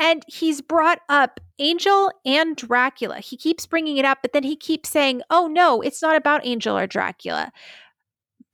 And 0.00 0.24
he's 0.26 0.62
brought 0.62 1.00
up 1.10 1.40
Angel 1.58 2.10
and 2.24 2.56
Dracula. 2.56 3.20
He 3.20 3.36
keeps 3.36 3.66
bringing 3.66 3.98
it 3.98 4.06
up, 4.06 4.18
but 4.22 4.32
then 4.32 4.44
he 4.44 4.56
keeps 4.56 4.88
saying, 4.88 5.20
oh, 5.28 5.46
no, 5.46 5.82
it's 5.82 6.00
not 6.00 6.16
about 6.16 6.44
Angel 6.44 6.76
or 6.76 6.86
Dracula. 6.86 7.52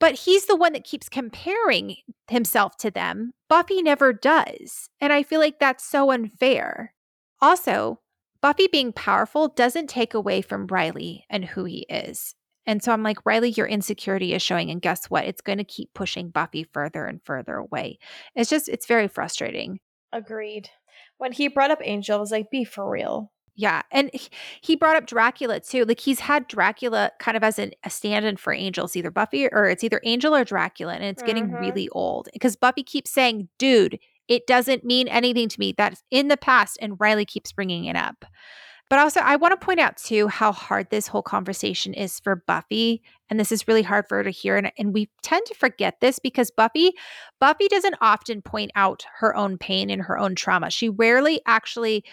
But 0.00 0.16
he's 0.16 0.46
the 0.46 0.56
one 0.56 0.72
that 0.72 0.84
keeps 0.84 1.08
comparing 1.08 1.96
himself 2.28 2.76
to 2.78 2.90
them. 2.90 3.32
Buffy 3.48 3.80
never 3.80 4.12
does. 4.12 4.90
And 5.00 5.12
I 5.12 5.22
feel 5.22 5.38
like 5.40 5.60
that's 5.60 5.88
so 5.88 6.10
unfair. 6.10 6.92
Also, 7.40 8.00
Buffy 8.42 8.66
being 8.66 8.92
powerful 8.92 9.48
doesn't 9.48 9.88
take 9.88 10.14
away 10.14 10.42
from 10.42 10.66
Riley 10.66 11.24
and 11.30 11.44
who 11.44 11.64
he 11.64 11.86
is. 11.88 12.34
And 12.66 12.82
so 12.82 12.92
I'm 12.92 13.04
like, 13.04 13.24
Riley, 13.24 13.50
your 13.50 13.68
insecurity 13.68 14.34
is 14.34 14.42
showing. 14.42 14.70
And 14.70 14.82
guess 14.82 15.06
what? 15.06 15.24
It's 15.24 15.40
going 15.40 15.58
to 15.58 15.64
keep 15.64 15.94
pushing 15.94 16.30
Buffy 16.30 16.64
further 16.72 17.06
and 17.06 17.20
further 17.24 17.54
away. 17.54 18.00
It's 18.34 18.50
just, 18.50 18.68
it's 18.68 18.86
very 18.86 19.06
frustrating. 19.06 19.78
Agreed. 20.12 20.68
When 21.18 21.32
he 21.32 21.48
brought 21.48 21.70
up 21.70 21.80
Angel, 21.82 22.16
I 22.16 22.20
was 22.20 22.30
like, 22.30 22.50
be 22.50 22.64
for 22.64 22.88
real. 22.88 23.32
Yeah. 23.54 23.82
And 23.90 24.10
he- 24.60 24.76
brought 24.76 24.96
up 24.96 25.06
Dracula 25.06 25.60
too. 25.60 25.84
Like 25.86 26.00
he's 26.00 26.20
had 26.20 26.46
Dracula 26.46 27.10
kind 27.18 27.36
of 27.38 27.42
as 27.42 27.58
an, 27.58 27.72
a 27.84 27.90
stand 27.90 28.26
in 28.26 28.36
for 28.36 28.52
Angel. 28.52 28.84
It's 28.84 28.96
either 28.96 29.10
Buffy 29.10 29.48
or 29.48 29.66
it's 29.68 29.82
either 29.82 30.00
Angel 30.04 30.34
or 30.34 30.44
Dracula. 30.44 30.92
And 30.94 31.02
it's 31.04 31.22
getting 31.22 31.48
Mhm. 31.48 31.60
really 31.60 31.88
old 31.90 32.28
because 32.34 32.54
Buffy 32.54 32.82
keeps 32.82 33.10
saying, 33.10 33.48
dude, 33.58 33.98
it 34.28 34.46
doesn't 34.46 34.84
mean 34.84 35.08
anything 35.08 35.48
to 35.48 35.58
me. 35.60 35.72
That's 35.76 36.02
in 36.10 36.28
the 36.28 36.36
past. 36.36 36.76
And 36.82 37.00
Riley 37.00 37.24
keeps 37.24 37.50
bringing 37.52 37.86
it 37.86 37.96
up. 37.96 38.26
But 38.88 39.00
also, 39.00 39.20
I 39.20 39.34
want 39.36 39.58
to 39.58 39.64
point 39.64 39.80
out 39.80 39.96
too 39.96 40.28
how 40.28 40.52
hard 40.52 40.90
this 40.90 41.08
whole 41.08 41.22
conversation 41.22 41.92
is 41.92 42.20
for 42.20 42.36
Buffy. 42.36 43.02
And 43.28 43.40
this 43.40 43.50
is 43.50 43.66
really 43.66 43.82
hard 43.82 44.06
for 44.08 44.18
her 44.18 44.24
to 44.24 44.30
hear. 44.30 44.56
And, 44.56 44.70
and 44.78 44.94
we 44.94 45.08
tend 45.22 45.44
to 45.46 45.54
forget 45.54 46.00
this 46.00 46.20
because 46.20 46.52
Buffy, 46.52 46.92
Buffy 47.40 47.66
doesn't 47.66 47.96
often 48.00 48.42
point 48.42 48.70
out 48.76 49.04
her 49.18 49.34
own 49.34 49.58
pain 49.58 49.90
and 49.90 50.02
her 50.02 50.16
own 50.16 50.36
trauma. 50.36 50.70
She 50.70 50.88
rarely 50.88 51.40
actually 51.46 52.04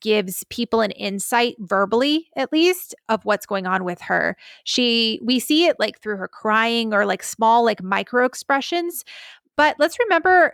gives 0.00 0.44
people 0.50 0.82
an 0.82 0.92
insight 0.92 1.56
verbally 1.58 2.28
at 2.36 2.52
least 2.52 2.94
of 3.08 3.24
what's 3.24 3.46
going 3.46 3.66
on 3.66 3.82
with 3.82 4.00
her 4.00 4.36
she 4.64 5.18
we 5.24 5.40
see 5.40 5.64
it 5.66 5.76
like 5.78 5.98
through 6.00 6.18
her 6.18 6.28
crying 6.28 6.92
or 6.92 7.06
like 7.06 7.22
small 7.22 7.64
like 7.64 7.82
micro 7.82 8.26
expressions 8.26 9.04
but 9.56 9.76
let's 9.78 9.98
remember 9.98 10.52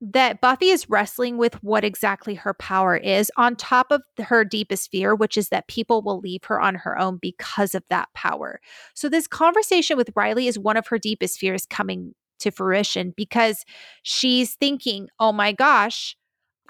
that 0.00 0.40
Buffy 0.40 0.70
is 0.70 0.88
wrestling 0.88 1.36
with 1.36 1.62
what 1.62 1.84
exactly 1.84 2.34
her 2.34 2.54
power 2.54 2.96
is 2.96 3.30
on 3.36 3.54
top 3.54 3.90
of 3.90 4.02
her 4.18 4.44
deepest 4.44 4.90
fear, 4.90 5.14
which 5.14 5.36
is 5.36 5.50
that 5.50 5.68
people 5.68 6.00
will 6.02 6.20
leave 6.20 6.44
her 6.44 6.60
on 6.60 6.74
her 6.74 6.98
own 6.98 7.18
because 7.20 7.74
of 7.74 7.84
that 7.90 8.08
power. 8.14 8.60
So, 8.94 9.08
this 9.08 9.26
conversation 9.26 9.96
with 9.96 10.10
Riley 10.16 10.46
is 10.46 10.58
one 10.58 10.76
of 10.76 10.86
her 10.88 10.98
deepest 10.98 11.38
fears 11.38 11.66
coming 11.66 12.14
to 12.38 12.50
fruition 12.50 13.12
because 13.16 13.64
she's 14.02 14.54
thinking, 14.54 15.08
oh 15.18 15.32
my 15.32 15.52
gosh, 15.52 16.16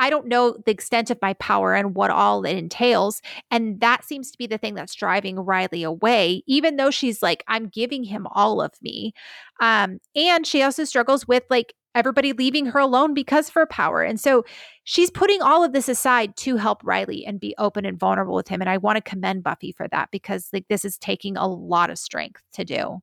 I 0.01 0.09
don't 0.09 0.27
know 0.27 0.57
the 0.65 0.73
extent 0.73 1.11
of 1.11 1.19
my 1.21 1.35
power 1.35 1.75
and 1.75 1.95
what 1.95 2.11
all 2.11 2.45
it 2.45 2.57
entails. 2.57 3.21
And 3.51 3.81
that 3.81 4.03
seems 4.03 4.31
to 4.31 4.39
be 4.39 4.47
the 4.47 4.57
thing 4.57 4.75
that's 4.75 4.95
driving 4.95 5.39
Riley 5.39 5.83
away, 5.83 6.43
even 6.47 6.77
though 6.77 6.91
she's 6.91 7.23
like, 7.23 7.45
I'm 7.47 7.69
giving 7.69 8.05
him 8.05 8.27
all 8.33 8.63
of 8.63 8.73
me. 8.81 9.13
Um, 9.61 10.01
and 10.17 10.47
she 10.47 10.63
also 10.63 10.85
struggles 10.85 11.29
with 11.29 11.45
like 11.51 11.75
everybody 11.95 12.33
leaving 12.33 12.67
her 12.67 12.79
alone 12.79 13.15
because 13.15 13.49
of 13.49 13.55
her 13.55 13.67
power. 13.67 14.03
And 14.03 14.21
so 14.21 14.45
she's 14.85 15.11
putting 15.11 15.43
all 15.43 15.65
of 15.65 15.73
this 15.73 15.89
aside 15.89 16.37
to 16.39 16.57
help 16.57 16.83
Riley 16.85 17.25
and 17.27 17.41
be 17.41 17.55
open 17.59 17.85
and 17.85 17.99
vulnerable 17.99 18.35
with 18.35 18.49
him. 18.49 18.61
And 18.61 18.71
I 18.71 18.77
want 18.79 18.97
to 18.97 19.03
commend 19.03 19.43
Buffy 19.43 19.73
for 19.73 19.89
that 19.89 20.11
because 20.11 20.49
like 20.53 20.67
this 20.69 20.85
is 20.85 20.99
taking 20.99 21.37
a 21.37 21.47
lot 21.47 21.91
of 21.91 21.99
strength 21.99 22.43
to 22.55 22.65
do. 22.65 23.01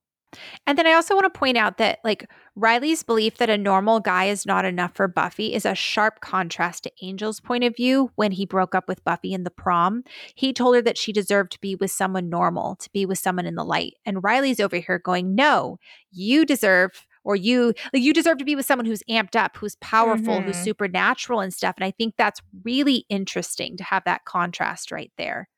And 0.65 0.77
then 0.77 0.85
I 0.85 0.93
also 0.93 1.15
want 1.15 1.31
to 1.31 1.39
point 1.39 1.57
out 1.57 1.77
that 1.77 1.99
like 2.03 2.29
Riley's 2.55 3.01
belief 3.01 3.38
that 3.38 3.49
a 3.49 3.57
normal 3.57 4.01
guy 4.01 4.25
is 4.25 4.45
not 4.45 4.65
enough 4.65 4.93
for 4.93 5.07
Buffy 5.07 5.53
is 5.53 5.65
a 5.65 5.73
sharp 5.73 6.19
contrast 6.19 6.83
to 6.83 6.91
Angel's 7.01 7.39
point 7.39 7.63
of 7.63 7.75
view 7.75 8.11
when 8.15 8.33
he 8.33 8.45
broke 8.45 8.75
up 8.75 8.89
with 8.89 9.03
Buffy 9.05 9.33
in 9.33 9.45
the 9.45 9.49
prom. 9.49 10.03
He 10.35 10.51
told 10.51 10.75
her 10.75 10.81
that 10.81 10.97
she 10.97 11.13
deserved 11.13 11.53
to 11.53 11.61
be 11.61 11.75
with 11.75 11.91
someone 11.91 12.29
normal, 12.29 12.75
to 12.75 12.89
be 12.91 13.05
with 13.05 13.19
someone 13.19 13.45
in 13.45 13.55
the 13.55 13.63
light. 13.63 13.93
And 14.05 14.23
Riley's 14.23 14.59
over 14.59 14.75
here 14.75 14.99
going, 14.99 15.33
"No, 15.33 15.79
you 16.11 16.45
deserve 16.45 17.07
or 17.28 17.36
you 17.36 17.73
like 17.93 18.01
you 18.01 18.13
deserve 18.13 18.38
to 18.38 18.45
be 18.45 18.55
with 18.55 18.65
someone 18.65 18.86
who's 18.86 19.03
amped 19.09 19.36
up, 19.36 19.57
who's 19.57 19.75
powerful, 19.75 20.36
mm-hmm. 20.36 20.47
who's 20.47 20.55
supernatural 20.55 21.41
and 21.41 21.53
stuff. 21.53 21.75
And 21.75 21.84
I 21.84 21.91
think 21.91 22.13
that's 22.17 22.41
really 22.63 23.05
interesting 23.09 23.75
to 23.75 23.84
have 23.84 24.03
that 24.05 24.23
contrast 24.23 24.93
right 24.93 25.11
there. 25.17 25.49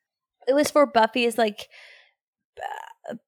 It 0.47 0.53
was 0.53 0.71
for 0.71 0.87
Buffy, 0.87 1.25
Buffy's 1.25 1.37
like 1.37 1.67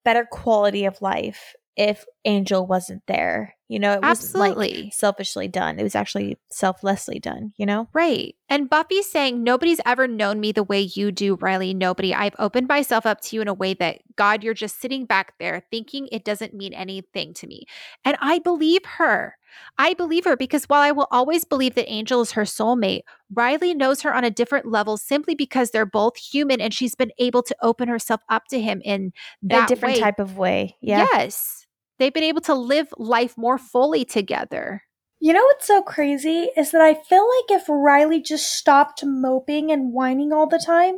better 0.03 0.27
quality 0.29 0.85
of 0.85 0.99
life 1.03 1.53
if 1.75 2.05
Angel 2.25 2.65
wasn't 2.65 3.03
there. 3.07 3.55
You 3.67 3.79
know, 3.79 3.93
it 3.93 4.01
was 4.01 4.35
like 4.35 4.91
selfishly 4.91 5.47
done. 5.47 5.79
It 5.79 5.83
was 5.83 5.95
actually 5.95 6.37
selflessly 6.49 7.19
done, 7.19 7.53
you 7.55 7.65
know? 7.65 7.87
Right. 7.93 8.35
And 8.49 8.69
Buffy's 8.69 9.09
saying, 9.09 9.43
Nobody's 9.43 9.79
ever 9.85 10.09
known 10.09 10.41
me 10.41 10.51
the 10.51 10.63
way 10.63 10.81
you 10.81 11.09
do, 11.09 11.35
Riley. 11.35 11.73
Nobody. 11.73 12.13
I've 12.13 12.35
opened 12.37 12.67
myself 12.67 13.05
up 13.05 13.21
to 13.21 13.35
you 13.37 13.41
in 13.41 13.47
a 13.47 13.53
way 13.53 13.73
that, 13.75 13.99
God, 14.17 14.43
you're 14.43 14.53
just 14.53 14.81
sitting 14.81 15.05
back 15.05 15.35
there 15.39 15.63
thinking 15.71 16.09
it 16.11 16.25
doesn't 16.25 16.53
mean 16.53 16.73
anything 16.73 17.33
to 17.35 17.47
me. 17.47 17.63
And 18.03 18.17
I 18.19 18.39
believe 18.39 18.83
her. 18.97 19.37
I 19.77 19.93
believe 19.93 20.25
her 20.25 20.37
because 20.37 20.65
while 20.65 20.81
I 20.81 20.91
will 20.91 21.07
always 21.11 21.43
believe 21.45 21.75
that 21.75 21.91
Angel 21.91 22.21
is 22.21 22.31
her 22.31 22.43
soulmate, 22.43 23.01
Riley 23.33 23.73
knows 23.73 24.01
her 24.01 24.13
on 24.13 24.23
a 24.23 24.31
different 24.31 24.65
level 24.65 24.97
simply 24.97 25.35
because 25.35 25.71
they're 25.71 25.85
both 25.85 26.17
human 26.17 26.61
and 26.61 26.73
she's 26.73 26.95
been 26.95 27.11
able 27.19 27.43
to 27.43 27.55
open 27.61 27.87
herself 27.87 28.21
up 28.29 28.43
to 28.49 28.61
him 28.61 28.81
in 28.83 29.13
that 29.43 29.65
a 29.65 29.67
different 29.67 29.95
way. 29.95 30.01
type 30.01 30.19
of 30.19 30.37
way. 30.37 30.77
Yeah. 30.81 31.07
Yes 31.11 31.61
they've 32.01 32.11
been 32.11 32.23
able 32.23 32.41
to 32.41 32.55
live 32.55 32.91
life 32.97 33.37
more 33.37 33.59
fully 33.59 34.03
together. 34.03 34.83
You 35.19 35.33
know 35.33 35.43
what's 35.43 35.67
so 35.67 35.83
crazy 35.83 36.49
is 36.57 36.71
that 36.71 36.81
I 36.81 36.95
feel 36.95 37.29
like 37.29 37.61
if 37.61 37.69
Riley 37.69 38.19
just 38.19 38.57
stopped 38.57 39.03
moping 39.05 39.71
and 39.71 39.93
whining 39.93 40.33
all 40.33 40.47
the 40.47 40.61
time 40.65 40.97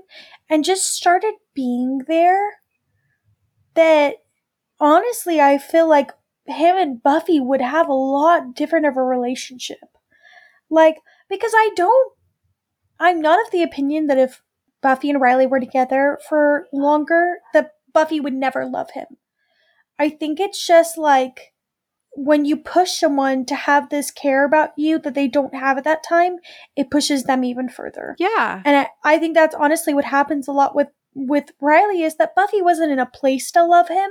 and 0.50 0.64
just 0.64 0.94
started 0.94 1.34
being 1.54 2.04
there, 2.08 2.54
that 3.74 4.16
honestly, 4.80 5.42
I 5.42 5.58
feel 5.58 5.90
like 5.90 6.12
him 6.46 6.78
and 6.78 7.02
Buffy 7.02 7.40
would 7.40 7.62
have 7.62 7.88
a 7.88 7.94
lot 7.94 8.56
different 8.56 8.86
of 8.86 8.98
a 8.98 9.04
relationship. 9.04 9.98
Like, 10.70 10.98
because 11.30 11.52
I 11.56 11.72
don't, 11.76 12.14
I'm 13.00 13.22
not 13.22 13.40
of 13.46 13.52
the 13.52 13.64
opinion 13.64 14.08
that 14.08 14.18
if 14.18 14.42
Buffy 14.82 15.10
and 15.10 15.22
Riley 15.22 15.48
were 15.48 15.60
together 15.60 16.20
for 16.28 16.68
longer, 16.74 17.38
that 17.54 17.72
Buffy 17.94 18.20
would 18.20 18.34
never 18.34 18.66
love 18.66 18.92
him. 18.92 19.06
I 19.98 20.10
think 20.10 20.40
it's 20.40 20.66
just 20.66 20.98
like 20.98 21.54
when 22.16 22.46
you 22.46 22.58
push 22.58 22.92
someone 22.92 23.46
to 23.46 23.56
have 23.56 23.90
this 23.90 24.12
care 24.12 24.46
about 24.46 24.72
you 24.78 25.00
that 25.00 25.16
they 25.16 25.28
don't 25.28 25.56
have 25.56 25.78
at 25.78 25.84
that 25.84 26.04
time, 26.08 26.38
it 26.76 26.92
pushes 26.92 27.24
them 27.24 27.44
even 27.44 27.70
further. 27.70 28.16
Yeah. 28.20 28.62
And 28.66 28.78
I, 28.78 28.90
I 29.04 29.18
think 29.18 29.34
that's 29.34 29.56
honestly 29.56 29.94
what 29.94 30.06
happens 30.06 30.48
a 30.48 30.52
lot 30.52 30.76
with 30.76 30.90
with 31.16 31.52
Riley 31.62 32.02
is 32.02 32.16
that 32.18 32.36
Buffy 32.36 32.62
wasn't 32.62 32.92
in 32.92 32.98
a 33.00 33.06
place 33.06 33.52
to 33.52 33.64
love 33.64 33.88
him, 33.88 34.10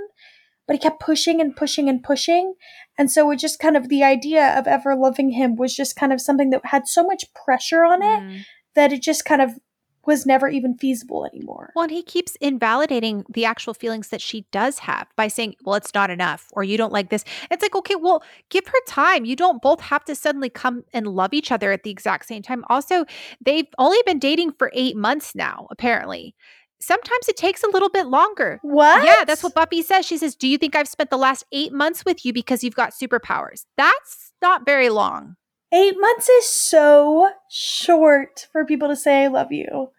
but 0.67 0.75
he 0.75 0.81
kept 0.81 1.01
pushing 1.01 1.41
and 1.41 1.57
pushing 1.57 1.89
and 1.89 2.03
pushing. 2.03 2.55
And 2.99 3.11
so 3.11 3.31
it 3.31 3.37
just 3.37 3.59
kind 3.59 3.77
of 3.77 3.89
the 3.89 4.03
idea 4.03 4.57
of 4.59 4.67
ever 4.67 4.95
loving 4.95 5.31
him 5.31 5.57
was 5.57 5.75
just 5.75 5.97
kind 5.97 6.13
of 6.13 6.21
something 6.21 6.51
that 6.51 6.67
had 6.67 6.87
so 6.87 7.05
much 7.05 7.25
pressure 7.35 7.85
on 7.85 8.03
it 8.03 8.21
mm. 8.21 8.45
that 8.75 8.93
it 8.93 9.03
just 9.03 9.25
kind 9.25 9.43
of 9.43 9.59
was 10.05 10.27
never 10.27 10.49
even 10.49 10.77
feasible 10.77 11.25
anymore. 11.25 11.73
Well, 11.77 11.85
and 11.85 11.93
he 11.93 12.03
keeps 12.03 12.35
invalidating 12.37 13.25
the 13.33 13.45
actual 13.45 13.73
feelings 13.73 14.09
that 14.09 14.21
she 14.21 14.47
does 14.51 14.81
have 14.81 15.07
by 15.17 15.29
saying, 15.29 15.55
well, 15.65 15.77
it's 15.77 15.95
not 15.95 16.11
enough 16.11 16.49
or 16.53 16.65
you 16.65 16.77
don't 16.77 16.93
like 16.93 17.11
this. 17.11 17.25
It's 17.51 17.63
like, 17.63 17.77
okay, 17.77 17.95
well, 17.95 18.23
give 18.51 18.67
her 18.67 18.79
time. 18.89 19.25
You 19.25 19.37
don't 19.37 19.63
both 19.63 19.81
have 19.81 20.05
to 20.07 20.15
suddenly 20.15 20.51
come 20.51 20.85
and 20.93 21.07
love 21.07 21.33
each 21.33 21.53
other 21.53 21.71
at 21.71 21.85
the 21.85 21.91
exact 21.91 22.27
same 22.27 22.43
time. 22.43 22.65
Also, 22.69 23.05
they've 23.45 23.69
only 23.79 23.99
been 24.05 24.19
dating 24.19 24.53
for 24.53 24.73
eight 24.75 24.97
months 24.97 25.35
now, 25.35 25.69
apparently. 25.71 26.35
Sometimes 26.83 27.29
it 27.29 27.37
takes 27.37 27.63
a 27.63 27.71
little 27.71 27.89
bit 27.89 28.07
longer. 28.07 28.59
What? 28.63 29.05
Yeah, 29.05 29.25
that's 29.25 29.43
what 29.43 29.55
Buffy 29.55 29.83
says. 29.83 30.05
She 30.05 30.19
says, 30.19 30.35
Do 30.35 30.49
you 30.49 30.59
think 30.59 30.75
I've 30.75 30.89
spent 30.89 31.11
the 31.11 31.17
last 31.17 31.45
eight 31.53 31.73
months 31.73 32.05
with 32.05 32.25
you 32.25 32.33
because 32.33 32.65
you've 32.65 32.75
got 32.75 32.91
superpowers? 32.91 33.65
That's 33.77 34.33
not 34.43 34.67
very 34.67 34.89
long. 34.89 35.37
Eight 35.73 35.95
months 35.99 36.29
is 36.29 36.47
so 36.47 37.31
short 37.49 38.49
for 38.53 38.65
people 38.65 38.89
to 38.89 38.97
say 38.97 39.25
I 39.25 39.29
love 39.29 39.53
you. 39.53 39.91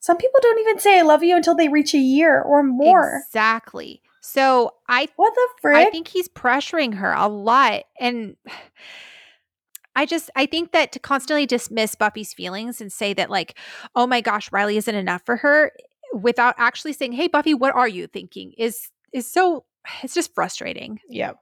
Some 0.00 0.18
people 0.18 0.40
don't 0.42 0.60
even 0.60 0.78
say 0.78 0.98
I 0.98 1.02
love 1.02 1.22
you 1.22 1.34
until 1.34 1.54
they 1.54 1.68
reach 1.68 1.94
a 1.94 1.98
year 1.98 2.42
or 2.42 2.62
more. 2.62 3.22
Exactly. 3.26 4.02
So 4.20 4.74
I 4.88 5.08
What 5.16 5.34
the 5.34 5.48
frick? 5.62 5.76
I 5.76 5.90
think 5.90 6.08
he's 6.08 6.28
pressuring 6.28 6.94
her 6.94 7.12
a 7.12 7.28
lot. 7.28 7.84
And 7.98 8.36
I 9.96 10.04
just 10.04 10.28
I 10.34 10.46
think 10.46 10.72
that 10.72 10.92
to 10.92 10.98
constantly 10.98 11.46
dismiss 11.46 11.94
Buffy's 11.94 12.34
feelings 12.34 12.80
and 12.80 12.92
say 12.92 13.14
that 13.14 13.30
like, 13.30 13.54
oh 13.94 14.06
my 14.06 14.20
gosh, 14.20 14.50
Riley 14.50 14.76
isn't 14.76 14.94
enough 14.94 15.22
for 15.24 15.36
her 15.36 15.72
without 16.14 16.54
actually 16.58 16.92
saying, 16.92 17.12
Hey 17.12 17.28
Buffy, 17.28 17.54
what 17.54 17.74
are 17.74 17.88
you 17.88 18.06
thinking? 18.06 18.52
is 18.56 18.90
is 19.12 19.30
so 19.30 19.64
it's 20.02 20.14
just 20.14 20.34
frustrating. 20.34 21.00
Yeah. 21.08 21.32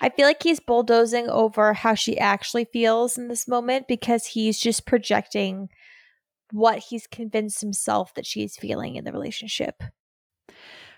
I 0.00 0.10
feel 0.10 0.26
like 0.26 0.42
he's 0.42 0.60
bulldozing 0.60 1.28
over 1.28 1.72
how 1.72 1.94
she 1.94 2.18
actually 2.18 2.66
feels 2.66 3.16
in 3.16 3.28
this 3.28 3.48
moment 3.48 3.88
because 3.88 4.26
he's 4.26 4.58
just 4.58 4.86
projecting 4.86 5.70
what 6.50 6.78
he's 6.78 7.06
convinced 7.06 7.62
himself 7.62 8.12
that 8.14 8.26
she's 8.26 8.56
feeling 8.56 8.96
in 8.96 9.04
the 9.04 9.12
relationship. 9.12 9.82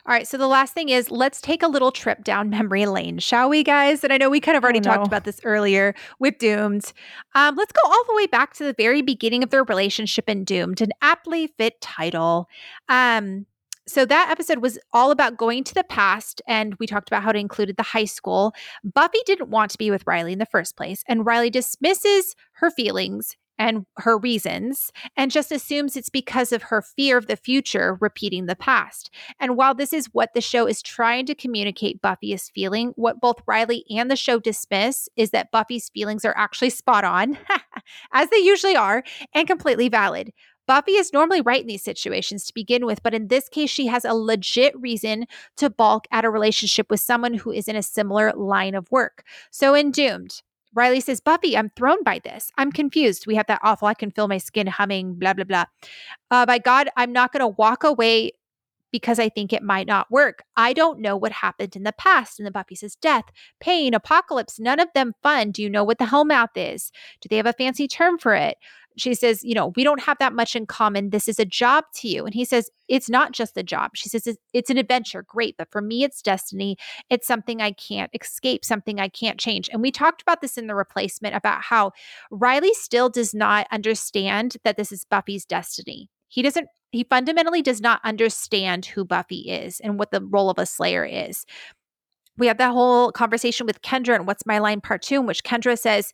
All 0.07 0.12
right, 0.12 0.28
so 0.28 0.36
the 0.36 0.46
last 0.46 0.74
thing 0.74 0.90
is 0.90 1.11
let's 1.11 1.40
take 1.40 1.62
a 1.62 1.68
little 1.68 1.90
trip 1.90 2.24
down 2.24 2.50
memory 2.50 2.84
lane, 2.84 3.18
shall 3.18 3.48
we, 3.48 3.62
guys? 3.62 4.05
And 4.05 4.12
I 4.12 4.18
know 4.18 4.28
we 4.28 4.38
kind 4.38 4.55
of 4.55 4.62
already 4.62 4.80
oh, 4.80 4.82
no. 4.82 4.90
talked 4.90 5.07
about 5.07 5.24
this 5.24 5.40
earlier 5.44 5.94
with 6.18 6.36
Doomed. 6.36 6.92
Um, 7.34 7.57
let's 7.57 7.72
go 7.72 7.80
all 7.86 8.05
the 8.07 8.14
way 8.14 8.26
back 8.26 8.52
to 8.55 8.64
the 8.64 8.74
very 8.76 9.00
beginning 9.00 9.42
of 9.42 9.48
their 9.48 9.64
relationship 9.64 10.28
in 10.28 10.44
Doomed, 10.44 10.82
an 10.82 10.90
aptly 11.00 11.46
fit 11.46 11.80
title. 11.80 12.50
Um, 12.90 13.46
so 13.86 14.05
that 14.05 14.28
episode 14.30 14.59
was 14.59 14.78
all 14.92 15.11
about 15.11 15.38
going 15.38 15.64
to 15.64 15.74
the 15.74 15.84
past 15.84 16.42
and 16.46 16.74
we 16.76 16.86
talked 16.86 17.09
about 17.09 17.22
how 17.22 17.30
it 17.30 17.36
included 17.36 17.78
the 17.78 17.82
high 17.82 18.05
school. 18.05 18.55
Buffy 18.82 19.18
didn't 19.24 19.48
want 19.48 19.70
to 19.70 19.78
be 19.78 19.90
with 19.90 20.07
Riley 20.07 20.34
in 20.34 20.38
the 20.38 20.46
first 20.46 20.76
place 20.76 21.02
and 21.07 21.24
Riley 21.24 21.50
dismisses 21.50 22.34
her 22.55 22.70
feelings 22.70 23.36
and 23.59 23.86
her 23.98 24.18
reasons 24.18 24.90
and 25.16 25.30
just 25.30 25.52
assumes 25.52 25.96
it's 25.96 26.09
because 26.09 26.52
of 26.52 26.64
her 26.64 26.82
fear 26.82 27.16
of 27.16 27.26
the 27.26 27.36
future 27.36 27.96
repeating 28.00 28.46
the 28.46 28.57
past. 28.57 29.11
And 29.40 29.57
while 29.57 29.74
this 29.74 29.92
is 29.92 30.11
what 30.12 30.34
the 30.34 30.40
show 30.40 30.66
is 30.66 30.82
trying 30.82 31.26
to 31.26 31.34
communicate 31.34 32.02
Buffy 32.02 32.32
is 32.32 32.50
feeling, 32.50 32.92
what 32.96 33.20
both 33.20 33.42
Riley 33.46 33.84
and 33.90 34.11
the 34.11 34.16
show 34.16 34.38
dismiss 34.38 35.09
is 35.16 35.30
that 35.30 35.50
Buffy's 35.50 35.88
feelings 35.88 36.24
are 36.24 36.36
actually 36.36 36.70
spot 36.70 37.05
on, 37.05 37.38
as 38.12 38.30
they 38.30 38.38
usually 38.38 38.76
are, 38.76 39.02
and 39.34 39.46
completely 39.46 39.88
valid. 39.88 40.32
Buffy 40.66 40.92
is 40.92 41.12
normally 41.12 41.42
right 41.42 41.61
in 41.61 41.66
these 41.66 41.82
situations 41.82 42.46
to 42.46 42.55
begin 42.55 42.86
with, 42.86 43.02
but 43.02 43.14
in 43.14 43.28
this 43.28 43.48
case, 43.48 43.68
she 43.68 43.86
has 43.86 44.05
a 44.05 44.14
legit 44.14 44.78
reason 44.80 45.26
to 45.57 45.68
balk 45.68 46.07
at 46.11 46.24
a 46.24 46.30
relationship 46.30 46.86
with 46.88 47.00
someone 47.00 47.34
who 47.34 47.50
is 47.50 47.68
in 47.68 47.76
a 47.76 47.82
similar 47.82 48.32
line 48.32 48.74
of 48.74 48.90
work. 48.90 49.24
So 49.50 49.74
in 49.74 49.90
Doomed, 49.90 50.40
Riley 50.75 51.01
says, 51.01 51.20
Buffy, 51.20 51.57
I'm 51.57 51.70
thrown 51.70 52.03
by 52.03 52.20
this. 52.22 52.51
I'm 52.59 52.72
confused. 52.72 53.27
We 53.27 53.37
have 53.37 53.47
that 53.47 53.61
awful, 53.62 53.89
I 53.89 53.95
can 53.95 54.11
feel 54.11 54.29
my 54.29 54.39
skin 54.39 54.66
humming, 54.66 55.14
blah, 55.14 55.35
blah, 55.35 55.45
blah. 55.45 55.64
Uh, 56.31 56.47
by 56.47 56.59
God, 56.59 56.89
I'm 56.97 57.12
not 57.12 57.33
going 57.33 57.41
to 57.41 57.49
walk 57.49 57.85
away 57.85 58.33
because 58.95 59.18
I 59.18 59.29
think 59.29 59.53
it 59.53 59.62
might 59.62 59.89
not 59.89 60.09
work. 60.09 60.45
I 60.57 60.72
don't 60.72 61.01
know 61.01 61.16
what 61.16 61.33
happened 61.33 61.75
in 61.75 61.83
the 61.83 61.93
past. 61.93 62.39
And 62.39 62.47
the 62.47 62.53
Buffy 62.53 62.77
says, 62.77 62.95
death, 62.95 63.25
pain, 63.59 63.93
apocalypse, 63.93 64.61
none 64.61 64.79
of 64.79 64.89
them 64.95 65.14
fun. 65.20 65.51
Do 65.51 65.62
you 65.62 65.68
know 65.68 65.83
what 65.83 65.99
the 65.99 66.05
Hellmouth 66.05 66.51
is? 66.55 66.93
Do 67.20 67.29
they 67.29 67.37
have 67.37 67.47
a 67.47 67.53
fancy 67.53 67.89
term 67.89 68.18
for 68.18 68.35
it? 68.35 68.57
She 68.97 69.14
says, 69.14 69.42
You 69.45 69.55
know, 69.55 69.72
we 69.76 69.84
don't 69.84 70.01
have 70.01 70.18
that 70.18 70.32
much 70.32 70.55
in 70.55 70.66
common. 70.66 71.11
This 71.11 71.28
is 71.28 71.38
a 71.38 71.45
job 71.45 71.84
to 71.97 72.09
you. 72.09 72.24
And 72.24 72.34
he 72.34 72.45
says, 72.45 72.70
It's 72.88 73.11
not 73.11 73.32
just 73.32 73.57
a 73.57 73.62
job. 73.62 73.92
She 73.95 74.09
says, 74.09 74.28
It's 74.53 74.70
an 74.70 74.78
adventure. 74.78 75.24
Great. 75.26 75.57
But 75.57 75.70
for 75.70 75.80
me, 75.80 76.05
it's 76.05 76.22
destiny. 76.22 76.76
It's 77.11 77.26
something 77.26 77.61
I 77.61 77.72
can't 77.72 78.11
escape, 78.14 78.64
something 78.64 79.01
I 79.01 79.09
can't 79.09 79.38
change. 79.38 79.68
And 79.72 79.82
we 79.82 79.90
talked 79.90 80.22
about 80.22 80.40
this 80.40 80.57
in 80.57 80.66
the 80.66 80.74
replacement 80.74 81.34
about 81.34 81.62
how 81.62 81.92
Riley 82.30 82.74
still 82.74 83.09
does 83.09 83.34
not 83.34 83.66
understand 83.70 84.57
that 84.64 84.76
this 84.76 84.92
is 84.92 85.05
Buffy's 85.05 85.45
destiny. 85.45 86.09
He 86.28 86.42
doesn't, 86.42 86.68
he 86.90 87.05
fundamentally 87.05 87.62
does 87.62 87.80
not 87.80 88.01
understand 88.05 88.86
who 88.86 89.05
Buffy 89.05 89.51
is 89.51 89.80
and 89.80 89.99
what 89.99 90.11
the 90.11 90.22
role 90.22 90.51
of 90.51 90.59
a 90.59 90.66
slayer 90.66 91.05
is 91.05 91.45
we 92.36 92.47
have 92.47 92.59
that 92.59 92.72
whole 92.72 93.12
conversation 93.12 93.66
with 93.66 93.82
Kendra 93.82 94.16
and 94.16 94.26
What's 94.26 94.47
My 94.47 94.59
Line 94.59 94.80
Part 94.80 95.03
Two, 95.03 95.20
in 95.20 95.26
which 95.26 95.45
Kendra 95.45 95.78
says, 95.78 96.12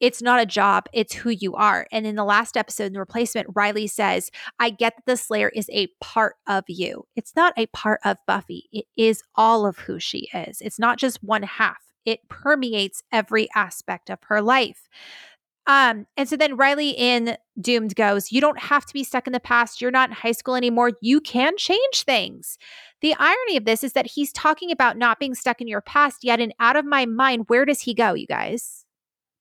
it's 0.00 0.22
not 0.22 0.40
a 0.40 0.46
job, 0.46 0.86
it's 0.92 1.14
who 1.14 1.30
you 1.30 1.54
are. 1.54 1.86
And 1.92 2.06
in 2.06 2.16
the 2.16 2.24
last 2.24 2.56
episode, 2.56 2.86
in 2.86 2.92
the 2.94 3.00
replacement, 3.00 3.48
Riley 3.54 3.86
says, 3.86 4.30
I 4.58 4.70
get 4.70 4.96
that 4.96 5.04
the 5.06 5.16
Slayer 5.16 5.50
is 5.50 5.68
a 5.70 5.88
part 6.00 6.36
of 6.46 6.64
you. 6.68 7.06
It's 7.16 7.36
not 7.36 7.52
a 7.56 7.66
part 7.66 8.00
of 8.04 8.16
Buffy, 8.26 8.68
it 8.72 8.86
is 8.96 9.22
all 9.34 9.66
of 9.66 9.78
who 9.78 9.98
she 10.00 10.28
is. 10.32 10.60
It's 10.60 10.78
not 10.78 10.98
just 10.98 11.22
one 11.22 11.42
half. 11.42 11.78
it 12.06 12.28
permeates 12.28 13.02
every 13.12 13.48
aspect 13.54 14.08
of 14.10 14.18
her 14.24 14.40
life. 14.40 14.88
Um, 15.66 16.06
and 16.16 16.28
so 16.28 16.36
then 16.36 16.56
Riley 16.56 16.90
in 16.90 17.36
Doomed 17.60 17.94
goes, 17.94 18.32
You 18.32 18.40
don't 18.40 18.58
have 18.58 18.86
to 18.86 18.94
be 18.94 19.04
stuck 19.04 19.26
in 19.26 19.32
the 19.32 19.38
past. 19.38 19.80
You're 19.80 19.90
not 19.90 20.08
in 20.08 20.16
high 20.16 20.32
school 20.32 20.56
anymore. 20.56 20.92
You 21.00 21.20
can 21.20 21.56
change 21.56 22.02
things. 22.04 22.58
The 23.02 23.14
irony 23.18 23.56
of 23.56 23.66
this 23.66 23.84
is 23.84 23.92
that 23.92 24.06
he's 24.06 24.32
talking 24.32 24.72
about 24.72 24.98
not 24.98 25.20
being 25.20 25.34
stuck 25.34 25.60
in 25.60 25.68
your 25.68 25.80
past, 25.80 26.24
yet 26.24 26.40
and 26.40 26.54
Out 26.58 26.76
of 26.76 26.84
My 26.84 27.06
Mind, 27.06 27.44
where 27.48 27.64
does 27.64 27.82
he 27.82 27.94
go, 27.94 28.14
you 28.14 28.26
guys? 28.26 28.84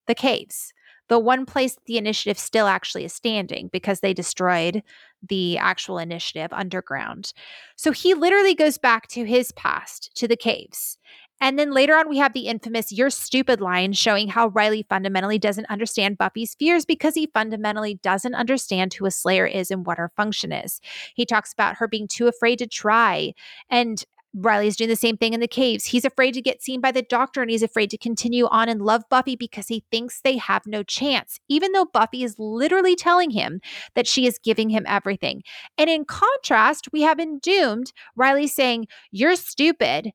The 0.10 0.16
caves. 0.16 0.74
The 1.08 1.20
one 1.20 1.46
place 1.46 1.78
the 1.86 2.00
initiative 2.00 2.40
still 2.40 2.66
actually 2.66 3.06
is 3.06 3.14
standing 3.14 3.70
because 3.72 4.00
they 4.00 4.12
destroyed 4.12 4.82
the 5.28 5.60
actual 5.60 6.00
initiative 6.00 6.50
underground. 6.52 7.32
So 7.76 7.92
he 7.92 8.16
literally 8.16 8.56
goes 8.56 8.80
back 8.80 9.08
to 9.10 9.24
his 9.24 9.52
past, 9.52 10.10
to 10.16 10.28
the 10.28 10.36
caves. 10.36 10.98
And 11.40 11.60
then 11.60 11.72
later 11.72 11.96
on, 11.96 12.10
we 12.10 12.18
have 12.18 12.34
the 12.34 12.48
infamous 12.48 12.92
You're 12.92 13.12
Stupid 13.12 13.62
line 13.62 13.94
showing 13.94 14.30
how 14.30 14.48
Riley 14.48 14.84
fundamentally 14.90 15.38
doesn't 15.38 15.70
understand 15.70 16.18
Buffy's 16.18 16.56
fears 16.56 16.86
because 16.86 17.14
he 17.14 17.30
fundamentally 17.32 18.00
doesn't 18.02 18.34
understand 18.34 18.96
who 18.96 19.06
a 19.06 19.12
Slayer 19.12 19.46
is 19.46 19.70
and 19.70 19.86
what 19.86 20.00
her 20.00 20.12
function 20.18 20.52
is. 20.52 20.82
He 21.14 21.26
talks 21.26 21.54
about 21.54 21.78
her 21.78 21.88
being 21.88 22.08
too 22.08 22.28
afraid 22.28 22.58
to 22.58 22.68
try. 22.68 23.34
And 23.70 24.04
Riley's 24.34 24.76
doing 24.76 24.90
the 24.90 24.96
same 24.96 25.18
thing 25.18 25.34
in 25.34 25.40
the 25.40 25.48
caves. 25.48 25.86
He's 25.86 26.06
afraid 26.06 26.34
to 26.34 26.42
get 26.42 26.62
seen 26.62 26.82
by 26.82 26.92
the 26.92 27.02
doctor 27.02 27.42
and 27.42 27.50
he's 27.50 27.64
afraid 27.64 27.90
to 27.92 27.98
continue 27.98 28.48
on 28.48 28.70
and 28.70 28.82
love 28.82 29.04
Buffy 29.10 29.36
because 29.36 29.68
he 29.68 29.84
thinks 29.92 30.22
they 30.22 30.38
have 30.38 30.68
no 30.68 30.84
chance, 30.84 31.40
even 31.50 31.72
though 31.72 31.86
Buffy 31.86 32.24
is 32.24 32.36
literally 32.38 32.96
telling 32.96 33.32
him 33.32 33.60
that 33.96 34.08
she 34.08 34.26
is 34.28 34.40
giving 34.44 34.70
him 34.70 34.86
everything. 34.88 35.42
And 35.78 35.90
in 35.90 36.06
contrast, 36.06 36.90
we 36.92 37.02
have 37.02 37.20
in 37.20 37.40
Doomed 37.40 37.92
Riley 38.16 38.48
saying, 38.48 38.88
You're 39.12 39.36
stupid. 39.36 40.12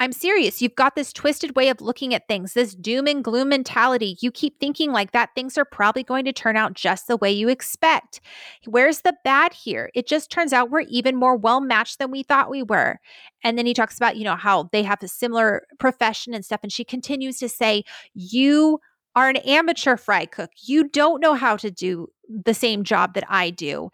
I'm 0.00 0.12
serious. 0.12 0.60
You've 0.60 0.74
got 0.74 0.96
this 0.96 1.12
twisted 1.12 1.54
way 1.54 1.68
of 1.68 1.80
looking 1.80 2.14
at 2.14 2.26
things, 2.26 2.54
this 2.54 2.74
doom 2.74 3.06
and 3.06 3.22
gloom 3.22 3.50
mentality. 3.50 4.16
You 4.20 4.32
keep 4.32 4.58
thinking 4.58 4.90
like 4.90 5.12
that, 5.12 5.30
things 5.34 5.56
are 5.56 5.64
probably 5.64 6.02
going 6.02 6.24
to 6.24 6.32
turn 6.32 6.56
out 6.56 6.74
just 6.74 7.06
the 7.06 7.16
way 7.16 7.30
you 7.30 7.48
expect. 7.48 8.20
Where's 8.66 9.00
the 9.02 9.14
bad 9.22 9.52
here? 9.52 9.90
It 9.94 10.08
just 10.08 10.30
turns 10.30 10.52
out 10.52 10.70
we're 10.70 10.80
even 10.80 11.14
more 11.14 11.36
well 11.36 11.60
matched 11.60 12.00
than 12.00 12.10
we 12.10 12.24
thought 12.24 12.50
we 12.50 12.62
were. 12.62 12.98
And 13.44 13.56
then 13.56 13.66
he 13.66 13.74
talks 13.74 13.96
about, 13.96 14.16
you 14.16 14.24
know, 14.24 14.34
how 14.36 14.68
they 14.72 14.82
have 14.82 15.02
a 15.02 15.08
similar 15.08 15.64
profession 15.78 16.34
and 16.34 16.44
stuff. 16.44 16.60
And 16.64 16.72
she 16.72 16.84
continues 16.84 17.38
to 17.38 17.48
say, 17.48 17.84
You 18.14 18.80
are 19.14 19.28
an 19.28 19.36
amateur 19.36 19.96
fry 19.96 20.26
cook. 20.26 20.50
You 20.66 20.88
don't 20.88 21.20
know 21.20 21.34
how 21.34 21.56
to 21.58 21.70
do 21.70 22.08
the 22.28 22.54
same 22.54 22.82
job 22.82 23.14
that 23.14 23.24
I 23.28 23.50
do. 23.50 23.90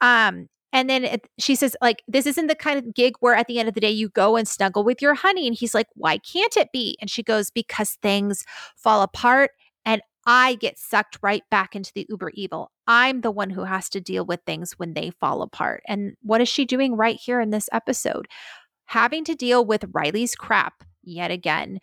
Um, 0.00 0.48
and 0.74 0.90
then 0.90 1.04
it, 1.04 1.28
she 1.38 1.54
says, 1.54 1.76
like, 1.80 2.02
this 2.08 2.26
isn't 2.26 2.48
the 2.48 2.56
kind 2.56 2.78
of 2.80 2.92
gig 2.92 3.14
where 3.20 3.36
at 3.36 3.46
the 3.46 3.60
end 3.60 3.68
of 3.68 3.74
the 3.74 3.80
day 3.80 3.92
you 3.92 4.08
go 4.08 4.34
and 4.36 4.46
snuggle 4.46 4.82
with 4.82 5.00
your 5.00 5.14
honey. 5.14 5.46
And 5.46 5.56
he's 5.56 5.72
like, 5.72 5.86
why 5.94 6.18
can't 6.18 6.56
it 6.56 6.72
be? 6.72 6.98
And 7.00 7.08
she 7.08 7.22
goes, 7.22 7.48
because 7.48 7.96
things 8.02 8.44
fall 8.76 9.02
apart 9.02 9.52
and 9.86 10.02
I 10.26 10.56
get 10.56 10.78
sucked 10.78 11.18
right 11.22 11.44
back 11.48 11.76
into 11.76 11.92
the 11.94 12.06
uber 12.08 12.32
evil. 12.34 12.72
I'm 12.88 13.20
the 13.20 13.30
one 13.30 13.50
who 13.50 13.62
has 13.62 13.88
to 13.90 14.00
deal 14.00 14.26
with 14.26 14.40
things 14.44 14.72
when 14.72 14.94
they 14.94 15.10
fall 15.10 15.42
apart. 15.42 15.84
And 15.86 16.14
what 16.22 16.40
is 16.40 16.48
she 16.48 16.64
doing 16.64 16.96
right 16.96 17.20
here 17.22 17.40
in 17.40 17.50
this 17.50 17.68
episode? 17.72 18.26
Having 18.86 19.24
to 19.26 19.36
deal 19.36 19.64
with 19.64 19.84
Riley's 19.92 20.34
crap 20.34 20.82
yet 21.04 21.30
again. 21.30 21.78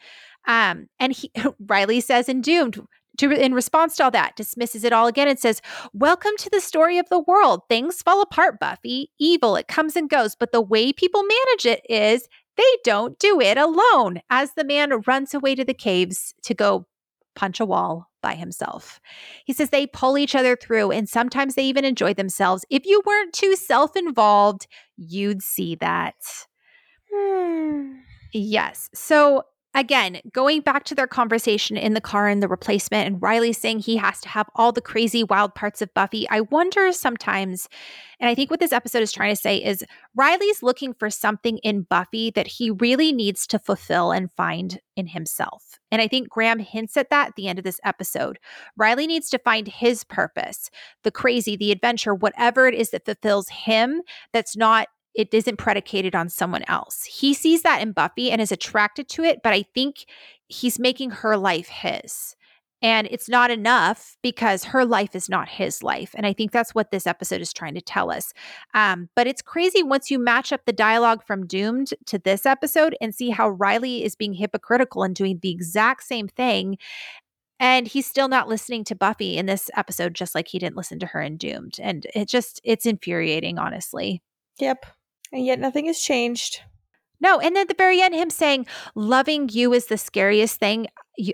Um, 0.47 0.87
and 0.99 1.13
he, 1.13 1.31
Riley 1.65 2.01
says 2.01 2.27
in 2.27 2.41
Doomed, 2.41 2.81
to, 3.21 3.31
in 3.31 3.53
response 3.53 3.95
to 3.95 4.05
all 4.05 4.11
that, 4.11 4.35
dismisses 4.35 4.83
it 4.83 4.91
all 4.91 5.05
again 5.05 5.27
and 5.27 5.37
says, 5.37 5.61
Welcome 5.93 6.31
to 6.39 6.49
the 6.49 6.59
story 6.59 6.97
of 6.97 7.07
the 7.09 7.19
world. 7.19 7.61
Things 7.69 8.01
fall 8.01 8.21
apart, 8.21 8.59
Buffy. 8.59 9.11
Evil, 9.19 9.55
it 9.55 9.67
comes 9.67 9.95
and 9.95 10.09
goes. 10.09 10.35
But 10.35 10.51
the 10.51 10.61
way 10.61 10.91
people 10.91 11.21
manage 11.21 11.65
it 11.67 11.85
is 11.87 12.27
they 12.57 12.63
don't 12.83 13.19
do 13.19 13.39
it 13.39 13.59
alone. 13.59 14.21
As 14.31 14.53
the 14.55 14.65
man 14.65 14.91
runs 15.05 15.35
away 15.35 15.53
to 15.53 15.63
the 15.63 15.73
caves 15.75 16.33
to 16.43 16.55
go 16.55 16.87
punch 17.35 17.59
a 17.59 17.65
wall 17.65 18.09
by 18.23 18.33
himself. 18.33 18.99
He 19.45 19.53
says 19.53 19.69
they 19.69 19.85
pull 19.85 20.17
each 20.17 20.35
other 20.35 20.55
through 20.55 20.91
and 20.91 21.07
sometimes 21.07 21.53
they 21.55 21.63
even 21.63 21.85
enjoy 21.85 22.15
themselves. 22.15 22.65
If 22.69 22.85
you 22.85 23.01
weren't 23.05 23.33
too 23.33 23.55
self 23.55 23.95
involved, 23.95 24.67
you'd 24.97 25.43
see 25.43 25.75
that. 25.75 26.15
Hmm. 27.13 27.93
Yes. 28.33 28.89
So 28.95 29.43
again, 29.73 30.19
going 30.33 30.61
back 30.61 30.83
to 30.85 30.95
their 30.95 31.07
conversation 31.07 31.77
in 31.77 31.93
the 31.93 32.01
car 32.01 32.27
and 32.27 32.41
the 32.41 32.47
replacement, 32.47 33.07
and 33.07 33.21
Riley 33.21 33.53
saying 33.53 33.79
he 33.79 33.97
has 33.97 34.19
to 34.21 34.29
have 34.29 34.49
all 34.55 34.71
the 34.71 34.81
crazy, 34.81 35.23
wild 35.23 35.55
parts 35.55 35.81
of 35.81 35.93
Buffy, 35.93 36.27
I 36.29 36.41
wonder 36.41 36.91
sometimes, 36.91 37.69
and 38.19 38.29
I 38.29 38.35
think 38.35 38.51
what 38.51 38.59
this 38.59 38.73
episode 38.73 39.01
is 39.01 39.11
trying 39.11 39.33
to 39.33 39.41
say 39.41 39.57
is 39.57 39.83
Riley's 40.15 40.61
looking 40.61 40.93
for 40.93 41.09
something 41.09 41.57
in 41.59 41.83
Buffy 41.83 42.31
that 42.31 42.47
he 42.47 42.71
really 42.71 43.11
needs 43.11 43.47
to 43.47 43.59
fulfill 43.59 44.11
and 44.11 44.29
find 44.37 44.79
in 44.95 45.07
himself. 45.07 45.79
And 45.91 46.01
I 46.01 46.07
think 46.07 46.29
Graham 46.29 46.59
hints 46.59 46.97
at 46.97 47.09
that 47.09 47.29
at 47.29 47.35
the 47.35 47.47
end 47.47 47.57
of 47.57 47.63
this 47.63 47.79
episode. 47.83 48.39
Riley 48.77 49.07
needs 49.07 49.29
to 49.29 49.39
find 49.39 49.67
his 49.67 50.03
purpose, 50.03 50.69
the 51.03 51.11
crazy, 51.11 51.55
the 51.55 51.71
adventure, 51.71 52.13
whatever 52.13 52.67
it 52.67 52.75
is 52.75 52.91
that 52.91 53.05
fulfills 53.05 53.49
him 53.49 54.01
that's 54.33 54.55
not 54.55 54.87
it 55.15 55.33
isn't 55.33 55.57
predicated 55.57 56.15
on 56.15 56.29
someone 56.29 56.63
else. 56.67 57.03
He 57.03 57.33
sees 57.33 57.63
that 57.63 57.81
in 57.81 57.91
Buffy 57.91 58.31
and 58.31 58.41
is 58.41 58.51
attracted 58.51 59.09
to 59.09 59.23
it, 59.23 59.41
but 59.43 59.53
I 59.53 59.63
think 59.73 60.05
he's 60.47 60.79
making 60.79 61.11
her 61.11 61.37
life 61.37 61.67
his. 61.67 62.35
And 62.83 63.07
it's 63.11 63.29
not 63.29 63.51
enough 63.51 64.17
because 64.23 64.63
her 64.63 64.83
life 64.85 65.15
is 65.15 65.29
not 65.29 65.47
his 65.47 65.83
life. 65.83 66.15
And 66.15 66.25
I 66.25 66.33
think 66.33 66.51
that's 66.51 66.73
what 66.73 66.89
this 66.89 67.05
episode 67.05 67.39
is 67.39 67.53
trying 67.53 67.75
to 67.75 67.81
tell 67.81 68.09
us. 68.09 68.33
Um, 68.73 69.07
but 69.15 69.27
it's 69.27 69.43
crazy 69.43 69.83
once 69.83 70.09
you 70.09 70.17
match 70.17 70.51
up 70.51 70.61
the 70.65 70.73
dialogue 70.73 71.23
from 71.23 71.45
Doomed 71.45 71.93
to 72.07 72.17
this 72.17 72.45
episode 72.45 72.95
and 72.99 73.13
see 73.13 73.29
how 73.29 73.49
Riley 73.49 74.03
is 74.03 74.15
being 74.15 74.33
hypocritical 74.33 75.03
and 75.03 75.13
doing 75.15 75.37
the 75.41 75.51
exact 75.51 76.03
same 76.03 76.27
thing. 76.27 76.77
And 77.59 77.87
he's 77.87 78.07
still 78.07 78.27
not 78.27 78.47
listening 78.47 78.83
to 78.85 78.95
Buffy 78.95 79.37
in 79.37 79.45
this 79.45 79.69
episode, 79.77 80.15
just 80.15 80.33
like 80.33 80.47
he 80.47 80.57
didn't 80.57 80.77
listen 80.77 80.97
to 80.99 81.05
her 81.05 81.21
in 81.21 81.37
Doomed. 81.37 81.77
And 81.79 82.07
it 82.15 82.27
just, 82.27 82.59
it's 82.63 82.87
infuriating, 82.87 83.59
honestly. 83.59 84.23
Yep. 84.57 84.87
And 85.31 85.45
yet 85.45 85.59
nothing 85.59 85.85
has 85.85 85.99
changed. 85.99 86.61
No, 87.19 87.39
and 87.39 87.57
at 87.57 87.67
the 87.67 87.75
very 87.75 88.01
end, 88.01 88.15
him 88.15 88.29
saying, 88.29 88.65
loving 88.95 89.47
you 89.49 89.73
is 89.73 89.85
the 89.85 89.97
scariest 89.97 90.59
thing 90.59 90.87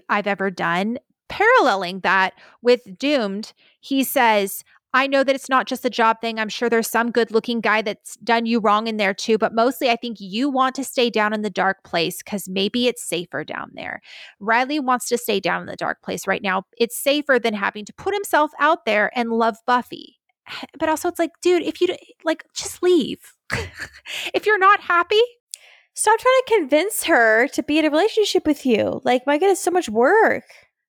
I've 0.09 0.27
ever 0.27 0.51
done. 0.51 0.99
Paralleling 1.29 2.01
that 2.01 2.33
with 2.61 2.97
Doomed, 2.97 3.53
he 3.79 4.03
says, 4.03 4.63
I 4.93 5.05
know 5.07 5.23
that 5.23 5.35
it's 5.35 5.49
not 5.49 5.67
just 5.67 5.85
a 5.85 5.89
job 5.89 6.21
thing. 6.21 6.39
I'm 6.39 6.49
sure 6.49 6.69
there's 6.69 6.89
some 6.89 7.11
good 7.11 7.31
looking 7.31 7.61
guy 7.61 7.81
that's 7.81 8.15
done 8.17 8.45
you 8.45 8.59
wrong 8.59 8.87
in 8.87 8.97
there 8.97 9.13
too, 9.13 9.37
but 9.37 9.53
mostly 9.53 9.89
I 9.89 9.95
think 9.95 10.17
you 10.19 10.49
want 10.49 10.75
to 10.75 10.83
stay 10.83 11.09
down 11.09 11.33
in 11.33 11.41
the 11.41 11.49
dark 11.49 11.83
place 11.83 12.23
because 12.23 12.49
maybe 12.49 12.87
it's 12.87 13.03
safer 13.03 13.43
down 13.43 13.71
there. 13.75 14.01
Riley 14.39 14.79
wants 14.79 15.07
to 15.09 15.17
stay 15.17 15.39
down 15.39 15.61
in 15.61 15.67
the 15.67 15.75
dark 15.75 16.01
place 16.01 16.25
right 16.25 16.41
now. 16.41 16.63
It's 16.77 16.97
safer 16.97 17.37
than 17.37 17.53
having 17.53 17.85
to 17.85 17.93
put 17.93 18.13
himself 18.13 18.51
out 18.59 18.85
there 18.85 19.11
and 19.13 19.29
love 19.29 19.57
Buffy. 19.65 20.16
But 20.77 20.89
also, 20.89 21.09
it's 21.09 21.19
like, 21.19 21.31
dude, 21.41 21.63
if 21.63 21.81
you 21.81 21.95
like, 22.23 22.43
just 22.55 22.81
leave. 22.81 23.33
if 24.33 24.45
you're 24.45 24.59
not 24.59 24.81
happy, 24.81 25.21
stop 25.93 26.19
trying 26.19 26.41
to 26.45 26.53
convince 26.55 27.03
her 27.03 27.47
to 27.49 27.63
be 27.63 27.79
in 27.79 27.85
a 27.85 27.89
relationship 27.89 28.45
with 28.45 28.65
you. 28.65 29.01
Like, 29.03 29.25
my 29.27 29.37
God, 29.37 29.49
it's 29.49 29.63
so 29.63 29.71
much 29.71 29.89
work. 29.89 30.43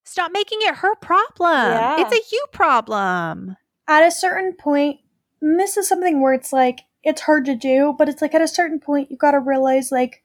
Stop 0.04 0.32
making 0.32 0.58
it 0.62 0.76
her 0.76 0.94
problem. 0.96 1.72
Yeah. 1.72 2.00
It's 2.00 2.12
a 2.12 2.34
you 2.34 2.44
problem. 2.52 3.56
At 3.86 4.06
a 4.06 4.10
certain 4.10 4.54
point, 4.54 5.00
this 5.40 5.76
is 5.76 5.88
something 5.88 6.20
where 6.20 6.32
it's 6.32 6.52
like, 6.52 6.80
it's 7.02 7.22
hard 7.22 7.44
to 7.46 7.54
do, 7.54 7.94
but 7.96 8.08
it's 8.08 8.22
like 8.22 8.34
at 8.34 8.42
a 8.42 8.48
certain 8.48 8.80
point, 8.80 9.10
you 9.10 9.16
got 9.16 9.32
to 9.32 9.40
realize, 9.40 9.92
like, 9.92 10.22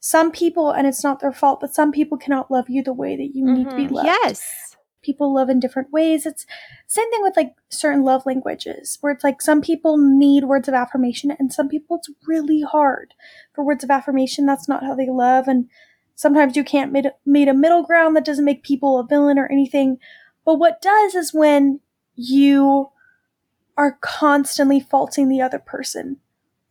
some 0.00 0.30
people, 0.30 0.70
and 0.70 0.86
it's 0.86 1.02
not 1.02 1.20
their 1.20 1.32
fault, 1.32 1.60
but 1.60 1.74
some 1.74 1.90
people 1.90 2.18
cannot 2.18 2.50
love 2.50 2.68
you 2.68 2.82
the 2.82 2.92
way 2.92 3.16
that 3.16 3.34
you 3.34 3.44
mm-hmm. 3.44 3.54
need 3.54 3.70
to 3.70 3.76
be 3.76 3.84
mm-hmm. 3.84 3.94
loved. 3.94 4.06
Yes 4.06 4.74
people 5.04 5.34
love 5.34 5.48
in 5.48 5.60
different 5.60 5.92
ways. 5.92 6.26
It's 6.26 6.46
same 6.86 7.10
thing 7.10 7.22
with 7.22 7.36
like 7.36 7.54
certain 7.68 8.02
love 8.02 8.26
languages 8.26 8.98
where 9.00 9.12
it's 9.12 9.24
like 9.24 9.40
some 9.40 9.60
people 9.60 9.96
need 9.96 10.44
words 10.44 10.66
of 10.68 10.74
affirmation 10.74 11.32
and 11.38 11.52
some 11.52 11.68
people 11.68 11.98
it's 11.98 12.10
really 12.26 12.62
hard 12.62 13.14
for 13.52 13.64
words 13.64 13.84
of 13.84 13.90
affirmation. 13.90 14.46
That's 14.46 14.68
not 14.68 14.82
how 14.84 14.94
they 14.94 15.08
love. 15.08 15.46
And 15.46 15.68
sometimes 16.14 16.56
you 16.56 16.64
can't 16.64 16.92
meet, 16.92 17.06
meet 17.24 17.48
a 17.48 17.54
middle 17.54 17.82
ground 17.82 18.16
that 18.16 18.24
doesn't 18.24 18.44
make 18.44 18.64
people 18.64 18.98
a 18.98 19.06
villain 19.06 19.38
or 19.38 19.50
anything. 19.50 19.98
But 20.44 20.56
what 20.56 20.82
does 20.82 21.14
is 21.14 21.32
when 21.32 21.80
you 22.16 22.90
are 23.76 23.98
constantly 24.00 24.80
faulting 24.80 25.28
the 25.28 25.42
other 25.42 25.58
person 25.58 26.18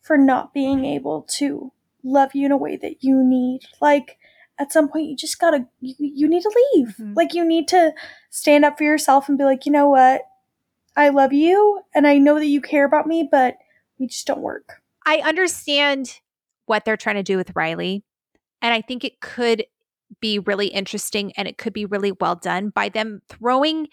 for 0.01 0.17
not 0.17 0.53
being 0.53 0.85
able 0.85 1.23
to 1.23 1.71
love 2.03 2.35
you 2.35 2.45
in 2.45 2.51
a 2.51 2.57
way 2.57 2.75
that 2.75 3.03
you 3.03 3.23
need. 3.23 3.61
Like, 3.81 4.17
at 4.63 4.71
some 4.71 4.87
point 4.87 5.09
you 5.09 5.15
just 5.15 5.39
gotta 5.39 5.65
you, 5.81 5.93
you 5.99 6.27
need 6.27 6.41
to 6.41 6.63
leave 6.73 6.95
mm-hmm. 6.95 7.13
like 7.15 7.33
you 7.33 7.45
need 7.45 7.67
to 7.67 7.93
stand 8.29 8.63
up 8.63 8.77
for 8.77 8.85
yourself 8.85 9.27
and 9.27 9.37
be 9.37 9.43
like 9.43 9.65
you 9.65 9.71
know 9.71 9.89
what 9.89 10.21
i 10.95 11.09
love 11.09 11.33
you 11.33 11.81
and 11.93 12.07
i 12.07 12.17
know 12.17 12.35
that 12.35 12.47
you 12.47 12.61
care 12.61 12.85
about 12.85 13.05
me 13.05 13.27
but 13.29 13.55
we 13.99 14.07
just 14.07 14.25
don't 14.25 14.41
work 14.41 14.81
i 15.05 15.17
understand 15.17 16.21
what 16.65 16.85
they're 16.85 16.97
trying 16.97 17.17
to 17.17 17.23
do 17.23 17.35
with 17.35 17.55
riley 17.55 18.03
and 18.61 18.73
i 18.73 18.79
think 18.79 19.03
it 19.03 19.19
could 19.19 19.65
be 20.21 20.39
really 20.39 20.67
interesting 20.67 21.33
and 21.33 21.47
it 21.47 21.57
could 21.57 21.73
be 21.73 21.85
really 21.85 22.13
well 22.21 22.35
done 22.35 22.69
by 22.69 22.87
them 22.87 23.21
throwing 23.27 23.87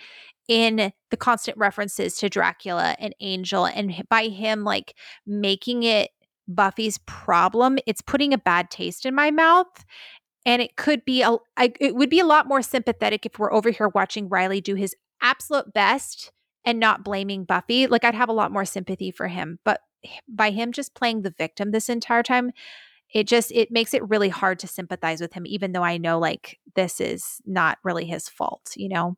in 0.49 0.93
the 1.11 1.17
constant 1.17 1.57
references 1.57 2.17
to 2.17 2.29
dracula 2.29 2.95
and 3.01 3.15
angel 3.21 3.65
and 3.65 4.05
by 4.09 4.29
him 4.29 4.63
like 4.63 4.95
making 5.27 5.83
it 5.83 6.11
Buffy's 6.55 6.99
problem, 7.07 7.79
it's 7.87 8.03
putting 8.03 8.35
a 8.35 8.39
bad 8.39 8.71
taste 8.71 9.07
in 9.07 9.15
my 9.15 9.31
mouth. 9.31 9.85
And 10.47 10.63
it 10.63 10.77
could 10.77 11.05
be 11.05 11.23
a 11.23 11.37
I, 11.57 11.73
it 11.81 11.95
would 11.95 12.11
be 12.11 12.21
a 12.21 12.27
lot 12.27 12.49
more 12.49 12.63
sympathetic 12.63 13.27
if 13.27 13.39
we're 13.39 13.53
over 13.53 13.71
here 13.71 13.89
watching 13.89 14.29
Riley 14.29 14.61
do 14.61 14.75
his 14.75 14.95
absolute 15.23 15.73
best 15.73 16.33
and 16.65 16.79
not 16.79 17.05
blaming 17.05 17.45
Buffy. 17.45 17.87
Like 17.87 18.05
I'd 18.05 18.15
have 18.15 18.29
a 18.29 18.35
lot 18.35 18.53
more 18.53 18.65
sympathy 18.65 19.11
for 19.11 19.29
him, 19.29 19.59
but 19.65 19.81
by 20.29 20.51
him 20.51 20.73
just 20.73 20.95
playing 20.95 21.23
the 21.23 21.35
victim 21.37 21.71
this 21.71 21.89
entire 21.89 22.23
time, 22.23 22.53
it 23.13 23.27
just 23.27 23.53
it 23.53 23.71
makes 23.71 23.93
it 23.95 24.09
really 24.09 24.29
hard 24.29 24.59
to 24.61 24.67
sympathize 24.67 25.21
with 25.21 25.33
him 25.33 25.47
even 25.47 25.73
though 25.73 25.83
I 25.83 25.99
know 25.99 26.19
like 26.19 26.59
this 26.75 27.01
is 27.01 27.41
not 27.45 27.79
really 27.85 28.07
his 28.07 28.29
fault, 28.29 28.73
you 28.77 28.89
know. 28.89 29.17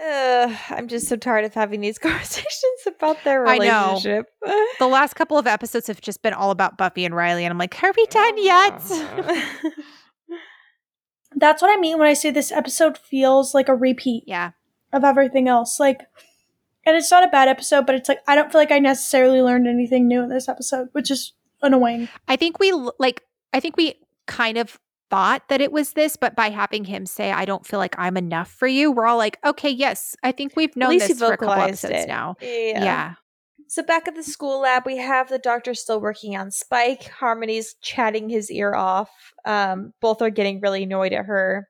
Uh, 0.00 0.56
I'm 0.70 0.88
just 0.88 1.08
so 1.08 1.16
tired 1.16 1.44
of 1.44 1.52
having 1.52 1.80
these 1.80 1.98
conversations 1.98 2.86
about 2.86 3.22
their 3.24 3.46
I 3.46 3.58
know. 3.58 3.88
relationship. 3.88 4.26
The 4.78 4.86
last 4.86 5.14
couple 5.14 5.36
of 5.36 5.46
episodes 5.46 5.88
have 5.88 6.00
just 6.00 6.22
been 6.22 6.32
all 6.32 6.52
about 6.52 6.78
Buffy 6.78 7.04
and 7.04 7.14
Riley 7.14 7.44
and 7.44 7.52
I'm 7.52 7.58
like, 7.58 7.82
"Are 7.82 7.92
we 7.96 8.06
done 8.06 8.42
yet?" 8.42 8.82
That's 11.40 11.62
what 11.62 11.76
I 11.76 11.80
mean 11.80 11.98
when 11.98 12.08
I 12.08 12.12
say 12.12 12.30
this 12.30 12.52
episode 12.52 12.98
feels 12.98 13.54
like 13.54 13.68
a 13.68 13.74
repeat 13.74 14.24
yeah. 14.26 14.52
of 14.92 15.04
everything 15.04 15.48
else. 15.48 15.80
Like, 15.80 16.00
and 16.84 16.96
it's 16.96 17.10
not 17.10 17.24
a 17.24 17.28
bad 17.28 17.48
episode, 17.48 17.86
but 17.86 17.94
it's 17.94 18.08
like 18.08 18.20
I 18.28 18.34
don't 18.34 18.52
feel 18.52 18.60
like 18.60 18.72
I 18.72 18.78
necessarily 18.78 19.40
learned 19.42 19.66
anything 19.66 20.06
new 20.06 20.22
in 20.22 20.28
this 20.28 20.48
episode, 20.48 20.88
which 20.92 21.10
is 21.10 21.32
annoying. 21.62 22.08
I 22.28 22.36
think 22.36 22.58
we 22.58 22.72
like 22.98 23.22
I 23.52 23.60
think 23.60 23.76
we 23.76 23.94
kind 24.26 24.58
of 24.58 24.78
thought 25.10 25.48
that 25.48 25.60
it 25.60 25.72
was 25.72 25.92
this, 25.94 26.16
but 26.16 26.36
by 26.36 26.50
having 26.50 26.84
him 26.84 27.04
say, 27.04 27.32
I 27.32 27.44
don't 27.44 27.66
feel 27.66 27.78
like 27.78 27.96
I'm 27.98 28.16
enough 28.16 28.50
for 28.50 28.68
you, 28.68 28.92
we're 28.92 29.06
all 29.06 29.18
like, 29.18 29.38
okay, 29.44 29.70
yes, 29.70 30.16
I 30.22 30.32
think 30.32 30.54
we've 30.56 30.74
known 30.76 30.98
this 30.98 31.18
for 31.18 31.32
a 31.32 31.36
couple 31.36 31.54
episodes 31.54 32.04
it. 32.04 32.08
now. 32.08 32.36
yeah. 32.40 32.84
Yeah. 32.84 33.14
So 33.70 33.84
back 33.84 34.08
at 34.08 34.16
the 34.16 34.24
school 34.24 34.62
lab, 34.62 34.84
we 34.84 34.96
have 34.96 35.28
the 35.28 35.38
doctor 35.38 35.74
still 35.74 36.00
working 36.00 36.36
on 36.36 36.50
Spike. 36.50 37.04
Harmony's 37.04 37.74
chatting 37.74 38.28
his 38.28 38.50
ear 38.50 38.74
off. 38.74 39.32
Um, 39.44 39.92
both 40.00 40.20
are 40.22 40.28
getting 40.28 40.60
really 40.60 40.82
annoyed 40.82 41.12
at 41.12 41.26
her. 41.26 41.68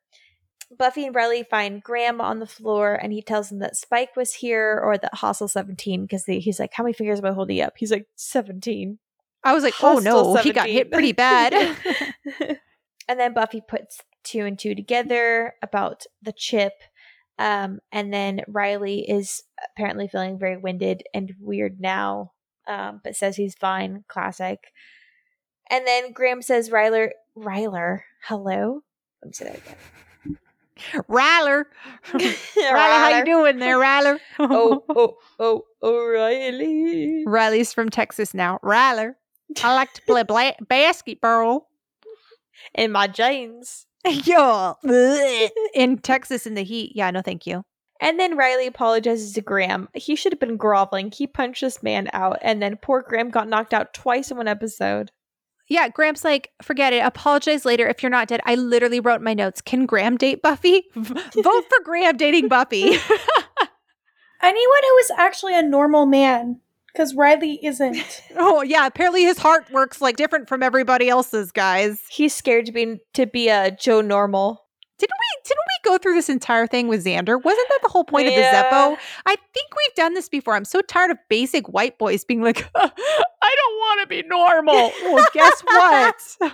Buffy 0.78 1.04
and 1.04 1.14
Riley 1.14 1.42
find 1.42 1.82
Graham 1.82 2.18
on 2.22 2.38
the 2.38 2.46
floor, 2.46 2.94
and 2.94 3.12
he 3.12 3.20
tells 3.20 3.50
them 3.50 3.58
that 3.58 3.76
Spike 3.76 4.16
was 4.16 4.32
here 4.32 4.80
or 4.82 4.96
that 4.96 5.16
Hostel 5.16 5.46
17 5.46 6.00
because 6.00 6.24
he's 6.24 6.58
like, 6.58 6.72
"How 6.72 6.84
many 6.84 6.94
fingers 6.94 7.18
am 7.18 7.26
I 7.26 7.32
holding 7.32 7.60
up?" 7.60 7.74
He's 7.76 7.90
like, 7.90 8.06
17. 8.16 8.98
I 9.44 9.52
was 9.52 9.62
like, 9.62 9.74
oh 9.82 9.96
Hostel 9.96 10.34
no, 10.34 10.36
he 10.36 10.52
got 10.54 10.70
hit 10.70 10.90
pretty 10.90 11.12
bad. 11.12 11.52
and 13.08 13.20
then 13.20 13.34
Buffy 13.34 13.60
puts 13.60 14.00
two 14.24 14.46
and 14.46 14.58
two 14.58 14.74
together 14.74 15.52
about 15.60 16.04
the 16.22 16.32
chip. 16.32 16.72
Um, 17.40 17.80
and 17.90 18.12
then 18.12 18.42
Riley 18.46 19.00
is 19.08 19.42
apparently 19.74 20.08
feeling 20.08 20.38
very 20.38 20.58
winded 20.58 21.02
and 21.14 21.34
weird 21.40 21.80
now, 21.80 22.32
um, 22.68 23.00
but 23.02 23.16
says 23.16 23.36
he's 23.36 23.54
fine. 23.54 24.04
Classic. 24.08 24.58
And 25.70 25.86
then 25.86 26.12
Graham 26.12 26.42
says, 26.42 26.68
Ryler, 26.68 27.12
Ryler, 27.34 28.00
hello? 28.24 28.82
Let 29.22 29.26
me 29.26 29.32
say 29.32 29.44
that 29.46 29.56
again. 29.56 30.38
Ryler. 31.08 31.64
Ryler, 32.12 32.74
how 32.76 33.18
you 33.18 33.24
doing 33.24 33.58
there, 33.58 33.78
Ryler? 33.78 34.18
oh, 34.38 34.84
oh, 34.90 35.16
oh, 35.38 35.64
O'Reilly. 35.82 37.24
Riley's 37.26 37.72
from 37.72 37.88
Texas 37.88 38.34
now. 38.34 38.58
Ryler. 38.62 39.14
I 39.62 39.74
like 39.74 39.94
to 39.94 40.02
play 40.02 40.24
bla- 40.24 40.56
basketball. 40.68 41.70
In 42.74 42.92
my 42.92 43.06
jeans. 43.06 43.86
yeah. 44.24 44.74
In 45.74 45.98
Texas 45.98 46.46
in 46.46 46.54
the 46.54 46.64
heat. 46.64 46.92
Yeah, 46.94 47.10
no, 47.10 47.22
thank 47.22 47.46
you. 47.46 47.64
And 48.00 48.18
then 48.18 48.36
Riley 48.36 48.66
apologizes 48.66 49.34
to 49.34 49.42
Graham. 49.42 49.88
He 49.94 50.16
should 50.16 50.32
have 50.32 50.40
been 50.40 50.56
groveling. 50.56 51.10
He 51.10 51.26
punched 51.26 51.60
this 51.60 51.82
man 51.82 52.08
out, 52.14 52.38
and 52.40 52.62
then 52.62 52.78
poor 52.80 53.02
Graham 53.02 53.28
got 53.28 53.48
knocked 53.48 53.74
out 53.74 53.92
twice 53.92 54.30
in 54.30 54.38
one 54.38 54.48
episode. 54.48 55.10
Yeah, 55.68 55.88
Graham's 55.88 56.24
like, 56.24 56.50
forget 56.62 56.92
it. 56.92 57.04
Apologize 57.04 57.64
later 57.64 57.86
if 57.86 58.02
you're 58.02 58.10
not 58.10 58.26
dead. 58.26 58.40
I 58.44 58.56
literally 58.56 58.98
wrote 58.98 59.20
my 59.20 59.34
notes, 59.34 59.60
can 59.60 59.86
Graham 59.86 60.16
date 60.16 60.42
Buffy? 60.42 60.82
Vote 60.94 61.14
for 61.34 61.84
Graham 61.84 62.16
dating 62.16 62.48
Buffy. 62.48 62.82
Anyone 64.42 64.82
who 64.82 64.98
is 64.98 65.12
actually 65.16 65.56
a 65.56 65.62
normal 65.62 66.06
man, 66.06 66.60
because 66.92 67.14
Riley 67.14 67.64
isn't. 67.64 68.22
oh, 68.36 68.62
yeah. 68.62 68.86
Apparently 68.86 69.24
his 69.24 69.38
heart 69.38 69.70
works 69.70 70.00
like 70.00 70.16
different 70.16 70.48
from 70.48 70.62
everybody 70.62 71.08
else's, 71.08 71.52
guys. 71.52 72.02
He's 72.10 72.34
scared 72.34 72.66
to 72.66 72.72
be 72.72 73.00
to 73.14 73.26
be 73.26 73.48
a 73.48 73.70
Joe 73.70 74.00
Normal. 74.00 74.64
Didn't 74.98 75.16
we 75.18 75.42
didn't 75.48 75.58
we 75.66 75.90
go 75.90 75.98
through 75.98 76.14
this 76.14 76.28
entire 76.28 76.66
thing 76.66 76.86
with 76.86 77.04
Xander? 77.04 77.42
Wasn't 77.42 77.68
that 77.70 77.78
the 77.82 77.88
whole 77.88 78.04
point 78.04 78.28
of 78.28 78.34
the 78.34 78.42
Zeppo? 78.42 78.98
I 79.24 79.36
think 79.54 79.70
we've 79.74 79.94
done 79.96 80.12
this 80.12 80.28
before. 80.28 80.54
I'm 80.54 80.66
so 80.66 80.82
tired 80.82 81.10
of 81.10 81.16
basic 81.30 81.68
white 81.70 81.98
boys 81.98 82.22
being 82.24 82.42
like, 82.42 82.68
I 82.74 82.90
don't 82.90 83.76
want 83.78 84.00
to 84.02 84.06
be 84.06 84.22
normal. 84.28 84.92
well, 85.04 85.26
guess 85.32 85.60
what? 85.64 86.52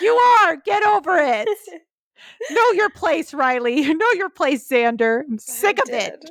you 0.00 0.14
are. 0.14 0.56
Get 0.56 0.82
over 0.86 1.18
it. 1.18 1.48
Know 2.50 2.70
your 2.72 2.88
place, 2.88 3.34
Riley. 3.34 3.82
Know 3.94 4.12
your 4.14 4.30
place, 4.30 4.66
Xander. 4.66 5.22
I'm 5.28 5.38
sick 5.38 5.78
of 5.78 5.90
it. 5.90 6.24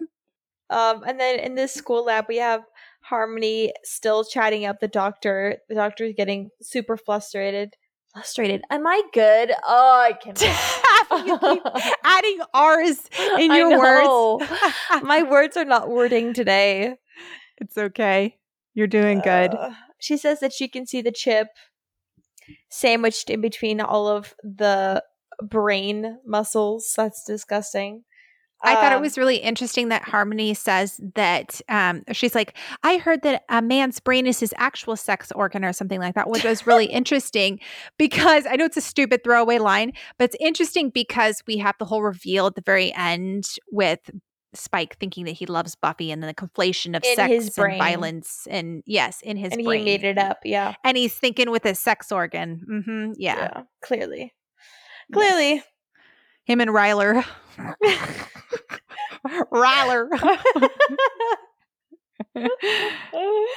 Um, 0.69 1.03
and 1.07 1.19
then 1.19 1.39
in 1.39 1.55
this 1.55 1.73
school 1.73 2.05
lab, 2.05 2.25
we 2.27 2.37
have 2.37 2.63
Harmony 3.09 3.73
still 3.83 4.23
chatting 4.23 4.65
up 4.65 4.79
the 4.79 4.87
doctor. 4.87 5.57
The 5.69 5.75
doctor's 5.75 6.13
getting 6.15 6.49
super 6.61 6.97
frustrated. 6.97 7.75
Frustrated. 8.13 8.63
Am 8.69 8.85
I 8.87 9.01
good? 9.13 9.51
Oh, 9.65 10.01
I 10.01 10.13
can. 10.13 10.35
you 11.25 11.37
keep 11.39 11.63
adding 12.03 12.39
R's 12.53 13.09
in 13.39 13.53
your 13.53 13.69
know. 13.71 14.37
words. 14.39 14.51
My 15.03 15.23
words 15.23 15.57
are 15.57 15.65
not 15.65 15.89
wording 15.89 16.33
today. 16.33 16.95
it's 17.57 17.77
okay. 17.77 18.37
You're 18.73 18.87
doing 18.87 19.19
good. 19.19 19.53
Uh, 19.53 19.71
she 19.99 20.17
says 20.17 20.39
that 20.41 20.53
she 20.53 20.67
can 20.67 20.85
see 20.85 21.01
the 21.01 21.11
chip 21.11 21.47
sandwiched 22.69 23.29
in 23.29 23.41
between 23.41 23.81
all 23.81 24.07
of 24.07 24.35
the 24.43 25.03
brain 25.41 26.19
muscles. 26.25 26.93
That's 26.95 27.23
disgusting. 27.23 28.03
I 28.63 28.73
thought 28.75 28.91
it 28.91 28.95
Um, 28.95 29.01
was 29.01 29.17
really 29.17 29.37
interesting 29.37 29.89
that 29.89 30.01
Harmony 30.03 30.53
says 30.53 30.99
that 31.15 31.61
um, 31.69 32.03
she's 32.11 32.33
like, 32.33 32.57
I 32.83 32.97
heard 32.97 33.21
that 33.21 33.43
a 33.49 33.61
man's 33.61 33.99
brain 33.99 34.25
is 34.25 34.39
his 34.39 34.53
actual 34.57 34.95
sex 34.95 35.31
organ 35.33 35.63
or 35.63 35.73
something 35.73 35.99
like 35.99 36.15
that, 36.15 36.29
which 36.29 36.43
was 36.43 36.65
really 36.65 36.85
interesting 36.91 37.59
because 37.97 38.45
I 38.49 38.55
know 38.55 38.65
it's 38.65 38.77
a 38.77 38.81
stupid 38.81 39.23
throwaway 39.23 39.59
line, 39.59 39.93
but 40.17 40.25
it's 40.25 40.37
interesting 40.39 40.89
because 40.89 41.43
we 41.45 41.57
have 41.57 41.75
the 41.77 41.85
whole 41.85 42.01
reveal 42.01 42.47
at 42.47 42.55
the 42.55 42.61
very 42.65 42.91
end 42.95 43.45
with 43.71 43.99
Spike 44.53 44.97
thinking 44.97 45.25
that 45.25 45.33
he 45.33 45.45
loves 45.45 45.75
Buffy 45.75 46.09
and 46.09 46.23
then 46.23 46.27
the 46.27 46.33
conflation 46.33 46.95
of 46.97 47.03
In 47.03 47.15
sex 47.15 47.57
and 47.59 47.77
violence 47.77 48.47
and 48.49 48.81
yes, 48.87 49.21
in 49.21 49.37
his 49.37 49.53
and 49.53 49.63
brain. 49.63 49.79
he 49.81 49.85
made 49.85 50.03
it 50.03 50.17
up. 50.17 50.39
Yeah. 50.43 50.73
And 50.83 50.97
he's 50.97 51.13
thinking 51.13 51.51
with 51.51 51.63
his 51.63 51.79
sex 51.79 52.11
organ. 52.11 52.63
hmm 52.65 53.11
yeah. 53.17 53.63
Clearly. 53.83 54.33
Clearly. 55.13 55.63
Him 56.47 56.61
and 56.61 56.71
Ryler. 56.71 57.25
Ryler. 59.51 60.07
oh 63.13 63.47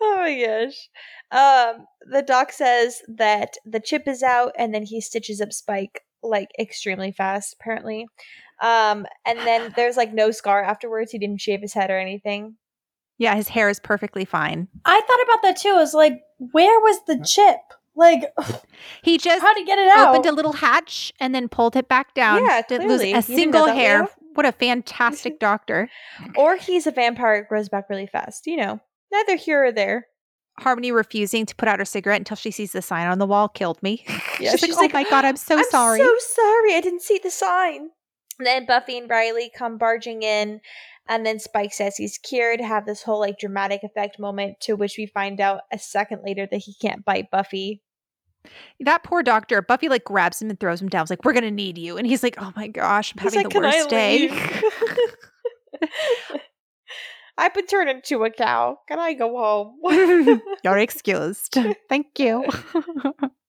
my 0.00 0.44
gosh. 0.44 0.88
Um, 1.30 1.86
the 2.10 2.22
doc 2.22 2.50
says 2.52 3.02
that 3.08 3.54
the 3.64 3.78
chip 3.78 4.08
is 4.08 4.24
out 4.24 4.52
and 4.58 4.74
then 4.74 4.82
he 4.82 5.00
stitches 5.00 5.40
up 5.40 5.52
Spike 5.52 6.02
like 6.24 6.50
extremely 6.58 7.12
fast, 7.12 7.54
apparently. 7.60 8.08
Um, 8.60 9.06
and 9.24 9.38
then 9.40 9.72
there's 9.76 9.96
like 9.96 10.12
no 10.12 10.32
scar 10.32 10.60
afterwards. 10.60 11.12
He 11.12 11.18
didn't 11.18 11.40
shave 11.40 11.60
his 11.60 11.74
head 11.74 11.90
or 11.90 12.00
anything. 12.00 12.56
yeah, 13.16 13.36
his 13.36 13.48
hair 13.48 13.68
is 13.68 13.78
perfectly 13.78 14.24
fine. 14.24 14.66
I 14.84 15.00
thought 15.00 15.22
about 15.22 15.42
that 15.42 15.56
too. 15.58 15.74
I 15.76 15.78
was 15.78 15.94
like, 15.94 16.20
where 16.38 16.80
was 16.80 16.98
the 17.06 17.24
chip? 17.24 17.60
Like, 17.96 18.24
He 19.02 19.18
just 19.18 19.40
how 19.42 19.54
to 19.54 19.64
get 19.64 19.78
it 19.78 19.88
out? 19.88 20.08
opened 20.08 20.26
a 20.26 20.32
little 20.32 20.52
hatch 20.54 21.12
and 21.20 21.34
then 21.34 21.48
pulled 21.48 21.76
it 21.76 21.88
back 21.88 22.14
down. 22.14 22.44
Yeah, 22.44 22.62
Didn't 22.68 22.88
lose 22.88 23.00
a 23.02 23.08
You 23.08 23.14
didn't 23.14 23.30
know 23.30 23.36
single 23.36 23.66
hair. 23.66 24.08
What 24.34 24.46
a 24.46 24.52
fantastic 24.52 25.38
doctor. 25.40 25.88
Or 26.36 26.56
he's 26.56 26.86
a 26.86 26.90
vampire 26.90 27.40
that 27.42 27.48
grows 27.48 27.68
back 27.68 27.88
really 27.88 28.06
fast. 28.08 28.46
You 28.46 28.56
know, 28.56 28.80
neither 29.12 29.36
here 29.36 29.66
or 29.66 29.72
there. 29.72 30.06
Harmony 30.58 30.92
refusing 30.92 31.46
to 31.46 31.54
put 31.56 31.68
out 31.68 31.78
her 31.80 31.84
cigarette 31.84 32.20
until 32.20 32.36
she 32.36 32.50
sees 32.52 32.72
the 32.72 32.82
sign 32.82 33.08
on 33.08 33.18
the 33.18 33.26
wall 33.26 33.48
killed 33.48 33.82
me. 33.82 34.04
Yeah, 34.40 34.50
she's, 34.50 34.60
she's 34.62 34.76
oh 34.76 34.80
like, 34.80 34.92
like, 34.92 35.06
"Oh 35.06 35.10
my 35.14 35.22
god, 35.22 35.24
I'm 35.24 35.36
so 35.36 35.56
I'm 35.58 35.64
sorry." 35.70 35.98
so 36.00 36.12
sorry. 36.18 36.74
I 36.74 36.80
didn't 36.80 37.02
see 37.02 37.20
the 37.22 37.30
sign. 37.30 37.90
And 38.40 38.46
then 38.46 38.66
Buffy 38.66 38.98
and 38.98 39.08
Riley 39.08 39.48
come 39.56 39.78
barging 39.78 40.24
in, 40.24 40.60
and 41.08 41.24
then 41.26 41.38
Spike 41.38 41.72
says 41.72 41.96
he's 41.96 42.18
cured. 42.18 42.60
Have 42.60 42.86
this 42.86 43.02
whole 43.02 43.20
like 43.20 43.38
dramatic 43.38 43.82
effect 43.82 44.18
moment, 44.18 44.60
to 44.60 44.74
which 44.74 44.96
we 44.98 45.06
find 45.06 45.40
out 45.40 45.62
a 45.72 45.78
second 45.78 46.22
later 46.24 46.46
that 46.50 46.58
he 46.58 46.74
can't 46.74 47.04
bite 47.04 47.30
Buffy. 47.30 47.82
that 48.80 49.02
poor 49.04 49.22
doctor, 49.22 49.62
Buffy 49.62 49.88
like 49.88 50.04
grabs 50.04 50.40
him 50.42 50.50
and 50.50 50.58
throws 50.60 50.80
him 50.82 50.88
down. 50.88 51.02
It's 51.02 51.10
like, 51.10 51.24
"We're 51.24 51.32
gonna 51.32 51.50
need 51.50 51.78
you," 51.78 51.96
and 51.96 52.06
he's 52.06 52.22
like, 52.22 52.36
"Oh 52.38 52.52
my 52.56 52.68
gosh, 52.68 53.12
I'm 53.16 53.22
He's 53.22 53.34
having 53.34 53.46
like, 53.46 53.54
the 53.54 53.60
"Can 53.60 53.64
I 53.64 53.76
worst 53.78 53.88
day." 53.90 54.30
I've 57.36 57.52
been 57.52 57.66
turned 57.66 57.90
into 57.90 58.22
a 58.24 58.30
cow. 58.30 58.78
Can 58.86 58.98
I 59.00 59.14
go 59.14 59.36
home? 59.36 60.40
You're 60.64 60.78
excused. 60.78 61.58
Thank 61.88 62.18
you. 62.18 62.44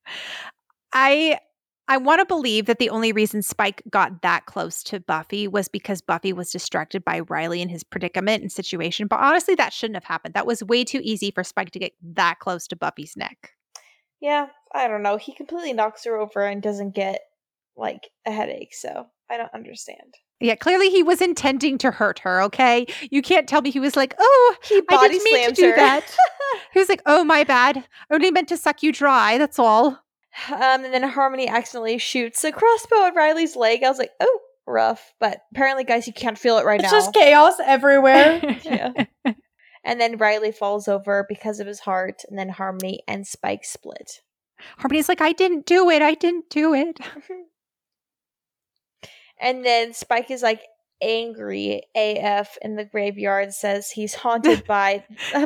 I 0.93 1.39
I 1.87 1.97
want 1.97 2.19
to 2.19 2.25
believe 2.25 2.65
that 2.65 2.79
the 2.79 2.89
only 2.89 3.11
reason 3.11 3.41
Spike 3.43 3.83
got 3.89 4.21
that 4.23 4.45
close 4.47 4.81
to 4.83 4.99
Buffy 4.99 5.47
was 5.47 5.67
because 5.67 6.01
Buffy 6.01 6.33
was 6.33 6.51
distracted 6.51 7.05
by 7.05 7.19
Riley 7.19 7.61
and 7.61 7.69
his 7.69 7.83
predicament 7.83 8.41
and 8.41 8.51
situation. 8.51 9.05
But 9.07 9.19
honestly, 9.19 9.53
that 9.55 9.71
shouldn't 9.73 9.95
have 9.95 10.03
happened. 10.05 10.33
That 10.33 10.47
was 10.47 10.63
way 10.63 10.83
too 10.83 11.01
easy 11.03 11.29
for 11.31 11.43
Spike 11.43 11.71
to 11.71 11.79
get 11.79 11.91
that 12.15 12.39
close 12.39 12.67
to 12.67 12.75
Buffy's 12.75 13.15
neck. 13.15 13.51
yeah, 14.19 14.47
I 14.73 14.87
don't 14.87 15.03
know. 15.03 15.17
He 15.17 15.33
completely 15.33 15.73
knocks 15.73 16.03
her 16.05 16.17
over 16.17 16.41
and 16.45 16.61
doesn't 16.61 16.95
get 16.95 17.21
like 17.77 18.09
a 18.25 18.31
headache, 18.31 18.73
so 18.73 19.05
I 19.29 19.37
don't 19.37 19.53
understand. 19.53 20.15
Yeah, 20.41 20.55
clearly 20.55 20.89
he 20.89 21.03
was 21.03 21.21
intending 21.21 21.77
to 21.77 21.91
hurt 21.91 22.19
her, 22.19 22.41
okay? 22.43 22.87
You 23.11 23.21
can't 23.21 23.47
tell 23.47 23.61
me 23.61 23.71
he 23.71 23.79
was 23.79 23.95
like, 23.95 24.15
oh, 24.19 24.55
He 24.67 24.81
I 24.89 24.95
body 24.95 25.09
didn't 25.13 25.23
mean 25.23 25.33
to 25.49 25.55
slams 25.55 25.57
do 25.57 25.69
her. 25.69 25.75
that. 25.77 26.15
he 26.73 26.79
was 26.79 26.89
like, 26.89 27.01
oh, 27.05 27.23
my 27.23 27.43
bad. 27.43 27.77
I 27.77 28.13
only 28.13 28.31
meant 28.31 28.49
to 28.49 28.57
suck 28.57 28.81
you 28.83 28.91
dry. 28.91 29.37
That's 29.37 29.59
all. 29.59 29.99
Um, 30.51 30.83
and 30.83 30.93
then 30.93 31.03
Harmony 31.03 31.47
accidentally 31.47 31.97
shoots 31.97 32.43
a 32.43 32.51
crossbow 32.51 33.07
at 33.07 33.15
Riley's 33.15 33.55
leg. 33.55 33.83
I 33.83 33.89
was 33.89 33.97
like, 33.97 34.11
oh, 34.19 34.39
rough. 34.67 35.13
But 35.19 35.41
apparently, 35.51 35.83
guys, 35.83 36.07
you 36.07 36.13
can't 36.13 36.37
feel 36.37 36.57
it 36.57 36.65
right 36.65 36.81
It's 36.81 36.91
now. 36.91 36.97
It's 36.97 37.07
just 37.07 37.15
chaos 37.15 37.55
everywhere. 37.63 38.41
yeah. 38.63 38.91
and 39.83 40.01
then 40.01 40.17
Riley 40.17 40.51
falls 40.51 40.87
over 40.87 41.25
because 41.27 41.59
of 41.59 41.67
his 41.67 41.81
heart, 41.81 42.23
and 42.29 42.37
then 42.37 42.49
Harmony 42.49 43.01
and 43.07 43.25
Spike 43.25 43.65
split. 43.65 44.21
Harmony's 44.77 45.09
like, 45.09 45.21
I 45.21 45.31
didn't 45.31 45.65
do 45.65 45.89
it. 45.89 46.01
I 46.01 46.13
didn't 46.13 46.49
do 46.49 46.73
it. 46.73 46.99
and 49.39 49.65
then 49.65 49.93
Spike 49.93 50.31
is 50.31 50.41
like 50.41 50.61
angry 51.01 51.81
AF 51.95 52.57
in 52.61 52.75
the 52.75 52.85
graveyard, 52.85 53.53
says 53.53 53.89
he's 53.89 54.13
haunted 54.15 54.63
by 54.67 55.03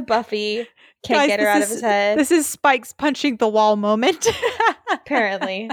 Buffy. 0.08 0.68
Can't 1.04 1.20
Guys, 1.22 1.28
get 1.28 1.40
her 1.40 1.48
out 1.48 1.62
of 1.62 1.70
his 1.70 1.82
head. 1.82 2.18
This 2.20 2.32
is 2.32 2.46
Spike's 2.48 2.94
punching 2.94 3.38
the 3.38 3.48
wall 3.48 3.76
moment. 3.76 4.28
apparently. 4.92 5.70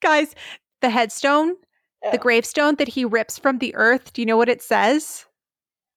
Guys, 0.00 0.34
the 0.80 0.90
headstone, 0.90 1.54
Oh. 2.02 2.10
the 2.12 2.18
gravestone 2.18 2.76
that 2.76 2.88
he 2.88 3.04
rips 3.04 3.38
from 3.38 3.58
the 3.58 3.74
earth, 3.74 4.14
do 4.14 4.22
you 4.22 4.26
know 4.26 4.38
what 4.38 4.48
it 4.48 4.62
says? 4.62 5.26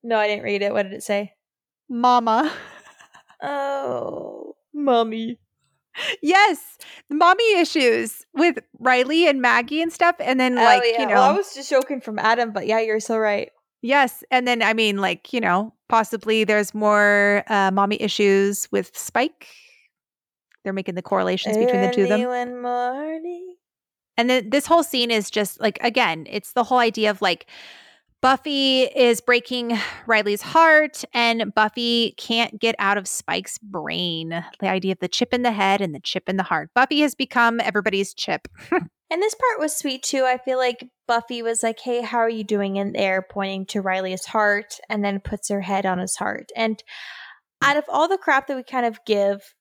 No, 0.03 0.17
I 0.17 0.27
didn't 0.27 0.43
read 0.43 0.61
it. 0.61 0.73
What 0.73 0.83
did 0.83 0.91
it 0.93 1.03
say? 1.03 1.33
Mama. 1.89 2.51
Oh, 3.45 4.55
mommy. 4.73 5.37
Yes, 6.21 6.77
mommy 7.09 7.59
issues 7.59 8.25
with 8.33 8.59
Riley 8.79 9.27
and 9.27 9.41
Maggie 9.41 9.81
and 9.81 9.91
stuff. 9.91 10.15
And 10.19 10.39
then, 10.39 10.55
like, 10.55 10.81
oh, 10.83 10.85
yeah. 10.85 11.01
you 11.01 11.07
know, 11.07 11.15
well, 11.15 11.31
I 11.31 11.33
was 11.33 11.53
just 11.53 11.69
joking 11.69 12.01
from 12.01 12.19
Adam, 12.19 12.51
but 12.51 12.65
yeah, 12.65 12.79
you're 12.79 12.99
so 12.99 13.17
right. 13.17 13.51
yes. 13.83 14.23
And 14.31 14.47
then, 14.47 14.63
I 14.63 14.73
mean, 14.73 14.97
like, 14.97 15.31
you 15.31 15.39
know, 15.39 15.73
possibly 15.89 16.43
there's 16.43 16.73
more 16.73 17.43
uh, 17.47 17.69
mommy 17.71 18.01
issues 18.01 18.67
with 18.71 18.97
Spike. 18.97 19.47
They're 20.63 20.73
making 20.73 20.95
the 20.95 21.01
correlations 21.03 21.57
between 21.57 21.81
the 21.81 21.91
two 21.91 22.03
of 22.03 22.09
them. 22.09 22.61
Morning. 22.61 23.55
And 24.17 24.29
then 24.29 24.49
this 24.49 24.65
whole 24.65 24.83
scene 24.83 25.11
is 25.11 25.29
just 25.29 25.59
like, 25.59 25.77
again, 25.81 26.25
it's 26.29 26.53
the 26.53 26.63
whole 26.63 26.77
idea 26.77 27.09
of 27.09 27.21
like 27.21 27.47
Buffy 28.23 28.83
is 28.83 29.19
breaking 29.19 29.77
Riley's 30.07 30.41
heart, 30.41 31.03
and 31.13 31.53
Buffy 31.53 32.13
can't 32.17 32.57
get 32.57 32.73
out 32.79 32.97
of 32.97 33.05
Spike's 33.05 33.57
brain. 33.57 34.45
The 34.61 34.69
idea 34.69 34.93
of 34.93 34.99
the 34.99 35.09
chip 35.09 35.33
in 35.33 35.41
the 35.41 35.51
head 35.51 35.81
and 35.81 35.93
the 35.93 35.99
chip 35.99 36.29
in 36.29 36.37
the 36.37 36.43
heart. 36.43 36.69
Buffy 36.73 37.01
has 37.01 37.15
become 37.15 37.59
everybody's 37.59 38.13
chip. 38.13 38.47
And 39.11 39.21
this 39.21 39.35
part 39.35 39.59
was 39.59 39.77
sweet 39.77 40.01
too. 40.01 40.23
I 40.23 40.39
feel 40.39 40.57
like 40.57 40.87
Buffy 41.07 41.43
was 41.43 41.61
like, 41.61 41.79
"Hey, 41.81 42.01
how 42.01 42.17
are 42.17 42.29
you 42.29 42.43
doing?" 42.43 42.77
in 42.77 42.93
there, 42.93 43.21
pointing 43.21 43.67
to 43.67 43.81
Riley's 43.81 44.25
heart, 44.25 44.79
and 44.89 45.05
then 45.05 45.19
puts 45.19 45.49
her 45.49 45.61
head 45.61 45.85
on 45.85 45.99
his 45.99 46.15
heart. 46.15 46.49
And 46.55 46.81
out 47.61 47.77
of 47.77 47.83
all 47.89 48.07
the 48.07 48.17
crap 48.17 48.47
that 48.47 48.57
we 48.57 48.63
kind 48.63 48.87
of 48.87 48.97
give, 49.05 49.53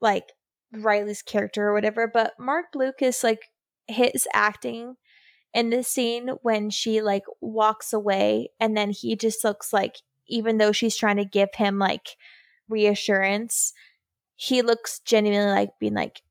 like 0.00 0.32
Riley's 0.72 1.20
character 1.20 1.68
or 1.68 1.74
whatever, 1.74 2.10
but 2.10 2.32
Marc 2.38 2.66
Blucas, 2.74 3.22
like 3.22 3.50
his 3.88 4.26
acting 4.32 4.94
in 5.54 5.70
the 5.70 5.82
scene 5.82 6.28
when 6.42 6.68
she 6.70 7.00
like 7.00 7.24
walks 7.40 7.92
away, 7.92 8.50
and 8.60 8.76
then 8.76 8.90
he 8.90 9.16
just 9.16 9.44
looks 9.44 9.72
like, 9.72 9.96
even 10.26 10.58
though 10.58 10.72
she's 10.72 10.96
trying 10.96 11.16
to 11.18 11.24
give 11.24 11.50
him 11.54 11.78
like 11.78 12.16
reassurance, 12.68 13.72
he 14.36 14.62
looks 14.62 15.00
genuinely 15.00 15.50
like 15.52 15.70
being 15.78 15.94
like, 15.94 16.22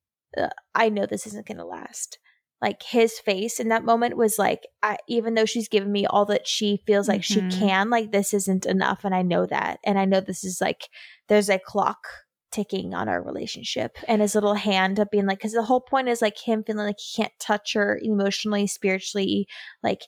"I 0.76 0.90
know 0.90 1.06
this 1.06 1.26
isn't 1.28 1.48
gonna 1.48 1.66
last." 1.66 2.20
like 2.62 2.82
his 2.82 3.20
face 3.20 3.60
in 3.60 3.68
that 3.68 3.84
moment 3.84 4.16
was 4.16 4.40
like 4.40 4.66
I, 4.82 4.96
even 5.10 5.34
though 5.34 5.44
she's 5.44 5.68
given 5.68 5.92
me 5.92 6.06
all 6.06 6.24
that 6.28 6.48
she 6.48 6.82
feels 6.88 7.10
like 7.10 7.20
Mhm. 7.20 7.52
she 7.52 7.60
can 7.60 7.90
like 7.90 8.14
this 8.14 8.34
isn't 8.34 8.66
enough 8.66 9.04
and 9.04 9.14
i 9.14 9.22
know 9.22 9.46
that 9.46 9.80
and 9.84 10.00
i 10.00 10.06
know 10.06 10.22
this 10.22 10.46
is 10.46 10.62
like 10.62 10.88
there's 11.28 11.50
a 11.50 11.60
clock 11.60 12.08
ticking 12.54 12.94
on 12.94 13.10
our 13.10 13.22
relationship 13.22 13.98
and 14.08 14.22
his 14.22 14.36
little 14.36 14.54
hand 14.54 15.00
of 15.00 15.10
being 15.12 15.26
like 15.26 15.40
because 15.40 15.54
the 15.54 15.64
whole 15.64 15.82
point 15.82 16.08
is 16.08 16.22
like 16.22 16.38
him 16.38 16.64
feeling 16.64 16.86
like 16.86 17.00
he 17.00 17.22
can't 17.22 17.34
touch 17.40 17.74
her 17.74 18.00
emotionally 18.02 18.68
spiritually 18.68 19.48
like 19.82 20.04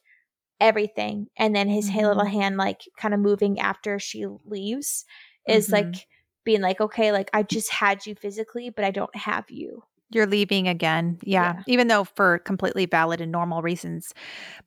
everything 0.61 1.27
and 1.37 1.55
then 1.55 1.67
his 1.67 1.89
ha- 1.89 2.07
little 2.07 2.23
hand 2.25 2.55
like 2.57 2.81
kind 2.97 3.13
of 3.13 3.19
moving 3.19 3.59
after 3.59 3.99
she 3.99 4.25
leaves 4.45 5.05
is 5.47 5.67
Mhm. 5.67 5.71
like 5.73 6.07
being 6.45 6.61
like 6.61 6.79
okay 6.79 7.11
like 7.11 7.29
i 7.33 7.43
just 7.43 7.71
had 7.73 8.05
you 8.05 8.15
physically 8.15 8.69
but 8.69 8.85
i 8.85 8.91
don't 8.91 9.15
have 9.15 9.49
you 9.49 9.83
You're 10.11 10.27
leaving 10.27 10.67
again. 10.67 11.17
Yeah. 11.23 11.55
Yeah. 11.55 11.63
Even 11.65 11.87
though 11.87 12.03
for 12.03 12.37
completely 12.39 12.85
valid 12.85 13.19
and 13.21 13.31
normal 13.31 13.63
reasons. 13.63 14.13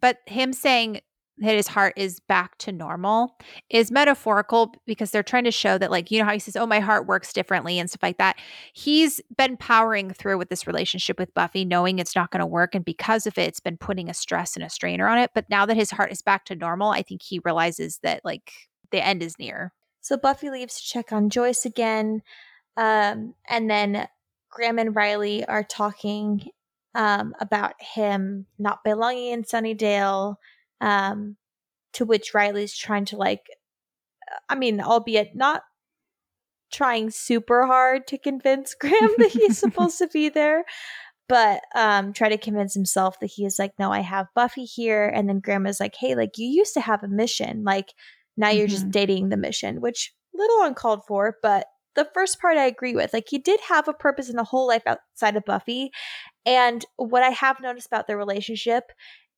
But 0.01 0.19
him 0.27 0.53
saying 0.53 1.01
that 1.40 1.55
his 1.55 1.69
heart 1.69 1.94
is 1.97 2.20
back 2.20 2.59
to 2.59 2.73
normal 2.73 3.36
is 3.70 3.90
metaphorical 3.90 4.74
because 4.86 5.10
they're 5.10 5.23
trying 5.23 5.44
to 5.44 5.51
show 5.51 5.78
that, 5.78 5.90
like, 5.90 6.10
you 6.10 6.19
know, 6.19 6.24
how 6.24 6.32
he 6.32 6.39
says, 6.39 6.56
Oh, 6.56 6.66
my 6.66 6.81
heart 6.81 7.06
works 7.06 7.32
differently 7.32 7.78
and 7.78 7.89
stuff 7.89 8.02
like 8.02 8.19
that. 8.19 8.36
He's 8.73 9.20
been 9.36 9.56
powering 9.56 10.12
through 10.12 10.39
with 10.39 10.48
this 10.48 10.66
relationship 10.66 11.19
with 11.19 11.35
Buffy, 11.35 11.65
knowing 11.65 11.98
it's 11.98 12.16
not 12.16 12.31
going 12.31 12.40
to 12.40 12.47
work. 12.47 12.74
And 12.74 12.85
because 12.85 13.27
of 13.27 13.39
it, 13.39 13.48
it's 13.48 13.60
been 13.60 13.77
putting 13.77 14.09
a 14.09 14.15
stress 14.15 14.56
and 14.56 14.65
a 14.65 14.70
strainer 14.70 15.06
on 15.09 15.19
it. 15.19 15.31
But 15.35 15.48
now 15.48 15.66
that 15.66 15.77
his 15.77 15.90
heart 15.90 16.12
is 16.12 16.23
back 16.23 16.44
to 16.47 16.56
normal, 16.56 16.90
I 16.90 17.02
think 17.02 17.23
he 17.23 17.40
realizes 17.44 17.98
that, 18.02 18.24
like, 18.24 18.52
the 18.90 19.05
end 19.05 19.23
is 19.23 19.39
near. 19.39 19.73
So 20.01 20.16
Buffy 20.16 20.51
leaves 20.51 20.81
to 20.81 20.86
check 20.86 21.12
on 21.12 21.31
Joyce 21.31 21.65
again. 21.65 22.23
Um, 22.77 23.35
and 23.48 23.69
then 23.69 24.09
Graham 24.51 24.78
and 24.78 24.94
Riley 24.94 25.44
are 25.44 25.65
talking 25.65 26.51
um, 26.94 27.35
about 27.40 27.74
him 27.81 28.47
not 28.59 28.82
belonging 28.85 29.32
in 29.32 29.44
Sunnydale. 29.44 30.36
Um, 30.81 31.37
to 31.95 32.05
which 32.05 32.35
Riley's 32.35 32.77
trying 32.77 33.07
to, 33.07 33.17
like, 33.17 33.43
I 34.49 34.55
mean, 34.55 34.81
albeit 34.81 35.35
not 35.35 35.63
trying 36.73 37.11
super 37.11 37.67
hard 37.67 38.07
to 38.09 38.19
convince 38.19 38.75
Graham 38.81 39.11
that 39.19 39.31
he's 39.33 39.57
supposed 39.59 39.99
to 39.99 40.07
be 40.09 40.29
there, 40.29 40.65
but 41.29 41.63
um, 41.75 42.13
try 42.13 42.29
to 42.29 42.39
convince 42.39 42.75
himself 42.75 43.19
that 43.21 43.31
he 43.31 43.45
is 43.45 43.59
like, 43.59 43.73
no, 43.79 43.93
I 43.93 44.01
have 44.01 44.27
Buffy 44.35 44.65
here. 44.65 45.07
And 45.07 45.29
then 45.29 45.41
Graham 45.41 45.67
is 45.67 45.81
like, 45.81 45.95
hey, 45.97 46.15
like, 46.15 46.39
you 46.39 46.47
used 46.47 46.75
to 46.75 46.81
have 46.81 47.03
a 47.03 47.09
mission. 47.09 47.65
Like, 47.65 47.93
now 48.37 48.51
you're 48.51 48.69
just 48.69 48.87
Mhm. 48.89 48.93
dating 48.93 49.29
the 49.29 49.37
mission, 49.37 49.81
which 49.81 50.13
little 50.35 50.63
uncalled 50.63 51.05
for, 51.07 51.37
but 51.43 51.67
the 51.97 52.09
first 52.15 52.41
part 52.41 52.57
I 52.57 52.67
agree 52.67 52.95
with. 52.95 53.13
Like 53.13 53.27
he 53.29 53.39
did 53.39 53.59
have 53.69 53.89
a 53.89 53.93
purpose 53.93 54.29
and 54.29 54.39
a 54.39 54.45
whole 54.45 54.69
life 54.69 54.85
outside 54.87 55.35
of 55.37 55.45
Buffy. 55.45 55.91
And 56.47 56.85
what 56.97 57.25
I 57.25 57.31
have 57.31 57.61
noticed 57.61 57.89
about 57.89 58.07
their 58.07 58.17
relationship 58.17 58.93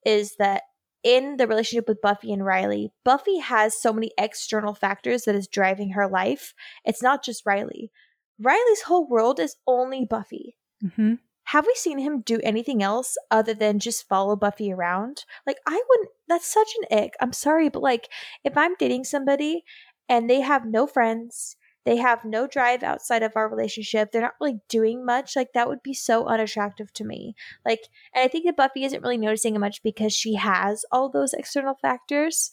is 0.04 0.34
that 0.38 0.64
in 1.02 1.36
the 1.36 1.46
relationship 1.46 1.88
with 1.88 2.02
Buffy 2.02 2.32
and 2.32 2.44
Riley, 2.44 2.92
Buffy 3.04 3.38
has 3.38 3.80
so 3.80 3.92
many 3.92 4.10
external 4.18 4.74
factors 4.74 5.24
that 5.24 5.34
is 5.34 5.48
driving 5.48 5.90
her 5.90 6.08
life. 6.08 6.54
It's 6.84 7.02
not 7.02 7.24
just 7.24 7.46
Riley. 7.46 7.90
Riley's 8.38 8.82
whole 8.82 9.08
world 9.08 9.40
is 9.40 9.56
only 9.66 10.04
Buffy. 10.04 10.56
Mm-hmm. 10.84 11.14
Have 11.44 11.66
we 11.66 11.74
seen 11.74 11.98
him 11.98 12.20
do 12.20 12.38
anything 12.42 12.82
else 12.82 13.16
other 13.30 13.54
than 13.54 13.80
just 13.80 14.08
follow 14.08 14.36
Buffy 14.36 14.72
around? 14.72 15.24
Like, 15.46 15.56
I 15.66 15.82
wouldn't, 15.88 16.10
that's 16.28 16.50
such 16.50 16.68
an 16.80 16.98
ick. 16.98 17.14
I'm 17.20 17.32
sorry, 17.32 17.68
but 17.68 17.82
like, 17.82 18.08
if 18.44 18.56
I'm 18.56 18.76
dating 18.78 19.04
somebody 19.04 19.64
and 20.08 20.30
they 20.30 20.40
have 20.40 20.64
no 20.64 20.86
friends, 20.86 21.56
they 21.84 21.96
have 21.96 22.24
no 22.24 22.46
drive 22.46 22.82
outside 22.82 23.22
of 23.22 23.32
our 23.36 23.48
relationship, 23.48 24.12
they're 24.12 24.20
not 24.22 24.34
really 24.40 24.60
doing 24.68 25.04
much, 25.04 25.34
like, 25.34 25.52
that 25.54 25.68
would 25.68 25.82
be 25.82 25.94
so 25.94 26.26
unattractive 26.26 26.92
to 26.94 27.04
me. 27.04 27.34
Like, 27.64 27.88
and 28.14 28.24
I 28.24 28.28
think 28.28 28.44
that 28.46 28.56
Buffy 28.56 28.84
isn't 28.84 29.02
really 29.02 29.16
noticing 29.18 29.54
it 29.54 29.60
much 29.60 29.82
because 29.82 30.12
she 30.12 30.34
has 30.34 30.84
all 30.92 31.08
those 31.08 31.32
external 31.32 31.74
factors. 31.74 32.50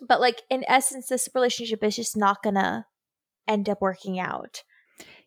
But 0.00 0.20
like, 0.20 0.42
in 0.50 0.64
essence, 0.68 1.08
this 1.08 1.28
relationship 1.34 1.82
is 1.82 1.96
just 1.96 2.16
not 2.16 2.42
gonna 2.42 2.86
end 3.48 3.68
up 3.68 3.80
working 3.80 4.18
out. 4.18 4.62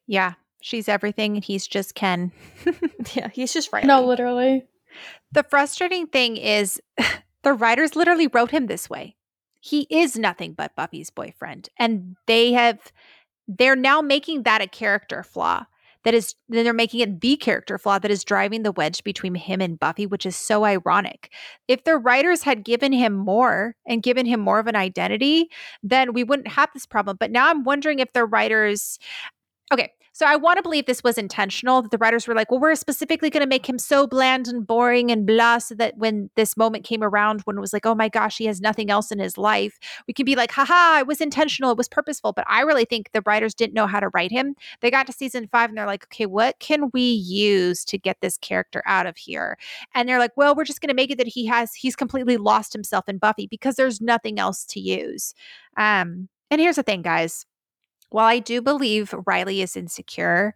Yeah. 0.05 0.33
She's 0.61 0.89
everything 0.89 1.35
and 1.35 1.43
he's 1.43 1.65
just 1.67 1.95
Ken. 1.95 2.31
Yeah, 3.15 3.29
he's 3.29 3.53
just 3.53 3.71
right. 3.71 3.85
no, 3.85 4.05
literally. 4.05 4.65
The 5.31 5.43
frustrating 5.43 6.07
thing 6.07 6.37
is 6.37 6.81
the 7.43 7.53
writers 7.53 7.95
literally 7.95 8.27
wrote 8.27 8.51
him 8.51 8.67
this 8.67 8.89
way. 8.89 9.15
He 9.61 9.87
is 9.89 10.17
nothing 10.17 10.53
but 10.53 10.75
Buffy's 10.75 11.09
boyfriend. 11.09 11.69
And 11.77 12.15
they 12.27 12.53
have 12.53 12.91
they're 13.49 13.75
now 13.75 14.01
making 14.01 14.43
that 14.43 14.61
a 14.61 14.67
character 14.67 15.23
flaw. 15.23 15.65
That 16.05 16.13
is 16.13 16.35
then 16.47 16.63
they're 16.63 16.73
making 16.73 17.01
it 17.01 17.19
the 17.19 17.35
character 17.35 17.77
flaw 17.77 17.99
that 17.99 18.09
is 18.09 18.23
driving 18.23 18.63
the 18.63 18.71
wedge 18.71 19.03
between 19.03 19.35
him 19.35 19.59
and 19.59 19.77
Buffy, 19.77 20.05
which 20.05 20.25
is 20.25 20.35
so 20.37 20.63
ironic. 20.63 21.29
If 21.67 21.83
the 21.83 21.97
writers 21.97 22.43
had 22.43 22.63
given 22.63 22.93
him 22.93 23.13
more 23.13 23.75
and 23.85 24.01
given 24.01 24.25
him 24.25 24.39
more 24.39 24.59
of 24.59 24.67
an 24.67 24.77
identity, 24.77 25.49
then 25.83 26.13
we 26.13 26.23
wouldn't 26.23 26.47
have 26.47 26.69
this 26.73 26.85
problem. 26.85 27.17
But 27.19 27.31
now 27.31 27.49
I'm 27.49 27.65
wondering 27.65 27.99
if 27.99 28.13
the 28.13 28.23
writers 28.23 28.97
Okay, 29.71 29.91
So 30.19 30.25
I 30.25 30.35
want 30.35 30.57
to 30.57 30.61
believe 30.61 30.85
this 30.85 31.01
was 31.01 31.17
intentional 31.17 31.81
that 31.81 31.91
the 31.91 31.97
writers 31.97 32.27
were 32.27 32.35
like, 32.35 32.51
well, 32.51 32.59
we're 32.59 32.75
specifically 32.75 33.29
going 33.29 33.39
to 33.39 33.47
make 33.47 33.69
him 33.69 33.79
so 33.79 34.05
bland 34.05 34.49
and 34.49 34.67
boring 34.67 35.11
and 35.11 35.25
blah, 35.25 35.59
so 35.59 35.75
that 35.75 35.95
when 35.95 36.29
this 36.35 36.57
moment 36.57 36.83
came 36.83 37.01
around, 37.01 37.39
when 37.43 37.55
it 37.55 37.61
was 37.61 37.71
like, 37.71 37.85
oh 37.85 37.95
my 37.95 38.09
gosh, 38.09 38.37
he 38.37 38.43
has 38.43 38.59
nothing 38.59 38.91
else 38.91 39.13
in 39.13 39.19
his 39.19 39.37
life, 39.37 39.79
we 40.09 40.13
can 40.13 40.25
be 40.25 40.35
like, 40.35 40.51
haha, 40.51 40.99
it 40.99 41.07
was 41.07 41.21
intentional, 41.21 41.71
it 41.71 41.77
was 41.77 41.87
purposeful. 41.87 42.33
But 42.33 42.43
I 42.49 42.63
really 42.63 42.83
think 42.83 43.13
the 43.13 43.23
writers 43.25 43.53
didn't 43.53 43.75
know 43.75 43.87
how 43.87 44.01
to 44.01 44.09
write 44.09 44.29
him. 44.29 44.55
They 44.81 44.91
got 44.91 45.07
to 45.07 45.13
season 45.13 45.47
five 45.53 45.69
and 45.69 45.77
they're 45.77 45.85
like, 45.85 46.03
okay, 46.07 46.25
what 46.25 46.59
can 46.59 46.89
we 46.93 47.01
use 47.01 47.85
to 47.85 47.97
get 47.97 48.17
this 48.19 48.37
character 48.39 48.83
out 48.85 49.07
of 49.07 49.15
here? 49.15 49.57
And 49.95 50.09
they're 50.09 50.19
like, 50.19 50.35
well, 50.35 50.53
we're 50.53 50.65
just 50.65 50.81
going 50.81 50.89
to 50.89 50.93
make 50.95 51.11
it 51.11 51.17
that 51.19 51.27
he 51.27 51.45
has, 51.45 51.73
he's 51.73 51.95
completely 51.95 52.35
lost 52.35 52.73
himself 52.73 53.07
in 53.07 53.19
Buffy 53.19 53.47
because 53.47 53.75
there's 53.75 54.01
nothing 54.01 54.37
else 54.37 54.65
to 54.65 54.81
use. 54.81 55.33
Um, 55.77 56.27
and 56.51 56.59
here's 56.59 56.75
the 56.75 56.83
thing, 56.83 57.03
guys 57.03 57.45
while 58.09 58.27
I 58.27 58.39
do 58.39 58.61
believe 58.61 59.13
Riley 59.25 59.61
is 59.61 59.75
insecure, 59.75 60.55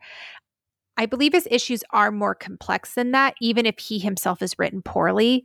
I 0.97 1.05
believe 1.05 1.33
his 1.33 1.47
issues 1.49 1.83
are 1.91 2.11
more 2.11 2.35
complex 2.35 2.93
than 2.93 3.11
that, 3.11 3.35
even 3.41 3.65
if 3.65 3.79
he 3.79 3.99
himself 3.99 4.41
is 4.41 4.59
written 4.59 4.81
poorly. 4.81 5.43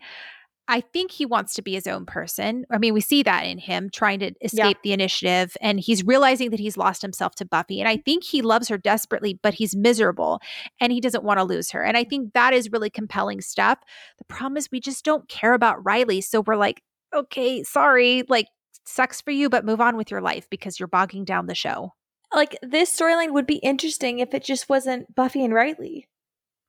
I 0.70 0.82
think 0.82 1.10
he 1.10 1.24
wants 1.24 1.55
to 1.55 1.62
be 1.62 1.72
his 1.72 1.86
own 1.86 2.05
person. 2.05 2.66
I 2.70 2.76
mean, 2.76 2.93
we 2.93 3.01
see 3.01 3.22
that 3.22 3.47
in 3.47 3.56
him 3.56 3.89
trying 3.90 4.18
to 4.18 4.32
escape 4.43 4.76
yeah. 4.76 4.80
the 4.85 4.93
initiative, 4.93 5.56
and 5.62 5.80
he's 5.80 6.05
realizing 6.05 6.51
that 6.51 6.60
he's 6.60 6.76
lost 6.76 7.01
himself 7.01 7.35
to 7.36 7.47
Buffy. 7.47 7.80
And 7.80 7.89
I 7.89 7.97
think 7.97 8.22
he 8.22 8.43
loves 8.43 8.68
her 8.68 8.76
desperately, 8.76 9.40
but 9.43 9.55
he's 9.55 9.74
miserable 9.74 10.40
and 10.78 10.93
he 10.93 11.01
doesn't 11.01 11.24
want 11.24 11.39
to 11.39 11.44
lose 11.44 11.70
her. 11.70 11.82
And 11.82 11.97
I 11.97 12.05
think 12.05 12.35
that 12.35 12.52
is 12.52 12.70
really 12.70 12.90
compelling 12.90 13.40
stuff. 13.40 13.78
The 14.18 14.24
problem 14.24 14.59
is, 14.59 14.68
we 14.70 14.80
just 14.80 15.06
don't 15.06 15.26
care 15.30 15.55
about 15.55 15.82
Riley. 15.86 16.20
So 16.20 16.43
we're 16.43 16.56
like, 16.56 16.82
okay, 17.14 17.62
sorry, 17.62 18.24
like, 18.28 18.48
sucks 18.85 19.22
for 19.22 19.30
you, 19.30 19.48
but 19.48 19.64
move 19.64 19.80
on 19.80 19.97
with 19.97 20.10
your 20.10 20.20
life 20.20 20.48
because 20.51 20.78
you're 20.78 20.86
bogging 20.86 21.24
down 21.24 21.47
the 21.47 21.55
show 21.55 21.93
like 22.34 22.59
this 22.62 22.96
storyline 22.96 23.32
would 23.32 23.46
be 23.46 23.56
interesting 23.56 24.18
if 24.18 24.34
it 24.34 24.44
just 24.44 24.68
wasn't 24.68 25.14
Buffy 25.14 25.44
and 25.44 25.55
Riley. 25.55 26.09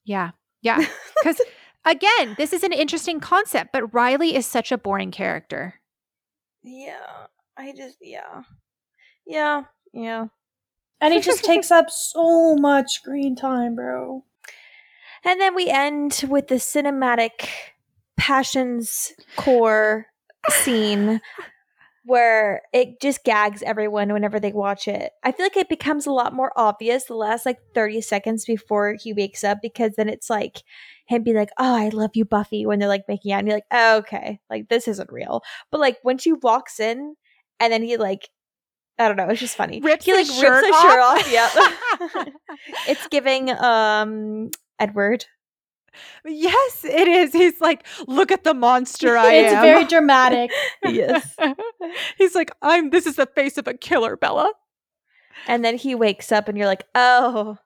Yeah. 0.05 0.31
Yeah. 0.61 0.85
Because 1.21 1.41
again, 1.85 2.35
this 2.37 2.53
is 2.53 2.63
an 2.63 2.71
interesting 2.71 3.19
concept, 3.19 3.71
but 3.73 3.93
Riley 3.93 4.35
is 4.35 4.45
such 4.45 4.71
a 4.71 4.77
boring 4.77 5.11
character. 5.11 5.75
Yeah. 6.63 7.27
I 7.57 7.73
just, 7.75 7.97
yeah. 8.01 8.43
Yeah. 9.27 9.63
Yeah. 9.93 10.27
And 11.01 11.13
he 11.13 11.19
just 11.19 11.43
takes 11.45 11.71
up 11.71 11.89
so 11.89 12.55
much 12.55 12.93
screen 12.93 13.35
time, 13.35 13.75
bro. 13.75 14.23
And 15.25 15.41
then 15.41 15.55
we 15.55 15.67
end 15.67 16.23
with 16.29 16.47
the 16.47 16.55
cinematic 16.55 17.49
passions 18.15 19.11
core 19.35 20.07
scene 20.49 21.19
where 22.09 22.63
it 22.73 22.99
just 22.99 23.23
gags 23.23 23.61
everyone 23.61 24.11
whenever 24.11 24.39
they 24.39 24.51
watch 24.51 24.87
it. 24.87 25.11
I 25.23 25.31
feel 25.31 25.45
like 25.45 25.55
it 25.55 25.69
becomes 25.69 26.07
a 26.07 26.11
lot 26.11 26.33
more 26.33 26.51
obvious 26.55 27.03
the 27.03 27.13
last 27.13 27.45
like 27.45 27.59
30 27.75 28.01
seconds 28.01 28.45
before 28.45 28.95
he 28.99 29.13
wakes 29.13 29.43
up 29.43 29.59
because 29.61 29.93
then 29.95 30.09
it's 30.09 30.27
like 30.27 30.63
him 31.05 31.21
be 31.21 31.33
like, 31.33 31.51
Oh, 31.59 31.75
I 31.75 31.89
love 31.89 32.11
you, 32.15 32.25
Buffy, 32.25 32.65
when 32.65 32.79
they're 32.79 32.89
like 32.89 33.07
making 33.07 33.31
out 33.31 33.39
and 33.39 33.47
you're 33.47 33.57
like, 33.57 33.63
oh, 33.71 33.97
okay, 33.97 34.39
like 34.49 34.69
this 34.69 34.87
isn't 34.87 35.11
real. 35.11 35.43
But 35.69 35.79
like 35.81 35.97
when 36.01 36.17
she 36.17 36.33
walks 36.33 36.79
in 36.79 37.15
and 37.59 37.71
then 37.71 37.83
he 37.83 37.95
like 37.97 38.27
I 38.97 39.07
don't 39.07 39.15
know, 39.15 39.29
it's 39.29 39.39
just 39.39 39.55
funny. 39.55 39.79
Rips 39.79 40.03
he 40.03 40.11
like 40.13 40.27
rips 40.27 40.39
shirt 40.39 40.65
shirt 40.65 40.99
off. 40.99 41.31
Yeah, 41.31 41.49
it's 42.87 43.07
giving 43.09 43.51
um 43.51 44.49
Edward 44.79 45.25
Yes, 46.25 46.83
it 46.83 47.07
is. 47.07 47.33
He's 47.33 47.59
like, 47.61 47.85
look 48.07 48.31
at 48.31 48.43
the 48.43 48.53
monster 48.53 49.17
I 49.17 49.33
it's 49.33 49.53
am. 49.53 49.65
It's 49.65 49.73
very 49.73 49.85
dramatic. 49.89 50.51
yes. 50.83 51.35
He's 52.17 52.35
like, 52.35 52.51
I'm 52.61 52.89
this 52.89 53.05
is 53.05 53.15
the 53.15 53.27
face 53.27 53.57
of 53.57 53.67
a 53.67 53.73
killer, 53.73 54.15
Bella. 54.17 54.51
And 55.47 55.63
then 55.63 55.77
he 55.77 55.95
wakes 55.95 56.31
up 56.31 56.47
and 56.47 56.57
you're 56.57 56.67
like, 56.67 56.83
oh, 56.95 57.57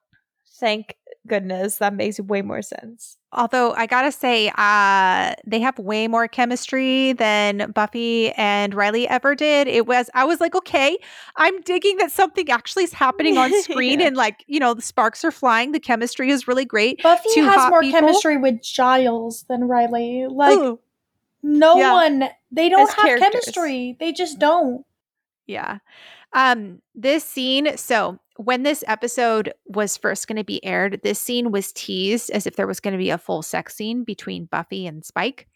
thank 0.58 0.94
goodness. 1.26 1.76
That 1.76 1.94
makes 1.94 2.20
way 2.20 2.42
more 2.42 2.62
sense. 2.62 3.16
Although 3.32 3.72
I 3.72 3.86
gotta 3.86 4.12
say, 4.12 4.52
uh, 4.56 5.34
they 5.46 5.58
have 5.60 5.78
way 5.78 6.06
more 6.06 6.28
chemistry 6.28 7.12
than 7.14 7.72
Buffy 7.72 8.30
and 8.32 8.74
Riley 8.74 9.08
ever 9.08 9.34
did. 9.34 9.66
It 9.66 9.86
was 9.86 10.08
I 10.14 10.24
was 10.24 10.40
like, 10.40 10.54
okay, 10.54 10.96
I'm 11.36 11.60
digging 11.62 11.96
that 11.98 12.10
something 12.10 12.48
actually 12.50 12.84
is 12.84 12.92
happening 12.92 13.36
on 13.38 13.50
screen 13.62 14.00
yeah. 14.00 14.08
and 14.08 14.16
like, 14.16 14.44
you 14.46 14.60
know, 14.60 14.74
the 14.74 14.82
sparks 14.82 15.24
are 15.24 15.32
flying. 15.32 15.72
The 15.72 15.80
chemistry 15.80 16.30
is 16.30 16.46
really 16.46 16.64
great. 16.64 17.02
Buffy 17.02 17.28
Two 17.34 17.44
has 17.44 17.70
more 17.70 17.80
people. 17.80 18.00
chemistry 18.00 18.36
with 18.36 18.62
Giles 18.62 19.44
than 19.48 19.64
Riley. 19.64 20.26
Like 20.28 20.58
Ooh. 20.58 20.78
no 21.42 21.76
yeah. 21.76 21.92
one 21.92 22.28
they 22.52 22.68
don't 22.68 22.88
As 22.88 22.94
have 22.94 23.04
characters. 23.04 23.30
chemistry. 23.30 23.96
They 23.98 24.12
just 24.12 24.38
don't. 24.38 24.84
Yeah. 25.46 25.78
Um, 26.32 26.80
this 26.94 27.24
scene, 27.24 27.76
so 27.76 28.18
when 28.36 28.62
this 28.62 28.82
episode 28.86 29.52
was 29.66 29.96
first 29.96 30.26
going 30.26 30.36
to 30.36 30.44
be 30.44 30.64
aired, 30.64 31.00
this 31.02 31.20
scene 31.20 31.52
was 31.52 31.72
teased 31.72 32.30
as 32.30 32.46
if 32.46 32.56
there 32.56 32.66
was 32.66 32.80
going 32.80 32.92
to 32.92 32.98
be 32.98 33.10
a 33.10 33.18
full 33.18 33.42
sex 33.42 33.76
scene 33.76 34.04
between 34.04 34.46
Buffy 34.46 34.86
and 34.86 35.04
Spike. 35.04 35.46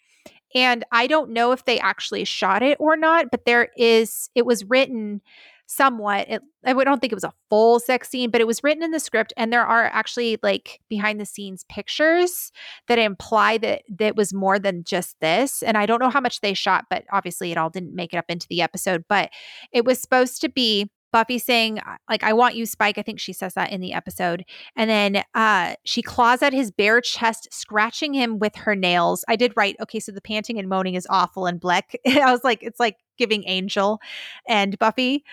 And 0.54 0.84
I 0.92 1.06
don't 1.06 1.30
know 1.30 1.52
if 1.52 1.64
they 1.64 1.78
actually 1.78 2.24
shot 2.24 2.62
it 2.62 2.78
or 2.80 2.96
not, 2.96 3.30
but 3.30 3.44
there 3.44 3.68
is, 3.76 4.30
it 4.34 4.46
was 4.46 4.64
written 4.64 5.20
somewhat. 5.66 6.26
It, 6.28 6.42
I 6.64 6.72
don't 6.72 6.98
think 7.00 7.12
it 7.12 7.16
was 7.16 7.24
a 7.24 7.34
full 7.50 7.78
sex 7.78 8.08
scene, 8.08 8.30
but 8.30 8.40
it 8.40 8.46
was 8.46 8.64
written 8.64 8.82
in 8.82 8.90
the 8.90 9.00
script. 9.00 9.34
And 9.36 9.52
there 9.52 9.66
are 9.66 9.84
actually 9.84 10.38
like 10.42 10.80
behind 10.88 11.20
the 11.20 11.26
scenes 11.26 11.64
pictures 11.68 12.50
that 12.86 12.98
imply 12.98 13.58
that 13.58 13.82
that 13.98 14.16
was 14.16 14.32
more 14.32 14.58
than 14.58 14.84
just 14.84 15.20
this. 15.20 15.62
And 15.62 15.76
I 15.76 15.84
don't 15.84 16.00
know 16.00 16.08
how 16.08 16.20
much 16.20 16.40
they 16.40 16.54
shot, 16.54 16.86
but 16.88 17.04
obviously 17.12 17.52
it 17.52 17.58
all 17.58 17.68
didn't 17.68 17.94
make 17.94 18.14
it 18.14 18.18
up 18.18 18.30
into 18.30 18.46
the 18.48 18.62
episode. 18.62 19.04
But 19.08 19.30
it 19.70 19.84
was 19.84 20.00
supposed 20.00 20.40
to 20.40 20.48
be 20.48 20.90
Buffy 21.12 21.38
saying, 21.38 21.80
like, 22.08 22.22
I 22.22 22.32
want 22.32 22.54
you, 22.54 22.66
Spike. 22.66 22.98
I 22.98 23.02
think 23.02 23.20
she 23.20 23.32
says 23.32 23.54
that 23.54 23.72
in 23.72 23.80
the 23.80 23.92
episode. 23.92 24.44
And 24.76 24.90
then 24.90 25.22
uh, 25.34 25.74
she 25.84 26.02
claws 26.02 26.42
at 26.42 26.52
his 26.52 26.70
bare 26.70 27.00
chest, 27.00 27.48
scratching 27.50 28.12
him 28.12 28.38
with 28.38 28.54
her 28.56 28.74
nails. 28.74 29.24
I 29.28 29.36
did 29.36 29.52
write, 29.56 29.76
okay, 29.80 30.00
so 30.00 30.12
the 30.12 30.20
panting 30.20 30.58
and 30.58 30.68
moaning 30.68 30.94
is 30.94 31.06
awful 31.08 31.46
and 31.46 31.60
Bleck. 31.60 31.94
I 32.06 32.30
was 32.30 32.44
like, 32.44 32.62
it's 32.62 32.80
like 32.80 32.96
giving 33.16 33.44
Angel 33.46 34.00
and 34.46 34.78
Buffy. 34.78 35.24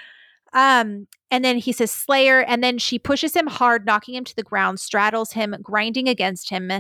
Um, 0.53 1.07
and 1.31 1.43
then 1.43 1.57
he 1.57 1.73
says 1.73 1.91
Slayer, 1.91 2.41
and 2.41 2.63
then 2.63 2.77
she 2.77 2.97
pushes 2.97 3.35
him 3.35 3.47
hard, 3.47 3.85
knocking 3.85 4.15
him 4.15 4.23
to 4.23 4.35
the 4.35 4.43
ground, 4.43 4.79
straddles 4.79 5.33
him, 5.33 5.53
grinding 5.61 6.07
against 6.07 6.49
him, 6.49 6.71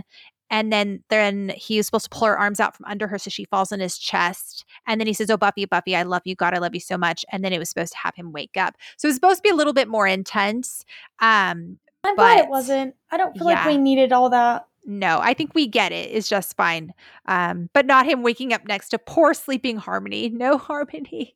and 0.49 0.71
then 0.71 1.03
then 1.09 1.53
he 1.55 1.77
was 1.77 1.85
supposed 1.85 2.05
to 2.05 2.09
pull 2.09 2.27
her 2.27 2.37
arms 2.37 2.59
out 2.59 2.75
from 2.75 2.85
under 2.85 3.07
her 3.07 3.17
so 3.17 3.29
she 3.29 3.45
falls 3.45 3.71
on 3.71 3.79
his 3.79 3.97
chest 3.97 4.65
and 4.87 4.99
then 4.99 5.07
he 5.07 5.13
says 5.13 5.29
oh 5.29 5.37
buffy 5.37 5.65
buffy 5.65 5.95
i 5.95 6.03
love 6.03 6.21
you 6.25 6.35
god 6.35 6.53
i 6.53 6.57
love 6.57 6.73
you 6.73 6.79
so 6.79 6.97
much 6.97 7.25
and 7.31 7.43
then 7.43 7.53
it 7.53 7.59
was 7.59 7.69
supposed 7.69 7.91
to 7.91 7.97
have 7.97 8.15
him 8.15 8.31
wake 8.31 8.57
up 8.57 8.75
so 8.97 9.07
it 9.07 9.09
was 9.09 9.15
supposed 9.15 9.37
to 9.37 9.43
be 9.43 9.49
a 9.49 9.55
little 9.55 9.73
bit 9.73 9.87
more 9.87 10.07
intense 10.07 10.85
um 11.19 11.77
i'm 12.03 12.15
glad 12.15 12.39
it 12.39 12.49
wasn't 12.49 12.95
i 13.11 13.17
don't 13.17 13.37
feel 13.37 13.49
yeah. 13.49 13.55
like 13.55 13.67
we 13.67 13.77
needed 13.77 14.11
all 14.11 14.29
that 14.29 14.67
no, 14.87 15.19
I 15.19 15.33
think 15.33 15.55
we 15.55 15.65
get 15.65 15.91
it. 15.91 16.11
It's 16.11 16.29
just 16.29 16.55
fine. 16.55 16.93
Um, 17.25 17.69
but 17.73 17.87
not 17.87 18.05
him 18.05 18.21
waking 18.21 18.53
up 18.53 18.67
next 18.67 18.89
to 18.89 18.99
poor 18.99 19.33
sleeping 19.33 19.77
Harmony. 19.77 20.29
No 20.35 20.57
Harmony. 20.57 21.35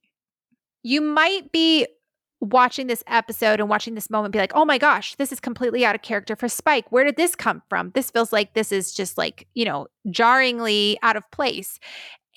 You 0.84 1.02
might 1.02 1.52
be 1.52 1.88
watching 2.42 2.88
this 2.88 3.04
episode 3.08 3.60
and 3.60 3.70
watching 3.70 3.96
this 3.96 4.10
moment 4.10 4.32
be 4.32 4.40
like, 4.40 4.54
oh 4.56 4.66
my 4.66 4.78
gosh, 4.78 5.16
this 5.16 5.32
is 5.32 5.40
completely 5.40 5.86
out 5.86 5.96
of 5.96 6.02
character 6.02 6.36
for 6.36 6.48
Spike. 6.48 6.92
Where 6.92 7.04
did 7.04 7.18
this 7.18 7.36
come 7.36 7.62
from? 7.70 7.92
This 7.92 8.12
feels 8.12 8.32
like 8.32 8.54
this 8.54 8.72
is 8.72 8.94
just 8.94 9.18
like, 9.18 9.48
you 9.54 9.66
know, 9.66 9.88
jarringly 10.10 10.98
out 11.04 11.18
of 11.18 11.30
place. 11.32 11.80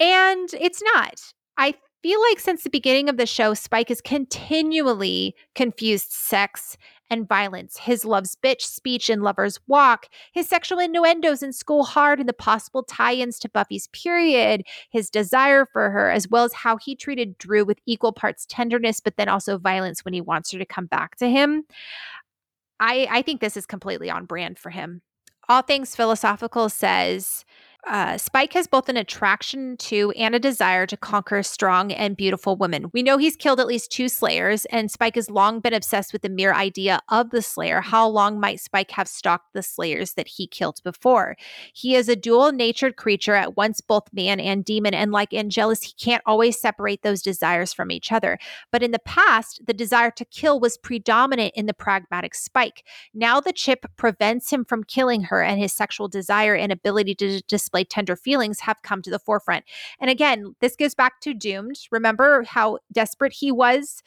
And 0.00 0.48
it's 0.60 0.82
not. 0.94 1.20
I 1.56 1.74
feel 2.02 2.20
like 2.20 2.40
since 2.40 2.64
the 2.64 2.70
beginning 2.70 3.08
of 3.08 3.16
the 3.16 3.26
show, 3.26 3.54
Spike 3.54 3.90
is 3.90 4.00
continually 4.00 5.36
confused 5.54 6.12
sex 6.12 6.76
and 7.12 7.28
violence, 7.28 7.76
his 7.76 8.06
love's 8.06 8.34
bitch 8.42 8.62
speech 8.62 9.10
in 9.10 9.20
Lover's 9.20 9.60
Walk, 9.66 10.06
his 10.32 10.48
sexual 10.48 10.78
innuendos 10.78 11.42
in 11.42 11.52
School 11.52 11.84
Hard, 11.84 12.18
and 12.20 12.28
the 12.28 12.32
possible 12.32 12.82
tie 12.82 13.12
ins 13.12 13.38
to 13.40 13.50
Buffy's 13.50 13.88
period, 13.88 14.62
his 14.90 15.10
desire 15.10 15.66
for 15.66 15.90
her, 15.90 16.10
as 16.10 16.26
well 16.26 16.44
as 16.44 16.54
how 16.54 16.78
he 16.78 16.96
treated 16.96 17.36
Dru 17.36 17.66
with 17.66 17.78
equal 17.84 18.12
parts 18.12 18.46
tenderness, 18.48 18.98
but 18.98 19.18
then 19.18 19.28
also 19.28 19.58
violence 19.58 20.06
when 20.06 20.14
he 20.14 20.22
wants 20.22 20.50
her 20.52 20.58
to 20.58 20.64
come 20.64 20.86
back 20.86 21.16
to 21.16 21.28
him. 21.28 21.64
I, 22.80 23.06
I 23.10 23.20
think 23.20 23.42
this 23.42 23.58
is 23.58 23.66
completely 23.66 24.08
on 24.08 24.24
brand 24.24 24.58
for 24.58 24.70
him. 24.70 25.02
All 25.50 25.60
Things 25.60 25.94
Philosophical 25.94 26.70
says, 26.70 27.44
uh, 27.88 28.16
Spike 28.16 28.52
has 28.52 28.68
both 28.68 28.88
an 28.88 28.96
attraction 28.96 29.76
to 29.76 30.12
and 30.12 30.36
a 30.36 30.38
desire 30.38 30.86
to 30.86 30.96
conquer 30.96 31.42
strong 31.42 31.90
and 31.90 32.16
beautiful 32.16 32.56
women. 32.56 32.86
We 32.92 33.02
know 33.02 33.18
he's 33.18 33.34
killed 33.34 33.58
at 33.58 33.66
least 33.66 33.90
two 33.90 34.08
Slayers, 34.08 34.64
and 34.66 34.88
Spike 34.88 35.16
has 35.16 35.28
long 35.28 35.58
been 35.58 35.74
obsessed 35.74 36.12
with 36.12 36.22
the 36.22 36.28
mere 36.28 36.54
idea 36.54 37.00
of 37.08 37.30
the 37.30 37.42
Slayer. 37.42 37.80
How 37.80 38.06
long 38.06 38.38
might 38.38 38.60
Spike 38.60 38.92
have 38.92 39.08
stalked 39.08 39.52
the 39.52 39.64
Slayers 39.64 40.14
that 40.14 40.28
he 40.28 40.46
killed 40.46 40.80
before? 40.84 41.36
He 41.72 41.96
is 41.96 42.08
a 42.08 42.14
dual 42.14 42.52
natured 42.52 42.96
creature, 42.96 43.34
at 43.34 43.56
once 43.56 43.80
both 43.80 44.04
man 44.12 44.38
and 44.38 44.64
demon, 44.64 44.94
and 44.94 45.10
like 45.10 45.34
Angelus, 45.34 45.82
he 45.82 45.92
can't 46.00 46.22
always 46.24 46.60
separate 46.60 47.02
those 47.02 47.20
desires 47.20 47.72
from 47.72 47.90
each 47.90 48.12
other. 48.12 48.38
But 48.70 48.84
in 48.84 48.92
the 48.92 49.00
past, 49.00 49.60
the 49.66 49.74
desire 49.74 50.12
to 50.12 50.24
kill 50.24 50.60
was 50.60 50.78
predominant 50.78 51.52
in 51.56 51.66
the 51.66 51.74
pragmatic 51.74 52.36
Spike. 52.36 52.84
Now 53.12 53.40
the 53.40 53.52
chip 53.52 53.86
prevents 53.96 54.50
him 54.50 54.64
from 54.64 54.84
killing 54.84 55.24
her, 55.24 55.42
and 55.42 55.58
his 55.60 55.72
sexual 55.72 56.06
desire 56.06 56.54
and 56.54 56.70
ability 56.70 57.16
to 57.16 57.42
display 57.42 57.71
display 57.72 57.84
tender 57.84 58.16
feelings 58.16 58.60
have 58.60 58.82
come 58.82 59.02
to 59.02 59.10
the 59.10 59.18
forefront. 59.18 59.64
And 60.00 60.10
again, 60.10 60.54
this 60.60 60.76
goes 60.76 60.94
back 60.94 61.20
to 61.20 61.34
Doomed. 61.34 61.76
Remember 61.90 62.44
how 62.44 62.78
desperate 62.92 63.32
he 63.32 63.50
was 63.50 64.02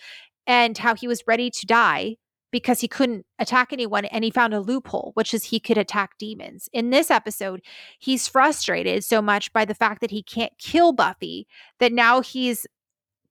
and 0.48 0.78
how 0.78 0.96
he 0.96 1.08
was 1.08 1.24
ready 1.26 1.50
to 1.50 1.66
die 1.66 2.18
because 2.52 2.80
he 2.80 2.88
couldn't 2.88 3.26
attack 3.40 3.74
anyone 3.74 4.06
and 4.06 4.24
he 4.24 4.32
found 4.32 4.54
a 4.54 4.62
loophole, 4.62 5.12
which 5.16 5.34
is 5.34 5.46
he 5.46 5.60
could 5.60 5.78
attack 5.78 6.12
demons. 6.20 6.70
In 6.72 6.90
this 6.90 7.10
episode, 7.12 7.62
he's 8.00 8.28
frustrated 8.28 9.04
so 9.04 9.22
much 9.22 9.52
by 9.52 9.66
the 9.66 9.74
fact 9.74 10.02
that 10.02 10.12
he 10.12 10.24
can't 10.24 10.54
kill 10.60 10.94
Buffy 10.94 11.48
that 11.80 11.92
now 11.92 12.22
he's 12.22 12.66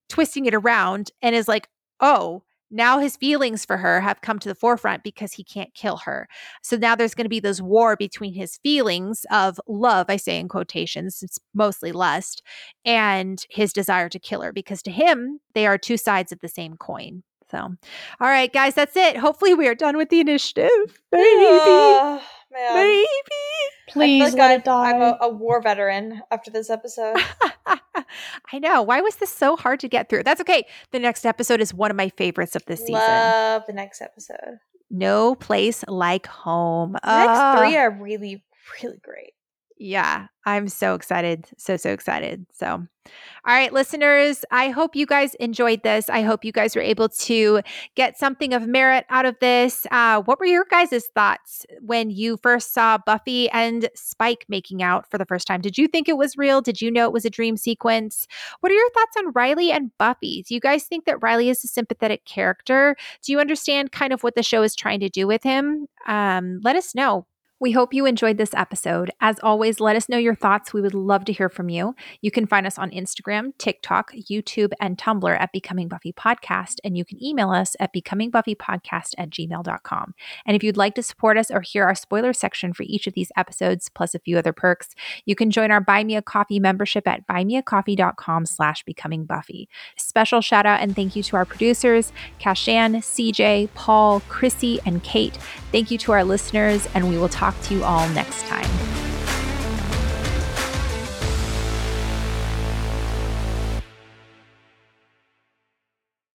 twisting 0.09 0.45
it 0.45 0.53
around 0.53 1.11
and 1.21 1.33
is 1.33 1.47
like, 1.47 1.69
oh, 2.01 2.43
now 2.75 2.99
his 2.99 3.15
feelings 3.15 3.65
for 3.65 3.77
her 3.77 4.01
have 4.01 4.21
come 4.21 4.37
to 4.39 4.49
the 4.49 4.55
forefront 4.55 5.03
because 5.03 5.33
he 5.33 5.43
can't 5.43 5.73
kill 5.73 5.97
her. 5.97 6.27
So 6.61 6.75
now 6.75 6.95
there's 6.95 7.15
going 7.15 7.25
to 7.25 7.29
be 7.29 7.39
this 7.39 7.61
war 7.61 7.95
between 7.95 8.33
his 8.33 8.57
feelings 8.57 9.25
of 9.31 9.59
love, 9.67 10.07
I 10.09 10.17
say 10.17 10.39
in 10.39 10.49
quotations, 10.49 11.23
it's 11.23 11.39
mostly 11.53 11.91
lust, 11.91 12.41
and 12.83 13.43
his 13.49 13.73
desire 13.73 14.09
to 14.09 14.19
kill 14.19 14.41
her 14.41 14.51
because 14.51 14.81
to 14.83 14.91
him, 14.91 15.39
they 15.53 15.65
are 15.65 15.77
two 15.77 15.97
sides 15.97 16.31
of 16.31 16.39
the 16.41 16.49
same 16.49 16.75
coin. 16.75 17.23
So, 17.51 17.57
all 17.59 17.77
right, 18.27 18.51
guys, 18.51 18.73
that's 18.73 18.95
it. 18.95 19.17
Hopefully, 19.17 19.53
we 19.53 19.67
are 19.67 19.75
done 19.75 19.97
with 19.97 20.09
the 20.09 20.19
initiative. 20.19 20.69
Maybe. 21.11 21.23
Oh, 21.23 22.21
man. 22.51 22.75
Maybe. 22.75 23.05
Please 23.87 24.21
I 24.23 24.29
feel 24.29 24.39
let 24.39 24.49
like 24.49 24.59
it 24.59 24.65
die. 24.65 24.91
I'm 24.91 25.01
a, 25.01 25.17
a 25.21 25.29
war 25.29 25.61
veteran 25.61 26.21
after 26.31 26.49
this 26.49 26.69
episode. 26.69 27.17
I 28.51 28.59
know. 28.59 28.81
Why 28.81 29.01
was 29.01 29.17
this 29.17 29.29
so 29.29 29.55
hard 29.55 29.79
to 29.81 29.87
get 29.87 30.09
through? 30.09 30.23
That's 30.23 30.41
okay. 30.41 30.65
The 30.91 30.99
next 30.99 31.25
episode 31.25 31.61
is 31.61 31.73
one 31.73 31.91
of 31.91 31.97
my 31.97 32.09
favorites 32.09 32.55
of 32.55 32.65
this 32.65 32.79
season. 32.79 32.93
Love 32.95 33.63
the 33.67 33.73
next 33.73 34.01
episode. 34.01 34.59
No 34.89 35.35
place 35.35 35.83
like 35.87 36.25
home. 36.27 36.93
The 36.93 37.17
next 37.25 37.39
Ah. 37.39 37.55
three 37.59 37.75
are 37.77 37.89
really, 37.91 38.43
really 38.81 38.97
great. 39.03 39.33
Yeah, 39.77 40.27
I'm 40.45 40.69
so 40.69 40.93
excited. 40.93 41.47
So, 41.57 41.75
so 41.75 41.91
excited. 41.91 42.45
So, 42.53 42.67
all 42.67 42.87
right, 43.45 43.73
listeners, 43.73 44.45
I 44.49 44.69
hope 44.69 44.95
you 44.95 45.05
guys 45.05 45.33
enjoyed 45.35 45.83
this. 45.83 46.09
I 46.09 46.21
hope 46.21 46.45
you 46.45 46.53
guys 46.53 46.77
were 46.77 46.81
able 46.81 47.09
to 47.09 47.59
get 47.95 48.17
something 48.17 48.53
of 48.53 48.65
merit 48.67 49.05
out 49.09 49.25
of 49.25 49.35
this. 49.41 49.85
Uh, 49.91 50.21
what 50.21 50.39
were 50.39 50.45
your 50.45 50.65
guys' 50.69 51.09
thoughts 51.13 51.65
when 51.81 52.09
you 52.09 52.37
first 52.37 52.73
saw 52.73 52.97
Buffy 53.05 53.49
and 53.49 53.89
Spike 53.95 54.45
making 54.47 54.81
out 54.81 55.11
for 55.11 55.17
the 55.17 55.25
first 55.25 55.45
time? 55.45 55.59
Did 55.59 55.77
you 55.77 55.89
think 55.89 56.07
it 56.07 56.17
was 56.17 56.37
real? 56.37 56.61
Did 56.61 56.81
you 56.81 56.89
know 56.89 57.05
it 57.05 57.13
was 57.13 57.25
a 57.25 57.29
dream 57.29 57.57
sequence? 57.57 58.27
What 58.61 58.71
are 58.71 58.75
your 58.75 58.89
thoughts 58.91 59.17
on 59.17 59.33
Riley 59.33 59.73
and 59.73 59.91
Buffy? 59.97 60.43
Do 60.47 60.53
you 60.53 60.61
guys 60.61 60.85
think 60.85 61.03
that 61.03 61.21
Riley 61.21 61.49
is 61.49 61.65
a 61.65 61.67
sympathetic 61.67 62.23
character? 62.23 62.95
Do 63.23 63.33
you 63.33 63.41
understand 63.41 63.91
kind 63.91 64.13
of 64.13 64.23
what 64.23 64.35
the 64.35 64.43
show 64.43 64.63
is 64.63 64.73
trying 64.73 65.01
to 65.01 65.09
do 65.09 65.27
with 65.27 65.43
him? 65.43 65.87
Um, 66.07 66.61
let 66.63 66.77
us 66.77 66.95
know. 66.95 67.27
We 67.65 67.71
hope 67.71 67.95
you 67.95 68.05
enjoyed 68.05 68.37
this 68.37 68.53
episode. 68.53 69.09
As 69.21 69.39
always, 69.41 69.79
let 69.79 69.95
us 69.95 70.07
know 70.07 70.19
your 70.19 70.35
thoughts. 70.35 70.71
We 70.71 70.81
would 70.81 70.93
love 70.93 71.25
to 71.25 71.33
hear 71.33 71.49
from 71.49 71.67
you. 71.67 71.95
You 72.21 72.29
can 72.29 72.45
find 72.45 72.67
us 72.67 72.77
on 72.77 72.91
Instagram, 72.91 73.57
TikTok, 73.57 74.11
YouTube, 74.13 74.73
and 74.79 74.99
Tumblr 74.99 75.35
at 75.39 75.51
Becoming 75.51 75.87
Buffy 75.87 76.13
Podcast, 76.13 76.75
and 76.83 76.95
you 76.95 77.03
can 77.03 77.23
email 77.23 77.49
us 77.49 77.75
at 77.79 77.91
becomingbuffypodcast 77.91 79.15
at 79.17 79.31
gmail.com. 79.31 80.13
And 80.45 80.55
if 80.55 80.63
you'd 80.63 80.77
like 80.77 80.93
to 80.93 81.01
support 81.01 81.39
us 81.39 81.49
or 81.49 81.61
hear 81.61 81.85
our 81.85 81.95
spoiler 81.95 82.33
section 82.33 82.71
for 82.71 82.83
each 82.83 83.07
of 83.07 83.15
these 83.15 83.31
episodes, 83.35 83.89
plus 83.89 84.13
a 84.13 84.19
few 84.19 84.37
other 84.37 84.53
perks, 84.53 84.89
you 85.25 85.33
can 85.33 85.49
join 85.49 85.71
our 85.71 85.81
Buy 85.81 86.03
Me 86.03 86.15
a 86.15 86.21
Coffee 86.21 86.59
membership 86.59 87.07
at 87.07 87.25
buymeacoffee.com 87.25 88.45
slash 88.45 88.85
becomingbuffy. 88.85 89.69
Special 89.97 90.41
shout 90.41 90.67
out 90.67 90.81
and 90.81 90.95
thank 90.95 91.15
you 91.15 91.23
to 91.23 91.35
our 91.35 91.45
producers, 91.45 92.13
Kashaan, 92.39 92.97
CJ, 92.97 93.69
Paul, 93.73 94.19
Chrissy, 94.29 94.79
and 94.85 95.01
Kate. 95.01 95.39
Thank 95.71 95.89
you 95.89 95.97
to 95.97 96.11
our 96.11 96.23
listeners, 96.23 96.87
and 96.93 97.09
we 97.09 97.17
will 97.17 97.27
talk 97.55 97.67
to 97.67 97.75
you 97.75 97.83
all 97.83 98.07
next 98.09 98.45
time. 98.45 99.04